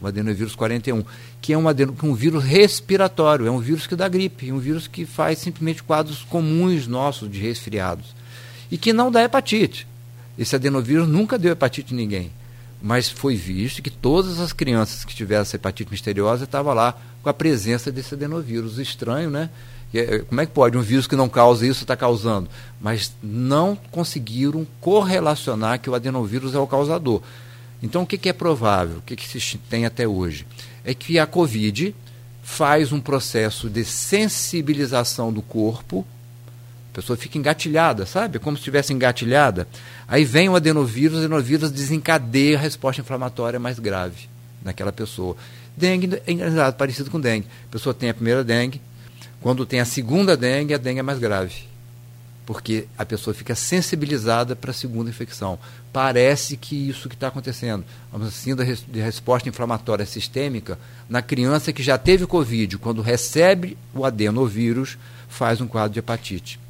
o 0.00 0.06
adenovírus 0.06 0.54
41, 0.54 1.04
que 1.46 1.52
é 1.52 1.56
um, 1.56 1.68
adeno, 1.68 1.96
um 2.02 2.12
vírus 2.12 2.42
respiratório, 2.42 3.46
é 3.46 3.50
um 3.50 3.60
vírus 3.60 3.86
que 3.86 3.94
dá 3.94 4.08
gripe, 4.08 4.50
um 4.50 4.58
vírus 4.58 4.88
que 4.88 5.06
faz 5.06 5.38
simplesmente 5.38 5.80
quadros 5.80 6.24
comuns 6.24 6.88
nossos 6.88 7.30
de 7.30 7.38
resfriados. 7.38 8.16
E 8.68 8.76
que 8.76 8.92
não 8.92 9.12
dá 9.12 9.22
hepatite. 9.22 9.86
Esse 10.36 10.56
adenovírus 10.56 11.06
nunca 11.06 11.38
deu 11.38 11.52
hepatite 11.52 11.94
em 11.94 11.96
ninguém 11.96 12.32
mas 12.82 13.08
foi 13.08 13.34
visto 13.34 13.82
que 13.82 13.90
todas 13.90 14.38
as 14.38 14.52
crianças 14.52 15.04
que 15.04 15.14
tiveram 15.14 15.42
essa 15.42 15.56
hepatite 15.56 15.90
misteriosa 15.90 16.44
estavam 16.44 16.74
lá 16.74 16.94
com 17.22 17.28
a 17.28 17.34
presença 17.34 17.90
desse 17.90 18.14
adenovírus 18.14 18.78
estranho, 18.78 19.30
né? 19.30 19.50
Que, 19.90 20.20
como 20.20 20.40
é 20.40 20.46
que 20.46 20.52
pode 20.52 20.76
um 20.76 20.82
vírus 20.82 21.06
que 21.06 21.16
não 21.16 21.28
causa 21.28 21.66
isso 21.66 21.82
está 21.82 21.96
causando? 21.96 22.50
Mas 22.80 23.14
não 23.22 23.76
conseguiram 23.90 24.66
correlacionar 24.80 25.80
que 25.80 25.88
o 25.88 25.94
adenovírus 25.94 26.54
é 26.54 26.58
o 26.58 26.66
causador. 26.66 27.22
Então, 27.82 28.02
o 28.02 28.06
que, 28.06 28.18
que 28.18 28.28
é 28.28 28.32
provável? 28.32 28.98
O 28.98 29.02
que, 29.02 29.16
que 29.16 29.40
se 29.40 29.58
tem 29.58 29.86
até 29.86 30.06
hoje? 30.06 30.46
É 30.86 30.94
que 30.94 31.18
a 31.18 31.26
Covid 31.26 31.94
faz 32.42 32.92
um 32.92 33.00
processo 33.00 33.68
de 33.68 33.84
sensibilização 33.84 35.32
do 35.32 35.42
corpo, 35.42 36.06
a 36.92 36.94
pessoa 36.94 37.16
fica 37.16 37.36
engatilhada, 37.36 38.06
sabe? 38.06 38.38
Como 38.38 38.56
se 38.56 38.60
estivesse 38.60 38.92
engatilhada. 38.92 39.66
Aí 40.06 40.24
vem 40.24 40.48
o 40.48 40.54
adenovírus, 40.54 41.16
o 41.16 41.18
adenovírus 41.18 41.70
desencadeia 41.70 42.56
a 42.56 42.60
resposta 42.60 43.02
inflamatória 43.02 43.58
mais 43.58 43.78
grave 43.80 44.28
naquela 44.62 44.92
pessoa. 44.92 45.36
Dengue 45.76 46.22
é 46.24 46.72
parecido 46.72 47.10
com 47.10 47.20
dengue. 47.20 47.48
A 47.68 47.72
pessoa 47.72 47.92
tem 47.92 48.08
a 48.08 48.14
primeira 48.14 48.42
dengue, 48.44 48.80
quando 49.40 49.66
tem 49.66 49.80
a 49.80 49.84
segunda 49.84 50.36
dengue, 50.36 50.72
a 50.72 50.78
dengue 50.78 51.00
é 51.00 51.02
mais 51.02 51.18
grave. 51.18 51.64
Porque 52.46 52.86
a 52.96 53.04
pessoa 53.04 53.34
fica 53.34 53.54
sensibilizada 53.54 54.54
para 54.54 54.70
a 54.70 54.74
segunda 54.74 55.10
infecção. 55.10 55.58
Parece 55.92 56.56
que 56.56 56.88
isso 56.88 57.08
que 57.08 57.16
está 57.16 57.28
acontecendo, 57.28 57.84
a 58.12 58.30
síndrome 58.30 58.76
de 58.88 59.00
resposta 59.00 59.48
inflamatória 59.48 60.06
sistêmica, 60.06 60.78
na 61.08 61.20
criança 61.20 61.72
que 61.72 61.82
já 61.82 61.98
teve 61.98 62.24
Covid, 62.26 62.78
quando 62.78 63.02
recebe 63.02 63.76
o 63.92 64.04
adenovírus, 64.04 64.96
faz 65.28 65.60
um 65.60 65.66
quadro 65.66 65.92
de 65.92 65.98
hepatite. 65.98 66.60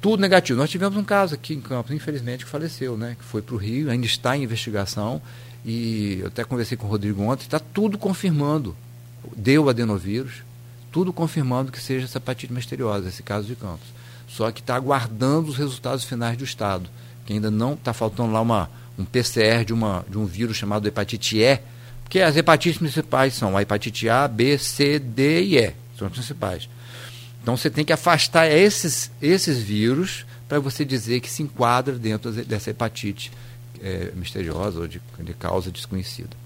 Tudo 0.00 0.20
negativo. 0.20 0.58
Nós 0.58 0.68
tivemos 0.68 0.98
um 0.98 1.04
caso 1.04 1.34
aqui 1.34 1.54
em 1.54 1.60
Campos, 1.60 1.92
infelizmente, 1.92 2.44
que 2.44 2.50
faleceu, 2.50 2.96
né? 2.96 3.16
que 3.16 3.24
foi 3.24 3.40
para 3.40 3.54
o 3.54 3.58
Rio, 3.58 3.88
ainda 3.88 4.04
está 4.04 4.36
em 4.36 4.42
investigação 4.42 5.22
e 5.64 6.18
eu 6.20 6.26
até 6.26 6.44
conversei 6.44 6.76
com 6.76 6.86
o 6.86 6.90
Rodrigo 6.90 7.22
ontem, 7.22 7.44
está 7.44 7.58
tudo 7.58 7.96
confirmando. 7.96 8.76
Deu 9.36 9.68
adenovírus, 9.68 10.42
tudo 10.92 11.12
confirmando 11.12 11.72
que 11.72 11.80
seja 11.80 12.04
essa 12.04 12.18
hepatite 12.18 12.52
misteriosa, 12.52 13.08
esse 13.08 13.22
caso 13.22 13.46
de 13.46 13.56
Campos. 13.56 13.88
Só 14.28 14.50
que 14.52 14.60
está 14.60 14.76
aguardando 14.76 15.48
os 15.48 15.56
resultados 15.56 16.04
finais 16.04 16.36
do 16.36 16.44
Estado, 16.44 16.88
que 17.24 17.32
ainda 17.32 17.50
não 17.50 17.72
está 17.72 17.92
faltando 17.92 18.32
lá 18.32 18.40
uma, 18.40 18.70
um 18.98 19.04
PCR 19.04 19.64
de, 19.64 19.72
uma, 19.72 20.04
de 20.08 20.18
um 20.18 20.26
vírus 20.26 20.56
chamado 20.56 20.86
hepatite 20.86 21.38
E, 21.38 21.58
porque 22.02 22.20
as 22.20 22.36
hepatites 22.36 22.78
principais 22.78 23.34
são 23.34 23.56
a 23.56 23.62
hepatite 23.62 24.08
A, 24.08 24.28
B, 24.28 24.58
C, 24.58 24.98
D 24.98 25.42
e 25.42 25.58
E, 25.58 25.74
são 25.98 26.06
as 26.06 26.12
principais. 26.12 26.68
Então 27.42 27.56
você 27.56 27.70
tem 27.70 27.84
que 27.84 27.92
afastar 27.92 28.46
esses, 28.46 29.10
esses 29.20 29.58
vírus 29.58 30.26
para 30.48 30.60
você 30.60 30.84
dizer 30.84 31.20
que 31.20 31.30
se 31.30 31.42
enquadra 31.42 31.98
dentro 31.98 32.30
dessa 32.30 32.70
hepatite 32.70 33.32
é, 33.82 34.12
misteriosa 34.14 34.80
ou 34.80 34.86
de, 34.86 35.00
de 35.18 35.34
causa 35.34 35.70
desconhecida. 35.70 36.41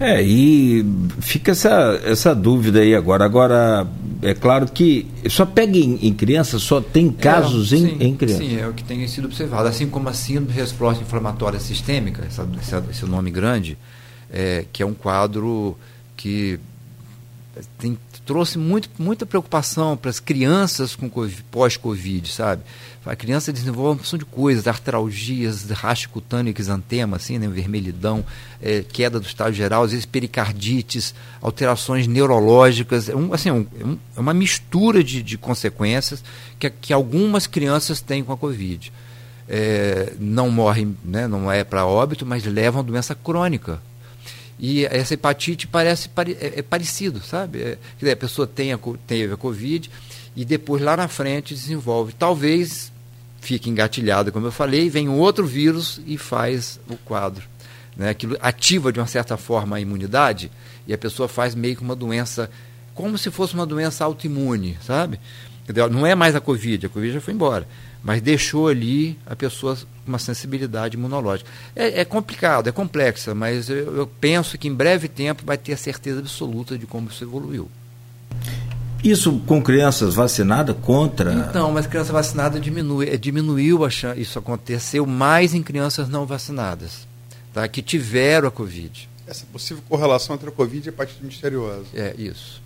É, 0.00 0.22
e 0.22 0.82
fica 1.20 1.52
essa, 1.52 2.00
essa 2.02 2.34
dúvida 2.34 2.80
aí 2.80 2.94
agora. 2.94 3.22
Agora, 3.22 3.86
é 4.22 4.32
claro 4.32 4.66
que 4.66 5.06
só 5.28 5.44
pega 5.44 5.76
em, 5.76 6.06
em 6.06 6.14
crianças, 6.14 6.62
só 6.62 6.80
tem 6.80 7.14
é, 7.18 7.22
casos 7.22 7.70
é, 7.70 7.76
em, 7.76 7.80
sim, 7.80 7.96
em 8.00 8.16
crianças. 8.16 8.46
Sim, 8.46 8.58
é 8.58 8.66
o 8.66 8.72
que 8.72 8.82
tem 8.82 9.06
sido 9.06 9.26
observado. 9.26 9.68
Assim 9.68 9.86
como 9.86 10.08
a 10.08 10.14
síndrome 10.14 10.48
de 10.48 10.54
resposta 10.54 11.04
inflamatória 11.04 11.60
sistêmica, 11.60 12.24
essa, 12.26 12.48
essa, 12.58 12.82
esse 12.90 13.04
nome 13.04 13.30
grande, 13.30 13.76
é, 14.32 14.64
que 14.72 14.82
é 14.82 14.86
um 14.86 14.94
quadro 14.94 15.76
que 16.16 16.58
tem, 17.78 17.98
trouxe 18.30 18.58
muito, 18.58 18.88
muita 18.96 19.26
preocupação 19.26 19.96
para 19.96 20.08
as 20.08 20.20
crianças 20.20 20.94
com 20.94 21.10
pós-Covid, 21.50 22.30
sabe? 22.30 22.62
A 23.04 23.16
criança 23.16 23.52
desenvolve 23.52 23.90
uma 23.90 23.96
porção 23.96 24.16
de 24.16 24.24
coisas, 24.24 24.68
artralgias, 24.68 25.68
racha 25.70 26.08
cutâneo, 26.08 26.54
exantema, 26.56 27.16
assim, 27.16 27.40
né, 27.40 27.48
vermelhidão, 27.48 28.24
é, 28.62 28.84
queda 28.84 29.18
do 29.18 29.26
estado 29.26 29.52
geral, 29.52 29.82
às 29.82 29.90
vezes 29.90 30.06
pericardites, 30.06 31.12
alterações 31.42 32.06
neurológicas, 32.06 33.08
é, 33.08 33.16
um, 33.16 33.34
assim, 33.34 33.48
é 33.48 33.52
um, 33.52 33.98
é 34.16 34.20
uma 34.20 34.32
mistura 34.32 35.02
de, 35.02 35.24
de 35.24 35.36
consequências 35.36 36.22
que, 36.56 36.70
que 36.70 36.92
algumas 36.92 37.48
crianças 37.48 38.00
têm 38.00 38.22
com 38.22 38.32
a 38.32 38.36
Covid. 38.36 38.92
É, 39.48 40.12
não 40.20 40.52
morrem, 40.52 40.96
né, 41.04 41.26
não 41.26 41.50
é 41.50 41.64
para 41.64 41.84
óbito, 41.84 42.24
mas 42.24 42.44
levam 42.44 42.78
a 42.78 42.84
doença 42.84 43.12
crônica. 43.12 43.82
E 44.60 44.84
essa 44.84 45.14
hepatite 45.14 45.66
parece 45.66 46.10
é, 46.38 46.58
é 46.58 46.62
parecido, 46.62 47.20
sabe? 47.20 47.78
É, 48.02 48.10
a 48.10 48.16
pessoa 48.16 48.46
tem 48.46 48.72
a, 48.72 48.78
teve 49.06 49.32
a 49.32 49.36
Covid 49.36 49.90
e 50.36 50.44
depois 50.44 50.82
lá 50.82 50.96
na 50.96 51.08
frente 51.08 51.54
desenvolve. 51.54 52.12
Talvez 52.12 52.92
fique 53.40 53.70
engatilhada, 53.70 54.30
como 54.30 54.46
eu 54.46 54.52
falei, 54.52 54.90
vem 54.90 55.08
um 55.08 55.18
outro 55.18 55.46
vírus 55.46 55.98
e 56.06 56.18
faz 56.18 56.78
o 56.88 56.96
quadro. 56.96 57.42
Né? 57.96 58.10
Aquilo 58.10 58.36
ativa 58.40 58.92
de 58.92 59.00
uma 59.00 59.06
certa 59.06 59.38
forma 59.38 59.76
a 59.76 59.80
imunidade 59.80 60.50
e 60.86 60.92
a 60.92 60.98
pessoa 60.98 61.26
faz 61.26 61.54
meio 61.54 61.76
que 61.76 61.82
uma 61.82 61.96
doença, 61.96 62.50
como 62.94 63.16
se 63.16 63.30
fosse 63.30 63.54
uma 63.54 63.64
doença 63.64 64.04
autoimune, 64.04 64.76
sabe? 64.82 65.18
Não 65.90 66.06
é 66.06 66.14
mais 66.14 66.34
a 66.34 66.40
Covid, 66.40 66.86
a 66.86 66.88
Covid 66.88 67.14
já 67.14 67.20
foi 67.20 67.32
embora, 67.32 67.66
mas 68.02 68.22
deixou 68.22 68.68
ali 68.68 69.18
a 69.26 69.36
pessoa 69.36 69.76
com 69.76 70.08
uma 70.10 70.18
sensibilidade 70.18 70.96
imunológica. 70.96 71.50
É, 71.76 72.00
é 72.00 72.04
complicado, 72.04 72.68
é 72.68 72.72
complexa, 72.72 73.34
mas 73.34 73.68
eu, 73.68 73.96
eu 73.96 74.06
penso 74.06 74.56
que 74.56 74.68
em 74.68 74.74
breve 74.74 75.08
tempo 75.08 75.42
vai 75.44 75.58
ter 75.58 75.72
a 75.72 75.76
certeza 75.76 76.20
absoluta 76.20 76.78
de 76.78 76.86
como 76.86 77.08
isso 77.08 77.22
evoluiu. 77.22 77.68
Isso 79.02 79.40
com 79.46 79.62
crianças 79.62 80.14
vacinadas 80.14 80.76
contra. 80.82 81.32
Então, 81.32 81.72
mas 81.72 81.86
criança 81.86 82.12
vacinada 82.12 82.60
diminui, 82.60 83.08
é, 83.08 83.16
diminuiu 83.16 83.84
a 83.84 83.90
chance, 83.90 84.20
isso 84.20 84.38
aconteceu 84.38 85.06
mais 85.06 85.54
em 85.54 85.62
crianças 85.62 86.08
não 86.08 86.26
vacinadas, 86.26 87.06
tá? 87.52 87.66
que 87.66 87.80
tiveram 87.80 88.48
a 88.48 88.50
Covid. 88.50 89.08
Essa 89.26 89.46
possível 89.50 89.82
correlação 89.88 90.34
entre 90.34 90.48
a 90.48 90.52
Covid 90.52 90.86
e 90.86 90.90
a 90.90 90.92
hepatite 90.92 91.24
misteriosa. 91.24 91.86
É, 91.94 92.14
isso. 92.18 92.59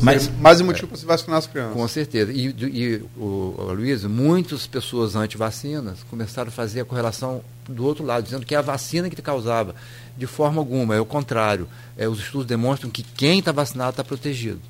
Mas, 0.00 0.30
mais 0.40 0.60
um 0.60 0.64
motivo 0.64 0.86
é, 0.86 0.88
para 0.88 0.96
se 0.96 1.04
vacinar 1.04 1.38
as 1.38 1.46
crianças. 1.46 1.74
Com 1.74 1.86
certeza. 1.86 2.32
E, 2.32 2.46
e 2.46 3.02
o, 3.16 3.54
o 3.58 3.72
Luiz, 3.74 4.04
muitas 4.04 4.66
pessoas 4.66 5.14
anti-vacinas 5.14 5.98
começaram 6.08 6.48
a 6.48 6.50
fazer 6.50 6.80
a 6.80 6.84
correlação 6.84 7.42
do 7.68 7.84
outro 7.84 8.04
lado, 8.04 8.24
dizendo 8.24 8.46
que 8.46 8.54
é 8.54 8.58
a 8.58 8.62
vacina 8.62 9.10
que 9.10 9.16
te 9.16 9.22
causava. 9.22 9.74
De 10.16 10.26
forma 10.26 10.60
alguma, 10.60 10.94
é 10.94 11.00
o 11.00 11.04
contrário. 11.04 11.68
É, 11.98 12.08
os 12.08 12.18
estudos 12.18 12.46
demonstram 12.46 12.90
que 12.90 13.02
quem 13.02 13.40
está 13.40 13.52
vacinado 13.52 13.90
está 13.90 14.04
protegido. 14.04 14.60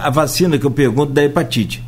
A 0.00 0.10
vacina 0.10 0.56
que 0.56 0.64
eu 0.64 0.70
pergunto 0.70 1.12
da 1.12 1.24
hepatite. 1.24 1.82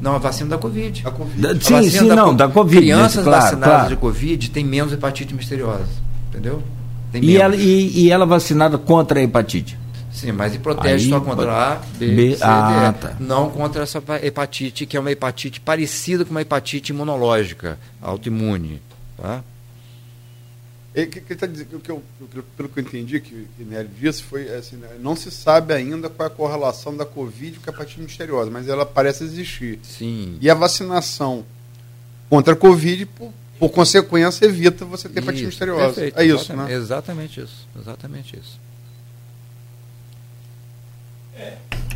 Não, 0.00 0.14
a 0.14 0.18
vacina 0.18 0.50
da 0.50 0.58
Covid. 0.58 1.02
A 1.06 1.10
COVID. 1.10 1.40
Da, 1.40 1.60
sim, 1.60 1.90
sim, 1.90 2.08
da 2.08 2.16
não, 2.16 2.34
da 2.34 2.48
Covid. 2.48 2.80
Crianças 2.80 3.24
claro, 3.24 3.42
vacinadas 3.42 3.74
claro. 3.74 3.88
de 3.88 3.96
Covid 3.96 4.50
têm 4.50 4.64
menos 4.64 4.92
hepatite 4.92 5.34
misteriosa. 5.34 5.88
Entendeu? 6.28 6.62
E 7.14 7.36
ela, 7.36 7.56
e, 7.56 8.04
e, 8.04 8.10
ela 8.10 8.24
vacinada 8.24 8.78
contra 8.78 9.18
a 9.18 9.22
hepatite? 9.22 9.76
Sim, 10.12 10.32
mas 10.32 10.54
e 10.54 10.58
protege 10.58 11.04
Aí, 11.04 11.10
só 11.10 11.20
contra 11.20 11.52
a, 11.52 11.74
B, 11.76 12.14
B 12.14 12.36
C, 12.36 12.42
ah, 12.42 12.92
D, 12.92 12.98
tá. 12.98 13.16
Não 13.20 13.48
contra 13.50 13.82
essa 13.82 14.02
hepatite, 14.22 14.84
que 14.86 14.96
é 14.96 15.00
uma 15.00 15.10
hepatite 15.10 15.60
parecida 15.60 16.24
com 16.24 16.32
uma 16.32 16.42
hepatite 16.42 16.92
imunológica, 16.92 17.78
autoimune. 18.02 18.82
Tá? 19.16 19.42
que, 20.92 21.20
que 21.20 21.34
tá 21.36 21.46
dizendo, 21.46 21.78
que 21.78 21.90
eu, 21.90 22.02
pelo 22.56 22.68
que 22.68 22.80
eu 22.80 22.82
entendi 22.82 23.20
que, 23.20 23.46
que 23.56 23.64
Nery 23.64 23.88
disse, 23.98 24.22
foi 24.22 24.52
assim, 24.52 24.76
né, 24.76 24.88
não 24.98 25.14
se 25.14 25.30
sabe 25.30 25.72
ainda 25.72 26.08
qual 26.08 26.28
é 26.28 26.32
a 26.32 26.34
correlação 26.34 26.96
da 26.96 27.06
Covid 27.06 27.60
com 27.60 27.70
a 27.70 27.72
hepatite 27.72 28.00
misteriosa, 28.00 28.50
mas 28.50 28.68
ela 28.68 28.84
parece 28.84 29.22
existir. 29.22 29.78
Sim. 29.82 30.36
E 30.40 30.50
a 30.50 30.54
vacinação 30.54 31.44
contra 32.28 32.54
a 32.54 32.56
Covid, 32.56 33.06
por, 33.06 33.32
por 33.58 33.70
consequência, 33.70 34.44
evita 34.44 34.84
você 34.84 35.08
ter 35.08 35.20
hepatite 35.20 35.46
misteriosa. 35.46 35.94
Perfeito, 35.94 36.18
é 36.18 36.24
isso, 36.24 36.34
exatamente, 36.52 36.70
né? 36.70 36.76
Exatamente 36.76 37.40
isso. 37.40 37.68
Exatamente 37.78 38.36
isso. 38.36 38.69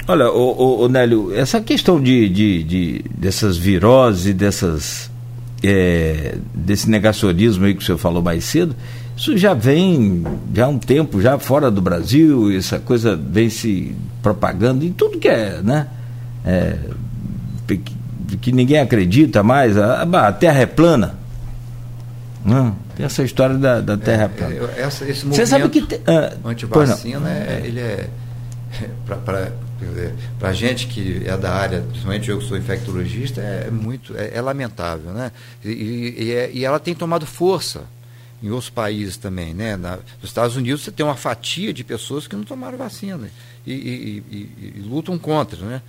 Olha, 0.07 0.31
o, 0.31 0.83
o, 0.83 0.89
Nélio, 0.89 1.35
essa 1.35 1.61
questão 1.61 2.01
de, 2.01 2.29
de, 2.29 2.63
de 2.63 3.05
dessas 3.17 3.57
viroses, 3.57 4.35
dessas 4.35 5.11
é, 5.63 6.37
desse 6.55 6.91
negacionismo 6.91 7.65
aí 7.65 7.75
que 7.75 7.83
o 7.83 7.85
senhor 7.85 7.97
falou 7.97 8.23
mais 8.23 8.45
cedo, 8.45 8.77
isso 9.17 9.37
já 9.39 9.55
vem 9.55 10.23
já 10.53 10.67
há 10.67 10.69
um 10.69 10.79
tempo, 10.79 11.23
já 11.23 11.39
fora 11.39 11.71
do 11.71 11.81
Brasil, 11.81 12.55
essa 12.55 12.79
coisa 12.79 13.17
vem 13.17 13.49
se 13.49 13.95
propagando 14.23 14.85
em 14.85 14.93
tudo 14.93 15.19
que 15.19 15.29
é, 15.29 15.63
né? 15.63 15.87
É, 16.45 16.77
que, 17.67 18.37
que, 18.37 18.53
ninguém 18.53 18.79
acredita 18.79 19.43
mais, 19.43 19.79
a, 19.79 20.03
a, 20.03 20.33
Terra 20.33 20.61
é 20.61 20.67
plana. 20.67 21.15
Não, 22.45 22.67
né? 22.67 22.73
tem 22.95 23.07
essa 23.07 23.23
história 23.23 23.57
da, 23.57 23.81
da 23.81 23.97
Terra 23.97 24.25
é, 24.25 24.29
plana. 24.29 24.55
Essa, 24.77 25.05
esse 25.05 25.25
movimento 25.25 25.37
Você 25.37 25.47
sabe 25.47 25.69
que 25.71 25.81
te, 25.81 26.01
ah, 26.07 26.33
antivacina, 26.45 27.31
é, 27.31 27.63
ele 27.65 27.81
é, 27.81 28.09
para 29.07 30.49
a 30.49 30.53
gente 30.53 30.87
que 30.87 31.23
é 31.27 31.37
da 31.37 31.53
área, 31.53 31.81
principalmente 31.81 32.31
eu 32.31 32.39
que 32.39 32.47
sou 32.47 32.57
infectologista, 32.57 33.41
é, 33.41 33.71
muito 33.71 34.17
é, 34.17 34.33
é 34.35 34.41
lamentável, 34.41 35.13
né? 35.13 35.33
E, 35.65 36.15
e, 36.19 36.33
é, 36.33 36.51
e, 36.53 36.65
ela 36.65 36.79
tem 36.79 36.95
tomado 36.95 37.27
força 37.27 37.85
em 38.43 38.51
outros 38.51 38.71
países 38.71 39.17
também, 39.17 39.55
né? 39.55 39.77
Na, 39.77 39.97
nos 39.97 40.31
Estados 40.31 40.57
Unidos 40.57 40.83
você 40.83 40.93
tem 40.93 41.05
uma 41.05 41.17
fatia 41.17 41.73
de 41.73 41.85
pessoas 41.85 42.27
que 42.27 42.37
não 42.37 42.45
tomaram 42.45 42.77
vacina 42.77 43.31
e, 43.67 44.23
e 44.31 44.81
lutam 44.83 45.19
contra, 45.19 45.65
né? 45.65 45.83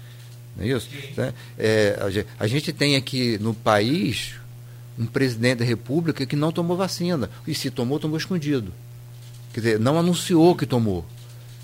Não 0.56 0.64
é 0.64 0.68
isso? 0.70 0.90
Né? 1.18 1.34
É, 1.58 2.00
a 2.40 2.48
gente 2.48 2.72
tem 2.72 2.96
aqui 2.96 3.38
no 3.40 3.54
país 3.54 4.36
um 4.98 5.06
presidente 5.06 5.60
da 5.60 5.66
República 5.66 6.26
que 6.26 6.36
não 6.36 6.52
tomou 6.52 6.78
vacina 6.78 7.30
e 7.46 7.54
se 7.54 7.70
tomou 7.70 8.00
tomou 8.00 8.18
escondido, 8.18 8.72
quer 9.54 9.60
dizer, 9.60 9.80
não 9.80 10.00
anunciou 10.00 10.56
que 10.56 10.66
tomou 10.66 11.06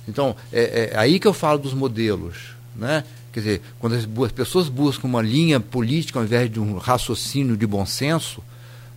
Então, 0.07 0.36
é, 0.52 0.91
é 0.94 0.98
aí 0.98 1.19
que 1.19 1.28
eu 1.28 1.34
falo 1.34 1.60
dos 1.60 1.73
modelos. 1.73 2.56
Né? 2.76 3.03
Quer 3.32 3.40
dizer, 3.40 3.61
quando 3.80 3.95
as 3.95 4.32
pessoas 4.32 4.68
buscam 4.68 5.07
uma 5.07 5.22
linha 5.22 5.60
política 5.60 6.19
ao 6.19 6.26
invés 6.26 6.52
de 6.52 6.60
um 6.60 6.78
raciocínio 6.78 7.56
de 7.56 7.65
bom 7.65 7.86
senso, 7.86 8.44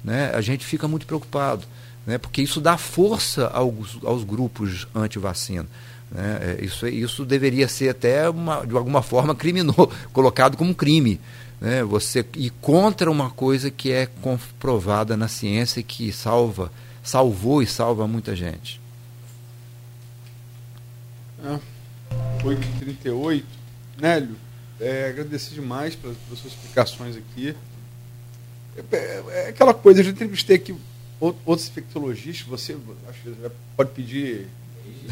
né, 0.02 0.32
a 0.34 0.40
gente 0.40 0.64
fica 0.64 0.88
muito 0.88 1.06
preocupado, 1.06 1.64
né, 2.06 2.18
porque 2.18 2.42
isso 2.42 2.60
dá 2.60 2.76
força 2.76 3.46
aos, 3.48 3.98
aos 4.04 4.24
grupos 4.24 4.86
anti-vacina. 4.94 5.66
Né? 6.10 6.56
É, 6.60 6.64
isso, 6.64 6.86
isso 6.86 7.24
deveria 7.24 7.68
ser 7.68 7.90
até, 7.90 8.28
uma, 8.28 8.66
de 8.66 8.76
alguma 8.76 9.02
forma, 9.02 9.34
criminoso, 9.36 9.90
colocado 10.12 10.56
como 10.56 10.74
crime. 10.74 11.20
Né? 11.60 11.84
Você 11.84 12.24
ir 12.36 12.50
contra 12.60 13.10
uma 13.10 13.30
coisa 13.30 13.70
que 13.70 13.92
é 13.92 14.06
comprovada 14.20 15.16
na 15.16 15.28
ciência 15.28 15.80
e 15.80 15.84
que 15.84 16.12
salva, 16.12 16.72
salvou 17.02 17.62
e 17.62 17.66
salva 17.66 18.06
muita 18.06 18.34
gente. 18.34 18.83
É, 21.44 22.42
8h38. 22.42 23.44
Nélio, 24.00 24.36
é, 24.80 25.08
agradecer 25.08 25.54
demais 25.54 25.94
pelas, 25.94 26.16
pelas, 26.16 26.38
suas 26.38 26.52
explicações 26.52 27.16
aqui. 27.16 27.54
É, 28.76 28.96
é, 28.96 29.24
é 29.28 29.48
aquela 29.48 29.74
coisa, 29.74 30.00
eu 30.00 30.04
já 30.04 30.10
entrevistei 30.10 30.56
aqui 30.56 30.74
outros 31.20 31.68
infectologistas, 31.68 32.46
você 32.46 32.76
acho 33.08 33.20
que 33.22 33.50
pode 33.76 33.90
pedir 33.92 34.48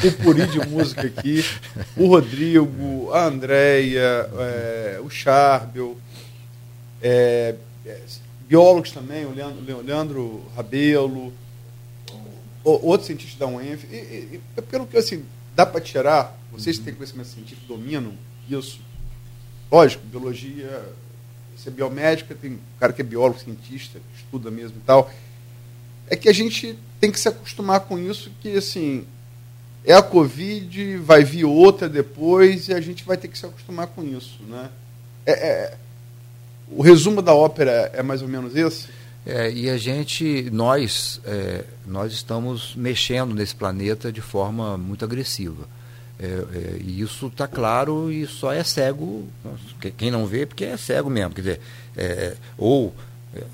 o 0.04 0.12
puri 0.22 0.46
de 0.46 0.58
música 0.66 1.02
aqui, 1.02 1.44
o 1.96 2.08
Rodrigo, 2.08 3.10
a 3.12 3.26
Andréia, 3.26 4.28
é, 4.38 5.00
o 5.02 5.08
Charbel, 5.08 5.96
é, 7.00 7.54
é, 7.86 8.00
biólogos 8.48 8.90
também, 8.90 9.24
o 9.24 9.32
Leandro, 9.32 9.74
o 9.74 9.82
Leandro 9.82 10.42
Rabelo, 10.56 11.32
outros 12.64 13.06
cientistas 13.06 13.38
da 13.38 13.46
UENF. 13.46 13.84
E, 13.90 14.40
e, 14.56 14.62
pelo 14.70 14.86
que 14.86 14.96
assim, 14.96 15.24
dá 15.54 15.66
para 15.66 15.80
tirar, 15.80 16.38
vocês 16.50 16.78
que 16.78 16.84
têm 16.84 16.94
conhecimento 16.94 17.28
científico 17.28 17.66
dominam 17.66 18.12
isso. 18.48 18.80
Lógico, 19.70 20.04
biologia, 20.06 20.82
você 21.56 21.68
é 21.68 21.72
biomédica, 21.72 22.34
tem 22.34 22.52
um 22.52 22.58
cara 22.78 22.92
que 22.92 23.00
é 23.00 23.04
biólogo, 23.04 23.40
cientista, 23.40 24.00
estuda 24.16 24.50
mesmo 24.50 24.78
e 24.78 24.80
tal. 24.86 25.10
É 26.08 26.16
que 26.16 26.28
a 26.28 26.32
gente 26.32 26.78
tem 27.00 27.10
que 27.10 27.18
se 27.18 27.28
acostumar 27.28 27.80
com 27.80 27.98
isso, 27.98 28.30
que 28.40 28.56
assim, 28.56 29.06
é 29.84 29.94
a 29.94 30.02
Covid, 30.02 30.96
vai 30.98 31.24
vir 31.24 31.44
outra 31.44 31.88
depois, 31.88 32.68
e 32.68 32.74
a 32.74 32.80
gente 32.80 33.04
vai 33.04 33.16
ter 33.16 33.28
que 33.28 33.38
se 33.38 33.46
acostumar 33.46 33.86
com 33.88 34.04
isso. 34.04 34.42
Né? 34.42 34.70
É, 35.24 35.32
é, 35.32 35.76
o 36.68 36.82
resumo 36.82 37.22
da 37.22 37.34
ópera 37.34 37.90
é 37.92 38.02
mais 38.02 38.22
ou 38.22 38.28
menos 38.28 38.56
esse? 38.56 38.88
É, 39.24 39.50
e 39.52 39.70
a 39.70 39.76
gente, 39.76 40.48
nós, 40.52 41.20
é, 41.24 41.64
nós 41.86 42.12
estamos 42.12 42.74
mexendo 42.74 43.34
nesse 43.34 43.54
planeta 43.54 44.10
de 44.10 44.20
forma 44.20 44.76
muito 44.76 45.04
agressiva. 45.04 45.68
É, 46.18 46.26
é, 46.26 46.76
e 46.80 47.00
isso 47.00 47.28
está 47.28 47.46
claro 47.46 48.10
e 48.10 48.26
só 48.26 48.52
é 48.52 48.62
cego, 48.62 49.28
quem 49.96 50.10
não 50.10 50.26
vê, 50.26 50.44
porque 50.44 50.64
é 50.64 50.76
cego 50.76 51.08
mesmo. 51.08 51.34
Quer 51.34 51.40
dizer, 51.40 51.60
é, 51.96 52.36
ou 52.58 52.94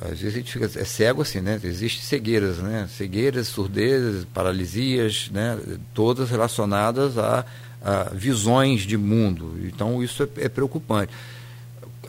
às 0.01 0.19
vezes 0.19 0.35
a 0.35 0.39
gente 0.39 0.53
fica 0.53 0.65
é 0.65 0.85
cego 0.85 1.23
assim, 1.23 1.40
né? 1.40 1.61
Existem 1.62 2.03
cegueiras, 2.03 2.59
né? 2.59 2.89
Cegueiras, 2.90 3.47
surdezas, 3.47 4.24
paralisias, 4.35 5.31
né? 5.32 5.59
Todas 5.95 6.31
relacionadas 6.31 7.16
a, 7.16 7.45
a 7.82 8.05
visões 8.12 8.82
de 8.82 8.97
mundo. 8.97 9.55
Então 9.62 10.03
isso 10.03 10.23
é, 10.23 10.45
é 10.45 10.49
preocupante. 10.49 11.12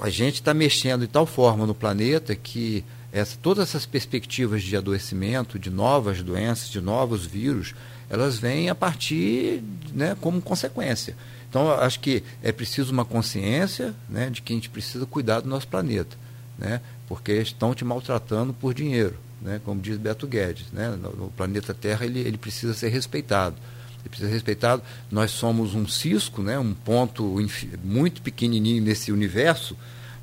A 0.02 0.10
gente 0.10 0.36
está 0.36 0.53
mexendo 0.53 1.02
de 1.02 1.07
tal 1.07 1.26
forma 1.26 1.68
no 1.68 1.76
planeta 1.76 2.36
que 2.36 2.84
essa, 3.11 3.38
todas 3.41 3.69
essas 3.69 3.86
perspectivas 3.86 4.64
de 4.64 4.76
adoecimento, 4.76 5.57
de 5.57 5.69
novas 5.69 6.22
doenças, 6.22 6.69
de 6.69 6.80
novos 6.80 7.26
vírus, 7.26 7.73
elas 8.10 8.40
vêm 8.40 8.69
a 8.69 8.76
partir, 8.76 9.64
né, 9.94 10.15
como 10.19 10.41
consequência. 10.41 11.15
Então, 11.49 11.72
acho 11.72 11.99
que 11.99 12.23
é 12.44 12.52
preciso 12.52 12.91
uma 12.91 13.06
consciência 13.06 13.95
né, 14.07 14.30
de 14.30 14.41
que 14.41 14.53
a 14.53 14.56
gente 14.56 14.69
precisa 14.69 15.06
cuidar 15.06 15.40
do 15.40 15.49
nosso 15.49 15.68
planeta, 15.68 16.15
né, 16.57 16.81
porque 17.07 17.34
estão 17.34 17.73
te 17.73 17.84
maltratando 17.84 18.53
por 18.53 18.73
dinheiro, 18.73 19.15
né, 19.41 19.60
como 19.65 19.81
diz 19.81 19.98
Beto 19.98 20.27
Guedes. 20.27 20.68
Né, 20.72 20.90
no 20.90 21.31
planeta 21.36 21.73
Terra 21.73 22.06
ele, 22.06 22.19
ele 22.19 22.38
precisa 22.38 22.73
ser 22.73 22.90
respeitado. 22.90 23.56
Ele 24.02 24.10
precisa 24.10 24.30
ser 24.30 24.36
respeitado. 24.36 24.84
Nós 25.11 25.31
somos 25.31 25.73
um 25.73 25.88
cisco, 25.88 26.41
né, 26.41 26.57
um 26.60 26.73
ponto 26.73 27.36
muito 27.84 28.22
pequenininho 28.22 28.84
nesse 28.84 29.11
universo, 29.11 29.76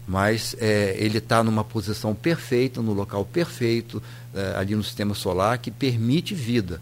mas 0.07 0.55
é, 0.61 0.95
ele 0.99 1.19
está 1.19 1.43
numa 1.43 1.65
posição 1.65 2.15
perfeita, 2.15 2.81
no 2.81 2.93
local 2.93 3.25
perfeito, 3.25 4.03
é, 4.35 4.55
ali 4.57 4.75
no 4.75 4.85
sistema 4.85 5.15
solar, 5.15 5.59
que 5.59 5.71
permite 5.71 6.35
vida 6.35 6.81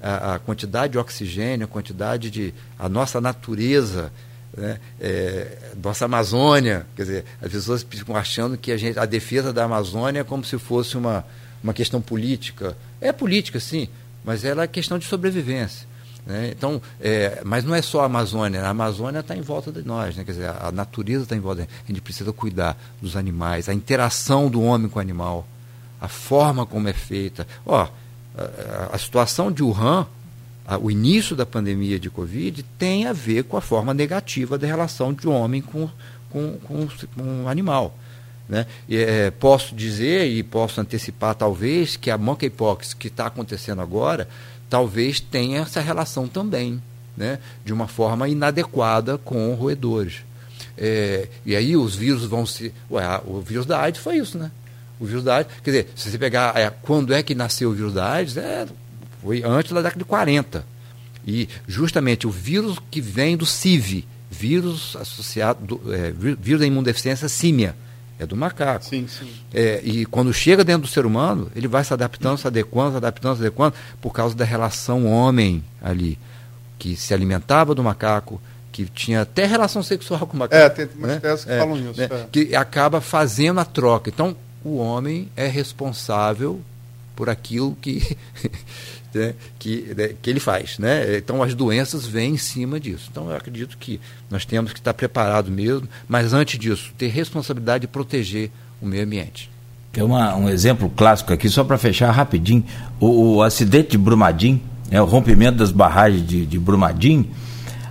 a, 0.00 0.34
a, 0.34 0.38
quantidade 0.38 0.92
de 0.92 0.98
oxigênio, 0.98 1.64
a 1.64 1.68
quantidade 1.68 2.30
de. 2.30 2.54
a 2.78 2.88
nossa 2.88 3.20
natureza, 3.20 4.12
né? 4.56 4.78
é, 5.00 5.58
nossa 5.82 6.04
Amazônia. 6.04 6.86
Quer 6.96 7.02
dizer, 7.02 7.24
as 7.42 7.50
pessoas 7.50 7.86
ficam 7.88 8.16
achando 8.16 8.56
que 8.56 8.72
a, 8.72 8.76
gente, 8.76 8.98
a 8.98 9.04
defesa 9.04 9.52
da 9.52 9.64
Amazônia 9.64 10.20
é 10.20 10.24
como 10.24 10.44
se 10.44 10.58
fosse 10.58 10.96
uma, 10.96 11.24
uma 11.62 11.74
questão 11.74 12.00
política. 12.00 12.76
É 13.00 13.12
política, 13.12 13.60
sim, 13.60 13.88
mas 14.24 14.44
ela 14.44 14.62
é 14.62 14.66
questão 14.66 14.98
de 14.98 15.06
sobrevivência. 15.06 15.89
Né? 16.30 16.52
Então, 16.56 16.80
é, 17.00 17.42
mas 17.44 17.64
não 17.64 17.74
é 17.74 17.82
só 17.82 18.02
a 18.02 18.04
Amazônia, 18.04 18.62
a 18.62 18.68
Amazônia 18.68 19.18
está 19.18 19.36
em 19.36 19.40
volta 19.40 19.72
de 19.72 19.84
nós, 19.84 20.16
né? 20.16 20.22
quer 20.22 20.30
dizer, 20.30 20.48
a, 20.48 20.70
natureza 20.70 21.24
está 21.24 21.34
em 21.34 21.40
volta. 21.40 21.62
De 21.62 21.68
nós. 21.68 21.76
A 21.84 21.86
gente 21.88 22.00
precisa 22.00 22.32
cuidar 22.32 22.80
dos 23.02 23.16
animais, 23.16 23.68
a 23.68 23.74
interação 23.74 24.48
do 24.48 24.62
homem 24.62 24.88
com 24.88 25.00
o 25.00 25.02
animal, 25.02 25.44
a 26.00 26.06
forma 26.06 26.64
como 26.64 26.86
é 26.86 26.92
feita. 26.92 27.48
Ó, 27.66 27.88
a, 28.36 28.90
a 28.92 28.96
situação 28.98 29.50
de 29.50 29.60
Wuhan, 29.60 30.06
a, 30.64 30.78
o 30.78 30.88
início 30.88 31.34
da 31.34 31.44
pandemia 31.44 31.98
de 31.98 32.08
Covid, 32.08 32.62
tem 32.78 33.08
a 33.08 33.12
ver 33.12 33.42
com 33.42 33.56
a 33.56 33.60
forma 33.60 33.92
negativa 33.92 34.56
da 34.56 34.68
relação 34.68 35.12
de 35.12 35.26
homem 35.26 35.60
com, 35.60 35.90
com, 36.30 36.58
com, 36.58 36.88
com 37.16 37.48
animal. 37.48 37.92
Né? 38.48 38.66
É, 38.88 39.32
posso 39.32 39.74
dizer 39.74 40.28
e 40.28 40.44
posso 40.44 40.80
antecipar, 40.80 41.34
talvez, 41.34 41.96
que 41.96 42.08
a 42.08 42.16
monkeypox 42.16 42.94
que 42.94 43.08
está 43.08 43.26
acontecendo 43.26 43.80
agora, 43.80 44.28
talvez 44.70 45.20
tenha 45.20 45.60
essa 45.60 45.80
relação 45.80 46.26
também, 46.26 46.80
né? 47.16 47.38
de 47.64 47.72
uma 47.72 47.88
forma 47.88 48.28
inadequada 48.28 49.18
com 49.18 49.52
roedores. 49.54 50.22
É, 50.78 51.28
e 51.44 51.54
aí 51.54 51.76
os 51.76 51.94
vírus 51.94 52.24
vão 52.24 52.46
se. 52.46 52.72
Ué, 52.90 53.04
o 53.26 53.40
vírus 53.40 53.66
da 53.66 53.80
AIDS 53.82 54.00
foi 54.00 54.16
isso, 54.16 54.38
né? 54.38 54.50
o 55.00 55.04
vírus 55.04 55.24
da 55.24 55.36
AIDS. 55.36 55.52
Quer 55.64 55.70
dizer, 55.70 55.88
se 55.96 56.10
você 56.10 56.18
pegar 56.18 56.56
é, 56.56 56.70
quando 56.70 57.12
é 57.12 57.22
que 57.22 57.34
nasceu 57.34 57.70
o 57.70 57.72
vírus 57.72 57.94
da 57.94 58.12
AIDS, 58.12 58.36
é, 58.36 58.66
foi 59.22 59.42
antes 59.42 59.72
da 59.72 59.82
década 59.82 59.98
de 59.98 60.04
40. 60.04 60.64
E 61.26 61.48
justamente 61.66 62.26
o 62.26 62.30
vírus 62.30 62.78
que 62.90 63.00
vem 63.00 63.36
do 63.36 63.46
CIV, 63.46 64.06
vírus 64.30 64.96
associado, 64.96 65.64
do, 65.64 65.94
é, 65.94 66.12
vírus 66.12 66.60
da 66.60 66.66
imunodeficiência 66.66 67.28
símia, 67.28 67.74
é 68.20 68.26
do 68.26 68.36
macaco. 68.36 68.84
Sim, 68.84 69.08
sim. 69.08 69.32
É, 69.52 69.80
e 69.82 70.04
quando 70.04 70.32
chega 70.32 70.62
dentro 70.62 70.82
do 70.82 70.88
ser 70.88 71.06
humano, 71.06 71.50
ele 71.56 71.66
vai 71.66 71.82
se 71.82 71.94
adaptando, 71.94 72.36
se 72.36 72.46
adequando, 72.46 72.90
se 72.90 72.96
adaptando, 72.98 73.36
se 73.36 73.42
adequando, 73.42 73.74
por 73.98 74.12
causa 74.12 74.36
da 74.36 74.44
relação 74.44 75.06
homem 75.06 75.64
ali, 75.82 76.18
que 76.78 76.94
se 76.96 77.14
alimentava 77.14 77.74
do 77.74 77.82
macaco, 77.82 78.38
que 78.70 78.84
tinha 78.84 79.22
até 79.22 79.46
relação 79.46 79.82
sexual 79.82 80.26
com 80.26 80.36
o 80.36 80.38
macaco. 80.38 80.62
É, 80.62 80.68
tem 80.68 80.88
umas 80.94 81.12
né? 81.12 81.20
que 81.20 81.26
é, 81.26 81.58
falam 81.58 81.76
isso. 81.90 81.98
Né? 81.98 82.08
É. 82.10 82.26
Que 82.30 82.54
acaba 82.54 83.00
fazendo 83.00 83.58
a 83.58 83.64
troca. 83.64 84.10
Então, 84.10 84.36
o 84.62 84.76
homem 84.76 85.30
é 85.34 85.46
responsável 85.46 86.60
por 87.16 87.30
aquilo 87.30 87.74
que, 87.80 88.16
né, 89.14 89.34
que, 89.58 89.94
né, 89.96 90.10
que 90.20 90.30
ele 90.30 90.40
faz. 90.40 90.78
Né? 90.78 91.16
Então 91.16 91.42
as 91.42 91.54
doenças 91.54 92.06
vêm 92.06 92.34
em 92.34 92.36
cima 92.36 92.78
disso. 92.78 93.08
Então 93.10 93.30
eu 93.30 93.36
acredito 93.36 93.76
que 93.78 94.00
nós 94.30 94.44
temos 94.44 94.72
que 94.72 94.78
estar 94.78 94.94
preparados 94.94 95.50
mesmo, 95.50 95.88
mas 96.08 96.32
antes 96.32 96.58
disso, 96.58 96.92
ter 96.96 97.08
responsabilidade 97.08 97.82
de 97.82 97.88
proteger 97.88 98.50
o 98.80 98.86
meio 98.86 99.04
ambiente. 99.04 99.50
Tem 99.92 100.04
uma, 100.04 100.36
um 100.36 100.48
exemplo 100.48 100.88
clássico 100.88 101.32
aqui, 101.32 101.48
só 101.48 101.64
para 101.64 101.76
fechar 101.76 102.10
rapidinho. 102.12 102.64
O, 103.00 103.34
o, 103.34 103.42
acidente 103.42 103.90
de 103.90 103.98
Brumadinho, 103.98 104.60
né, 104.90 105.02
o 105.02 105.04
rompimento 105.04 105.58
das 105.58 105.72
barragens 105.72 106.26
de, 106.26 106.46
de 106.46 106.58
Brumadinho, 106.58 107.28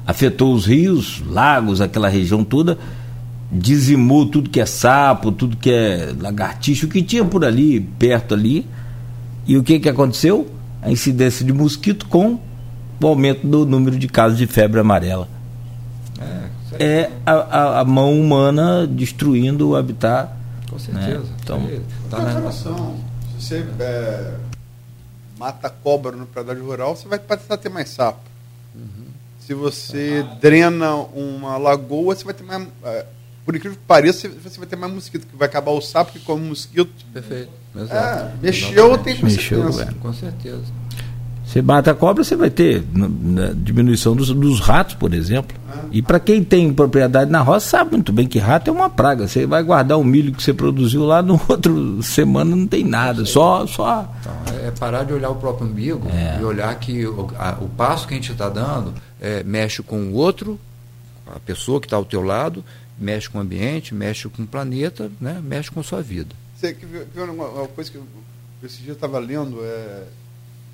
afetou 0.07 0.53
os 0.53 0.65
rios, 0.65 1.21
lagos, 1.27 1.81
aquela 1.81 2.07
região 2.07 2.43
toda 2.43 2.77
dizimou 3.51 4.27
tudo 4.27 4.49
que 4.49 4.59
é 4.59 4.65
sapo, 4.65 5.31
tudo 5.31 5.57
que 5.57 5.71
é 5.71 6.13
lagartixa, 6.19 6.85
o 6.85 6.89
que 6.89 7.01
tinha 7.01 7.25
por 7.25 7.43
ali, 7.43 7.79
perto 7.79 8.33
ali. 8.33 8.65
E 9.47 9.57
o 9.57 9.63
que, 9.63 9.79
que 9.79 9.89
aconteceu? 9.89 10.47
A 10.81 10.91
incidência 10.91 11.45
de 11.45 11.51
mosquito 11.51 12.07
com 12.07 12.39
o 13.01 13.07
aumento 13.07 13.45
do 13.45 13.65
número 13.65 13.97
de 13.97 14.07
casos 14.07 14.37
de 14.37 14.47
febre 14.47 14.79
amarela. 14.79 15.27
É, 16.77 16.85
é 16.85 17.11
a, 17.25 17.31
a, 17.31 17.79
a, 17.79 17.85
mão 17.85 18.19
humana 18.19 18.85
destruindo 18.85 19.69
o 19.69 19.75
habitat. 19.75 20.31
Com 20.69 20.77
certeza. 20.77 21.19
Né? 21.19 21.35
Então, 21.41 21.69
tá 22.09 22.19
na 22.19 22.31
relação. 22.31 22.97
Se 23.37 23.45
você 23.47 23.65
é, 23.79 24.33
mata 25.37 25.69
cobra 25.69 26.15
no 26.15 26.25
predador 26.25 26.63
rural, 26.63 26.95
você 26.95 27.07
vai 27.07 27.19
passar 27.19 27.55
a 27.55 27.57
ter 27.57 27.69
mais 27.69 27.89
sapo. 27.89 28.21
Uhum. 28.75 29.05
Se 29.39 29.53
você 29.53 30.25
ah. 30.29 30.35
drena 30.35 30.95
uma 30.95 31.57
lagoa, 31.57 32.15
você 32.15 32.23
vai 32.23 32.33
ter 32.33 32.43
mais. 32.43 32.67
É, 32.83 33.05
por 33.45 33.55
incrível 33.55 33.77
que 33.77 33.85
pareça, 33.87 34.29
você 34.29 34.59
vai 34.59 34.67
ter 34.67 34.75
mais 34.75 34.93
mosquito, 34.93 35.25
que 35.25 35.35
vai 35.35 35.47
acabar 35.47 35.71
o 35.71 35.81
sapo 35.81 36.11
que 36.11 36.19
come 36.19 36.47
mosquito. 36.47 36.93
Perfeito. 37.11 37.49
Exato. 37.75 38.23
É, 38.25 38.31
mexeu, 38.41 38.97
tem 38.97 39.17
consequência. 39.17 39.57
Mexeu, 39.57 39.81
é. 39.81 39.93
Com 40.01 40.13
certeza. 40.13 40.63
Você 41.49 41.63
mata 41.63 41.89
a 41.89 41.95
cobra, 41.95 42.23
você 42.23 42.35
vai 42.35 42.51
ter 42.51 42.83
na, 42.93 43.47
diminuição 43.55 44.15
dos, 44.15 44.29
dos, 44.29 44.59
ratos, 44.59 44.93
por 44.93 45.15
exemplo. 45.15 45.57
E 45.91 45.99
para 45.99 46.19
quem 46.19 46.43
tem 46.43 46.71
propriedade 46.71 47.31
na 47.31 47.41
roça, 47.41 47.67
sabe 47.67 47.93
muito 47.93 48.13
bem 48.13 48.27
que 48.27 48.37
rato 48.37 48.69
é 48.69 48.71
uma 48.71 48.87
praga. 48.87 49.27
Você 49.27 49.47
vai 49.47 49.63
guardar 49.63 49.97
o 49.97 50.03
milho 50.03 50.31
que 50.31 50.43
você 50.43 50.53
produziu 50.53 51.05
lá, 51.05 51.23
no 51.23 51.41
outro 51.49 52.03
semana 52.03 52.55
não 52.55 52.67
tem 52.67 52.83
nada, 52.83 53.25
só. 53.25 53.65
só... 53.65 54.07
Então, 54.19 54.67
é 54.67 54.69
parar 54.69 55.03
de 55.03 55.13
olhar 55.13 55.31
o 55.31 55.35
próprio 55.37 55.67
umbigo 55.67 56.07
é. 56.09 56.37
e 56.39 56.43
olhar 56.43 56.75
que 56.75 57.07
o, 57.07 57.31
a, 57.39 57.57
o 57.59 57.67
passo 57.69 58.07
que 58.07 58.13
a 58.13 58.17
gente 58.17 58.31
está 58.31 58.47
dando 58.47 58.93
é, 59.19 59.41
mexe 59.43 59.81
com 59.81 60.03
o 60.03 60.13
outro, 60.13 60.59
a 61.35 61.39
pessoa 61.39 61.79
que 61.79 61.87
está 61.87 61.97
ao 61.97 62.05
teu 62.05 62.21
lado, 62.21 62.63
mexe 62.95 63.27
com 63.27 63.39
o 63.39 63.41
ambiente, 63.41 63.95
mexe 63.95 64.29
com 64.29 64.43
o 64.43 64.47
planeta, 64.47 65.09
né, 65.19 65.41
mexe 65.43 65.71
com 65.71 65.79
a 65.79 65.83
sua 65.83 66.03
vida. 66.03 66.35
Você 66.59 66.73
viu 66.73 67.23
uma, 67.31 67.47
uma 67.47 67.67
coisa 67.69 67.89
que 67.89 67.95
eu, 67.95 68.05
esse 68.61 68.81
dia 68.81 68.91
estava 68.91 69.17
lendo, 69.17 69.63
é, 69.63 70.03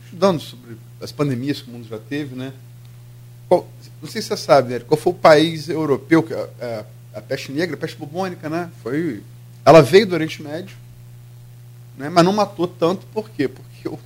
estudando 0.04 0.40
sobre 0.40 0.78
as 1.00 1.12
pandemias 1.12 1.62
que 1.62 1.70
o 1.70 1.74
mundo 1.74 1.88
já 1.88 2.00
teve, 2.00 2.36
né? 2.36 2.54
Qual, 3.48 3.68
não 4.02 4.10
sei 4.10 4.20
se 4.20 4.30
você 4.30 4.38
sabe, 4.38 4.74
né? 4.74 4.80
qual 4.80 5.00
foi 5.00 5.14
o 5.14 5.16
país 5.16 5.70
europeu 5.70 6.24
que 6.24 6.34
a, 6.34 6.50
a, 6.60 7.20
a, 7.20 7.22
peste 7.22 7.52
negra, 7.52 7.76
a 7.76 7.80
peste 7.80 7.98
bubônica, 7.98 8.50
né? 8.50 8.72
Foi, 8.82 9.22
ela 9.64 9.84
veio 9.84 10.08
do 10.08 10.16
Oriente 10.16 10.42
Médio, 10.42 10.76
né? 11.96 12.10
Mas 12.10 12.26
não 12.26 12.34
matou 12.34 12.68
tanto, 12.68 13.06
por 13.14 13.30
quê? 13.30 13.48
Porque 13.48 13.88
o, 13.88 14.00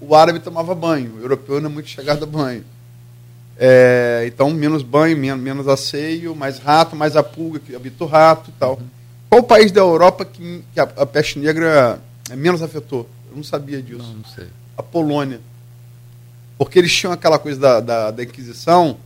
o 0.00 0.14
árabe 0.14 0.40
tomava 0.40 0.74
banho, 0.74 1.16
o 1.16 1.20
europeu 1.20 1.60
não 1.60 1.68
é 1.68 1.72
muito 1.72 1.90
chegado 1.90 2.22
a 2.22 2.26
banho. 2.26 2.64
É, 3.58 4.24
então, 4.26 4.50
menos 4.52 4.82
banho, 4.82 5.18
menos, 5.18 5.44
menos 5.44 5.68
asseio, 5.68 6.34
mais 6.34 6.58
rato, 6.58 6.96
mais 6.96 7.14
a 7.14 7.22
pulga 7.22 7.60
que 7.60 7.76
habita 7.76 8.04
o 8.04 8.06
rato 8.06 8.48
e 8.48 8.54
tal. 8.58 8.80
Qual 9.34 9.42
o 9.42 9.46
país 9.46 9.72
da 9.72 9.80
Europa 9.80 10.24
que, 10.24 10.64
que 10.72 10.78
a, 10.78 10.84
a, 10.84 11.04
peste 11.04 11.40
negra 11.40 11.98
menos 12.36 12.62
afetou? 12.62 13.08
Eu 13.28 13.36
não 13.36 13.42
sabia 13.42 13.82
disso. 13.82 13.98
Não, 13.98 14.14
não 14.14 14.24
sei 14.24 14.46
a 14.76 14.82
Polônia. 14.82 15.40
Porque 16.56 16.78
eles 16.78 16.92
tinham 16.92 17.12
aquela 17.12 17.36
coisa 17.36 17.58
da, 17.58 17.80
da, 17.80 18.10
da 18.12 18.22
Inquisição 18.22 18.96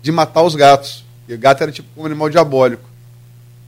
de 0.00 0.12
matar 0.12 0.42
os 0.42 0.54
gatos. 0.54 1.04
E 1.28 1.34
o 1.34 1.38
gato 1.38 1.62
era 1.62 1.72
tipo 1.72 1.88
um 2.00 2.06
animal 2.06 2.30
diabólico. 2.30 2.88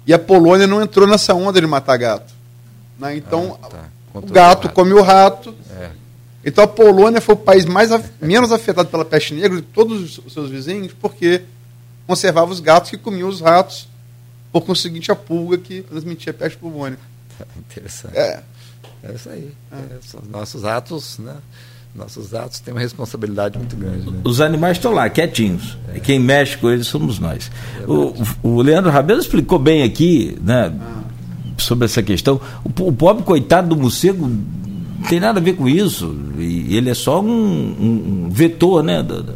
E 0.07 0.15
a 0.15 0.19
Polônia 0.20 0.69
não 0.69 0.81
entrou 0.81 1.05
nessa 1.05 1.35
onda 1.35 1.61
de 1.61 1.66
matar 1.66 1.97
gato. 1.97 2.33
Né? 2.97 3.16
Então, 3.16 3.59
ah, 3.61 3.66
tá. 3.66 3.89
o 4.15 4.20
gato 4.23 4.69
come 4.69 4.93
o 4.93 5.03
rato. 5.03 5.53
É. 5.81 5.91
Então 6.45 6.62
a 6.62 6.69
Polônia 6.69 7.20
foi 7.20 7.35
o 7.35 7.39
país 7.39 7.65
mais 7.65 7.91
menos 8.23 8.53
afetado 8.53 8.89
pela 8.89 9.05
peste 9.05 9.35
negra 9.35 9.57
de 9.57 9.62
todos 9.62 10.19
os 10.19 10.33
seus 10.33 10.49
vizinhos, 10.49 10.93
porque 11.01 11.43
conservava 12.07 12.53
os 12.53 12.61
gatos 12.61 12.91
que 12.91 12.97
comiam 12.97 13.29
os 13.29 13.41
ratos, 13.41 13.88
por 14.53 14.62
conseguinte 14.62 15.11
a 15.11 15.16
pulga 15.16 15.59
que 15.59 15.83
transmitia 15.83 16.31
a 16.31 16.35
peste 16.35 16.59
bubônica. 16.59 17.03
Interessante. 17.57 18.16
É. 18.16 18.43
É 19.03 19.12
isso 19.15 19.29
aí. 19.29 19.53
É, 19.73 19.99
nossos 20.31 20.65
atos, 20.65 21.19
né? 21.19 21.37
Nossos 21.95 22.35
atos 22.35 22.61
têm 22.61 22.75
uma 22.75 22.81
responsabilidade 22.81 23.59
muito 23.59 23.77
grande. 23.77 24.11
Né? 24.11 24.20
Os 24.25 24.41
animais 24.41 24.77
estão 24.77 24.93
lá, 24.93 25.09
quietinhos. 25.09 25.79
É. 25.95 26.01
Quem 26.01 26.19
mexe 26.19 26.57
com 26.57 26.70
eles 26.70 26.87
somos 26.87 27.19
nós. 27.19 27.51
É 27.81 27.87
o, 27.87 28.15
o 28.43 28.62
Leandro 28.62 28.91
Rabelo 28.91 29.20
explicou 29.20 29.59
bem 29.59 29.83
aqui, 29.83 30.37
né? 30.43 30.73
Sobre 31.57 31.87
essa 31.87 32.03
questão. 32.03 32.41
O, 32.65 32.89
o 32.89 32.93
pobre 32.93 33.25
coitado 33.25 33.69
do 33.69 33.77
morcego 33.77 34.27
não 34.27 35.09
tem 35.09 35.19
nada 35.19 35.41
a 35.41 35.43
ver 35.43 35.55
com 35.55 35.69
isso. 35.69 36.16
E 36.39 36.77
ele 36.77 36.91
é 36.91 36.95
só 36.95 37.20
um, 37.20 37.27
um, 37.31 38.27
um 38.27 38.31
vetor, 38.31 38.83
né? 38.83 39.03
Da, 39.03 39.20
da, 39.20 39.33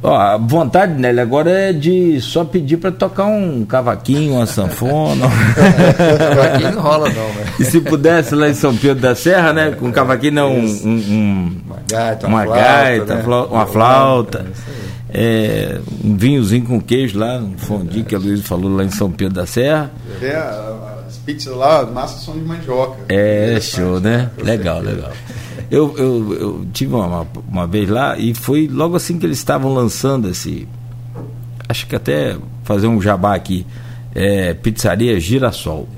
Ó, 0.00 0.16
a 0.16 0.36
vontade, 0.36 0.94
Nelly, 0.94 1.18
agora 1.18 1.50
é 1.50 1.72
de 1.72 2.20
só 2.20 2.44
pedir 2.44 2.76
para 2.76 2.92
tocar 2.92 3.26
um 3.26 3.64
cavaquinho, 3.64 4.34
uma 4.34 4.46
sanfona. 4.46 5.26
cavaquinho 6.18 6.72
não 6.72 6.82
rola, 6.82 7.08
não, 7.08 7.28
né? 7.34 7.46
E 7.58 7.64
se 7.64 7.80
pudesse 7.80 8.34
lá 8.34 8.48
em 8.48 8.54
São 8.54 8.76
Pedro 8.76 9.02
da 9.02 9.16
Serra, 9.16 9.52
né? 9.52 9.72
Com 9.72 9.90
cavaquinho, 9.90 10.34
não, 10.34 10.52
um, 10.52 10.64
um, 10.64 11.60
uma 11.66 11.76
gaita, 11.90 12.26
uma, 12.28 12.42
uma 12.44 12.54
gaita, 12.54 13.14
né? 13.16 13.22
uma 13.26 13.66
flauta. 13.66 14.46
É, 15.10 15.80
um 16.04 16.16
vinhozinho 16.16 16.66
com 16.66 16.80
queijo 16.80 17.18
lá, 17.18 17.38
um 17.38 17.56
fondue 17.56 18.04
que 18.04 18.14
a 18.14 18.18
Luiz 18.18 18.46
falou 18.46 18.76
lá 18.76 18.84
em 18.84 18.90
São 18.90 19.10
Pedro 19.10 19.34
da 19.34 19.46
Serra. 19.46 19.90
É, 20.22 20.36
as 21.08 21.16
pizzas 21.16 21.56
lá, 21.56 21.80
as 21.80 21.90
massas 21.90 22.22
são 22.22 22.34
de 22.34 22.44
mandioca. 22.44 22.98
É, 23.08 23.58
show, 23.60 23.98
né? 23.98 24.30
Legal, 24.38 24.80
legal. 24.80 25.10
Eu, 25.70 25.96
eu, 25.98 26.34
eu 26.34 26.66
tive 26.72 26.94
uma, 26.94 27.26
uma 27.46 27.66
vez 27.66 27.88
lá 27.88 28.18
e 28.18 28.34
foi 28.34 28.66
logo 28.68 28.96
assim 28.96 29.18
que 29.18 29.26
eles 29.26 29.38
estavam 29.38 29.72
lançando 29.72 30.28
esse. 30.28 30.66
Acho 31.68 31.86
que 31.86 31.94
até 31.94 32.36
fazer 32.64 32.86
um 32.86 33.00
jabá 33.00 33.34
aqui. 33.34 33.66
É, 34.14 34.54
pizzaria 34.54 35.20
Girassol. 35.20 35.88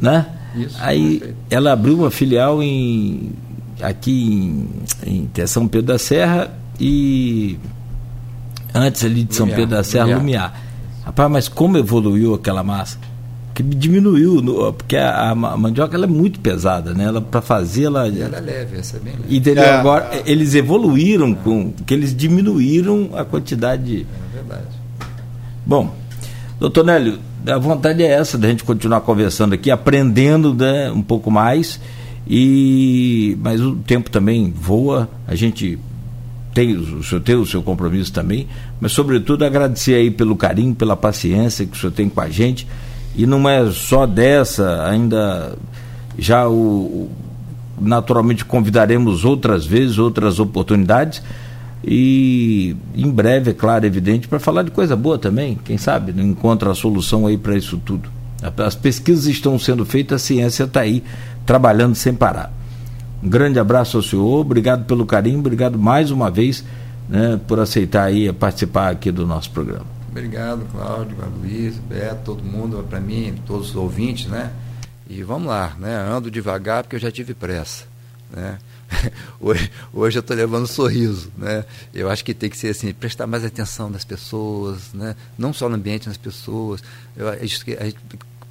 Né? 0.00 0.26
Isso, 0.54 0.76
Aí 0.80 1.18
perfeito. 1.18 1.36
ela 1.50 1.72
abriu 1.72 1.98
uma 1.98 2.10
filial 2.10 2.62
em 2.62 3.32
aqui 3.80 4.68
em, 5.06 5.30
em 5.34 5.46
São 5.46 5.66
Pedro 5.66 5.88
da 5.88 5.98
Serra 5.98 6.50
e 6.78 7.58
antes 8.74 9.04
ali 9.04 9.24
de 9.24 9.34
São 9.34 9.46
Pedro 9.48 9.66
da 9.66 9.82
Serra, 9.82 10.04
Lumiar. 10.04 10.20
Lumiar. 10.20 10.62
Rapaz, 11.04 11.30
mas 11.30 11.48
como 11.48 11.78
evoluiu 11.78 12.34
aquela 12.34 12.62
massa? 12.62 12.98
Que 13.62 13.76
diminuiu, 13.76 14.40
no, 14.40 14.72
porque 14.72 14.96
a, 14.96 15.30
a, 15.30 15.34
mandioca 15.34 15.96
ela 15.96 16.04
é 16.04 16.08
muito 16.08 16.40
pesada, 16.40 16.94
né? 16.94 17.04
Ela 17.04 17.20
para 17.20 17.40
fazer 17.40 17.84
ela. 17.84 18.08
E 18.08 18.20
ela 18.20 18.38
é 18.38 18.40
leve, 18.40 18.78
essa 18.78 18.96
é 18.96 19.00
bem 19.00 19.14
leve. 19.14 19.36
Entendeu? 19.36 19.64
É, 19.64 19.74
Agora 19.74 20.10
é. 20.12 20.22
eles 20.26 20.54
evoluíram 20.54 21.34
com 21.34 21.72
que 21.72 21.92
eles 21.92 22.14
diminuíram 22.14 23.10
a 23.14 23.24
quantidade. 23.24 23.82
De... 23.82 24.00
É 24.02 24.34
verdade. 24.34 24.66
Bom, 25.64 25.94
doutor 26.58 26.84
Nélio, 26.84 27.18
a 27.46 27.58
vontade 27.58 28.02
é 28.02 28.06
essa 28.06 28.38
da 28.38 28.48
gente 28.48 28.64
continuar 28.64 29.00
conversando 29.00 29.54
aqui, 29.54 29.70
aprendendo 29.70 30.54
né, 30.54 30.90
um 30.90 31.02
pouco 31.02 31.30
mais. 31.30 31.80
E 32.26 33.36
mas 33.40 33.60
o 33.60 33.76
tempo 33.76 34.10
também 34.10 34.52
voa. 34.54 35.08
A 35.26 35.34
gente 35.34 35.78
tem 36.54 36.76
o 36.76 37.02
senhor 37.02 37.20
tem 37.20 37.34
o 37.34 37.46
seu 37.46 37.62
compromisso 37.62 38.12
também, 38.12 38.46
mas 38.80 38.92
sobretudo 38.92 39.44
agradecer 39.44 39.94
aí 39.94 40.10
pelo 40.10 40.36
carinho, 40.36 40.74
pela 40.74 40.96
paciência 40.96 41.66
que 41.66 41.76
o 41.76 41.80
senhor 41.80 41.92
tem 41.92 42.08
com 42.08 42.20
a 42.20 42.28
gente 42.28 42.66
e 43.16 43.26
não 43.26 43.48
é 43.48 43.70
só 43.70 44.06
dessa, 44.06 44.86
ainda 44.86 45.56
já 46.18 46.48
o, 46.48 47.10
naturalmente 47.80 48.44
convidaremos 48.44 49.24
outras 49.24 49.66
vezes, 49.66 49.98
outras 49.98 50.38
oportunidades 50.38 51.22
e 51.84 52.76
em 52.94 53.10
breve, 53.10 53.50
é 53.50 53.54
claro, 53.54 53.84
evidente, 53.84 54.28
para 54.28 54.38
falar 54.38 54.62
de 54.62 54.70
coisa 54.70 54.94
boa 54.94 55.18
também, 55.18 55.58
quem 55.64 55.76
sabe, 55.76 56.12
não 56.12 56.24
encontra 56.24 56.70
a 56.70 56.74
solução 56.74 57.26
aí 57.26 57.36
para 57.36 57.56
isso 57.56 57.80
tudo. 57.84 58.08
As 58.58 58.74
pesquisas 58.74 59.26
estão 59.26 59.58
sendo 59.58 59.84
feitas, 59.84 60.22
a 60.22 60.24
ciência 60.24 60.64
está 60.64 60.80
aí 60.80 61.02
trabalhando 61.44 61.94
sem 61.94 62.14
parar. 62.14 62.52
Um 63.22 63.28
grande 63.28 63.58
abraço 63.58 63.96
ao 63.96 64.02
senhor, 64.02 64.40
obrigado 64.40 64.84
pelo 64.84 65.06
carinho, 65.06 65.38
obrigado 65.38 65.78
mais 65.78 66.10
uma 66.10 66.30
vez 66.30 66.64
né, 67.08 67.38
por 67.46 67.60
aceitar 67.60 68.04
aí 68.04 68.32
participar 68.32 68.90
aqui 68.90 69.10
do 69.12 69.26
nosso 69.26 69.50
programa. 69.50 70.01
Obrigado, 70.12 70.70
Cláudio, 70.70 71.16
a 71.22 71.26
Luiz, 71.26 71.78
Beto, 71.78 72.20
todo 72.26 72.44
mundo, 72.44 72.86
para 72.86 73.00
mim, 73.00 73.34
todos 73.46 73.70
os 73.70 73.76
ouvintes, 73.76 74.26
né? 74.26 74.52
E 75.08 75.22
vamos 75.22 75.48
lá, 75.48 75.74
né? 75.78 75.96
Ando 75.96 76.30
devagar 76.30 76.82
porque 76.82 76.96
eu 76.96 77.00
já 77.00 77.10
tive 77.10 77.32
pressa, 77.32 77.86
né? 78.30 78.58
Hoje, 79.40 79.70
hoje 79.90 80.18
eu 80.18 80.20
estou 80.20 80.36
levando 80.36 80.64
um 80.64 80.66
sorriso, 80.66 81.32
né? 81.34 81.64
Eu 81.94 82.10
acho 82.10 82.22
que 82.22 82.34
tem 82.34 82.50
que 82.50 82.58
ser 82.58 82.68
assim, 82.68 82.92
prestar 82.92 83.26
mais 83.26 83.42
atenção 83.42 83.88
nas 83.88 84.04
pessoas, 84.04 84.92
né? 84.92 85.16
Não 85.38 85.50
só 85.50 85.66
no 85.66 85.76
ambiente, 85.76 86.08
nas 86.08 86.18
pessoas. 86.18 86.82
Eu, 87.16 87.30
a, 87.30 87.36
gente, 87.38 87.74
a 87.78 87.84
gente 87.84 87.96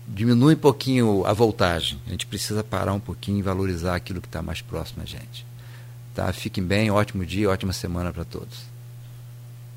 diminui 0.07 0.55
um 0.55 0.57
pouquinho 0.57 1.23
a 1.27 1.31
voltagem. 1.31 1.99
A 2.07 2.09
gente 2.09 2.25
precisa 2.25 2.63
parar 2.63 2.93
um 2.93 2.99
pouquinho 2.99 3.37
e 3.37 3.43
valorizar 3.43 3.95
aquilo 3.95 4.19
que 4.19 4.27
está 4.27 4.41
mais 4.41 4.61
próximo 4.61 5.03
a 5.03 5.05
gente. 5.05 5.45
Tá? 6.15 6.33
Fiquem 6.33 6.63
bem, 6.63 6.89
ótimo 6.89 7.23
dia, 7.23 7.47
ótima 7.47 7.71
semana 7.71 8.11
para 8.11 8.25
todos. 8.25 8.65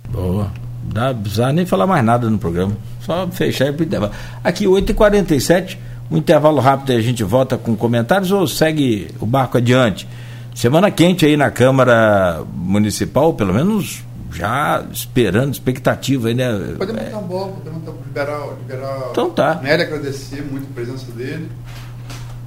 Boa. 0.08 0.50
Não 0.92 1.14
precisa 1.16 1.52
nem 1.52 1.64
falar 1.64 1.86
mais 1.86 2.04
nada 2.04 2.28
no 2.28 2.38
programa. 2.38 2.76
Só 3.00 3.26
fechar 3.28 3.66
e 3.66 3.68
ir 3.68 3.72
pro 3.72 3.84
intervalo. 3.84 4.12
Aqui, 4.42 4.64
8h47, 4.66 5.78
um 6.10 6.16
intervalo 6.16 6.60
rápido 6.60 6.92
e 6.92 6.96
a 6.96 7.00
gente 7.00 7.22
volta 7.22 7.56
com 7.56 7.76
comentários 7.76 8.30
ou 8.30 8.46
segue 8.46 9.08
o 9.20 9.26
barco 9.26 9.58
adiante? 9.58 10.08
Semana 10.54 10.90
quente 10.90 11.26
aí 11.26 11.36
na 11.36 11.50
Câmara 11.50 12.42
Municipal, 12.54 13.34
pelo 13.34 13.52
menos 13.52 14.04
já 14.32 14.84
esperando, 14.92 15.52
expectativa 15.52 16.28
aí, 16.28 16.34
né? 16.34 16.74
Podemos 16.78 17.02
é... 17.02 17.04
botar 17.06 17.18
um 17.18 17.26
bola, 17.26 17.52
podemos 17.52 17.82
liberar, 18.06 18.48
liberar. 18.60 19.08
Então 19.10 19.30
tá. 19.30 19.60
Nery 19.62 19.82
agradecer 19.82 20.42
muito 20.42 20.68
a 20.70 20.74
presença 20.74 21.10
dele. 21.12 21.48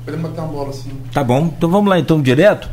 Podemos 0.05 0.29
botar 0.29 0.43
uma 0.43 0.53
bola 0.53 0.69
assim. 0.69 0.91
Tá 1.11 1.23
bom. 1.23 1.53
Então 1.57 1.69
vamos 1.69 1.89
lá 1.89 1.99
então 1.99 2.21
direto. 2.21 2.69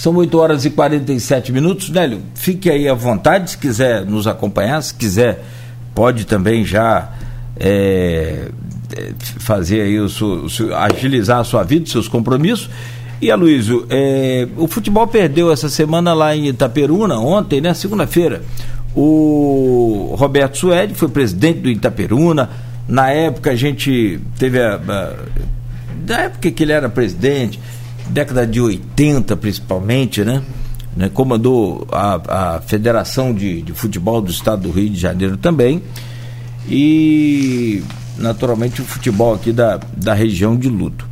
São 0.00 0.16
8 0.16 0.38
horas 0.38 0.64
e 0.64 0.70
47 0.70 1.52
minutos. 1.52 1.90
Nélio, 1.90 2.22
fique 2.34 2.70
aí 2.70 2.88
à 2.88 2.94
vontade 2.94 3.50
se 3.50 3.58
quiser 3.58 4.06
nos 4.06 4.26
acompanhar, 4.26 4.82
se 4.82 4.94
quiser, 4.94 5.44
pode 5.94 6.24
também 6.24 6.64
já 6.64 7.10
é, 7.54 8.48
é 8.96 9.12
fazer 9.40 9.82
aí 9.82 10.00
o 10.00 10.08
seu, 10.08 10.44
o 10.44 10.48
seu, 10.48 10.74
agilizar 10.74 11.40
a 11.40 11.44
sua 11.44 11.62
vida, 11.64 11.84
seus 11.90 12.08
compromissos. 12.08 12.70
E 13.20 13.30
Aloysio, 13.30 13.86
é, 13.90 14.48
o 14.56 14.66
futebol 14.66 15.06
perdeu 15.06 15.52
essa 15.52 15.68
semana 15.68 16.14
lá 16.14 16.34
em 16.34 16.46
Itaperuna, 16.46 17.18
ontem, 17.18 17.60
né? 17.60 17.74
Segunda-feira. 17.74 18.40
O 18.96 20.14
Roberto 20.18 20.56
Suede 20.56 20.94
foi 20.94 21.08
presidente 21.08 21.60
do 21.60 21.68
Itaperuna. 21.68 22.48
Na 22.88 23.10
época 23.10 23.50
a 23.50 23.54
gente 23.54 24.18
teve 24.38 24.62
a, 24.62 24.76
a. 24.76 25.12
Na 26.08 26.20
época 26.20 26.50
que 26.50 26.62
ele 26.62 26.72
era 26.72 26.88
presidente, 26.88 27.60
década 28.10 28.46
de 28.46 28.60
80 28.60 29.36
principalmente, 29.36 30.24
né? 30.24 30.42
né? 30.96 31.10
Comandou 31.12 31.86
a, 31.90 32.56
a 32.56 32.60
Federação 32.60 33.32
de, 33.32 33.62
de 33.62 33.72
Futebol 33.72 34.20
do 34.20 34.30
Estado 34.30 34.62
do 34.62 34.70
Rio 34.70 34.90
de 34.90 34.98
Janeiro 34.98 35.36
também. 35.36 35.82
E 36.68 37.82
naturalmente 38.18 38.82
o 38.82 38.84
futebol 38.84 39.34
aqui 39.34 39.52
da, 39.52 39.80
da 39.96 40.12
região 40.12 40.56
de 40.56 40.68
Luto. 40.68 41.08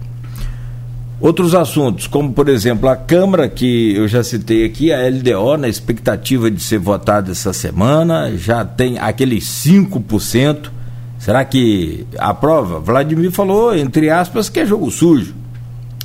Outros 1.21 1.53
assuntos, 1.53 2.07
como 2.07 2.33
por 2.33 2.49
exemplo 2.49 2.89
a 2.89 2.95
Câmara, 2.95 3.49
que 3.49 3.93
eu 3.97 4.07
já 4.07 4.23
citei 4.23 4.65
aqui, 4.65 4.93
a 4.93 5.09
LDO, 5.09 5.57
na 5.57 5.67
expectativa 5.67 6.49
de 6.49 6.63
ser 6.63 6.79
votada 6.79 7.33
essa 7.33 7.53
semana, 7.53 8.37
já 8.37 8.65
tem 8.65 8.99
aqueles 8.99 9.45
5%. 9.45 10.71
Será 11.19 11.45
que 11.45 12.07
aprova? 12.17 12.79
Vladimir 12.79 13.33
falou, 13.33 13.75
entre 13.75 14.11
aspas, 14.11 14.49
que 14.49 14.61
é 14.61 14.67
jogo 14.67 14.89
sujo 14.93 15.35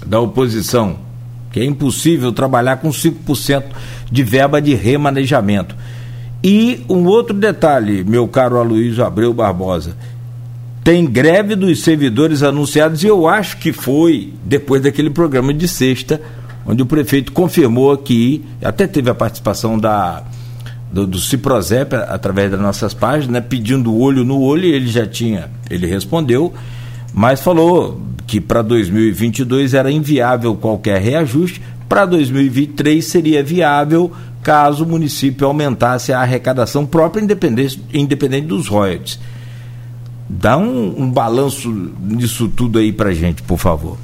da 0.05 0.19
oposição, 0.19 0.97
que 1.51 1.59
é 1.59 1.65
impossível 1.65 2.31
trabalhar 2.31 2.77
com 2.77 2.89
5% 2.89 3.63
de 4.11 4.23
verba 4.23 4.61
de 4.61 4.73
remanejamento. 4.75 5.75
E 6.43 6.83
um 6.89 7.05
outro 7.05 7.35
detalhe, 7.35 8.03
meu 8.03 8.27
caro 8.27 8.57
Aloysio 8.57 9.05
Abreu 9.05 9.33
Barbosa 9.33 9.95
tem 10.83 11.05
greve 11.05 11.55
dos 11.55 11.81
servidores 11.81 12.43
anunciados 12.43 13.03
e 13.03 13.07
eu 13.07 13.25
acho 13.25 13.57
que 13.57 13.71
foi 13.71 14.33
depois 14.43 14.81
daquele 14.81 15.09
programa 15.09 15.53
de 15.53 15.65
sexta, 15.65 16.19
onde 16.65 16.83
o 16.83 16.85
prefeito 16.85 17.31
confirmou 17.31 17.95
que 17.97 18.43
até 18.61 18.85
teve 18.85 19.09
a 19.09 19.15
participação 19.15 19.79
da 19.79 20.23
do, 20.91 21.07
do 21.07 21.17
Ciprozep 21.17 21.95
através 21.95 22.51
das 22.51 22.59
nossas 22.59 22.93
páginas, 22.93 23.29
né, 23.29 23.41
pedindo 23.41 23.97
olho 23.97 24.23
no 24.23 24.39
olho, 24.39 24.65
ele 24.65 24.87
já 24.87 25.07
tinha, 25.07 25.49
ele 25.67 25.87
respondeu, 25.87 26.53
mas 27.13 27.41
falou 27.41 28.01
que 28.25 28.41
para 28.41 28.61
2022 28.61 29.73
era 29.73 29.91
inviável 29.91 30.55
qualquer 30.55 30.99
reajuste, 30.99 31.61
para 31.87 32.05
2023 32.05 33.05
seria 33.05 33.43
viável 33.43 34.11
caso 34.41 34.83
o 34.83 34.87
município 34.87 35.45
aumentasse 35.45 36.11
a 36.11 36.19
arrecadação 36.19 36.85
própria 36.85 37.21
independente, 37.21 37.81
independente 37.93 38.47
dos 38.47 38.67
royalties. 38.67 39.19
Dá 40.27 40.57
um, 40.57 41.03
um 41.03 41.11
balanço 41.11 41.69
nisso 41.69 42.49
tudo 42.49 42.79
aí 42.79 42.91
pra 42.91 43.13
gente, 43.13 43.43
por 43.43 43.57
favor. 43.57 43.97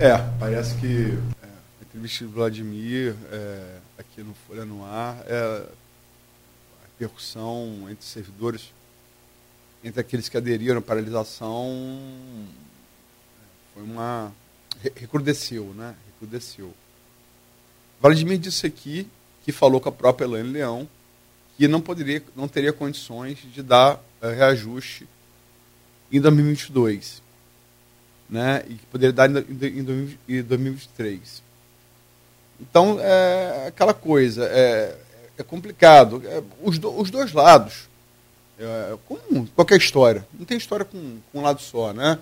É, 0.00 0.16
parece 0.40 0.74
que 0.76 1.16
é, 1.42 1.46
a 1.46 1.84
entrevista 1.84 2.24
do 2.24 2.30
Vladimir 2.30 3.14
é, 3.30 3.60
aqui 3.98 4.22
no 4.22 4.34
Folha 4.46 4.64
no 4.64 4.84
Ar 4.84 5.16
é 5.28 5.62
a 6.84 6.88
percussão 6.98 7.86
entre 7.90 8.04
servidores, 8.04 8.72
entre 9.84 10.00
aqueles 10.00 10.28
que 10.28 10.36
aderiram 10.36 10.78
à 10.78 10.82
paralisação, 10.82 11.68
foi 13.74 13.82
uma. 13.82 14.32
recrudesceu, 14.96 15.72
né? 15.74 15.94
Recrudesceu. 16.06 16.72
Vladimir 18.00 18.38
disse 18.38 18.66
aqui 18.66 19.08
que 19.44 19.52
falou 19.52 19.80
com 19.80 19.88
a 19.88 19.92
própria 19.92 20.24
Elaine 20.24 20.50
Leão 20.50 20.88
que 21.56 21.68
não 21.68 21.80
poderia, 21.80 22.22
não 22.34 22.48
teria 22.48 22.72
condições 22.72 23.38
de 23.52 23.62
dar 23.62 23.94
uh, 23.94 24.26
reajuste 24.26 25.06
em 26.10 26.20
2022, 26.20 27.22
né? 28.28 28.64
E 28.68 28.74
que 28.74 28.86
poderia 28.86 29.12
dar 29.12 29.30
em 29.30 29.82
2023. 29.82 31.42
Então 32.60 32.98
é 33.00 33.66
aquela 33.68 33.94
coisa, 33.94 34.44
é, 34.46 34.96
é 35.38 35.42
complicado. 35.42 36.22
É, 36.24 36.42
os, 36.62 36.78
do, 36.78 36.96
os 36.98 37.10
dois 37.10 37.32
lados, 37.32 37.88
é, 38.62 38.96
como 39.06 39.46
qualquer 39.48 39.76
história, 39.76 40.26
não 40.32 40.44
tem 40.44 40.56
história 40.56 40.84
com, 40.84 41.18
com 41.32 41.38
um 41.40 41.42
lado 41.42 41.60
só, 41.60 41.92
né? 41.92 42.18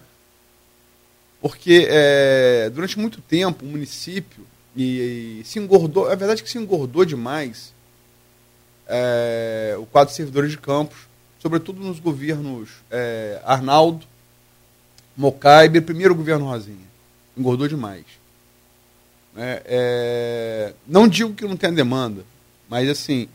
Porque 1.40 1.86
é, 1.88 2.70
durante 2.70 2.98
muito 2.98 3.20
tempo 3.20 3.64
o 3.64 3.68
município 3.68 4.46
e, 4.74 5.40
e 5.40 5.44
se 5.44 5.58
engordou, 5.58 6.10
é 6.10 6.16
verdade 6.16 6.42
que 6.42 6.50
se 6.50 6.58
engordou 6.58 7.04
demais 7.04 7.72
é, 8.86 9.76
o 9.78 9.86
quadro 9.86 10.10
de 10.10 10.16
servidores 10.16 10.50
de 10.50 10.58
campos, 10.58 10.98
sobretudo 11.38 11.80
nos 11.80 12.00
governos 12.00 12.70
é, 12.90 13.40
Arnaldo, 13.44 14.04
Mocaibe, 15.16 15.80
primeiro 15.80 16.14
governo 16.14 16.46
Rosinha. 16.46 16.90
Engordou 17.36 17.68
demais. 17.68 18.04
É, 19.36 19.62
é, 19.66 20.74
não 20.86 21.06
digo 21.06 21.34
que 21.34 21.44
não 21.44 21.56
tenha 21.56 21.72
demanda, 21.72 22.24
mas 22.68 22.88
assim, 22.88 23.28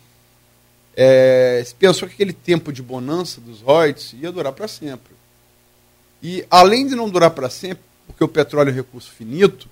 é, 0.96 1.66
pensou 1.78 2.08
que 2.08 2.14
aquele 2.14 2.34
tempo 2.34 2.72
de 2.72 2.82
bonança 2.82 3.42
dos 3.42 3.62
royalties 3.62 4.14
ia 4.14 4.32
durar 4.32 4.54
para 4.54 4.68
sempre. 4.68 5.14
E 6.24 6.46
além 6.50 6.88
de 6.88 6.96
não 6.96 7.10
durar 7.10 7.32
para 7.32 7.50
sempre, 7.50 7.84
porque 8.08 8.24
o 8.24 8.28
petróleo 8.28 8.70
é 8.70 8.72
um 8.72 8.76
recurso 8.76 9.12
finito, 9.12 9.68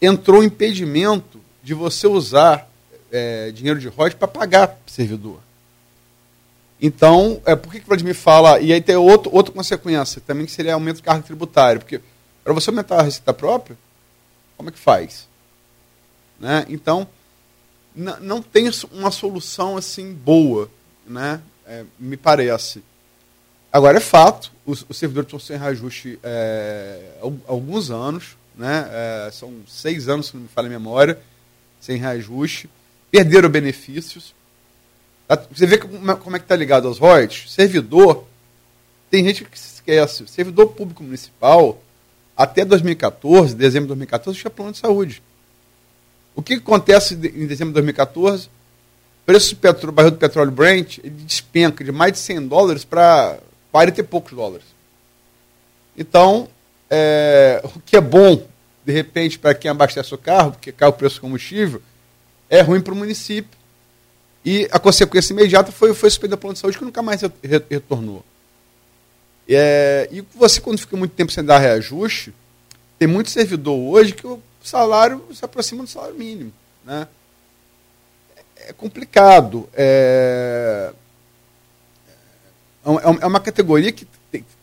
entrou 0.00 0.40
o 0.40 0.44
impedimento 0.44 1.40
de 1.62 1.74
você 1.74 2.06
usar 2.06 2.68
é, 3.12 3.50
dinheiro 3.50 3.78
de 3.78 3.88
royalties 3.88 4.18
para 4.18 4.28
pagar 4.28 4.78
servidor. 4.86 5.40
Então, 6.80 7.40
é, 7.46 7.56
por 7.56 7.72
que, 7.72 7.80
que 7.80 7.86
Vladimir 7.86 8.14
fala. 8.14 8.60
E 8.60 8.72
aí 8.72 8.80
tem 8.80 8.96
outro, 8.96 9.34
outra 9.34 9.52
consequência 9.52 10.20
também, 10.26 10.46
que 10.46 10.52
seria 10.52 10.74
aumento 10.74 10.96
de 10.96 11.02
carga 11.02 11.22
tributária. 11.22 11.80
Porque 11.80 12.00
para 12.44 12.52
você 12.52 12.70
aumentar 12.70 13.00
a 13.00 13.02
receita 13.02 13.32
própria, 13.32 13.76
como 14.56 14.68
é 14.68 14.72
que 14.72 14.78
faz? 14.78 15.26
Né? 16.38 16.66
Então, 16.68 17.08
não 17.96 18.42
tem 18.42 18.70
uma 18.92 19.10
solução 19.10 19.76
assim 19.76 20.12
boa, 20.12 20.70
né? 21.06 21.40
É, 21.66 21.84
me 21.98 22.16
parece. 22.16 22.82
Agora, 23.72 23.98
é 23.98 24.00
fato, 24.00 24.52
os, 24.64 24.84
os 24.88 24.96
servidores 24.96 25.26
estão 25.26 25.40
sem 25.40 25.56
reajuste 25.56 26.18
é, 26.22 27.18
alguns 27.46 27.90
anos, 27.90 28.36
né? 28.54 28.88
É, 28.90 29.30
são 29.32 29.52
seis 29.66 30.08
anos, 30.08 30.28
se 30.28 30.34
não 30.34 30.42
me 30.42 30.48
falha 30.48 30.66
a 30.66 30.70
memória, 30.70 31.18
sem 31.80 31.96
reajuste 31.96 32.68
perderam 33.10 33.48
benefícios. 33.48 34.34
Tá? 35.26 35.42
Você 35.50 35.66
vê 35.66 35.78
como 35.78 36.36
é 36.36 36.38
que 36.38 36.44
está 36.44 36.54
ligado 36.54 36.86
aos 36.86 36.98
royalties? 36.98 37.50
Servidor, 37.50 38.24
tem 39.10 39.24
gente 39.24 39.44
que 39.44 39.58
se 39.58 39.74
esquece, 39.74 40.26
servidor 40.26 40.68
público 40.68 41.02
municipal, 41.02 41.80
até 42.36 42.64
2014, 42.64 43.54
dezembro 43.54 43.86
de 43.86 43.88
2014, 43.88 44.38
tinha 44.38 44.50
plano 44.50 44.72
de 44.72 44.78
saúde. 44.78 45.22
O 46.36 46.42
que 46.42 46.54
acontece 46.54 47.14
em 47.14 47.46
dezembro 47.46 47.72
de 47.72 47.80
2014? 47.80 48.46
O 48.46 48.50
preço 49.24 49.54
do 49.54 49.58
petróleo, 49.58 49.92
barril 49.92 50.10
do 50.10 50.18
petróleo 50.18 50.50
Brent, 50.52 50.98
ele 50.98 51.10
despenca 51.10 51.82
de 51.82 51.90
mais 51.90 52.12
de 52.12 52.18
100 52.18 52.46
dólares 52.46 52.84
para 52.84 53.38
40 53.72 54.00
e 54.00 54.04
poucos 54.04 54.32
dólares. 54.34 54.66
Então, 55.96 56.48
é, 56.90 57.62
o 57.64 57.80
que 57.80 57.96
é 57.96 58.00
bom, 58.00 58.46
de 58.84 58.92
repente, 58.92 59.38
para 59.38 59.54
quem 59.54 59.70
abastece 59.70 60.14
o 60.14 60.18
carro, 60.18 60.52
porque 60.52 60.70
cai 60.70 60.88
o 60.88 60.92
preço 60.92 61.16
do 61.16 61.22
combustível, 61.22 61.80
é 62.50 62.60
ruim 62.60 62.82
para 62.82 62.92
o 62.92 62.96
município. 62.96 63.58
E 64.44 64.68
a 64.70 64.78
consequência 64.78 65.32
imediata 65.32 65.72
foi, 65.72 65.92
foi 65.94 66.10
suspender 66.10 66.34
o 66.34 66.38
plano 66.38 66.52
de 66.52 66.60
saúde, 66.60 66.78
que 66.78 66.84
nunca 66.84 67.02
mais 67.02 67.22
retornou. 67.42 68.22
É, 69.48 70.06
e 70.12 70.20
você, 70.34 70.60
quando 70.60 70.78
fica 70.78 70.96
muito 70.96 71.12
tempo 71.12 71.32
sem 71.32 71.42
dar 71.42 71.58
reajuste, 71.58 72.32
tem 72.98 73.08
muito 73.08 73.30
servidor 73.30 73.76
hoje 73.76 74.12
que 74.12 74.26
o 74.26 74.40
salário 74.68 75.24
se 75.34 75.44
aproxima 75.44 75.82
do 75.82 75.88
salário 75.88 76.14
mínimo. 76.14 76.52
Né? 76.84 77.06
É 78.56 78.72
complicado. 78.72 79.68
É, 79.74 80.92
é, 82.84 82.90
é, 82.90 83.18
é 83.22 83.26
uma 83.26 83.40
categoria 83.40 83.92
que 83.92 84.06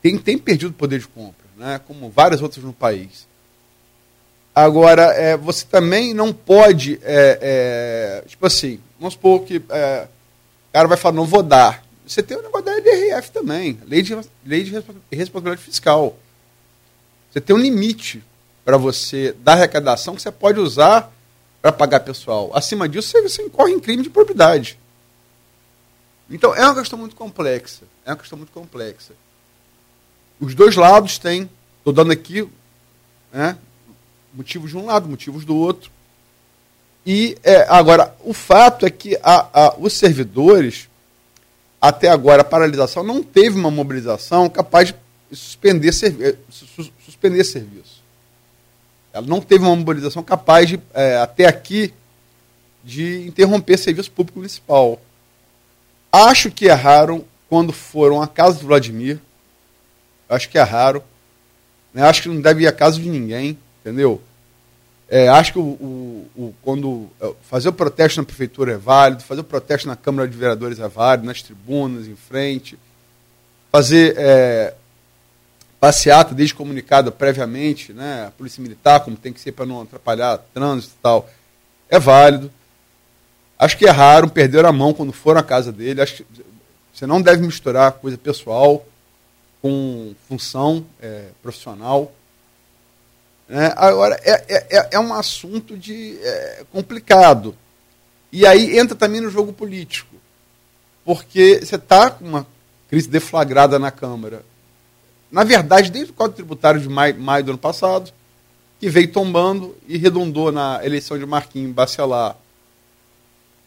tem, 0.01 0.17
tem 0.17 0.37
perdido 0.37 0.73
poder 0.73 0.99
de 0.99 1.07
compra, 1.07 1.45
né? 1.57 1.79
como 1.87 2.09
várias 2.09 2.41
outras 2.41 2.63
no 2.63 2.73
país. 2.73 3.27
Agora, 4.55 5.03
é, 5.13 5.35
você 5.35 5.65
também 5.65 6.13
não 6.13 6.31
pode, 6.31 6.99
é, 7.01 7.39
é, 8.21 8.27
tipo 8.27 8.45
assim, 8.45 8.79
vamos 8.99 9.15
supor 9.15 9.43
que 9.43 9.61
é, 9.69 10.07
o 10.69 10.73
cara 10.73 10.87
vai 10.87 10.97
falar, 10.97 11.15
não 11.15 11.25
vou 11.25 11.41
dar. 11.41 11.83
Você 12.05 12.21
tem 12.21 12.37
o 12.37 12.41
negócio 12.43 12.65
da 12.65 12.73
LDRF 12.73 13.31
também, 13.31 13.79
lei 13.87 14.03
de, 14.03 14.15
lei 14.45 14.63
de 14.63 14.71
responsabilidade 14.71 15.61
fiscal. 15.61 16.15
Você 17.31 17.41
tem 17.41 17.55
um 17.55 17.59
limite 17.59 18.23
para 18.63 18.77
você 18.77 19.35
dar 19.39 19.53
arrecadação 19.53 20.15
que 20.15 20.21
você 20.21 20.31
pode 20.31 20.59
usar 20.59 21.11
para 21.61 21.71
pagar 21.71 22.01
pessoal. 22.01 22.51
Acima 22.53 22.87
disso, 22.87 23.09
você, 23.09 23.21
você 23.21 23.41
incorre 23.43 23.71
em 23.71 23.79
crime 23.79 24.03
de 24.03 24.09
propriedade. 24.09 24.77
Então, 26.29 26.55
é 26.55 26.65
uma 26.65 26.75
questão 26.75 26.97
muito 26.97 27.15
complexa. 27.15 27.83
É 28.05 28.11
uma 28.11 28.17
questão 28.17 28.37
muito 28.37 28.51
complexa. 28.51 29.13
Os 30.39 30.55
dois 30.55 30.75
lados 30.75 31.17
têm, 31.17 31.49
estou 31.79 31.93
dando 31.93 32.11
aqui, 32.11 32.47
né, 33.31 33.57
motivos 34.33 34.71
de 34.71 34.77
um 34.77 34.85
lado, 34.85 35.07
motivos 35.07 35.45
do 35.45 35.55
outro. 35.55 35.91
E 37.05 37.37
é, 37.43 37.65
agora, 37.69 38.15
o 38.21 38.33
fato 38.33 38.85
é 38.85 38.89
que 38.89 39.17
a, 39.21 39.47
a, 39.53 39.75
os 39.77 39.93
servidores, 39.93 40.89
até 41.79 42.09
agora, 42.09 42.41
a 42.41 42.45
paralisação 42.45 43.03
não 43.03 43.21
teve 43.21 43.57
uma 43.57 43.69
mobilização 43.69 44.49
capaz 44.49 44.89
de 44.89 44.95
suspender, 45.35 45.91
servi 45.91 46.23
eh, 46.25 46.37
suspender 47.05 47.43
serviço. 47.43 47.92
Ela 49.13 49.25
não 49.27 49.39
teve 49.39 49.63
uma 49.63 49.75
mobilização 49.75 50.23
capaz 50.23 50.67
de, 50.67 50.79
é, 50.93 51.17
até 51.17 51.45
aqui, 51.45 51.93
de 52.83 53.25
interromper 53.27 53.77
serviço 53.77 54.11
público 54.11 54.39
municipal. 54.39 54.99
Acho 56.11 56.51
que 56.51 56.65
erraram 56.65 57.23
quando 57.47 57.71
foram 57.71 58.21
à 58.21 58.27
casa 58.27 58.59
do 58.59 58.67
Vladimir. 58.67 59.19
Acho 60.27 60.49
que 60.49 60.57
erraram. 60.57 61.01
Né? 61.93 62.01
Acho 62.01 62.23
que 62.23 62.29
não 62.29 62.41
deve 62.41 62.63
ir 62.63 62.67
à 62.67 62.71
casa 62.71 62.99
de 62.99 63.07
ninguém 63.07 63.57
entendeu? 63.83 64.21
É, 65.09 65.27
acho 65.27 65.51
que 65.51 65.59
o, 65.59 65.61
o, 65.61 66.29
o, 66.35 66.55
quando 66.63 67.09
é, 67.21 67.31
fazer 67.43 67.69
o 67.69 67.73
protesto 67.73 68.19
na 68.19 68.25
prefeitura 68.25 68.71
é 68.71 68.77
válido, 68.77 69.21
fazer 69.21 69.41
o 69.41 69.43
protesto 69.43 69.87
na 69.87 69.95
Câmara 69.95 70.27
de 70.27 70.37
Vereadores 70.37 70.79
é 70.79 70.87
válido, 70.87 71.27
nas 71.27 71.41
tribunas, 71.41 72.07
em 72.07 72.15
frente, 72.15 72.79
fazer 73.71 74.15
é, 74.17 74.73
passeata 75.83 76.33
desde 76.33 76.55
comunicado 76.55 77.11
previamente, 77.11 77.91
né, 77.91 78.27
a 78.27 78.31
Polícia 78.31 78.63
Militar, 78.63 79.01
como 79.01 79.17
tem 79.17 79.33
que 79.33 79.41
ser 79.41 79.51
para 79.51 79.65
não 79.65 79.81
atrapalhar 79.81 80.37
trânsito 80.53 80.93
e 80.97 81.03
tal, 81.03 81.29
é 81.89 81.99
válido. 81.99 82.49
Acho 83.59 83.77
que 83.77 83.83
erraram, 83.83 84.29
perderam 84.29 84.69
a 84.69 84.71
mão 84.71 84.93
quando 84.93 85.11
foram 85.11 85.41
à 85.41 85.43
casa 85.43 85.73
dele. 85.73 86.01
Acho 86.01 86.23
que 86.23 86.25
você 86.93 87.05
não 87.05 87.21
deve 87.21 87.45
misturar 87.45 87.91
coisa 87.91 88.17
pessoal 88.17 88.85
com 89.61 90.15
função 90.25 90.85
é, 91.01 91.25
profissional. 91.41 92.13
Né? 93.49 93.73
Agora, 93.75 94.17
é, 94.23 94.31
é, 94.31 94.77
é, 94.77 94.89
é 94.93 94.99
um 95.01 95.13
assunto 95.13 95.77
de, 95.77 96.17
é, 96.23 96.63
complicado. 96.71 97.53
E 98.31 98.47
aí 98.47 98.79
entra 98.79 98.95
também 98.95 99.19
no 99.19 99.29
jogo 99.29 99.51
político. 99.51 100.15
Porque 101.03 101.59
você 101.61 101.75
está 101.75 102.09
com 102.09 102.23
uma 102.23 102.47
crise 102.89 103.09
deflagrada 103.09 103.77
na 103.77 103.91
Câmara. 103.91 104.45
Na 105.33 105.43
verdade, 105.43 105.89
desde 105.89 106.11
o 106.11 106.13
Código 106.13 106.35
Tributário 106.35 106.79
de 106.79 106.87
maio, 106.87 107.19
maio 107.19 107.43
do 107.43 107.51
ano 107.53 107.57
passado, 107.57 108.13
que 108.79 108.87
veio 108.87 109.11
tombando 109.11 109.75
e 109.87 109.97
redundou 109.97 110.51
na 110.51 110.79
eleição 110.85 111.17
de 111.17 111.25
Marquinhos 111.25 111.73
Bacelar 111.73 112.37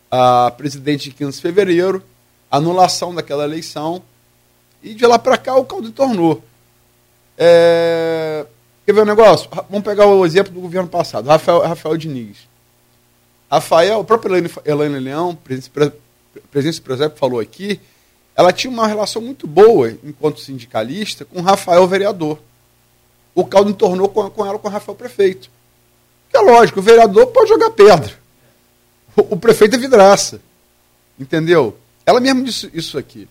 a 0.09 0.52
presidente 0.52 1.10
de 1.10 1.16
15 1.16 1.32
de 1.32 1.43
fevereiro, 1.43 2.05
anulação 2.48 3.12
daquela 3.12 3.43
eleição, 3.43 4.01
e 4.80 4.94
de 4.94 5.05
lá 5.05 5.18
para 5.18 5.36
cá 5.36 5.56
o 5.56 5.64
caldo 5.64 5.90
tornou. 5.90 6.40
É... 7.36 8.47
Quer 8.84 8.93
ver 8.93 9.02
um 9.02 9.06
negócio? 9.06 9.51
Vamos 9.68 9.84
pegar 9.84 10.06
o 10.06 10.24
exemplo 10.24 10.52
do 10.52 10.60
governo 10.60 10.88
passado, 10.88 11.26
Rafael, 11.26 11.62
Rafael 11.62 11.97
Diniz. 11.97 12.36
Rafael, 13.51 13.98
o 13.98 14.05
próprio 14.05 14.36
Elaine, 14.64 15.01
Leão, 15.01 15.34
presidente, 15.34 15.70
presidente 16.48 16.80
do 16.80 16.84
Presidente, 16.84 17.18
falou 17.18 17.40
aqui, 17.40 17.80
ela 18.36 18.52
tinha 18.52 18.70
uma 18.70 18.86
relação 18.86 19.22
muito 19.22 19.46
boa, 19.46 19.96
enquanto 20.04 20.40
sindicalista, 20.40 21.24
com 21.24 21.40
Rafael 21.40 21.86
vereador. 21.86 22.38
O 23.34 23.44
caldo 23.46 23.72
tornou 23.72 24.08
com, 24.10 24.28
com 24.28 24.44
ela 24.44 24.58
com 24.58 24.68
Rafael 24.68 24.94
prefeito. 24.94 25.50
Que 26.30 26.36
é 26.36 26.40
lógico, 26.40 26.80
o 26.80 26.82
vereador 26.82 27.28
pode 27.28 27.48
jogar 27.48 27.70
pedra. 27.70 28.12
O, 29.16 29.34
o 29.34 29.36
prefeito 29.38 29.76
é 29.76 29.78
vidraça. 29.78 30.40
Entendeu? 31.18 31.78
Ela 32.04 32.20
mesmo 32.20 32.44
disse 32.44 32.70
isso 32.74 32.98
aqui. 32.98 33.26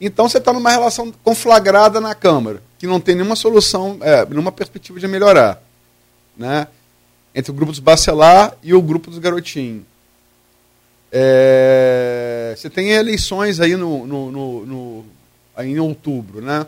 Então 0.00 0.28
você 0.28 0.38
está 0.38 0.52
numa 0.52 0.70
relação 0.70 1.12
conflagrada 1.24 2.00
na 2.00 2.14
Câmara, 2.14 2.62
que 2.78 2.86
não 2.86 3.00
tem 3.00 3.16
nenhuma 3.16 3.34
solução, 3.34 3.98
é, 4.00 4.24
nenhuma 4.26 4.52
perspectiva 4.52 5.00
de 5.00 5.08
melhorar. 5.08 5.60
Né? 6.36 6.68
Entre 7.34 7.50
o 7.50 7.54
grupo 7.54 7.72
dos 7.72 7.80
Bacelar 7.80 8.56
e 8.62 8.72
o 8.72 8.80
grupo 8.80 9.10
dos 9.10 9.18
Garotinhos. 9.18 9.84
É, 11.12 12.54
você 12.56 12.68
tem 12.68 12.90
eleições 12.90 13.60
aí 13.60 13.76
no, 13.76 14.06
no, 14.06 14.30
no, 14.30 14.66
no, 14.66 15.04
aí 15.56 15.70
em 15.70 15.78
outubro, 15.78 16.40
né? 16.40 16.66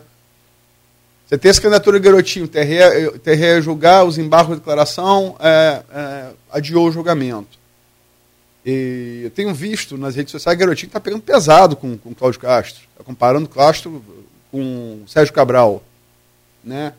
Você 1.27 1.37
tem 1.37 1.49
essa 1.49 1.61
candidatura 1.61 1.99
de 1.99 2.05
garotinho, 2.05 2.47
TRE, 2.47 3.19
TRE 3.23 3.61
julgar, 3.61 4.03
os 4.03 4.17
embargos 4.17 4.55
de 4.55 4.61
declaração, 4.61 5.35
é, 5.39 5.83
é, 5.93 6.29
adiou 6.51 6.87
o 6.87 6.91
julgamento. 6.91 7.59
E 8.65 9.21
eu 9.23 9.29
tenho 9.29 9.53
visto 9.53 9.97
nas 9.97 10.15
redes 10.15 10.31
sociais 10.31 10.57
que 10.57 10.63
Garotinho 10.63 10.87
está 10.87 10.99
pegando 10.99 11.21
pesado 11.21 11.75
com, 11.75 11.97
com 11.97 12.13
Cláudio 12.13 12.39
Castro, 12.39 12.81
tá 12.97 13.03
comparando 13.03 13.47
Castro 13.47 14.03
com 14.51 15.03
Sérgio 15.07 15.33
Cabral. 15.33 15.83
Né? 16.63 16.93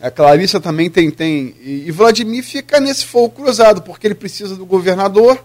A 0.00 0.10
Clarissa 0.10 0.60
também 0.60 0.90
tem. 0.90 1.10
tem 1.10 1.56
e 1.60 1.90
Vladimir 1.90 2.44
fica 2.44 2.78
nesse 2.78 3.04
fogo 3.04 3.30
cruzado, 3.30 3.82
porque 3.82 4.06
ele 4.06 4.14
precisa 4.14 4.54
do 4.54 4.66
governador. 4.66 5.44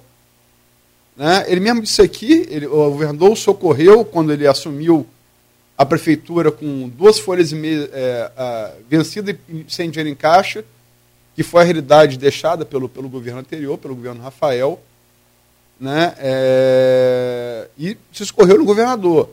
Né? 1.15 1.45
Ele 1.47 1.59
mesmo 1.59 1.81
disse 1.81 2.01
aqui, 2.01 2.47
ele, 2.49 2.65
o 2.65 2.89
governador 2.91 3.31
o 3.31 3.35
socorreu 3.35 4.03
quando 4.03 4.31
ele 4.33 4.47
assumiu 4.47 5.05
a 5.77 5.85
prefeitura 5.85 6.51
com 6.51 6.89
duas 6.89 7.19
folhas 7.19 7.51
e 7.51 7.55
meia 7.55 7.89
é, 7.91 8.71
vencida 8.89 9.37
e 9.49 9.65
sem 9.67 9.89
dinheiro 9.89 10.09
em 10.09 10.15
caixa 10.15 10.63
que 11.35 11.43
foi 11.43 11.61
a 11.61 11.65
realidade 11.65 12.17
deixada 12.17 12.65
pelo, 12.65 12.87
pelo 12.87 13.09
governo 13.09 13.39
anterior, 13.39 13.77
pelo 13.77 13.95
governo 13.95 14.21
Rafael, 14.21 14.79
né, 15.79 16.13
é, 16.19 17.67
e 17.77 17.97
se 18.11 18.23
escorreu 18.23 18.57
no 18.57 18.65
governador. 18.65 19.29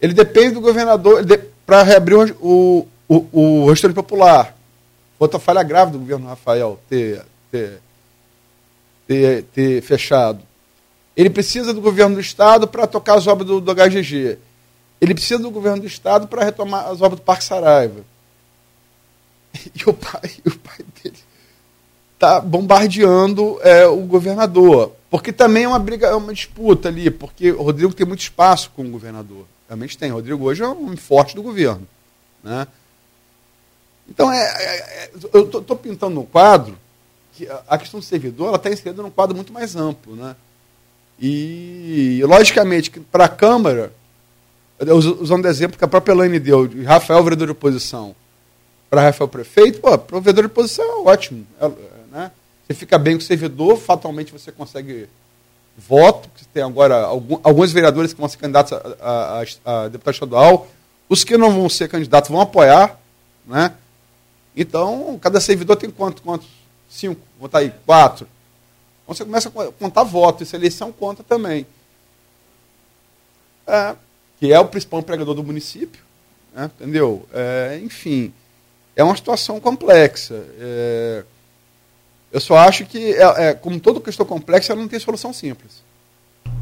Ele 0.00 0.14
depende 0.14 0.54
do 0.54 0.60
governador 0.60 1.24
para 1.66 1.82
reabrir 1.82 2.34
o, 2.40 2.86
o, 3.08 3.26
o, 3.32 3.68
restaurante 3.68 3.96
popular. 3.96 4.56
Outra 5.18 5.38
falha 5.38 5.62
grave 5.62 5.92
do 5.92 5.98
governo 5.98 6.26
Rafael 6.26 6.80
ter, 6.88 7.22
ter, 7.50 7.80
ter, 9.06 9.42
ter 9.44 9.82
fechado. 9.82 10.40
Ele 11.16 11.30
precisa 11.30 11.74
do 11.74 11.80
governo 11.80 12.14
do 12.14 12.20
Estado 12.20 12.66
para 12.66 12.86
tocar 12.86 13.14
as 13.14 13.26
obras 13.26 13.46
do, 13.46 13.60
do 13.60 13.74
HGG. 13.74 14.38
Ele 15.00 15.14
precisa 15.14 15.42
do 15.42 15.50
governo 15.50 15.80
do 15.80 15.86
Estado 15.86 16.26
para 16.26 16.44
retomar 16.44 16.86
as 16.86 17.02
obras 17.02 17.20
do 17.20 17.24
Parque 17.24 17.44
Saraiva. 17.44 18.04
E 19.74 19.88
o 19.88 19.92
pai, 19.92 20.30
o 20.46 20.58
pai 20.58 20.78
dele 21.02 21.18
está 22.22 22.40
bombardeando 22.40 23.58
é, 23.62 23.86
o 23.86 23.98
governador. 24.02 24.92
Porque 25.10 25.32
também 25.32 25.64
é 25.64 25.68
uma 25.68 25.78
briga, 25.78 26.06
é 26.06 26.14
uma 26.14 26.32
disputa 26.32 26.88
ali, 26.88 27.10
porque 27.10 27.50
o 27.50 27.62
Rodrigo 27.62 27.92
tem 27.92 28.06
muito 28.06 28.20
espaço 28.20 28.70
com 28.70 28.82
o 28.82 28.90
governador. 28.90 29.44
Realmente 29.68 29.98
tem. 29.98 30.10
O 30.10 30.14
Rodrigo 30.14 30.44
hoje 30.44 30.62
é 30.62 30.68
um 30.68 30.96
forte 30.96 31.34
do 31.34 31.42
governo. 31.42 31.86
Né? 32.42 32.66
Então, 34.08 34.32
é, 34.32 34.38
é, 34.38 34.76
é 34.78 35.10
eu 35.32 35.42
estou 35.44 35.76
pintando 35.76 36.20
um 36.20 36.24
quadro 36.24 36.78
que 37.34 37.48
a 37.68 37.76
questão 37.76 38.00
do 38.00 38.06
servidor 38.06 38.54
está 38.54 38.70
inserida 38.70 39.02
num 39.02 39.10
quadro 39.10 39.34
muito 39.34 39.52
mais 39.52 39.74
amplo. 39.74 40.14
Né? 40.14 40.36
E, 41.20 42.22
logicamente, 42.24 42.90
para 42.90 43.26
a 43.26 43.28
Câmara, 43.28 43.92
usando 45.20 45.44
o 45.44 45.48
exemplo 45.48 45.78
que 45.78 45.84
a 45.84 45.88
própria 45.88 46.12
Elaine 46.12 46.38
deu, 46.38 46.66
de 46.66 46.82
Rafael, 46.82 47.22
vereador 47.22 47.46
de 47.46 47.52
oposição, 47.52 48.14
para 48.90 49.02
Rafael 49.02 49.28
prefeito, 49.28 49.80
pô, 49.80 49.96
para 49.96 50.16
o 50.16 50.20
vereador 50.20 50.44
de 50.44 50.52
oposição 50.52 50.84
é 50.84 51.10
ótimo. 51.10 51.46
É, 51.60 51.70
né? 52.10 52.30
Você 52.66 52.74
fica 52.74 52.98
bem 52.98 53.16
com 53.16 53.22
o 53.22 53.26
servidor, 53.26 53.78
fatalmente 53.78 54.32
você 54.32 54.50
consegue 54.50 55.08
voto, 55.76 56.28
você 56.36 56.44
tem 56.52 56.62
agora 56.62 56.96
alguns 57.04 57.72
vereadores 57.72 58.12
que 58.12 58.20
vão 58.20 58.28
ser 58.28 58.36
candidatos 58.36 58.72
a, 58.72 58.78
a, 59.00 59.84
a, 59.84 59.88
deputado 59.88 60.14
estadual, 60.14 60.68
os 61.08 61.24
que 61.24 61.36
não 61.36 61.50
vão 61.50 61.68
ser 61.68 61.88
candidatos 61.88 62.30
vão 62.30 62.40
apoiar, 62.40 62.98
né? 63.46 63.72
Então, 64.54 65.18
cada 65.20 65.40
servidor 65.40 65.76
tem 65.76 65.90
quanto? 65.90 66.22
Quantos? 66.22 66.48
Cinco, 66.88 67.20
vou 67.38 67.46
estar 67.46 67.60
aí, 67.60 67.72
quatro. 67.86 68.26
Você 69.14 69.24
começa 69.24 69.48
a 69.48 69.72
contar 69.72 70.02
votos, 70.02 70.48
essa 70.48 70.56
eleição 70.56 70.92
conta 70.92 71.22
também. 71.22 71.66
É, 73.66 73.94
que 74.38 74.52
é 74.52 74.58
o 74.58 74.66
principal 74.66 75.00
empregador 75.00 75.34
do 75.34 75.44
município, 75.44 76.02
né? 76.54 76.70
entendeu? 76.80 77.26
É, 77.32 77.80
enfim, 77.82 78.32
é 78.96 79.04
uma 79.04 79.16
situação 79.16 79.60
complexa. 79.60 80.34
É, 80.58 81.24
eu 82.32 82.40
só 82.40 82.56
acho 82.56 82.84
que, 82.86 83.12
é, 83.12 83.48
é, 83.48 83.54
como 83.54 83.78
toda 83.78 84.00
questão 84.00 84.24
complexa, 84.24 84.72
ela 84.72 84.80
não 84.80 84.88
tem 84.88 84.98
solução 84.98 85.32
simples. 85.32 85.82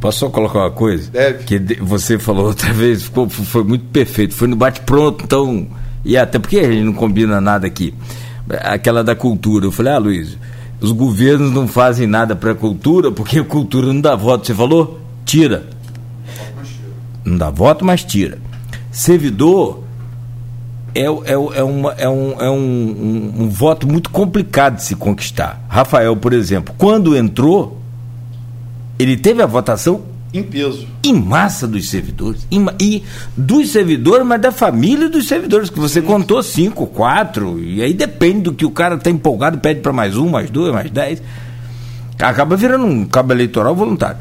Posso 0.00 0.18
só 0.18 0.30
colocar 0.30 0.60
uma 0.60 0.70
coisa? 0.70 1.10
Deve. 1.10 1.44
Que 1.44 1.58
você 1.80 2.18
falou 2.18 2.46
outra 2.46 2.72
vez, 2.72 3.02
ficou, 3.02 3.28
foi 3.28 3.62
muito 3.62 3.84
perfeito. 3.86 4.34
Foi 4.34 4.48
no 4.48 4.56
bate-pronto, 4.56 5.24
então. 5.24 5.68
E 6.04 6.16
até 6.16 6.38
porque 6.38 6.58
a 6.58 6.70
gente 6.70 6.84
não 6.84 6.94
combina 6.94 7.40
nada 7.40 7.66
aqui. 7.66 7.94
Aquela 8.62 9.04
da 9.04 9.14
cultura. 9.14 9.66
Eu 9.66 9.72
falei, 9.72 9.92
ah, 9.92 9.98
Luiz, 9.98 10.38
os 10.80 10.92
governos 10.92 11.52
não 11.52 11.68
fazem 11.68 12.06
nada 12.06 12.34
para 12.34 12.52
a 12.52 12.54
cultura, 12.54 13.12
porque 13.12 13.38
a 13.38 13.44
cultura 13.44 13.86
não 13.86 14.00
dá 14.00 14.16
voto. 14.16 14.46
Você 14.46 14.54
falou? 14.54 15.00
Tira. 15.24 15.66
Não 17.24 17.36
dá 17.36 17.50
voto, 17.50 17.84
mas 17.84 18.02
tira. 18.02 18.38
Servidor 18.90 19.84
é, 20.94 21.02
é, 21.02 21.04
é, 21.04 21.62
uma, 21.62 21.92
é, 21.92 22.08
um, 22.08 22.40
é 22.40 22.50
um, 22.50 22.56
um, 22.56 23.42
um, 23.44 23.48
voto 23.48 23.86
muito 23.86 24.10
complicado 24.10 24.76
de 24.76 24.82
se 24.82 24.96
conquistar. 24.96 25.62
Rafael, 25.68 26.16
por 26.16 26.32
exemplo, 26.32 26.74
quando 26.76 27.16
entrou, 27.16 27.80
ele 28.98 29.16
teve 29.16 29.42
a 29.42 29.46
votação 29.46 30.02
em 30.32 30.42
peso. 30.42 30.86
Em 31.04 31.12
massa 31.12 31.66
dos 31.66 31.88
servidores. 31.88 32.46
E 32.80 33.02
dos 33.36 33.70
servidores, 33.70 34.24
mas 34.24 34.40
da 34.40 34.52
família 34.52 35.08
dos 35.08 35.26
servidores, 35.26 35.70
que 35.70 35.78
você 35.78 36.00
Sim. 36.00 36.06
contou 36.06 36.42
cinco, 36.42 36.86
quatro, 36.86 37.58
e 37.58 37.82
aí 37.82 37.92
depende 37.92 38.42
do 38.42 38.54
que 38.54 38.64
o 38.64 38.70
cara 38.70 38.94
está 38.94 39.10
empolgado, 39.10 39.58
pede 39.58 39.80
para 39.80 39.92
mais 39.92 40.16
um, 40.16 40.28
mais 40.28 40.48
dois, 40.48 40.72
mais 40.72 40.90
dez. 40.90 41.20
Acaba 42.18 42.54
virando 42.56 42.84
um 42.86 43.04
cabo 43.06 43.32
eleitoral 43.32 43.74
voluntário. 43.74 44.18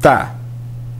Tá, 0.00 0.34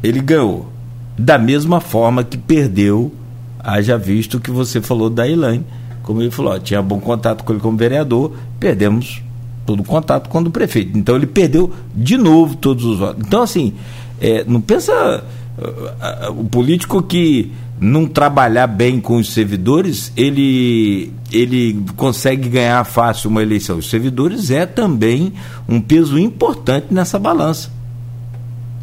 ele 0.02 0.20
ganhou 0.20 0.70
da 1.18 1.38
mesma 1.38 1.80
forma 1.80 2.22
que 2.22 2.36
perdeu, 2.36 3.12
haja 3.58 3.98
visto 3.98 4.38
que 4.38 4.50
você 4.50 4.80
falou 4.80 5.10
da 5.10 5.28
Elaine, 5.28 5.64
como 6.02 6.22
ele 6.22 6.30
falou, 6.30 6.54
ó, 6.54 6.58
tinha 6.58 6.80
bom 6.80 7.00
contato 7.00 7.44
com 7.44 7.52
ele 7.52 7.60
como 7.60 7.76
vereador, 7.76 8.32
perdemos 8.58 9.22
todo 9.70 9.80
o 9.80 9.84
contato 9.84 10.28
com 10.28 10.40
o 10.40 10.50
prefeito. 10.50 10.98
Então 10.98 11.14
ele 11.14 11.26
perdeu 11.26 11.72
de 11.94 12.18
novo 12.18 12.56
todos 12.56 12.84
os 12.84 12.98
votos. 12.98 13.24
Então, 13.24 13.40
assim, 13.40 13.72
é, 14.20 14.44
não 14.44 14.60
pensa 14.60 15.22
uh, 15.56 16.32
uh, 16.32 16.40
o 16.40 16.44
político 16.44 17.00
que 17.00 17.52
não 17.78 18.04
trabalhar 18.04 18.66
bem 18.66 19.00
com 19.00 19.16
os 19.16 19.32
servidores, 19.32 20.12
ele, 20.16 21.12
ele 21.30 21.80
consegue 21.96 22.48
ganhar 22.48 22.82
fácil 22.84 23.30
uma 23.30 23.42
eleição. 23.42 23.78
Os 23.78 23.88
servidores 23.88 24.50
é 24.50 24.66
também 24.66 25.32
um 25.68 25.80
peso 25.80 26.18
importante 26.18 26.88
nessa 26.90 27.16
balança. 27.16 27.70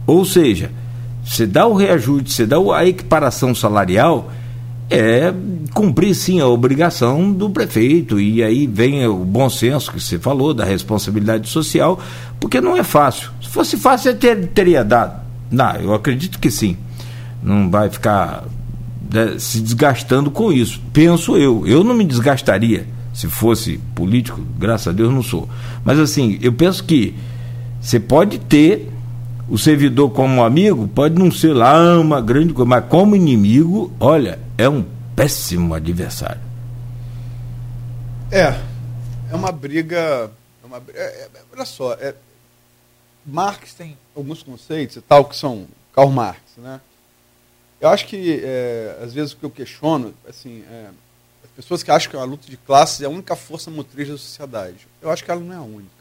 Ou 0.08 0.24
seja, 0.24 0.72
você 1.24 1.46
dá 1.46 1.68
o 1.68 1.74
reajuste, 1.74 2.32
você 2.32 2.46
dá 2.46 2.56
a 2.74 2.88
equiparação 2.88 3.54
salarial, 3.54 4.32
é 4.90 5.34
cumprir 5.74 6.16
sim 6.16 6.40
a 6.40 6.48
obrigação 6.48 7.32
do 7.32 7.50
prefeito. 7.50 8.20
E 8.20 8.44
aí 8.44 8.68
vem 8.68 9.06
o 9.08 9.18
bom 9.18 9.50
senso 9.50 9.92
que 9.92 10.00
você 10.00 10.18
falou, 10.18 10.54
da 10.54 10.66
responsabilidade 10.66 11.50
social, 11.50 12.00
porque 12.40 12.62
não 12.62 12.76
é 12.76 12.84
fácil. 12.84 13.30
Se 13.42 13.50
fosse 13.50 13.78
fácil, 13.78 14.16
ter, 14.16 14.48
teria 14.48 14.84
dado. 14.84 15.22
Não, 15.52 15.76
eu 15.76 15.94
acredito 15.94 16.40
que 16.40 16.52
sim. 16.52 16.78
Não 17.42 17.70
vai 17.70 17.90
ficar 17.90 18.46
né, 19.12 19.36
se 19.38 19.60
desgastando 19.60 20.32
com 20.32 20.52
isso. 20.52 20.82
Penso 20.94 21.38
eu. 21.38 21.66
Eu 21.66 21.84
não 21.84 21.94
me 21.94 22.06
desgastaria 22.06 22.86
se 23.14 23.28
fosse 23.28 23.80
político, 23.96 24.40
graças 24.60 24.88
a 24.88 24.92
Deus 24.92 25.12
não 25.12 25.24
sou. 25.24 25.50
Mas 25.84 25.98
assim, 25.98 26.38
eu 26.42 26.54
penso 26.54 26.84
que 26.84 27.16
você 27.82 28.00
pode 28.00 28.38
ter 28.38 28.90
o 29.50 29.58
servidor 29.58 30.12
como 30.12 30.44
amigo, 30.44 30.88
pode 30.88 31.16
não 31.16 31.32
ser 31.32 31.54
lá 31.54 31.98
uma 32.00 32.22
grande 32.22 32.54
coisa, 32.54 32.68
mas 32.68 32.86
como 32.86 33.16
inimigo, 33.16 33.94
olha, 34.00 34.40
é 34.58 34.68
um 34.68 34.86
péssimo 35.16 35.74
adversário. 35.74 36.42
É, 38.32 38.60
é 39.32 39.36
uma 39.36 39.52
briga. 39.52 40.30
É 40.64 40.66
uma, 40.66 40.78
é, 40.94 41.02
é, 41.02 41.30
olha 41.54 41.66
só, 41.66 41.94
é, 41.94 42.14
Marx 43.26 43.74
tem 43.74 43.98
alguns 44.16 44.44
conceitos 44.44 44.98
e 44.98 45.02
tal 45.02 45.26
que 45.26 45.36
são 45.36 45.68
Karl 45.94 46.10
Marx, 46.10 46.42
né? 46.58 46.82
Eu 47.80 47.90
acho 47.90 48.08
que, 48.08 48.42
é, 48.44 49.00
às 49.04 49.14
vezes, 49.14 49.34
o 49.34 49.38
que 49.38 49.46
eu 49.46 49.52
questiono, 49.52 50.14
assim, 50.28 50.64
é, 50.70 50.88
as 51.44 51.50
pessoas 51.52 51.84
que 51.84 51.92
acham 51.92 52.10
que 52.10 52.18
a 52.18 52.24
luta 52.24 52.50
de 52.50 52.58
classes 52.58 53.02
é 53.02 53.06
a 53.06 53.10
única 53.10 53.36
força 53.36 53.70
motriz 53.70 54.08
da 54.08 54.18
sociedade. 54.18 54.88
Eu 55.02 55.12
acho 55.12 55.24
que 55.24 55.30
ela 55.30 55.40
não 55.40 55.54
é 55.54 55.58
a 55.58 55.62
única. 55.62 55.97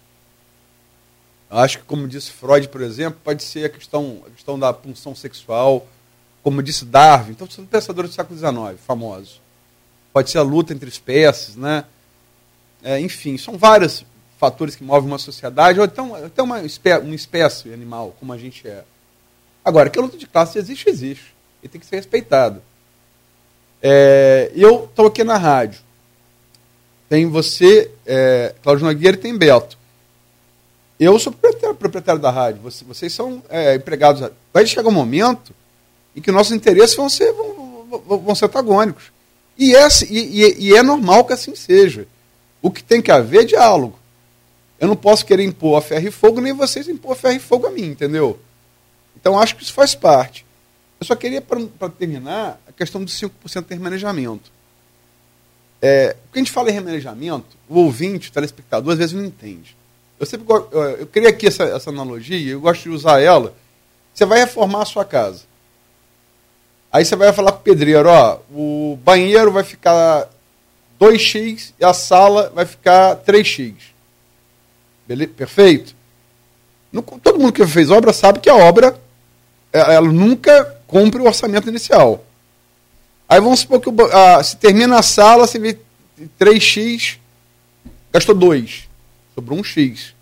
Acho 1.50 1.78
que, 1.78 1.84
como 1.84 2.08
disse 2.08 2.32
Freud, 2.32 2.68
por 2.68 2.80
exemplo, 2.80 3.20
pode 3.22 3.42
ser 3.42 3.66
a 3.66 3.68
questão, 3.68 4.22
a 4.26 4.30
questão 4.30 4.58
da 4.58 4.72
punção 4.72 5.14
sexual, 5.14 5.86
como 6.42 6.62
disse 6.62 6.84
Darwin. 6.84 7.32
Então, 7.32 7.48
são 7.48 7.64
pensadores 7.64 8.10
do 8.10 8.14
século 8.14 8.38
XIX, 8.38 8.80
famosos. 8.84 9.40
Pode 10.12 10.30
ser 10.30 10.38
a 10.38 10.42
luta 10.42 10.72
entre 10.72 10.88
espécies, 10.88 11.56
né? 11.56 11.84
É, 12.82 13.00
enfim, 13.00 13.38
são 13.38 13.56
vários 13.56 14.04
fatores 14.38 14.76
que 14.76 14.84
movem 14.84 15.08
uma 15.08 15.18
sociedade, 15.18 15.78
ou 15.78 15.86
então 15.86 16.14
até 16.14 16.42
uma, 16.42 16.62
espé 16.62 16.98
uma 16.98 17.14
espécie 17.14 17.72
animal, 17.72 18.14
como 18.18 18.32
a 18.32 18.38
gente 18.38 18.66
é. 18.66 18.84
Agora, 19.64 19.90
que 19.90 19.98
a 19.98 20.02
luta 20.02 20.16
de 20.16 20.26
classe 20.26 20.58
existe, 20.58 20.88
existe 20.88 21.34
e 21.62 21.68
tem 21.68 21.80
que 21.80 21.86
ser 21.86 21.96
respeitado. 21.96 22.62
É, 23.82 24.50
eu 24.54 24.84
estou 24.84 25.06
aqui 25.06 25.24
na 25.24 25.36
rádio. 25.36 25.80
Tem 27.08 27.26
você, 27.26 27.90
é, 28.04 28.54
Cláudio 28.62 28.86
Nogueira 28.86 29.16
e 29.16 29.20
tem 29.20 29.36
Beto. 29.36 29.78
Eu 30.98 31.18
sou 31.18 31.32
proprietário, 31.32 31.76
proprietário 31.76 32.20
da 32.20 32.30
rádio. 32.30 32.62
Você, 32.62 32.84
vocês 32.84 33.12
são 33.12 33.42
é, 33.48 33.74
empregados. 33.74 34.30
Vai 34.52 34.66
chegar 34.66 34.88
um 34.88 34.92
momento 34.92 35.54
em 36.14 36.20
que 36.20 36.32
nossos 36.32 36.52
interesses 36.52 36.96
vão 36.96 37.08
ser, 37.08 37.32
vão, 37.32 38.18
vão 38.18 38.34
ser 38.34 38.46
antagônicos. 38.46 39.12
E 39.58 39.74
é, 39.74 39.86
e, 40.08 40.68
e 40.68 40.74
é 40.74 40.82
normal 40.82 41.24
que 41.24 41.32
assim 41.32 41.54
seja. 41.54 42.06
O 42.62 42.70
que 42.70 42.82
tem 42.82 43.02
que 43.02 43.10
haver 43.10 43.42
é 43.42 43.44
diálogo. 43.44 43.98
Eu 44.78 44.88
não 44.88 44.96
posso 44.96 45.24
querer 45.24 45.44
impor 45.44 45.78
a 45.78 45.82
ferro 45.82 46.08
e 46.08 46.10
fogo, 46.10 46.40
nem 46.40 46.52
vocês 46.52 46.88
impor 46.88 47.12
a 47.12 47.16
ferro 47.16 47.36
e 47.36 47.40
fogo 47.40 47.66
a 47.66 47.70
mim, 47.70 47.86
entendeu? 47.86 48.38
Então 49.18 49.38
acho 49.38 49.56
que 49.56 49.62
isso 49.62 49.72
faz 49.72 49.94
parte. 49.94 50.44
Eu 51.00 51.06
só 51.06 51.14
queria, 51.14 51.40
para 51.40 51.88
terminar, 51.90 52.60
a 52.66 52.72
questão 52.72 53.02
dos 53.02 53.14
5% 53.18 53.68
de 53.68 53.74
remanejamento. 53.74 54.50
É, 55.80 56.16
quando 56.30 56.36
a 56.36 56.38
gente 56.38 56.50
fala 56.50 56.70
em 56.70 56.74
remanejamento, 56.74 57.56
o 57.68 57.80
ouvinte, 57.80 58.30
o 58.30 58.32
telespectador, 58.32 58.92
às 58.92 58.98
vezes 58.98 59.14
não 59.14 59.24
entende. 59.24 59.76
Eu 60.18 60.26
sempre 60.26 60.46
eu, 60.48 60.82
eu 60.82 61.06
criei 61.06 61.28
aqui 61.28 61.46
essa, 61.46 61.64
essa 61.64 61.90
analogia, 61.90 62.52
eu 62.52 62.60
gosto 62.60 62.84
de 62.84 62.90
usar 62.90 63.20
ela. 63.20 63.54
Você 64.14 64.24
vai 64.24 64.40
reformar 64.40 64.82
a 64.82 64.86
sua 64.86 65.04
casa. 65.04 65.42
Aí 66.90 67.04
você 67.04 67.14
vai 67.14 67.32
falar 67.32 67.52
com 67.52 67.58
o 67.58 67.62
pedreiro, 67.62 68.08
ó, 68.08 68.38
o 68.50 68.98
banheiro 69.04 69.52
vai 69.52 69.62
ficar 69.62 70.30
2x 70.98 71.72
e 71.78 71.84
a 71.84 71.92
sala 71.92 72.50
vai 72.54 72.64
ficar 72.64 73.16
3x. 73.16 73.74
Beleza? 75.06 75.32
Perfeito? 75.36 75.94
todo 77.22 77.38
mundo 77.38 77.52
que 77.52 77.66
fez 77.66 77.90
obra 77.90 78.12
sabe 78.12 78.40
que 78.40 78.48
a 78.48 78.56
obra 78.56 78.98
ela 79.70 80.10
nunca 80.10 80.64
cumpre 80.86 81.20
o 81.20 81.26
orçamento 81.26 81.68
inicial. 81.68 82.24
Aí 83.28 83.40
vamos 83.40 83.60
supor 83.60 83.80
que 83.80 83.90
a, 84.12 84.42
se 84.42 84.56
termina 84.56 84.98
a 84.98 85.02
sala, 85.02 85.46
você 85.46 85.58
vê 85.58 85.78
3x, 86.40 87.18
gastou 88.12 88.34
2, 88.34 88.85
sobrou 89.36 89.60
um 89.60 89.64
x. 89.64 90.14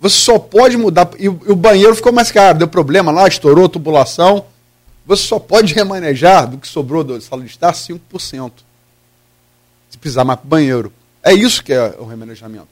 Você 0.00 0.16
só 0.16 0.38
pode 0.38 0.76
mudar, 0.76 1.10
e, 1.18 1.28
o 1.28 1.56
banheiro 1.56 1.94
ficou 1.94 2.12
mais 2.12 2.30
caro, 2.30 2.58
deu 2.58 2.68
problema 2.68 3.10
lá, 3.12 3.26
estourou 3.26 3.68
tubulação. 3.68 4.46
Você 5.04 5.24
só 5.24 5.38
pode 5.38 5.74
remanejar 5.74 6.48
do 6.48 6.56
que 6.56 6.66
sobrou 6.66 7.02
da 7.02 7.20
sala 7.20 7.42
de 7.42 7.50
estar 7.50 7.72
5%. 7.72 8.52
Se 9.90 9.98
precisar 9.98 10.24
mais 10.24 10.38
para 10.38 10.48
banheiro. 10.48 10.92
É 11.22 11.32
isso 11.32 11.62
que 11.62 11.72
é 11.72 11.94
o 11.98 12.04
remanejamento. 12.04 12.68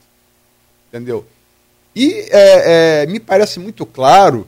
Entendeu? 0.87 1.25
E 1.95 2.27
é, 2.29 3.03
é, 3.03 3.05
me 3.05 3.19
parece 3.19 3.59
muito 3.59 3.85
claro 3.85 4.47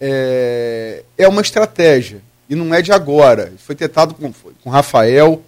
é, 0.00 1.04
é 1.16 1.28
uma 1.28 1.42
estratégia. 1.42 2.22
E 2.48 2.54
não 2.54 2.74
é 2.74 2.80
de 2.82 2.92
agora. 2.92 3.52
Foi 3.58 3.74
tentado 3.74 4.14
com, 4.14 4.32
com 4.62 4.70
Rafael. 4.70 5.42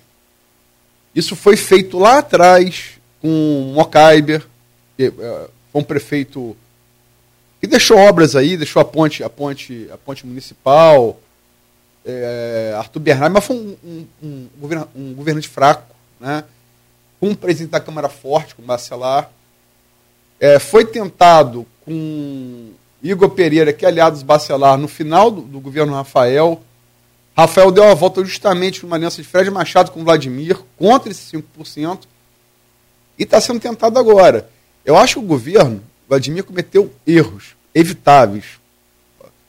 Isso 1.14 1.34
foi 1.34 1.56
feito 1.56 1.98
lá 1.98 2.18
atrás 2.18 2.93
com 3.24 3.72
Mocaiber, 3.72 4.44
que 4.98 5.06
é, 5.06 5.10
foi 5.72 5.80
um 5.80 5.82
prefeito 5.82 6.54
que 7.58 7.66
deixou 7.66 7.96
obras 7.96 8.36
aí, 8.36 8.54
deixou 8.54 8.82
a 8.82 8.84
ponte, 8.84 9.24
a 9.24 9.30
ponte, 9.30 9.88
a 9.90 9.96
ponte 9.96 10.26
municipal, 10.26 11.18
é, 12.04 12.74
Arthur 12.76 13.00
Bernardo, 13.00 13.32
mas 13.32 13.42
foi 13.46 13.56
um, 13.56 13.76
um, 13.82 14.06
um, 14.22 14.48
governo, 14.58 14.86
um 14.94 15.14
governante 15.14 15.48
fraco, 15.48 15.94
né? 16.20 16.44
com 17.18 17.30
um 17.30 17.34
presidente 17.34 17.70
da 17.70 17.80
Câmara 17.80 18.10
forte, 18.10 18.54
com 18.54 18.62
Bacelar. 18.62 19.30
É, 20.38 20.58
foi 20.58 20.84
tentado 20.84 21.66
com 21.82 22.72
Igor 23.02 23.30
Pereira, 23.30 23.72
que 23.72 23.86
é 23.86 23.88
aliado 23.88 24.16
dos 24.16 24.22
Bacelar, 24.22 24.76
no 24.76 24.86
final 24.86 25.30
do, 25.30 25.40
do, 25.40 25.60
governo 25.60 25.94
Rafael. 25.94 26.62
Rafael 27.34 27.72
deu 27.72 27.84
a 27.84 27.94
volta 27.94 28.22
justamente 28.22 28.82
numa 28.82 28.96
aliança 28.96 29.22
de 29.22 29.26
Fred 29.26 29.50
Machado 29.50 29.92
com 29.92 30.04
Vladimir, 30.04 30.58
contra 30.76 31.10
esses 31.10 31.32
5%, 31.32 32.00
e 33.18 33.22
está 33.22 33.40
sendo 33.40 33.60
tentado 33.60 33.98
agora. 33.98 34.48
Eu 34.84 34.96
acho 34.96 35.14
que 35.14 35.24
o 35.24 35.28
governo, 35.28 35.82
Vladimir, 36.08 36.44
cometeu 36.44 36.92
erros 37.06 37.54
evitáveis. 37.74 38.44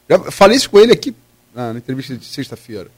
Já 0.09 0.19
falei 0.31 0.57
isso 0.57 0.69
com 0.69 0.79
ele 0.79 0.93
aqui 0.93 1.15
na, 1.53 1.73
na 1.73 1.79
entrevista 1.79 2.15
de 2.15 2.25
sexta-feira. 2.25 2.89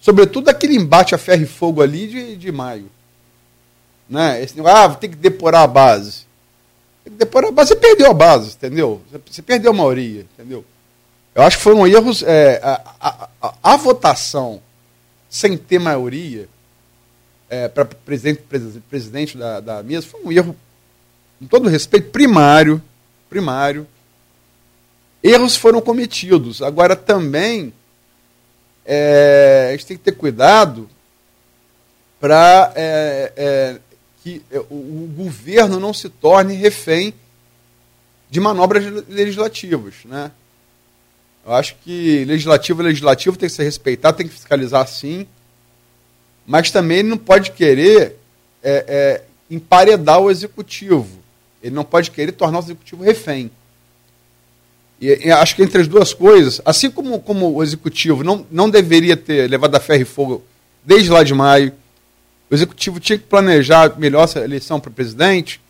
Sobretudo 0.00 0.48
aquele 0.48 0.76
embate 0.76 1.14
a 1.14 1.18
ferro 1.18 1.42
e 1.42 1.46
fogo 1.46 1.82
ali 1.82 2.06
de, 2.06 2.36
de 2.36 2.52
maio. 2.52 2.90
Né? 4.08 4.42
Esse 4.42 4.54
ah, 4.60 4.90
tem 4.90 5.10
que 5.10 5.16
deporar 5.16 5.62
a 5.62 5.66
base. 5.66 6.26
Depois 7.04 7.54
você 7.54 7.76
perdeu 7.76 8.10
a 8.10 8.14
base, 8.14 8.54
entendeu? 8.54 9.02
Você 9.30 9.42
perdeu 9.42 9.70
a 9.70 9.74
maioria, 9.74 10.26
entendeu? 10.32 10.64
Eu 11.34 11.42
acho 11.42 11.56
que 11.56 11.62
foram 11.62 11.86
erros. 11.86 12.22
É, 12.22 12.60
a, 12.62 12.80
a, 13.00 13.28
a, 13.42 13.54
a, 13.62 13.76
votação 13.76 14.62
sem 15.28 15.56
ter 15.56 15.78
maioria 15.78 16.48
é, 17.54 17.68
para 17.68 17.84
presidente, 17.84 18.42
presidente 18.90 19.38
da, 19.38 19.60
da 19.60 19.82
mesa 19.82 20.06
foi 20.08 20.20
um 20.24 20.32
erro, 20.32 20.56
com 21.38 21.46
todo 21.46 21.68
respeito, 21.68 22.10
primário. 22.10 22.82
Primário. 23.30 23.86
Erros 25.22 25.56
foram 25.56 25.80
cometidos. 25.80 26.60
Agora 26.60 26.96
também 26.96 27.72
é, 28.84 29.68
a 29.68 29.72
gente 29.72 29.86
tem 29.86 29.96
que 29.96 30.02
ter 30.02 30.12
cuidado 30.12 30.90
para 32.20 32.72
é, 32.74 33.32
é 33.36 33.76
que 34.22 34.42
é, 34.50 34.58
o 34.58 35.12
governo 35.16 35.78
não 35.78 35.92
se 35.92 36.08
torne 36.08 36.54
refém 36.54 37.14
de 38.30 38.40
manobras 38.40 38.84
legislativas. 39.08 39.94
Né? 40.04 40.30
Eu 41.46 41.52
acho 41.52 41.76
que 41.84 42.24
legislativo 42.24 42.82
é 42.82 42.86
legislativo, 42.86 43.36
tem 43.36 43.48
que 43.48 43.54
ser 43.54 43.64
respeitado, 43.64 44.16
tem 44.16 44.26
que 44.26 44.34
fiscalizar 44.34 44.88
sim, 44.88 45.26
mas 46.46 46.70
também 46.70 46.98
ele 46.98 47.08
não 47.08 47.18
pode 47.18 47.52
querer 47.52 48.16
é, 48.62 48.84
é, 48.86 49.22
emparedar 49.50 50.20
o 50.20 50.30
executivo. 50.30 51.22
Ele 51.62 51.74
não 51.74 51.84
pode 51.84 52.10
querer 52.10 52.32
tornar 52.32 52.58
o 52.58 52.62
executivo 52.62 53.02
refém. 53.02 53.50
E, 55.00 55.26
e, 55.26 55.30
acho 55.30 55.56
que 55.56 55.62
entre 55.62 55.80
as 55.80 55.88
duas 55.88 56.12
coisas, 56.12 56.60
assim 56.64 56.90
como, 56.90 57.18
como 57.20 57.52
o 57.52 57.62
executivo 57.62 58.22
não, 58.22 58.46
não 58.50 58.70
deveria 58.70 59.16
ter 59.16 59.48
levado 59.50 59.74
a 59.74 59.80
ferro 59.80 60.02
e 60.02 60.06
fogo 60.06 60.42
desde 60.84 61.10
lá 61.10 61.22
de 61.22 61.34
maio, 61.34 61.72
o 62.50 62.54
executivo 62.54 63.00
tinha 63.00 63.18
que 63.18 63.24
planejar 63.24 63.98
melhor 63.98 64.24
essa 64.24 64.40
eleição 64.40 64.78
para 64.78 64.90
presidente. 64.90 65.60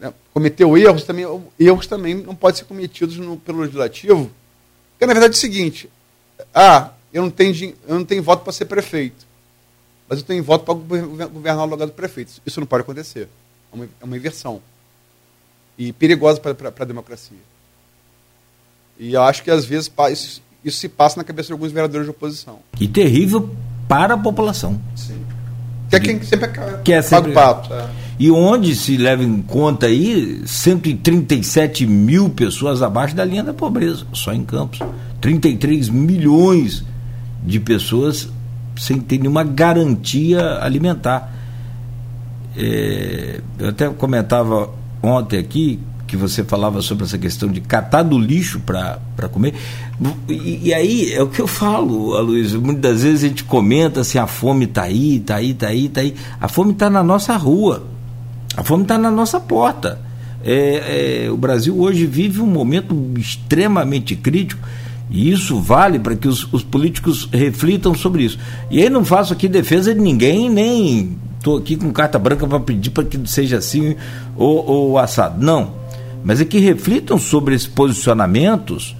Né? 0.00 0.12
Cometeu 0.32 0.76
erros 0.78 1.04
também, 1.04 1.26
erros 1.58 1.86
também 1.86 2.14
não 2.14 2.34
podem 2.34 2.58
ser 2.58 2.64
cometidos 2.64 3.16
no, 3.16 3.36
pelo 3.36 3.60
legislativo. 3.60 4.30
Porque 4.92 5.06
na 5.06 5.12
verdade 5.12 5.34
é 5.34 5.36
o 5.36 5.40
seguinte: 5.40 5.90
Ah, 6.54 6.90
eu 7.14 7.22
não 7.22 7.30
tenho, 7.30 7.74
eu 7.86 7.94
não 7.94 8.04
tenho 8.04 8.22
voto 8.24 8.42
para 8.42 8.52
ser 8.52 8.64
prefeito, 8.64 9.24
mas 10.08 10.18
eu 10.18 10.24
tenho 10.24 10.42
voto 10.42 10.64
para 10.64 10.74
governar 11.28 11.64
o 11.64 11.70
lugar 11.70 11.86
do 11.86 11.92
prefeito. 11.92 12.32
Isso 12.44 12.58
não 12.58 12.66
pode 12.66 12.82
acontecer. 12.82 13.28
É 13.72 13.76
uma, 13.76 13.84
é 13.84 14.04
uma 14.04 14.16
inversão. 14.16 14.60
E 15.78 15.92
perigosa 15.92 16.40
para 16.40 16.72
a 16.76 16.84
democracia. 16.84 17.38
E 18.98 19.14
eu 19.14 19.22
acho 19.22 19.44
que 19.44 19.50
às 19.50 19.64
vezes 19.64 19.90
isso, 20.10 20.42
isso 20.64 20.78
se 20.78 20.88
passa 20.88 21.16
na 21.16 21.24
cabeça 21.24 21.46
de 21.46 21.52
alguns 21.52 21.70
vereadores 21.70 22.04
de 22.04 22.10
oposição. 22.10 22.58
E 22.80 22.88
terrível 22.88 23.54
para 23.88 24.14
a 24.14 24.18
população. 24.18 24.80
Sim. 24.96 25.24
Que 25.88 25.96
é 25.96 26.00
quem 26.00 26.22
sempre 26.22 26.50
que 26.82 26.92
é 26.92 27.00
sempre... 27.00 27.32
paga 27.32 27.58
o 27.58 27.68
pato. 27.68 27.74
É. 27.74 27.90
E 28.18 28.30
onde 28.30 28.74
se 28.74 28.96
leva 28.96 29.22
em 29.22 29.40
conta 29.42 29.86
aí 29.86 30.42
137 30.46 31.86
mil 31.86 32.30
pessoas 32.30 32.82
abaixo 32.82 33.14
da 33.14 33.24
linha 33.24 33.44
da 33.44 33.54
pobreza, 33.54 34.04
só 34.12 34.32
em 34.32 34.44
Campos. 34.44 34.80
33 35.20 35.88
milhões 35.88 36.84
de 37.44 37.60
pessoas 37.60 38.28
sem 38.76 38.98
ter 38.98 39.18
nenhuma 39.18 39.44
garantia 39.44 40.58
alimentar. 40.60 41.32
É, 42.56 43.40
eu 43.58 43.68
até 43.68 43.88
comentava 43.88 44.70
ontem 45.02 45.38
aqui 45.38 45.80
que 46.06 46.16
você 46.16 46.44
falava 46.44 46.80
sobre 46.82 47.04
essa 47.04 47.18
questão 47.18 47.48
de 47.48 47.60
catar 47.60 48.02
do 48.02 48.18
lixo 48.18 48.60
para 48.60 49.28
comer. 49.30 49.54
E, 50.28 50.68
e, 50.68 50.74
aí 50.74 51.12
é 51.12 51.22
o 51.22 51.28
que 51.28 51.40
eu 51.40 51.46
falo, 51.46 52.14
Aloysio. 52.14 52.60
Muitas 52.60 53.02
vezes 53.02 53.24
a 53.24 53.28
gente 53.28 53.44
comenta 53.44 54.00
assim: 54.00 54.18
a 54.18 54.26
fome 54.26 54.64
está 54.64 54.82
aí, 54.82 55.16
está 55.16 55.36
aí, 55.36 55.50
está 55.50 55.68
aí, 55.68 55.86
está 55.86 56.00
aí. 56.00 56.14
A 56.40 56.48
fome 56.48 56.72
está 56.72 56.88
na 56.88 57.02
nossa 57.02 57.36
rua, 57.36 57.84
a 58.56 58.62
fome 58.62 58.82
está 58.82 58.98
na 58.98 59.10
nossa 59.10 59.40
porta. 59.40 60.00
É, 60.44 61.24
é, 61.24 61.30
o 61.30 61.36
Brasil 61.36 61.78
hoje 61.78 62.04
vive 62.06 62.40
um 62.40 62.46
momento 62.46 62.94
extremamente 63.16 64.14
crítico. 64.14 64.66
E 65.10 65.30
isso 65.30 65.60
vale 65.60 65.98
para 65.98 66.16
que 66.16 66.26
os, 66.26 66.50
os, 66.52 66.62
políticos 66.62 67.28
reflitam 67.32 67.94
sobre 67.94 68.24
isso. 68.24 68.38
E 68.70 68.82
aí 68.82 68.88
não 68.88 69.04
faço 69.04 69.32
aqui 69.32 69.48
defesa 69.48 69.94
de 69.94 70.00
ninguém, 70.00 70.48
nem 70.48 71.16
estou 71.36 71.58
aqui 71.58 71.76
com 71.76 71.92
carta 71.92 72.18
branca 72.18 72.46
para 72.46 72.58
pedir 72.60 72.90
para 72.90 73.04
que 73.04 73.20
seja 73.28 73.58
assim 73.58 73.96
ou, 74.36 74.66
ou 74.66 74.98
assado. 74.98 75.44
Não 75.44 75.84
mas 76.24 76.40
é 76.40 76.44
que 76.46 76.58
reflitam 76.58 77.18
sobre 77.18 77.54
esses 77.54 77.68
posicionamentos 77.68 78.96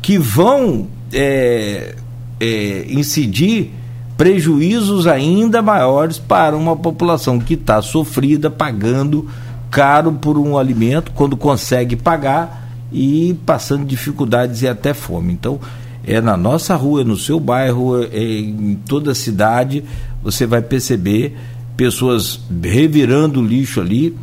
que 0.00 0.16
vão 0.16 0.88
é, 1.12 1.94
é, 2.40 2.86
incidir 2.88 3.70
prejuízos 4.16 5.06
ainda 5.06 5.60
maiores 5.60 6.18
para 6.18 6.56
uma 6.56 6.74
população 6.74 7.38
que 7.38 7.54
está 7.54 7.82
sofrida, 7.82 8.50
pagando 8.50 9.28
caro 9.70 10.12
por 10.12 10.38
um 10.38 10.56
alimento, 10.56 11.12
quando 11.14 11.36
consegue 11.36 11.96
pagar 11.96 12.63
e 12.94 13.34
passando 13.44 13.84
dificuldades 13.84 14.62
e 14.62 14.68
até 14.68 14.94
fome. 14.94 15.32
Então, 15.32 15.60
é 16.06 16.20
na 16.20 16.36
nossa 16.36 16.76
rua, 16.76 17.00
é 17.00 17.04
no 17.04 17.16
seu 17.16 17.40
bairro, 17.40 18.04
é 18.04 18.22
em 18.22 18.76
toda 18.86 19.10
a 19.10 19.14
cidade, 19.14 19.84
você 20.22 20.46
vai 20.46 20.62
perceber 20.62 21.36
pessoas 21.76 22.40
revirando 22.62 23.40
o 23.40 23.44
lixo 23.44 23.80
ali 23.80 24.16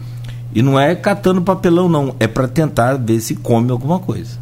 e 0.55 0.61
não 0.61 0.79
é 0.79 0.95
catando 0.95 1.41
papelão, 1.41 1.89
não. 1.89 2.15
É 2.17 2.27
para 2.27 2.47
tentar 2.47 2.95
ver 2.95 3.19
se 3.19 3.35
come 3.35 3.71
alguma 3.71 3.99
coisa. 3.99 4.39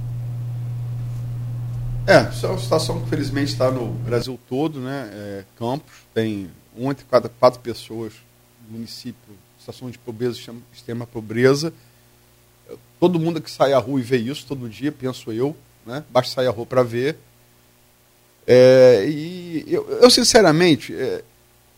É, 2.06 2.30
isso 2.30 2.46
é 2.46 2.50
uma 2.50 2.60
situação 2.60 3.02
que 3.02 3.10
felizmente 3.10 3.52
está 3.52 3.72
no 3.72 3.88
Brasil 3.88 4.40
todo, 4.48 4.80
né? 4.80 5.10
É, 5.12 5.44
Campos 5.58 5.94
tem 6.14 6.50
um 6.78 6.92
entre 6.92 7.06
cada 7.10 7.30
quatro 7.30 7.60
pessoas 7.60 8.14
no 8.68 8.78
município, 8.78 9.36
situação 9.60 9.90
de 9.90 9.98
pobreza, 9.98 10.40
extrema 10.74 11.08
pobreza. 11.08 11.74
Todo 13.00 13.20
mundo 13.20 13.42
que 13.42 13.50
sai 13.50 13.74
à 13.74 13.80
rua 13.80 14.00
e 14.00 14.04
vê 14.04 14.18
isso 14.18 14.46
todo 14.46 14.70
dia, 14.70 14.92
penso 14.92 15.32
eu, 15.32 15.56
né? 15.86 16.04
Basta 16.10 16.34
sair 16.34 16.48
à 16.48 16.52
rua 16.52 16.66
para 16.66 16.84
ver. 16.84 17.18
É, 18.46 19.06
e 19.08 19.64
eu, 19.68 19.88
eu 20.02 20.10
sinceramente, 20.10 20.94
é, 20.94 21.24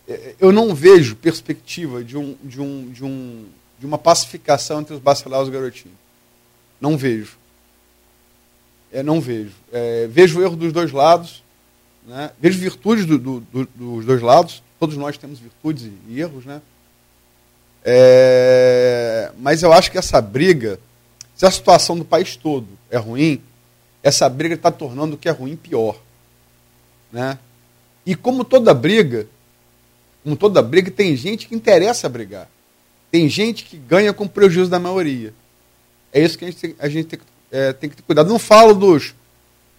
é, 0.07 0.35
eu 0.39 0.51
não 0.51 0.73
vejo 0.73 1.15
perspectiva 1.15 2.03
de 2.03 2.17
um, 2.17 2.35
de 2.43 2.61
um, 2.61 2.91
de 2.91 3.03
um 3.03 3.45
de 3.81 3.87
uma 3.87 3.97
pacificação 3.97 4.79
entre 4.79 4.93
os 4.93 4.99
bacelaus 4.99 5.47
e 5.47 5.49
os 5.49 5.53
garotinhos. 5.55 5.97
Não 6.79 6.95
vejo. 6.95 7.35
É, 8.93 9.01
não 9.01 9.19
vejo. 9.19 9.53
É, 9.73 10.07
vejo 10.07 10.39
erro 10.39 10.55
dos 10.55 10.71
dois 10.71 10.91
lados, 10.91 11.43
né? 12.05 12.29
vejo 12.39 12.59
virtudes 12.59 13.07
do, 13.07 13.17
do, 13.17 13.39
do, 13.39 13.65
dos 13.65 14.05
dois 14.05 14.21
lados. 14.21 14.61
Todos 14.79 14.95
nós 14.97 15.17
temos 15.17 15.39
virtudes 15.39 15.91
e 16.07 16.19
erros, 16.19 16.45
né? 16.45 16.61
É, 17.83 19.31
mas 19.39 19.63
eu 19.63 19.73
acho 19.73 19.89
que 19.89 19.97
essa 19.97 20.21
briga, 20.21 20.79
se 21.41 21.45
a 21.47 21.49
situação 21.49 21.97
do 21.97 22.05
país 22.05 22.35
todo 22.35 22.67
é 22.87 22.97
ruim, 22.97 23.41
essa 24.03 24.29
briga 24.29 24.53
está 24.53 24.69
tornando 24.69 25.15
o 25.15 25.17
que 25.17 25.27
é 25.27 25.31
ruim 25.31 25.55
pior. 25.55 25.99
Né? 27.11 27.39
E 28.05 28.13
como 28.13 28.45
toda 28.45 28.71
briga, 28.75 29.27
como 30.23 30.35
toda 30.35 30.61
briga, 30.61 30.91
tem 30.91 31.15
gente 31.17 31.47
que 31.47 31.55
interessa 31.55 32.07
brigar. 32.07 32.47
Tem 33.09 33.27
gente 33.27 33.63
que 33.63 33.75
ganha 33.75 34.13
com 34.13 34.27
prejuízo 34.27 34.69
da 34.69 34.77
maioria. 34.77 35.33
É 36.13 36.23
isso 36.23 36.37
que 36.37 36.45
a 36.45 36.51
gente, 36.51 36.75
a 36.77 36.87
gente 36.87 37.07
tem, 37.07 37.19
é, 37.51 37.73
tem 37.73 37.89
que 37.89 37.95
ter 37.95 38.03
cuidado. 38.03 38.29
Não 38.29 38.37
falo 38.37 38.75
dos, 38.75 39.15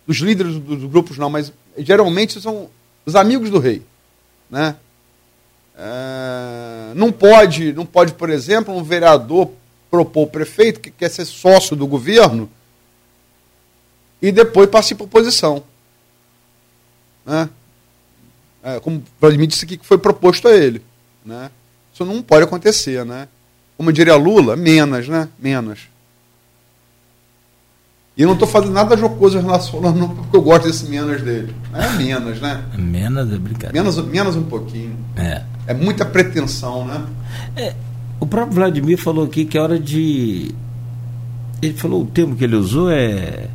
dos 0.04 0.16
líderes 0.16 0.56
dos 0.56 0.84
grupos, 0.90 1.16
não, 1.16 1.30
mas 1.30 1.52
geralmente 1.78 2.40
são 2.40 2.68
os 3.06 3.14
amigos 3.14 3.50
do 3.50 3.60
rei. 3.60 3.82
Né? 4.50 4.74
É, 5.78 6.92
não, 6.96 7.12
pode, 7.12 7.72
não 7.72 7.86
pode, 7.86 8.14
por 8.14 8.30
exemplo, 8.30 8.74
um 8.74 8.82
vereador 8.82 9.52
propor 9.92 10.22
o 10.22 10.26
prefeito 10.26 10.80
que 10.80 10.90
quer 10.90 11.10
ser 11.10 11.26
sócio 11.26 11.76
do 11.76 11.86
governo 11.86 12.48
e 14.22 14.32
depois 14.32 14.70
passar 14.70 14.94
por 14.94 15.04
oposição. 15.04 15.62
Né? 17.26 17.50
É, 18.62 18.80
como 18.80 19.02
Vladimir 19.20 19.46
disse 19.46 19.66
aqui 19.66 19.76
que 19.76 19.84
foi 19.84 19.98
proposto 19.98 20.48
a 20.48 20.56
ele. 20.56 20.82
Né? 21.22 21.50
Isso 21.92 22.06
não 22.06 22.22
pode 22.22 22.44
acontecer, 22.44 23.04
né? 23.04 23.28
Como 23.76 23.92
diria 23.92 24.16
Lula, 24.16 24.56
menos, 24.56 25.08
né? 25.08 25.28
Menos. 25.38 25.80
E 28.16 28.24
não 28.24 28.32
estou 28.32 28.48
fazendo 28.48 28.72
nada 28.72 28.96
jocoso 28.96 29.38
em 29.38 29.42
relação 29.42 29.80
não, 29.80 30.08
porque 30.14 30.36
eu 30.36 30.42
gosto 30.42 30.68
desse 30.68 30.86
menos 30.86 31.20
dele. 31.20 31.54
É 31.74 31.88
menos, 31.98 32.40
né? 32.40 32.64
Menos 32.78 33.30
é 33.30 33.38
brincadeira. 33.38 33.72
Menos, 33.72 33.96
menos 34.06 34.36
um 34.36 34.44
pouquinho. 34.44 34.96
É. 35.16 35.42
É 35.66 35.74
muita 35.74 36.04
pretensão, 36.04 36.86
né? 36.86 37.04
É, 37.56 37.74
o 38.22 38.26
próprio 38.26 38.54
Vladimir 38.54 38.96
falou 38.96 39.24
aqui 39.24 39.44
que 39.44 39.58
é 39.58 39.60
hora 39.60 39.80
de. 39.80 40.54
Ele 41.60 41.74
falou 41.74 42.02
o 42.02 42.06
termo 42.06 42.36
que 42.36 42.44
ele 42.44 42.54
usou 42.54 42.88
é. 42.88 43.48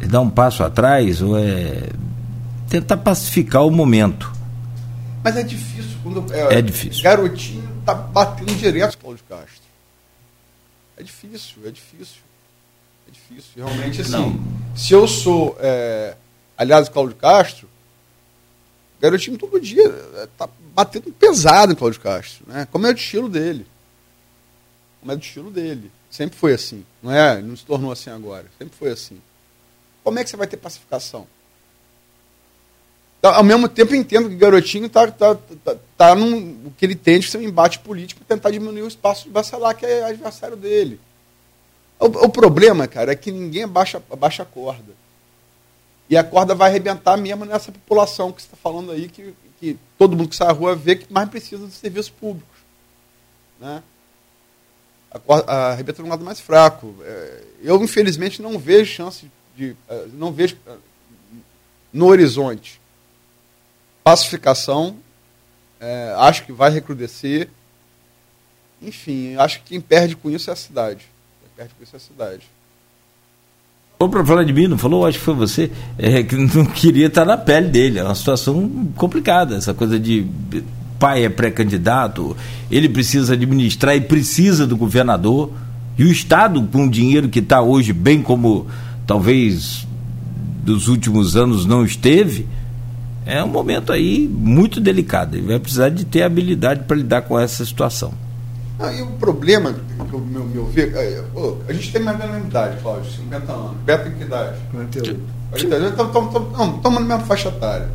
é 0.00 0.06
dar 0.08 0.20
um 0.20 0.28
passo 0.28 0.64
atrás, 0.64 1.22
ou 1.22 1.38
é. 1.38 1.90
tentar 2.68 2.96
pacificar 2.96 3.64
o 3.64 3.70
momento. 3.70 4.32
Mas 5.22 5.36
é 5.36 5.44
difícil 5.44 5.96
quando, 6.02 6.34
é, 6.34 6.58
é 6.58 6.60
difícil. 6.60 7.04
Garotinho 7.04 7.62
tá 7.84 7.94
batendo 7.94 8.52
direto 8.56 8.98
Cláudio 8.98 9.22
Castro. 9.28 9.62
É 10.96 11.04
difícil, 11.04 11.58
é 11.64 11.70
difícil. 11.70 12.22
É 13.06 13.12
difícil. 13.12 13.64
Realmente, 13.64 14.00
assim, 14.00 14.10
Não. 14.10 14.40
se 14.74 14.92
eu 14.92 15.06
sou 15.06 15.56
é, 15.60 16.16
do 16.58 16.90
Cláudio 16.90 17.14
Castro, 17.14 17.68
Garotinho 19.00 19.38
todo 19.38 19.60
dia 19.60 19.84
é, 20.16 20.28
tá 20.38 20.48
batendo 20.74 21.12
pesado 21.12 21.72
em 21.72 21.76
Cláudio 21.76 22.00
Castro, 22.00 22.44
né? 22.46 22.66
Como 22.70 22.86
é 22.86 22.90
o 22.90 22.94
estilo 22.94 23.28
dele. 23.28 23.66
Como 25.00 25.12
é 25.12 25.16
do 25.16 25.22
estilo 25.22 25.50
dele. 25.50 25.90
Sempre 26.10 26.38
foi 26.38 26.54
assim. 26.54 26.84
Não 27.02 27.12
é? 27.12 27.40
Não 27.42 27.56
se 27.56 27.64
tornou 27.64 27.92
assim 27.92 28.10
agora. 28.10 28.46
Sempre 28.58 28.76
foi 28.76 28.90
assim. 28.90 29.20
Como 30.02 30.18
é 30.18 30.24
que 30.24 30.30
você 30.30 30.36
vai 30.36 30.46
ter 30.46 30.56
pacificação? 30.56 31.26
Então, 33.18 33.34
ao 33.34 33.42
mesmo 33.42 33.68
tempo, 33.68 33.94
entendo 33.94 34.28
que 34.28 34.34
o 34.34 34.38
garotinho 34.38 34.86
está 34.86 35.10
tá, 35.10 35.34
tá, 35.34 35.76
tá 35.96 36.14
num, 36.14 36.66
o 36.66 36.70
que 36.76 36.84
ele 36.84 36.94
tem 36.94 37.18
de 37.18 37.28
ser 37.28 37.38
um 37.38 37.42
embate 37.42 37.80
político 37.80 38.20
para 38.24 38.36
tentar 38.36 38.50
diminuir 38.50 38.82
o 38.82 38.88
espaço 38.88 39.24
de 39.24 39.30
Bacelar, 39.30 39.76
que 39.76 39.84
é 39.84 40.04
adversário 40.04 40.56
dele. 40.56 41.00
O, 41.98 42.06
o, 42.06 42.28
problema, 42.28 42.86
cara, 42.86 43.12
é 43.12 43.16
que 43.16 43.32
ninguém 43.32 43.64
abaixa, 43.64 44.02
abaixa 44.10 44.42
a 44.42 44.46
corda. 44.46 44.92
E 46.08 46.16
a 46.16 46.24
corda 46.24 46.54
vai 46.54 46.70
arrebentar 46.70 47.16
mesmo 47.16 47.44
nessa 47.44 47.72
população 47.72 48.32
que 48.32 48.40
você 48.40 48.46
está 48.46 48.56
falando 48.56 48.92
aí, 48.92 49.08
que, 49.08 49.34
que 49.58 49.78
todo 49.98 50.16
mundo 50.16 50.28
que 50.28 50.36
sai 50.36 50.48
à 50.48 50.52
rua 50.52 50.76
vê 50.76 50.96
que 50.96 51.12
mais 51.12 51.28
precisa 51.28 51.66
dos 51.66 51.74
serviços 51.74 52.10
públicos. 52.10 52.56
Né? 53.60 53.82
A, 55.12 55.52
a 55.52 55.72
arrebenta 55.72 56.02
no 56.02 56.08
lado 56.08 56.24
mais 56.24 56.38
fraco. 56.38 56.94
É, 57.02 57.42
eu, 57.62 57.82
infelizmente, 57.82 58.40
não 58.40 58.58
vejo 58.58 58.92
chance 58.92 59.30
de. 59.56 59.76
É, 59.88 60.06
não 60.12 60.32
vejo 60.32 60.56
é, 60.66 60.76
no 61.92 62.06
horizonte 62.06 62.80
pacificação, 64.06 64.96
é, 65.80 66.14
acho 66.18 66.44
que 66.44 66.52
vai 66.52 66.70
recrudescer. 66.70 67.48
Enfim, 68.80 69.34
acho 69.34 69.58
que 69.58 69.70
quem 69.70 69.80
perde 69.80 70.14
com 70.14 70.30
isso 70.30 70.48
é 70.48 70.52
a 70.52 70.56
cidade. 70.56 71.08
Quem 71.40 71.50
perde 71.56 71.74
com 71.74 71.82
isso 71.82 71.96
é 71.96 71.98
a 71.98 72.00
cidade. 72.00 72.48
O 73.98 74.10
próprio 74.10 74.24
Vladimir 74.24 74.68
não 74.68 74.76
falou, 74.76 75.06
acho 75.06 75.18
que 75.18 75.24
foi 75.24 75.34
você, 75.34 75.70
é, 75.96 76.22
que 76.22 76.36
não 76.54 76.66
queria 76.66 77.06
estar 77.06 77.24
na 77.24 77.38
pele 77.38 77.68
dele. 77.68 77.98
É 77.98 78.04
uma 78.04 78.14
situação 78.14 78.70
complicada, 78.94 79.56
essa 79.56 79.72
coisa 79.72 79.98
de 79.98 80.26
pai 80.98 81.24
é 81.24 81.30
pré-candidato, 81.30 82.36
ele 82.70 82.90
precisa 82.90 83.32
administrar 83.32 83.96
e 83.96 84.02
precisa 84.02 84.66
do 84.66 84.76
governador. 84.76 85.50
E 85.96 86.04
o 86.04 86.12
Estado, 86.12 86.62
com 86.70 86.86
o 86.86 86.90
dinheiro 86.90 87.30
que 87.30 87.38
está 87.38 87.62
hoje, 87.62 87.94
bem 87.94 88.20
como 88.20 88.66
talvez 89.06 89.86
dos 90.62 90.88
últimos 90.88 91.34
anos 91.34 91.64
não 91.64 91.82
esteve, 91.82 92.46
é 93.24 93.42
um 93.42 93.48
momento 93.48 93.92
aí 93.92 94.28
muito 94.28 94.78
delicado. 94.78 95.38
Ele 95.38 95.46
vai 95.46 95.58
precisar 95.58 95.88
de 95.88 96.04
ter 96.04 96.22
habilidade 96.22 96.82
para 96.84 96.98
lidar 96.98 97.22
com 97.22 97.38
essa 97.38 97.64
situação. 97.64 98.12
Ah, 98.78 98.92
e 98.92 99.00
o 99.00 99.06
problema, 99.12 99.72
que 99.72 100.12
eu, 100.12 100.20
meu, 100.20 100.44
meu 100.44 100.66
ver, 100.66 100.94
é, 100.94 101.24
a 101.66 101.72
gente 101.72 101.90
tem 101.90 102.02
mais 102.02 102.20
ou 102.20 102.26
menos 102.28 102.48
idade, 102.48 102.80
Cláudio, 102.82 103.10
50 103.10 103.52
anos. 103.52 103.76
Beto 103.78 104.04
tem 104.04 104.14
que 104.14 104.24
idade? 104.24 104.58
48. 104.70 105.20
Estamos 105.54 106.82
na 106.82 107.00
mesma 107.00 107.20
faixa 107.20 107.48
etária. 107.48 107.90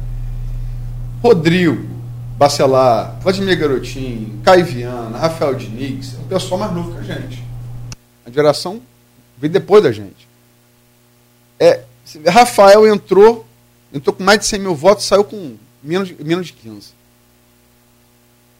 Rodrigo, 1.22 1.88
Bacelar, 2.36 3.20
Vladimir 3.22 3.60
Garotinho, 3.60 4.42
Caio 4.44 4.66
Viana, 4.66 5.16
Rafael 5.20 5.54
Diniz, 5.54 6.16
é 6.16 6.18
um 6.18 6.28
pessoal 6.28 6.60
mais 6.62 6.74
novo 6.74 6.92
que 6.94 7.00
a 7.00 7.04
gente. 7.04 7.44
A 8.26 8.32
geração 8.32 8.82
veio 9.38 9.54
depois 9.54 9.84
da 9.84 9.92
gente. 9.92 10.28
É, 11.60 11.84
Rafael 12.28 12.88
entrou, 12.88 13.46
entrou 13.94 14.16
com 14.16 14.24
mais 14.24 14.40
de 14.40 14.48
100 14.48 14.60
mil 14.60 14.74
votos, 14.74 15.06
saiu 15.06 15.24
com 15.24 15.56
menos, 15.84 16.12
menos 16.18 16.48
de 16.48 16.54
15. 16.54 16.94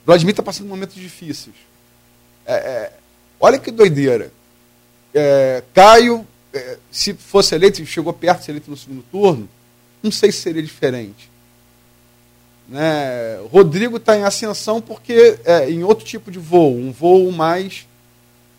Vladimir 0.06 0.34
está 0.34 0.44
passando 0.44 0.68
momentos 0.68 0.94
difíceis. 0.94 1.56
É, 2.46 2.54
é, 2.54 2.94
olha 3.40 3.60
que 3.60 3.72
doideira. 3.72 4.32
É, 5.14 5.64
Caio, 5.74 6.26
é, 6.54 6.78
se 6.92 7.14
fosse 7.14 7.56
eleito, 7.56 7.86
chegou 7.86 8.14
perto 8.14 8.40
de 8.40 8.46
ser 8.46 8.52
eleito 8.52 8.72
no 8.72 8.78
segundo 8.78 9.04
turno, 9.12 9.50
não 10.02 10.12
sei 10.12 10.32
se 10.32 10.42
seria 10.42 10.64
diferente. 10.64 11.30
Né? 12.68 13.38
Rodrigo 13.52 13.98
está 13.98 14.18
em 14.18 14.24
ascensão 14.24 14.82
porque 14.82 15.38
é, 15.44 15.70
em 15.70 15.84
outro 15.84 16.06
tipo 16.06 16.32
de 16.32 16.40
voo, 16.40 16.76
um 16.76 16.92
voo 16.92 17.32
mais 17.32 17.86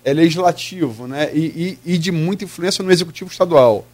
é, 0.04 0.12
legislativo 0.12 1.06
né? 1.06 1.30
E, 1.32 1.78
e, 1.84 1.94
e, 1.94 1.98
de 1.98 2.10
muita 2.10 2.44
influência 2.44 2.84
no 2.84 2.90
executivo 2.90 3.30
estadual. 3.30 3.86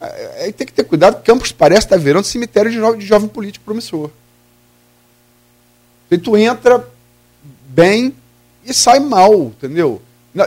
É, 0.00 0.48
é 0.48 0.52
tem 0.52 0.66
que 0.66 0.72
ter 0.72 0.84
cuidado, 0.84 1.22
Campos 1.22 1.52
parece 1.52 1.86
estar 1.86 1.96
virando 1.96 2.24
cemitério 2.24 2.70
de, 2.70 2.78
jo 2.78 2.96
de 2.96 3.06
jovem 3.06 3.28
político 3.28 3.64
promissor. 3.64 4.10
E 6.10 6.18
tu 6.18 6.36
entra 6.36 6.86
bem, 7.68 8.14
e 8.64 8.72
sai 8.72 9.00
mal, 9.00 9.34
entendeu? 9.34 10.00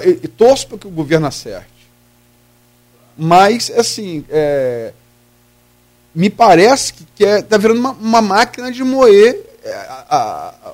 E, 0.03 0.27
torço 0.27 0.67
para 0.67 0.77
que 0.79 0.87
o 0.87 0.91
governo 0.91 1.27
acerte. 1.27 1.69
Mas, 3.17 3.69
assim, 3.71 4.25
é, 4.29 4.93
me 6.13 6.29
parece 6.29 6.93
que 6.93 7.03
está 7.03 7.25
é, 7.25 7.41
tá 7.41 7.57
virando 7.57 7.79
uma, 7.79 7.91
uma, 7.91 8.21
máquina 8.21 8.71
de 8.71 8.83
moer. 8.83 9.45
É, 9.63 9.73
a, 9.73 10.05
a, 10.09 10.49
a, 10.49 10.73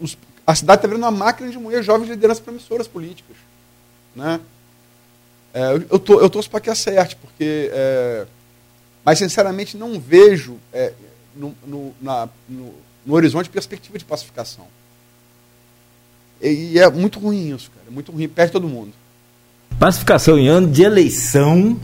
os, 0.00 0.16
a 0.46 0.54
cidade 0.54 0.78
está 0.78 0.88
virando 0.88 1.04
uma 1.04 1.10
máquina 1.10 1.50
de 1.50 1.58
moer 1.58 1.82
jovens 1.82 2.08
lideranças 2.08 2.42
promissoras 2.42 2.86
políticas. 2.86 3.36
Né? 4.14 4.40
É, 5.52 5.72
eu, 5.90 5.98
tô, 5.98 6.20
eu 6.20 6.30
torço 6.30 6.50
para 6.50 6.60
que 6.60 6.70
acerte, 6.70 7.16
porque. 7.16 7.70
É, 7.72 8.26
mas, 9.04 9.18
sinceramente, 9.18 9.76
não 9.76 9.98
vejo 9.98 10.58
é, 10.72 10.92
no, 11.34 11.54
no, 11.66 11.94
na, 12.00 12.28
no, 12.48 12.74
no 13.04 13.14
horizonte 13.14 13.50
perspectiva 13.50 13.98
de 13.98 14.04
pacificação. 14.04 14.66
E 16.42 16.78
é 16.78 16.90
muito 16.90 17.20
ruim 17.20 17.54
isso, 17.54 17.70
cara. 17.70 17.86
É 17.88 17.90
muito 17.90 18.10
ruim, 18.10 18.26
perde 18.26 18.52
todo 18.52 18.68
mundo. 18.68 18.90
Pacificação 19.78 20.36
em 20.38 20.48
ano 20.48 20.68
de 20.68 20.82
eleição. 20.82 21.78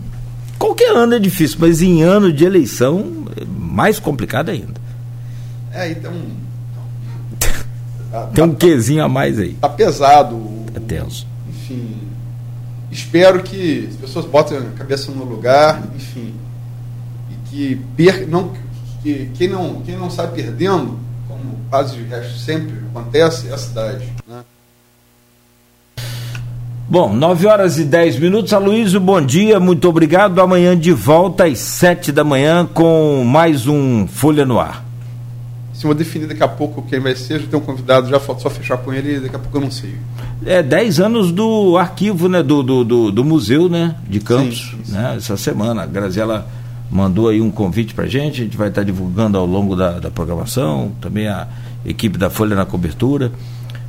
Qualquer 0.59 0.91
ano 0.91 1.15
é 1.15 1.19
difícil, 1.21 1.59
mas 1.61 1.81
em 1.81 2.03
ano 2.03 2.33
de 2.33 2.45
eleição 2.45 3.27
é 3.41 3.45
mais 3.45 4.01
complicado 4.01 4.51
ainda. 4.51 4.81
É, 5.73 5.91
então. 5.91 6.13
Tá, 8.11 8.27
Tem 8.35 8.43
um 8.43 8.51
tá, 8.51 8.57
quezinho 8.57 9.05
a 9.05 9.09
mais 9.09 9.39
aí. 9.39 9.55
Tá 9.55 9.69
pesado. 9.69 10.41
É 10.75 10.81
tenso. 10.81 11.27
Enfim. 11.49 11.95
Espero 12.91 13.43
que 13.43 13.87
as 13.91 13.97
pessoas 13.97 14.25
botem 14.25 14.59
a 14.59 14.63
cabeça 14.77 15.13
no 15.13 15.25
lugar, 15.25 15.83
enfim. 15.95 16.35
E 17.31 17.49
que, 17.49 17.77
per, 17.97 18.27
não, 18.27 18.53
que 19.03 19.31
quem, 19.35 19.49
não, 19.49 19.83
quem 19.83 19.97
não 19.97 20.11
sai 20.11 20.29
perdendo 20.29 20.99
quase 21.71 21.97
de 21.97 22.05
resto 22.05 22.39
sempre 22.39 22.75
acontece, 22.91 23.49
é 23.49 23.55
a 23.55 23.59
cidade. 23.59 24.07
Né? 24.27 24.43
Bom, 26.91 27.13
9 27.13 27.47
horas 27.47 27.79
e 27.79 27.85
10 27.85 28.19
minutos. 28.19 28.53
Aloysio, 28.55 28.99
bom 28.99 29.21
dia, 29.21 29.61
muito 29.61 29.87
obrigado. 29.87 30.41
Amanhã 30.41 30.75
de 30.75 30.91
volta 30.91 31.45
às 31.45 31.59
7 31.59 32.11
da 32.11 32.25
manhã 32.25 32.67
com 32.67 33.25
mais 33.27 33.67
um 33.67 34.07
Folha 34.07 34.47
no 34.47 34.59
Ar. 34.59 34.89
Se 35.75 35.85
eu 35.85 35.93
definir 35.93 36.27
daqui 36.27 36.43
a 36.43 36.49
pouco 36.49 36.83
quem 36.83 36.99
vai 36.99 37.15
ser, 37.15 37.41
já 37.41 37.47
tenho 37.47 37.63
um 37.63 37.67
convidado, 37.67 38.09
já 38.09 38.19
falta 38.19 38.41
só 38.41 38.49
fechar 38.49 38.79
com 38.79 38.93
ele 38.93 39.17
e 39.17 39.21
daqui 39.21 39.37
a 39.37 39.39
pouco 39.39 39.59
eu 39.59 39.61
não 39.61 39.71
sei. 39.71 39.95
É 40.47 40.63
10 40.63 40.99
anos 40.99 41.31
do 41.31 41.77
arquivo, 41.77 42.27
né? 42.27 42.43
Do, 42.43 42.63
do, 42.63 42.83
do, 42.83 43.13
do 43.13 43.25
museu, 43.25 43.69
né? 43.69 43.95
De 44.09 44.19
Campos, 44.19 44.71
sim, 44.71 44.85
sim. 44.85 44.93
Né? 44.93 45.15
Essa 45.19 45.37
semana. 45.37 45.83
A 45.83 45.87
Graziela 45.87 46.49
mandou 46.91 47.29
aí 47.29 47.41
um 47.41 47.51
convite 47.51 47.95
para 47.95 48.05
a 48.05 48.09
gente, 48.09 48.41
a 48.41 48.45
gente 48.45 48.57
vai 48.57 48.69
estar 48.69 48.83
divulgando 48.83 49.37
ao 49.37 49.47
longo 49.47 49.77
da, 49.77 49.99
da 49.99 50.11
programação, 50.11 50.93
também 51.01 51.29
a 51.29 51.47
equipe 51.85 52.19
da 52.19 52.31
Folha 52.31 52.57
na 52.57 52.65
cobertura. 52.65 53.31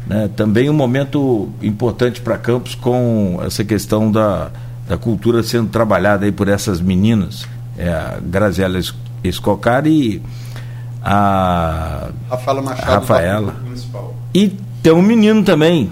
Né? 0.08 0.30
Também 0.36 0.70
um 0.70 0.74
momento 0.74 1.50
importante 1.62 2.22
para 2.22 2.38
Campos 2.38 2.76
com 2.76 3.40
essa 3.46 3.64
questão 3.64 4.12
da, 4.12 4.50
da 4.88 4.98
cultura 4.98 5.44
sendo 5.44 5.70
trabalhada 5.70 6.26
aí 6.26 6.32
por 6.32 6.48
essas 6.48 6.82
meninas, 6.82 7.48
é, 7.78 7.90
a 7.90 8.18
Graziela 8.22 8.80
Escocar 9.24 9.86
e 9.86 10.22
a 11.02 12.10
Rafaela 12.30 12.62
Machado 12.62 12.92
Rafaela. 12.92 13.56
E 14.34 14.50
tem 14.82 14.92
um 14.92 15.02
menino 15.02 15.44
também, 15.44 15.92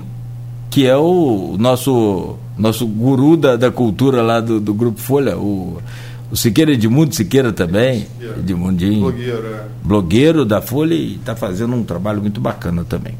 que 0.69 0.85
é 0.85 0.95
o 0.97 1.55
nosso 1.57 2.37
nosso 2.57 2.87
guru 2.87 3.37
da, 3.37 3.55
da 3.55 3.69
cultura 3.69 4.21
lá 4.21 4.39
do, 4.39 4.59
do 4.59 4.73
Grupo 4.73 4.99
Folha, 4.99 5.37
o 5.37 5.77
o 6.31 6.35
Siqueira 6.35 6.71
Edmundo 6.71 7.15
Siqueira 7.15 7.53
também. 7.53 8.07
Edmundinho. 8.39 9.01
Blogueiro, 9.01 9.47
é. 9.47 9.63
blogueiro 9.83 10.45
da 10.45 10.61
Folha 10.61 10.93
e 10.93 11.15
está 11.15 11.35
fazendo 11.35 11.75
um 11.75 11.83
trabalho 11.83 12.21
muito 12.21 12.41
bacana 12.41 12.83
também. 12.83 13.15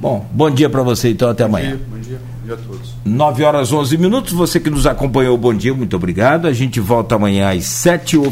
Bom, 0.00 0.26
bom 0.32 0.50
dia 0.50 0.68
para 0.68 0.82
você 0.82 1.10
então, 1.10 1.30
até 1.30 1.44
bom 1.44 1.50
amanhã. 1.50 1.76
Dia, 1.76 1.86
bom 1.88 1.98
dia, 2.00 2.18
bom 2.18 2.44
dia 2.46 2.54
a 2.54 2.56
todos. 2.56 2.94
9 3.04 3.44
horas 3.44 3.72
11 3.72 3.96
minutos, 3.98 4.32
você 4.32 4.58
que 4.58 4.68
nos 4.68 4.84
acompanhou, 4.84 5.38
bom 5.38 5.54
dia, 5.54 5.72
muito 5.72 5.94
obrigado. 5.94 6.46
A 6.46 6.52
gente 6.52 6.80
volta 6.80 7.14
amanhã 7.14 7.50
às 7.50 7.64
7 7.64 8.18
horas. 8.18 8.30